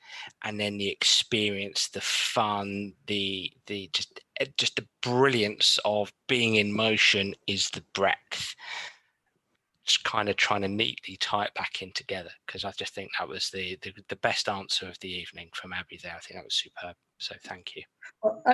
and 0.44 0.58
then 0.58 0.78
the 0.78 0.88
experience 0.88 1.88
the 1.88 2.00
fun 2.00 2.92
the 3.06 3.52
the 3.66 3.88
just 3.92 4.20
eh, 4.40 4.46
just 4.56 4.76
the 4.76 4.86
brilliance 5.02 5.78
of 5.84 6.12
being 6.28 6.56
in 6.56 6.72
motion 6.72 7.34
is 7.46 7.70
the 7.70 7.84
breadth 7.92 8.54
kind 9.98 10.28
of 10.28 10.36
trying 10.36 10.62
to 10.62 10.68
neatly 10.68 11.16
tie 11.16 11.44
it 11.44 11.54
back 11.54 11.82
in 11.82 11.92
together 11.92 12.30
because 12.46 12.64
i 12.64 12.70
just 12.72 12.94
think 12.94 13.10
that 13.18 13.28
was 13.28 13.50
the, 13.50 13.78
the 13.82 13.92
the 14.08 14.16
best 14.16 14.48
answer 14.48 14.86
of 14.86 14.98
the 15.00 15.10
evening 15.10 15.48
from 15.54 15.72
abbe 15.72 15.98
there 16.02 16.14
i 16.16 16.20
think 16.20 16.38
that 16.38 16.44
was 16.44 16.54
superb 16.54 16.96
so 17.18 17.34
thank 17.44 17.76
you 17.76 17.82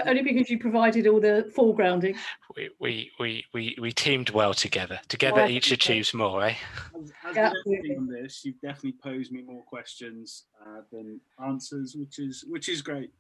only 0.07 0.23
because 0.23 0.49
you 0.49 0.59
provided 0.59 1.07
all 1.07 1.21
the 1.21 1.51
foregrounding. 1.57 2.17
We 2.55 2.71
we 2.79 3.11
we 3.19 3.45
we, 3.53 3.77
we 3.81 3.93
teamed 3.93 4.31
well 4.31 4.55
together. 4.55 5.01
Together, 5.09 5.43
oh, 5.43 5.49
each 5.49 5.73
achieves 5.73 6.15
more, 6.15 6.45
eh? 6.45 6.55
As, 6.99 7.13
as 7.25 7.37
yeah, 7.37 7.53
on 7.97 8.07
this, 8.07 8.45
you've 8.45 8.61
definitely 8.61 8.95
posed 9.03 9.33
me 9.33 9.43
more 9.43 9.63
questions 9.65 10.45
uh, 10.65 10.83
than 10.93 11.21
answers, 11.45 11.97
which 11.97 12.19
is 12.19 12.45
which 12.49 12.69
is 12.69 12.83
great. 12.83 13.11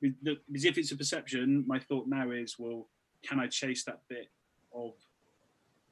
Because 0.00 0.64
if 0.64 0.78
it's 0.78 0.92
a 0.92 0.96
perception, 0.96 1.64
my 1.66 1.78
thought 1.78 2.08
now 2.08 2.30
is, 2.30 2.56
well, 2.58 2.88
can 3.22 3.38
I 3.38 3.46
chase 3.46 3.84
that 3.84 4.00
bit 4.08 4.30
of 4.74 4.94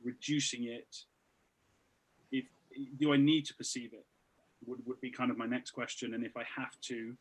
reducing 0.03 0.65
it? 0.65 1.05
Do 2.99 3.13
I 3.13 3.17
need 3.17 3.47
to 3.47 3.55
perceive 3.55 3.93
it? 3.93 4.07
Would 4.67 4.87
would 4.87 5.01
be 5.01 5.11
kind 5.11 5.31
of 5.31 5.39
my 5.39 5.47
next 5.47 5.71
question. 5.73 6.15
And 6.15 6.25
if 6.25 6.37
I 6.37 6.45
have 6.57 6.79
to, 6.83 7.17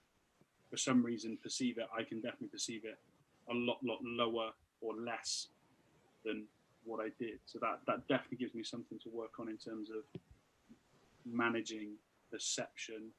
for 0.69 0.77
some 0.77 1.03
reason 1.03 1.37
perceive 1.41 1.77
it, 1.77 1.87
I 1.97 2.03
can 2.03 2.21
definitely 2.21 2.49
perceive 2.49 2.85
it 2.85 2.97
a 3.49 3.53
lot, 3.53 3.79
lot 3.83 3.99
lower 4.03 4.51
or 4.81 4.95
less 4.95 5.47
than 6.23 6.45
what 6.83 6.99
I 7.03 7.09
did. 7.19 7.39
So 7.45 7.59
that 7.59 7.79
that 7.87 8.07
definitely 8.07 8.37
gives 8.37 8.53
me 8.53 8.63
something 8.63 8.99
to 8.99 9.09
work 9.09 9.39
on 9.39 9.49
in 9.49 9.57
terms 9.57 9.89
of 9.89 10.03
managing 11.25 11.93
perception 12.31 13.09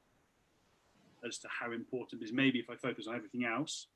as 1.25 1.37
to 1.39 1.47
how 1.47 1.71
important 1.71 2.21
it 2.21 2.25
is. 2.25 2.33
Maybe 2.33 2.59
if 2.59 2.69
I 2.69 2.75
focus 2.75 3.07
on 3.07 3.15
everything 3.15 3.45
else, 3.45 3.87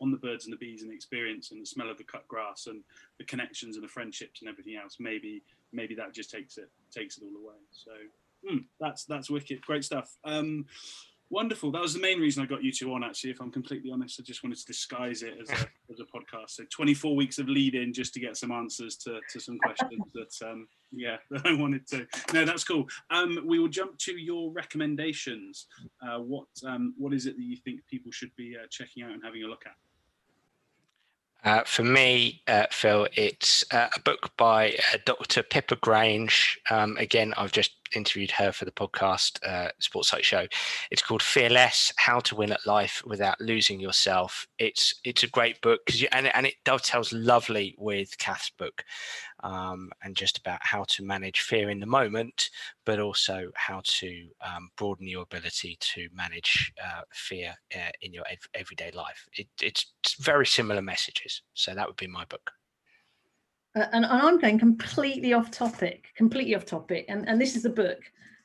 on 0.00 0.10
the 0.10 0.16
birds 0.16 0.44
and 0.44 0.52
the 0.52 0.58
bees 0.58 0.82
and 0.82 0.90
the 0.90 0.94
experience 0.94 1.52
and 1.52 1.62
the 1.62 1.66
smell 1.66 1.90
of 1.90 1.96
the 1.96 2.04
cut 2.04 2.26
grass 2.28 2.66
and 2.66 2.82
the 3.18 3.24
connections 3.24 3.76
and 3.76 3.84
the 3.84 3.88
friendships 3.88 4.40
and 4.40 4.48
everything 4.48 4.76
else, 4.76 4.96
maybe 4.98 5.42
maybe 5.72 5.94
that 5.94 6.14
just 6.14 6.30
takes 6.30 6.58
it 6.58 6.70
takes 6.90 7.18
it 7.18 7.24
all 7.24 7.42
away. 7.42 7.56
So 7.72 7.90
mm, 8.50 8.64
that's 8.80 9.04
that's 9.04 9.30
wicked, 9.30 9.60
great 9.62 9.84
stuff. 9.84 10.16
Um, 10.24 10.66
Wonderful. 11.32 11.70
That 11.70 11.80
was 11.80 11.94
the 11.94 12.00
main 12.00 12.20
reason 12.20 12.42
I 12.42 12.46
got 12.46 12.62
you 12.62 12.70
two 12.70 12.92
on. 12.92 13.02
Actually, 13.02 13.30
if 13.30 13.40
I'm 13.40 13.50
completely 13.50 13.90
honest, 13.90 14.20
I 14.20 14.22
just 14.22 14.44
wanted 14.44 14.58
to 14.58 14.66
disguise 14.66 15.22
it 15.22 15.32
as 15.40 15.48
a 15.48 15.54
as 15.90 15.98
a 15.98 16.04
podcast. 16.04 16.50
So 16.50 16.64
24 16.70 17.16
weeks 17.16 17.38
of 17.38 17.48
lead 17.48 17.74
in 17.74 17.94
just 17.94 18.12
to 18.14 18.20
get 18.20 18.36
some 18.36 18.52
answers 18.52 18.96
to, 18.96 19.18
to 19.32 19.40
some 19.40 19.56
questions 19.58 20.02
that 20.12 20.46
um, 20.46 20.68
yeah 20.92 21.16
that 21.30 21.46
I 21.46 21.54
wanted 21.54 21.86
to. 21.88 22.06
No, 22.34 22.44
that's 22.44 22.64
cool. 22.64 22.86
Um, 23.08 23.38
we 23.46 23.58
will 23.58 23.68
jump 23.68 23.96
to 24.00 24.12
your 24.12 24.52
recommendations. 24.52 25.68
Uh, 26.06 26.18
what 26.18 26.48
um, 26.66 26.92
what 26.98 27.14
is 27.14 27.24
it 27.24 27.38
that 27.38 27.42
you 27.42 27.56
think 27.56 27.80
people 27.88 28.12
should 28.12 28.36
be 28.36 28.54
uh, 28.54 28.66
checking 28.68 29.02
out 29.02 29.12
and 29.12 29.22
having 29.24 29.42
a 29.42 29.46
look 29.46 29.64
at? 29.64 29.72
Uh, 31.44 31.62
for 31.64 31.82
me, 31.82 32.40
uh, 32.46 32.66
Phil, 32.70 33.08
it's 33.14 33.64
uh, 33.72 33.88
a 33.96 34.00
book 34.00 34.30
by 34.36 34.70
uh, 34.70 34.98
Dr. 35.04 35.42
Pippa 35.42 35.76
Grange. 35.76 36.58
Um, 36.70 36.96
again, 36.98 37.34
I've 37.36 37.50
just 37.50 37.72
interviewed 37.96 38.30
her 38.30 38.52
for 38.52 38.64
the 38.64 38.70
podcast 38.70 39.44
uh, 39.46 39.70
Sports 39.80 40.10
Psych 40.10 40.22
Show. 40.24 40.46
It's 40.92 41.02
called 41.02 41.22
Fearless: 41.22 41.92
How 41.96 42.20
to 42.20 42.36
Win 42.36 42.52
at 42.52 42.64
Life 42.64 43.02
Without 43.04 43.40
Losing 43.40 43.80
Yourself. 43.80 44.46
It's 44.58 44.94
it's 45.04 45.24
a 45.24 45.28
great 45.28 45.60
book 45.62 45.80
because 45.84 46.04
and 46.12 46.34
and 46.34 46.46
it 46.46 46.54
dovetails 46.64 47.12
lovely 47.12 47.74
with 47.76 48.16
Cath's 48.18 48.50
book, 48.50 48.84
um, 49.42 49.90
and 50.02 50.16
just 50.16 50.38
about 50.38 50.60
how 50.62 50.84
to 50.88 51.04
manage 51.04 51.40
fear 51.40 51.70
in 51.70 51.80
the 51.80 51.86
moment, 51.86 52.50
but 52.84 53.00
also 53.00 53.50
how 53.54 53.80
to 53.84 54.28
um, 54.40 54.70
broaden 54.76 55.06
your 55.06 55.22
ability 55.22 55.76
to 55.80 56.08
manage 56.14 56.72
uh, 56.82 57.02
fear 57.12 57.54
uh, 57.74 57.90
in 58.00 58.12
your 58.12 58.24
ev- 58.30 58.48
everyday 58.54 58.90
life. 58.92 59.28
It, 59.34 59.48
it's 59.60 59.86
very 60.20 60.46
similar 60.46 60.82
messages. 60.82 61.42
So 61.54 61.74
that 61.74 61.86
would 61.86 61.96
be 61.96 62.06
my 62.06 62.24
book. 62.26 62.50
Uh, 63.74 63.86
and, 63.92 64.04
I'm 64.04 64.38
going 64.38 64.58
completely 64.58 65.32
off 65.32 65.50
topic, 65.50 66.08
completely 66.14 66.54
off 66.54 66.66
topic. 66.66 67.06
And, 67.08 67.26
and 67.28 67.40
this 67.40 67.56
is 67.56 67.64
a 67.64 67.70
book 67.70 68.00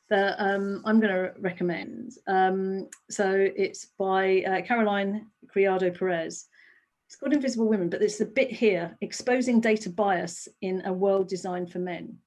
that 0.08 0.36
um, 0.38 0.82
I'm 0.86 1.00
going 1.00 1.12
to 1.12 1.32
recommend. 1.38 2.12
Um, 2.26 2.88
so 3.10 3.30
it's 3.34 3.88
by 3.98 4.42
uh, 4.42 4.62
Caroline 4.62 5.26
Criado 5.48 5.90
Perez. 5.90 6.46
It's 7.08 7.16
called 7.16 7.32
Invisible 7.32 7.66
Women, 7.66 7.88
but 7.88 8.02
it's 8.02 8.20
a 8.20 8.26
bit 8.26 8.52
here 8.52 8.94
exposing 9.00 9.62
data 9.62 9.88
bias 9.88 10.46
in 10.60 10.82
a 10.84 10.92
world 10.92 11.26
designed 11.26 11.72
for 11.72 11.78
men. 11.78 12.18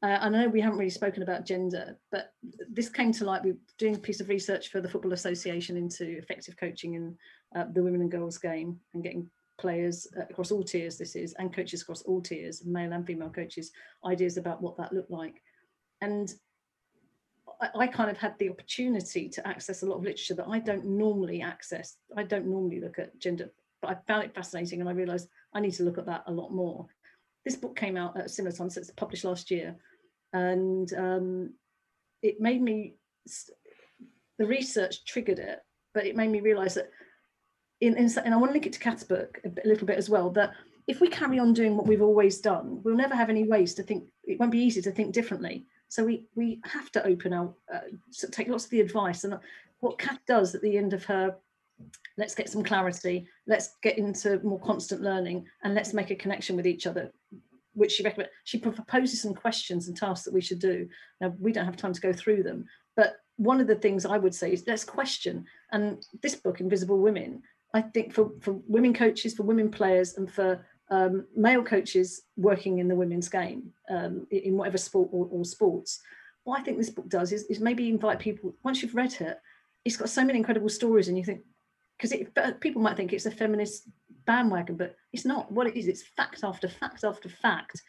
Uh, 0.00 0.18
I 0.20 0.28
know 0.28 0.48
we 0.48 0.60
haven't 0.60 0.78
really 0.78 0.90
spoken 0.90 1.24
about 1.24 1.44
gender, 1.44 1.98
but 2.12 2.32
this 2.70 2.88
came 2.88 3.10
to 3.14 3.24
light. 3.24 3.42
We 3.42 3.50
are 3.50 3.56
doing 3.78 3.96
a 3.96 3.98
piece 3.98 4.20
of 4.20 4.28
research 4.28 4.68
for 4.68 4.80
the 4.80 4.88
Football 4.88 5.12
Association 5.12 5.76
into 5.76 6.18
effective 6.18 6.56
coaching 6.56 6.94
in 6.94 7.16
uh, 7.56 7.64
the 7.72 7.82
women 7.82 8.00
and 8.00 8.12
girls 8.12 8.38
game 8.38 8.78
and 8.94 9.02
getting 9.02 9.28
players 9.58 10.06
uh, 10.16 10.22
across 10.30 10.50
all 10.52 10.62
tiers 10.62 10.96
this 10.96 11.14
is 11.14 11.34
and 11.38 11.54
coaches 11.54 11.82
across 11.82 12.02
all 12.02 12.20
tiers 12.20 12.64
male 12.64 12.92
and 12.92 13.06
female 13.06 13.28
coaches 13.28 13.70
ideas 14.06 14.38
about 14.38 14.62
what 14.62 14.76
that 14.78 14.92
looked 14.92 15.10
like 15.10 15.42
and 16.00 16.34
I, 17.60 17.68
I, 17.80 17.86
kind 17.86 18.10
of 18.10 18.16
had 18.16 18.36
the 18.38 18.48
opportunity 18.48 19.28
to 19.28 19.46
access 19.46 19.82
a 19.82 19.86
lot 19.86 19.96
of 19.96 20.04
literature 20.04 20.34
that 20.34 20.48
i 20.48 20.58
don't 20.58 20.86
normally 20.86 21.42
access 21.42 21.96
i 22.16 22.22
don't 22.22 22.46
normally 22.46 22.80
look 22.80 22.98
at 22.98 23.16
gender 23.18 23.50
but 23.82 23.90
i 23.90 23.96
found 24.06 24.24
it 24.24 24.34
fascinating 24.34 24.80
and 24.80 24.88
i 24.88 24.92
realized 24.92 25.28
i 25.52 25.60
need 25.60 25.72
to 25.72 25.82
look 25.82 25.98
at 25.98 26.06
that 26.06 26.24
a 26.26 26.32
lot 26.32 26.50
more 26.50 26.86
this 27.44 27.56
book 27.56 27.76
came 27.76 27.96
out 27.96 28.16
at 28.16 28.26
a 28.26 28.28
similar 28.28 28.54
time 28.54 28.70
so 28.70 28.80
it's 28.80 28.90
published 28.92 29.24
last 29.24 29.50
year 29.50 29.76
and 30.32 30.94
um, 30.94 31.52
it 32.22 32.40
made 32.40 32.62
me 32.62 32.94
the 34.38 34.46
research 34.46 35.04
triggered 35.04 35.38
it 35.38 35.60
but 35.92 36.06
it 36.06 36.16
made 36.16 36.30
me 36.30 36.40
realize 36.40 36.74
that 36.74 36.90
in, 37.82 37.96
in, 37.96 38.08
and 38.24 38.32
I 38.32 38.36
want 38.36 38.50
to 38.50 38.52
link 38.52 38.66
it 38.66 38.72
to 38.74 38.78
Cath's 38.78 39.02
book 39.02 39.40
a, 39.44 39.48
a 39.48 39.68
little 39.68 39.86
bit 39.86 39.98
as 39.98 40.08
well, 40.08 40.30
that 40.30 40.52
if 40.86 41.00
we 41.00 41.08
carry 41.08 41.38
on 41.38 41.52
doing 41.52 41.76
what 41.76 41.86
we've 41.86 42.00
always 42.00 42.40
done, 42.40 42.80
we'll 42.82 42.96
never 42.96 43.14
have 43.14 43.28
any 43.28 43.44
ways 43.44 43.74
to 43.74 43.82
think, 43.82 44.04
it 44.24 44.38
won't 44.38 44.52
be 44.52 44.62
easy 44.62 44.80
to 44.82 44.92
think 44.92 45.12
differently. 45.12 45.66
So 45.88 46.04
we 46.04 46.24
we 46.34 46.60
have 46.64 46.90
to 46.92 47.04
open 47.04 47.34
our, 47.34 47.52
uh, 47.72 47.80
take 48.30 48.48
lots 48.48 48.64
of 48.64 48.70
the 48.70 48.80
advice. 48.80 49.24
And 49.24 49.38
what 49.80 49.98
Cath 49.98 50.20
does 50.26 50.54
at 50.54 50.62
the 50.62 50.78
end 50.78 50.94
of 50.94 51.04
her, 51.04 51.36
let's 52.16 52.34
get 52.34 52.48
some 52.48 52.62
clarity, 52.62 53.26
let's 53.46 53.76
get 53.82 53.98
into 53.98 54.40
more 54.42 54.60
constant 54.60 55.02
learning, 55.02 55.46
and 55.62 55.74
let's 55.74 55.94
make 55.94 56.10
a 56.10 56.16
connection 56.16 56.56
with 56.56 56.66
each 56.66 56.86
other, 56.86 57.12
which 57.74 57.92
she 57.92 58.02
recommends. 58.02 58.32
She 58.44 58.58
proposes 58.58 59.22
some 59.22 59.34
questions 59.34 59.88
and 59.88 59.96
tasks 59.96 60.24
that 60.24 60.34
we 60.34 60.40
should 60.40 60.58
do. 60.58 60.88
Now, 61.20 61.34
we 61.38 61.52
don't 61.52 61.64
have 61.64 61.76
time 61.76 61.92
to 61.92 62.00
go 62.00 62.12
through 62.12 62.42
them, 62.42 62.66
but 62.96 63.16
one 63.36 63.60
of 63.60 63.66
the 63.66 63.74
things 63.74 64.04
I 64.04 64.18
would 64.18 64.34
say 64.34 64.52
is 64.52 64.64
let's 64.66 64.84
question. 64.84 65.44
And 65.72 66.04
this 66.22 66.34
book, 66.34 66.60
Invisible 66.60 66.98
Women, 66.98 67.42
I 67.74 67.82
think 67.82 68.12
for, 68.12 68.30
for 68.40 68.60
women 68.66 68.92
coaches, 68.92 69.34
for 69.34 69.44
women 69.44 69.70
players, 69.70 70.14
and 70.16 70.30
for 70.30 70.64
um, 70.90 71.26
male 71.34 71.62
coaches 71.62 72.22
working 72.36 72.78
in 72.78 72.88
the 72.88 72.94
women's 72.94 73.28
game 73.28 73.72
um, 73.90 74.26
in 74.30 74.56
whatever 74.56 74.76
sport 74.76 75.08
or, 75.10 75.26
or, 75.30 75.44
sports, 75.44 76.00
what 76.44 76.60
I 76.60 76.62
think 76.62 76.76
this 76.76 76.90
book 76.90 77.08
does 77.08 77.32
is, 77.32 77.44
is 77.44 77.60
maybe 77.60 77.88
invite 77.88 78.18
people, 78.18 78.54
once 78.62 78.82
you've 78.82 78.94
read 78.94 79.14
it, 79.20 79.38
it's 79.84 79.96
got 79.96 80.10
so 80.10 80.24
many 80.24 80.38
incredible 80.38 80.68
stories, 80.68 81.08
and 81.08 81.16
you 81.16 81.24
think, 81.24 81.40
because 82.02 82.54
people 82.60 82.82
might 82.82 82.96
think 82.96 83.12
it's 83.12 83.26
a 83.26 83.30
feminist 83.30 83.88
bandwagon, 84.26 84.76
but 84.76 84.96
it's 85.12 85.24
not. 85.24 85.50
What 85.52 85.68
it 85.68 85.76
is, 85.76 85.86
it's 85.86 86.02
fact 86.02 86.42
after 86.42 86.68
fact 86.68 87.04
after 87.04 87.28
fact, 87.28 87.80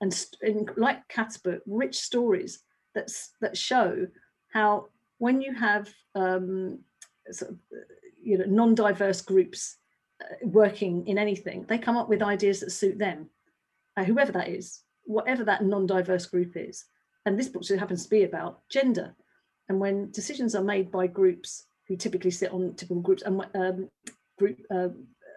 and, 0.00 0.70
like 0.76 1.06
Cath's 1.08 1.36
book, 1.36 1.62
rich 1.66 1.98
stories 1.98 2.60
that 2.94 3.10
that 3.40 3.56
show 3.56 4.06
how 4.52 4.86
when 5.18 5.40
you 5.40 5.54
have 5.54 5.88
um, 6.16 6.80
sort 7.30 7.52
of 7.52 7.58
you 8.20 8.38
know 8.38 8.44
non-diverse 8.46 9.22
groups 9.22 9.76
uh, 10.20 10.34
working 10.42 11.06
in 11.06 11.16
anything 11.16 11.64
they 11.68 11.78
come 11.78 11.96
up 11.96 12.08
with 12.08 12.22
ideas 12.22 12.60
that 12.60 12.70
suit 12.70 12.98
them. 12.98 13.30
Uh, 13.96 14.04
whoever 14.04 14.32
that 14.32 14.48
is 14.48 14.82
whatever 15.04 15.44
that 15.44 15.64
non-diverse 15.64 16.26
group 16.26 16.56
is. 16.56 16.84
And 17.26 17.38
this 17.38 17.48
book 17.48 17.66
happens 17.68 18.04
to 18.04 18.10
be 18.10 18.22
about 18.22 18.60
gender. 18.68 19.14
And 19.68 19.80
when 19.80 20.10
decisions 20.10 20.54
are 20.54 20.62
made 20.62 20.90
by 20.90 21.06
groups 21.06 21.66
who 21.90 21.96
typically 21.96 22.30
sit 22.30 22.52
on 22.52 22.72
typical 22.74 23.02
groups 23.02 23.22
and 23.22 23.44
um, 23.54 23.88
group 24.38 24.58
uh, 24.74 24.88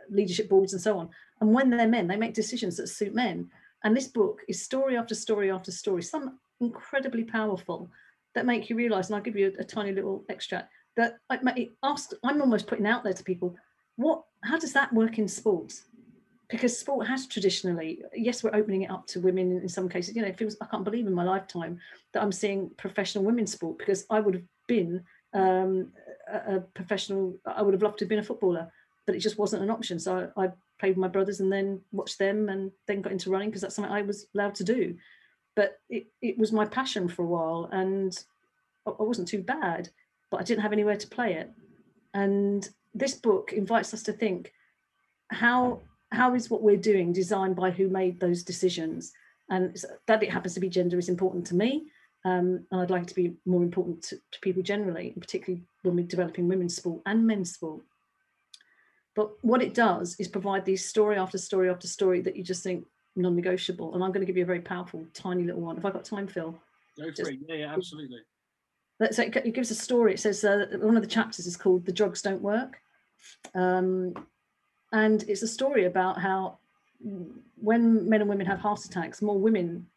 leadership 0.09 0.47
boards 0.47 0.71
and 0.71 0.81
so 0.81 0.97
on 0.97 1.09
and 1.41 1.53
when 1.53 1.69
they're 1.69 1.87
men 1.87 2.07
they 2.07 2.15
make 2.15 2.33
decisions 2.33 2.77
that 2.77 2.87
suit 2.87 3.13
men 3.13 3.49
and 3.83 3.97
this 3.97 4.07
book 4.07 4.39
is 4.47 4.63
story 4.63 4.95
after 4.95 5.15
story 5.15 5.51
after 5.51 5.71
story 5.71 6.01
some 6.01 6.39
incredibly 6.61 7.25
powerful 7.25 7.89
that 8.35 8.45
make 8.45 8.69
you 8.69 8.75
realize 8.75 9.09
and 9.09 9.15
i'll 9.15 9.21
give 9.21 9.35
you 9.35 9.51
a, 9.57 9.61
a 9.61 9.65
tiny 9.65 9.91
little 9.91 10.23
extract 10.29 10.69
that 10.95 11.17
I 11.29 11.69
asked, 11.81 12.13
I'm 12.23 12.41
almost 12.41 12.67
putting 12.67 12.85
out 12.85 13.03
there 13.03 13.13
to 13.13 13.23
people, 13.23 13.55
what, 13.95 14.23
how 14.43 14.57
does 14.57 14.73
that 14.73 14.93
work 14.93 15.17
in 15.17 15.27
sports? 15.27 15.85
Because 16.49 16.77
sport 16.77 17.07
has 17.07 17.25
traditionally, 17.25 18.03
yes, 18.13 18.43
we're 18.43 18.55
opening 18.55 18.83
it 18.83 18.91
up 18.91 19.07
to 19.07 19.19
women 19.19 19.59
in, 19.61 19.69
some 19.69 19.89
cases. 19.89 20.15
You 20.15 20.21
know, 20.21 20.27
it 20.27 20.37
feels 20.37 20.55
I 20.61 20.65
can't 20.65 20.83
believe 20.83 21.07
in 21.07 21.13
my 21.13 21.23
lifetime 21.23 21.79
that 22.13 22.21
I'm 22.21 22.31
seeing 22.31 22.69
professional 22.77 23.23
women's 23.23 23.53
sport 23.53 23.79
because 23.79 24.05
I 24.09 24.19
would 24.19 24.35
have 24.35 24.43
been 24.67 25.03
um, 25.33 25.91
a, 26.27 26.59
professional. 26.73 27.37
I 27.45 27.61
would 27.61 27.73
have 27.73 27.83
loved 27.83 27.99
to 27.99 28.05
have 28.05 28.09
been 28.09 28.19
a 28.19 28.23
footballer, 28.23 28.71
but 29.05 29.15
it 29.15 29.19
just 29.19 29.37
wasn't 29.37 29.63
an 29.63 29.69
option. 29.69 29.99
So 29.99 30.31
I, 30.37 30.45
I 30.45 30.51
played 30.79 30.91
with 30.91 30.97
my 30.97 31.07
brothers 31.07 31.39
and 31.39 31.51
then 31.51 31.81
watched 31.91 32.19
them 32.19 32.49
and 32.49 32.71
then 32.87 33.01
got 33.01 33.11
into 33.11 33.29
running 33.29 33.49
because 33.49 33.61
that's 33.61 33.75
something 33.75 33.93
I 33.93 34.01
was 34.01 34.27
allowed 34.35 34.55
to 34.55 34.63
do. 34.63 34.95
but 35.55 35.79
it, 35.89 36.07
it 36.21 36.37
was 36.37 36.51
my 36.51 36.65
passion 36.65 37.07
for 37.07 37.23
a 37.23 37.27
while 37.27 37.69
and 37.71 38.17
I 38.87 38.91
I 38.91 39.03
wasn't 39.03 39.27
too 39.27 39.41
bad, 39.41 39.89
but 40.29 40.39
I 40.39 40.43
didn't 40.43 40.61
have 40.61 40.73
anywhere 40.73 40.97
to 40.97 41.07
play 41.07 41.33
it. 41.33 41.51
And 42.13 42.67
this 42.93 43.13
book 43.15 43.53
invites 43.53 43.93
us 43.93 44.03
to 44.03 44.13
think 44.13 44.51
how 45.29 45.81
how 46.11 46.35
is 46.35 46.49
what 46.49 46.61
we're 46.61 46.77
doing 46.77 47.11
designed 47.11 47.55
by 47.55 47.71
who 47.71 47.87
made 47.89 48.19
those 48.19 48.43
decisions? 48.43 49.13
And 49.49 49.75
that 50.07 50.23
it 50.23 50.31
happens 50.31 50.53
to 50.53 50.59
be 50.59 50.69
gender 50.69 50.97
is 50.99 51.09
important 51.09 51.47
to 51.47 51.55
me. 51.55 51.85
Um, 52.25 52.65
and 52.71 52.81
I'd 52.81 52.89
like 52.89 53.07
to 53.07 53.15
be 53.15 53.35
more 53.45 53.63
important 53.63 54.01
to, 54.03 54.15
to 54.15 54.39
people 54.41 54.63
generally, 54.63 55.11
and 55.11 55.21
particularly 55.21 55.63
when 55.81 55.95
we're 55.95 56.05
developing 56.05 56.47
women's 56.47 56.75
sport 56.75 57.01
and 57.05 57.27
men's 57.27 57.53
sport. 57.53 57.81
But 59.15 59.31
what 59.43 59.61
it 59.61 59.73
does 59.73 60.15
is 60.19 60.27
provide 60.27 60.65
these 60.65 60.85
story 60.85 61.17
after 61.17 61.37
story 61.37 61.69
after 61.69 61.87
story 61.87 62.21
that 62.21 62.35
you 62.35 62.43
just 62.43 62.63
think 62.63 62.85
non-negotiable. 63.15 63.93
And 63.93 64.03
I'm 64.03 64.11
going 64.11 64.21
to 64.21 64.25
give 64.25 64.37
you 64.37 64.43
a 64.43 64.47
very 64.47 64.61
powerful, 64.61 65.05
tiny 65.13 65.43
little 65.43 65.61
one. 65.61 65.77
If 65.77 65.85
I 65.85 65.91
got 65.91 66.05
time, 66.05 66.27
Phil, 66.27 66.57
Go 66.97 67.05
for 67.05 67.11
Just- 67.11 67.31
it. 67.31 67.39
Yeah, 67.47 67.55
yeah, 67.55 67.73
absolutely. 67.73 68.19
Let's 68.99 69.17
it 69.19 69.53
gives 69.53 69.71
a 69.71 69.75
story. 69.75 70.13
It 70.13 70.19
says 70.19 70.43
uh, 70.43 70.67
one 70.79 70.95
of 70.95 71.01
the 71.01 71.09
chapters 71.09 71.47
is 71.47 71.57
called 71.57 71.85
"The 71.85 71.91
Drugs 71.91 72.21
Don't 72.21 72.41
Work," 72.41 72.77
um, 73.55 74.13
and 74.91 75.23
it's 75.27 75.41
a 75.41 75.47
story 75.47 75.85
about 75.85 76.21
how 76.21 76.59
when 77.55 78.07
men 78.07 78.21
and 78.21 78.29
women 78.29 78.45
have 78.45 78.59
heart 78.59 78.85
attacks, 78.85 79.21
more 79.21 79.37
women 79.37 79.87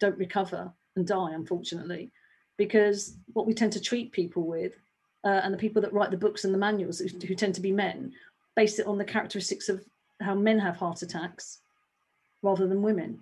don't 0.00 0.18
recover 0.18 0.72
and 0.96 1.06
die, 1.06 1.32
unfortunately, 1.32 2.10
because 2.56 3.16
what 3.32 3.46
we 3.46 3.54
tend 3.54 3.72
to 3.74 3.80
treat 3.80 4.12
people 4.12 4.46
with, 4.46 4.72
uh, 5.24 5.40
and 5.42 5.52
the 5.52 5.58
people 5.58 5.82
that 5.82 5.92
write 5.92 6.10
the 6.10 6.16
books 6.16 6.44
and 6.44 6.54
the 6.54 6.58
manuals, 6.58 6.98
who, 6.98 7.08
who 7.26 7.34
tend 7.34 7.54
to 7.54 7.60
be 7.60 7.72
men, 7.72 8.12
base 8.54 8.78
it 8.78 8.86
on 8.86 8.98
the 8.98 9.04
characteristics 9.04 9.68
of 9.68 9.84
how 10.20 10.34
men 10.34 10.58
have 10.58 10.76
heart 10.76 11.02
attacks 11.02 11.58
rather 12.42 12.66
than 12.66 12.82
women. 12.82 13.20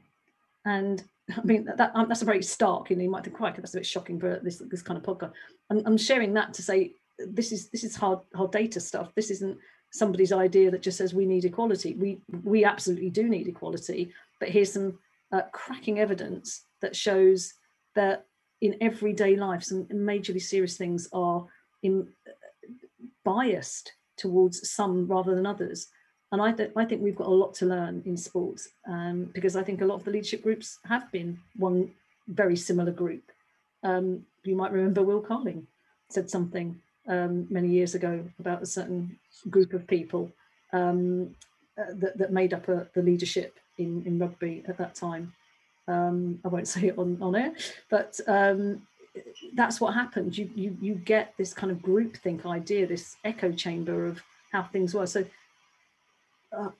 And 0.65 1.03
I 1.37 1.43
mean 1.43 1.65
that, 1.65 1.79
that 1.79 1.93
um, 1.95 2.09
that's 2.09 2.23
a 2.23 2.27
very 2.27 2.43
stark. 2.43 2.91
You 2.91 2.97
know, 2.97 3.03
you 3.03 3.11
might 3.11 3.25
think, 3.25 3.37
quite 3.37 3.57
that's 3.57 3.75
a 3.75 3.79
bit 3.79 3.87
shocking 3.87 4.21
for 4.21 4.41
this 4.43 4.59
this 4.59 4.83
kind 4.83 4.99
of 4.99 5.05
podcast. 5.05 5.33
I'm, 5.71 5.83
I'm 5.87 5.97
sharing 5.97 6.35
that 6.35 6.55
to 6.55 6.63
say 6.63 6.93
this 7.19 7.53
is 7.53 7.69
this 7.69 7.85
is 7.85 7.97
hard 7.97 8.21
hard 8.35 8.53
data 8.53 8.81
stuff. 8.81 9.15
This 9.15 9.31
isn't 9.31 9.59
somebody's 9.91 10.33
idea 10.33 10.71
that 10.71 10.83
just 10.83 10.99
says 10.99 11.15
we 11.15 11.27
need 11.27 11.45
equality. 11.45 11.95
We 11.95 12.21
we 12.43 12.65
absolutely 12.65 13.11
do 13.11 13.29
need 13.29 13.49
equality. 13.49 14.13
But 14.41 14.51
here's 14.51 14.73
some 14.73 14.99
uh, 15.33 15.43
cracking 15.53 15.99
evidence 15.99 16.63
that 16.81 16.95
shows 16.95 17.55
that 17.95 18.27
in 18.61 18.77
everyday 18.81 19.37
life, 19.37 19.63
some 19.63 19.85
majorly 19.87 20.41
serious 20.41 20.77
things 20.77 21.09
are 21.13 21.45
in 21.83 22.09
biased 23.25 23.93
towards 24.17 24.71
some 24.71 25.07
rather 25.07 25.35
than 25.35 25.47
others. 25.47 25.89
And 26.33 26.43
I, 26.43 26.53
th- 26.53 26.73
I 26.77 26.85
think 26.85 27.03
we've 27.03 27.17
got 27.17 27.29
a 27.29 27.31
lot 27.31 27.55
to 27.55 27.67
learn 27.67 28.03
in 28.07 28.17
sports 28.17 28.69
um, 28.89 29.31
because 29.35 29.57
I 29.57 29.63
think 29.63 29.81
a 29.81 29.85
lot 29.85 29.97
of 29.97 30.05
the 30.05 30.11
leadership 30.11 30.43
groups 30.43 30.79
have 30.85 31.11
been 31.13 31.39
one 31.57 31.93
very 32.29 32.57
similar 32.57 32.91
group. 32.91 33.23
Um, 33.83 34.25
you 34.43 34.57
might 34.57 34.73
remember 34.73 35.03
Will 35.03 35.21
Carling 35.21 35.67
said 36.11 36.31
something 36.31 36.81
um, 37.09 37.47
many 37.51 37.69
years 37.69 37.95
ago 37.95 38.25
about 38.41 38.63
a 38.63 38.67
certain 38.67 39.19
group 39.51 39.75
of 39.75 39.87
people 39.87 40.31
um, 40.73 41.35
uh, 41.79 41.93
that, 41.95 42.19
that 42.19 42.33
made 42.33 42.55
up 42.55 42.69
a, 42.69 42.89
the 42.95 43.03
leadership 43.03 43.59
in, 43.79 44.03
in 44.07 44.19
rugby 44.19 44.65
at 44.67 44.79
that 44.79 44.95
time. 44.95 45.33
Um, 45.87 46.41
I 46.45 46.49
won't 46.49 46.69
say 46.75 46.89
it 46.89 46.99
on, 46.99 47.19
on 47.21 47.37
air, 47.37 47.53
but 47.91 48.19
um, 48.27 48.83
that's 49.55 49.81
what 49.81 49.95
happens. 49.95 50.39
You, 50.39 50.51
you 50.55 50.77
you 50.81 50.95
get 50.95 51.35
this 51.37 51.55
kind 51.55 51.71
of 51.71 51.79
groupthink 51.79 52.47
idea, 52.47 52.87
this 52.87 53.17
echo 53.25 53.53
chamber 53.53 54.07
of 54.07 54.23
how 54.53 54.63
things 54.65 54.95
were. 54.95 55.07
So, 55.07 55.25
uh, 56.57 56.71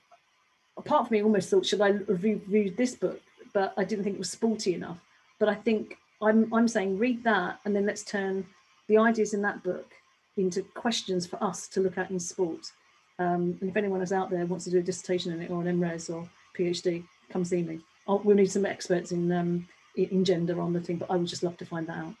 apart 0.77 1.07
from 1.07 1.15
me, 1.15 1.23
almost 1.23 1.49
thought, 1.49 1.65
should 1.65 1.81
I 1.81 1.89
review, 1.89 2.41
review 2.47 2.73
this 2.75 2.95
book? 2.95 3.21
But 3.53 3.73
I 3.77 3.83
didn't 3.85 4.03
think 4.03 4.15
it 4.15 4.19
was 4.19 4.31
sporty 4.31 4.73
enough. 4.73 4.99
But 5.39 5.49
I 5.49 5.55
think 5.55 5.97
I'm 6.21 6.53
I'm 6.53 6.67
saying 6.67 6.97
read 6.97 7.23
that, 7.23 7.59
and 7.65 7.75
then 7.75 7.85
let's 7.85 8.03
turn 8.03 8.45
the 8.87 8.97
ideas 8.97 9.33
in 9.33 9.41
that 9.41 9.63
book 9.63 9.91
into 10.37 10.61
questions 10.61 11.25
for 11.25 11.41
us 11.41 11.67
to 11.69 11.79
look 11.79 11.97
at 11.97 12.11
in 12.11 12.19
sport. 12.19 12.71
Um, 13.17 13.57
and 13.61 13.69
if 13.69 13.77
anyone 13.77 14.01
is 14.01 14.11
out 14.11 14.29
there 14.29 14.45
wants 14.45 14.65
to 14.65 14.71
do 14.71 14.79
a 14.79 14.83
dissertation 14.83 15.31
in 15.31 15.41
it 15.41 15.49
or 15.49 15.61
an 15.61 15.79
MRes 15.79 16.13
or 16.13 16.29
PhD, 16.57 17.05
come 17.29 17.45
see 17.45 17.61
me. 17.61 17.79
Oh, 18.07 18.21
we'll 18.23 18.35
need 18.35 18.51
some 18.51 18.65
experts 18.65 19.11
in 19.11 19.31
um, 19.31 19.67
in 19.95 20.25
gender 20.25 20.61
on 20.61 20.73
the 20.73 20.81
thing, 20.81 20.97
but 20.97 21.09
I 21.09 21.15
would 21.15 21.27
just 21.27 21.43
love 21.43 21.57
to 21.57 21.65
find 21.65 21.87
that 21.87 21.97
out. 21.97 22.15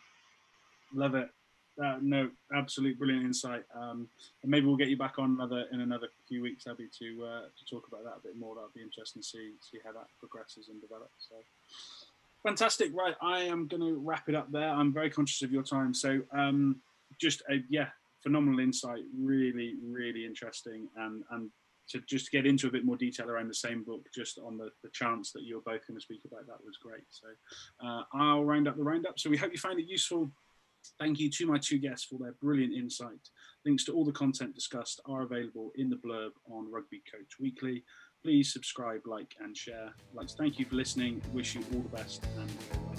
Love 0.93 1.15
it. 1.15 1.29
Uh, 1.83 1.97
no, 2.01 2.29
absolute 2.55 2.97
brilliant 2.97 3.25
insight. 3.25 3.63
Um, 3.75 4.07
and 4.41 4.49
maybe 4.49 4.65
we'll 4.65 4.77
get 4.77 4.87
you 4.87 4.97
back 4.97 5.19
on 5.19 5.31
another 5.31 5.65
in 5.73 5.81
another 5.81 6.07
few 6.27 6.41
weeks, 6.41 6.65
Abbe, 6.67 6.87
to 6.99 7.25
uh, 7.25 7.41
to 7.41 7.65
talk 7.69 7.87
about 7.87 8.03
that 8.05 8.17
a 8.17 8.23
bit 8.23 8.37
more. 8.37 8.55
That'll 8.55 8.69
be 8.73 8.81
interesting 8.81 9.21
to 9.21 9.27
see 9.27 9.51
see 9.59 9.79
how 9.83 9.91
that 9.91 10.07
progresses 10.19 10.69
and 10.69 10.79
develops. 10.81 11.27
So 11.29 11.35
fantastic. 12.43 12.95
Right, 12.95 13.15
I 13.21 13.41
am 13.41 13.67
going 13.67 13.81
to 13.81 13.99
wrap 13.99 14.29
it 14.29 14.35
up 14.35 14.51
there. 14.51 14.69
I'm 14.69 14.93
very 14.93 15.09
conscious 15.09 15.41
of 15.41 15.51
your 15.51 15.63
time, 15.63 15.93
so 15.93 16.21
um, 16.31 16.77
just 17.19 17.41
a, 17.49 17.55
yeah, 17.69 17.87
phenomenal 18.23 18.59
insight. 18.61 19.03
Really, 19.17 19.75
really 19.83 20.25
interesting, 20.25 20.87
and 20.95 21.23
and 21.31 21.49
to 21.89 22.01
just 22.07 22.31
get 22.31 22.45
into 22.45 22.67
a 22.67 22.71
bit 22.71 22.85
more 22.85 22.97
detail 22.97 23.29
around 23.29 23.47
the 23.47 23.53
same 23.53 23.83
book, 23.83 24.05
just 24.13 24.39
on 24.39 24.57
the, 24.57 24.69
the 24.83 24.89
chance 24.93 25.31
that 25.31 25.43
you're 25.43 25.61
both 25.61 25.85
going 25.87 25.97
to 25.97 26.03
speak 26.03 26.21
about 26.25 26.47
that 26.47 26.63
was 26.65 26.77
great. 26.81 27.03
So 27.09 27.27
uh, 27.85 28.03
I'll 28.13 28.45
round 28.45 28.67
up 28.67 28.77
the 28.77 28.83
roundup. 28.83 29.19
So 29.19 29.29
we 29.29 29.37
hope 29.37 29.51
you 29.51 29.57
find 29.57 29.79
it 29.79 29.87
useful. 29.87 30.31
Thank 30.99 31.19
you 31.19 31.29
to 31.31 31.47
my 31.47 31.57
two 31.57 31.79
guests 31.79 32.05
for 32.05 32.19
their 32.19 32.35
brilliant 32.41 32.73
insight. 32.73 33.29
Links 33.65 33.85
to 33.85 33.93
all 33.93 34.05
the 34.05 34.11
content 34.11 34.53
discussed 34.53 35.01
are 35.07 35.23
available 35.23 35.71
in 35.75 35.89
the 35.89 35.95
blurb 35.95 36.29
on 36.51 36.71
Rugby 36.71 37.01
Coach 37.11 37.39
Weekly. 37.39 37.83
Please 38.23 38.53
subscribe, 38.53 39.01
like, 39.05 39.33
and 39.39 39.55
share. 39.55 39.93
To 40.19 40.27
thank 40.35 40.59
you 40.59 40.65
for 40.65 40.75
listening. 40.75 41.21
Wish 41.33 41.55
you 41.55 41.61
all 41.73 41.81
the 41.81 41.89
best 41.89 42.23
and. 42.39 42.94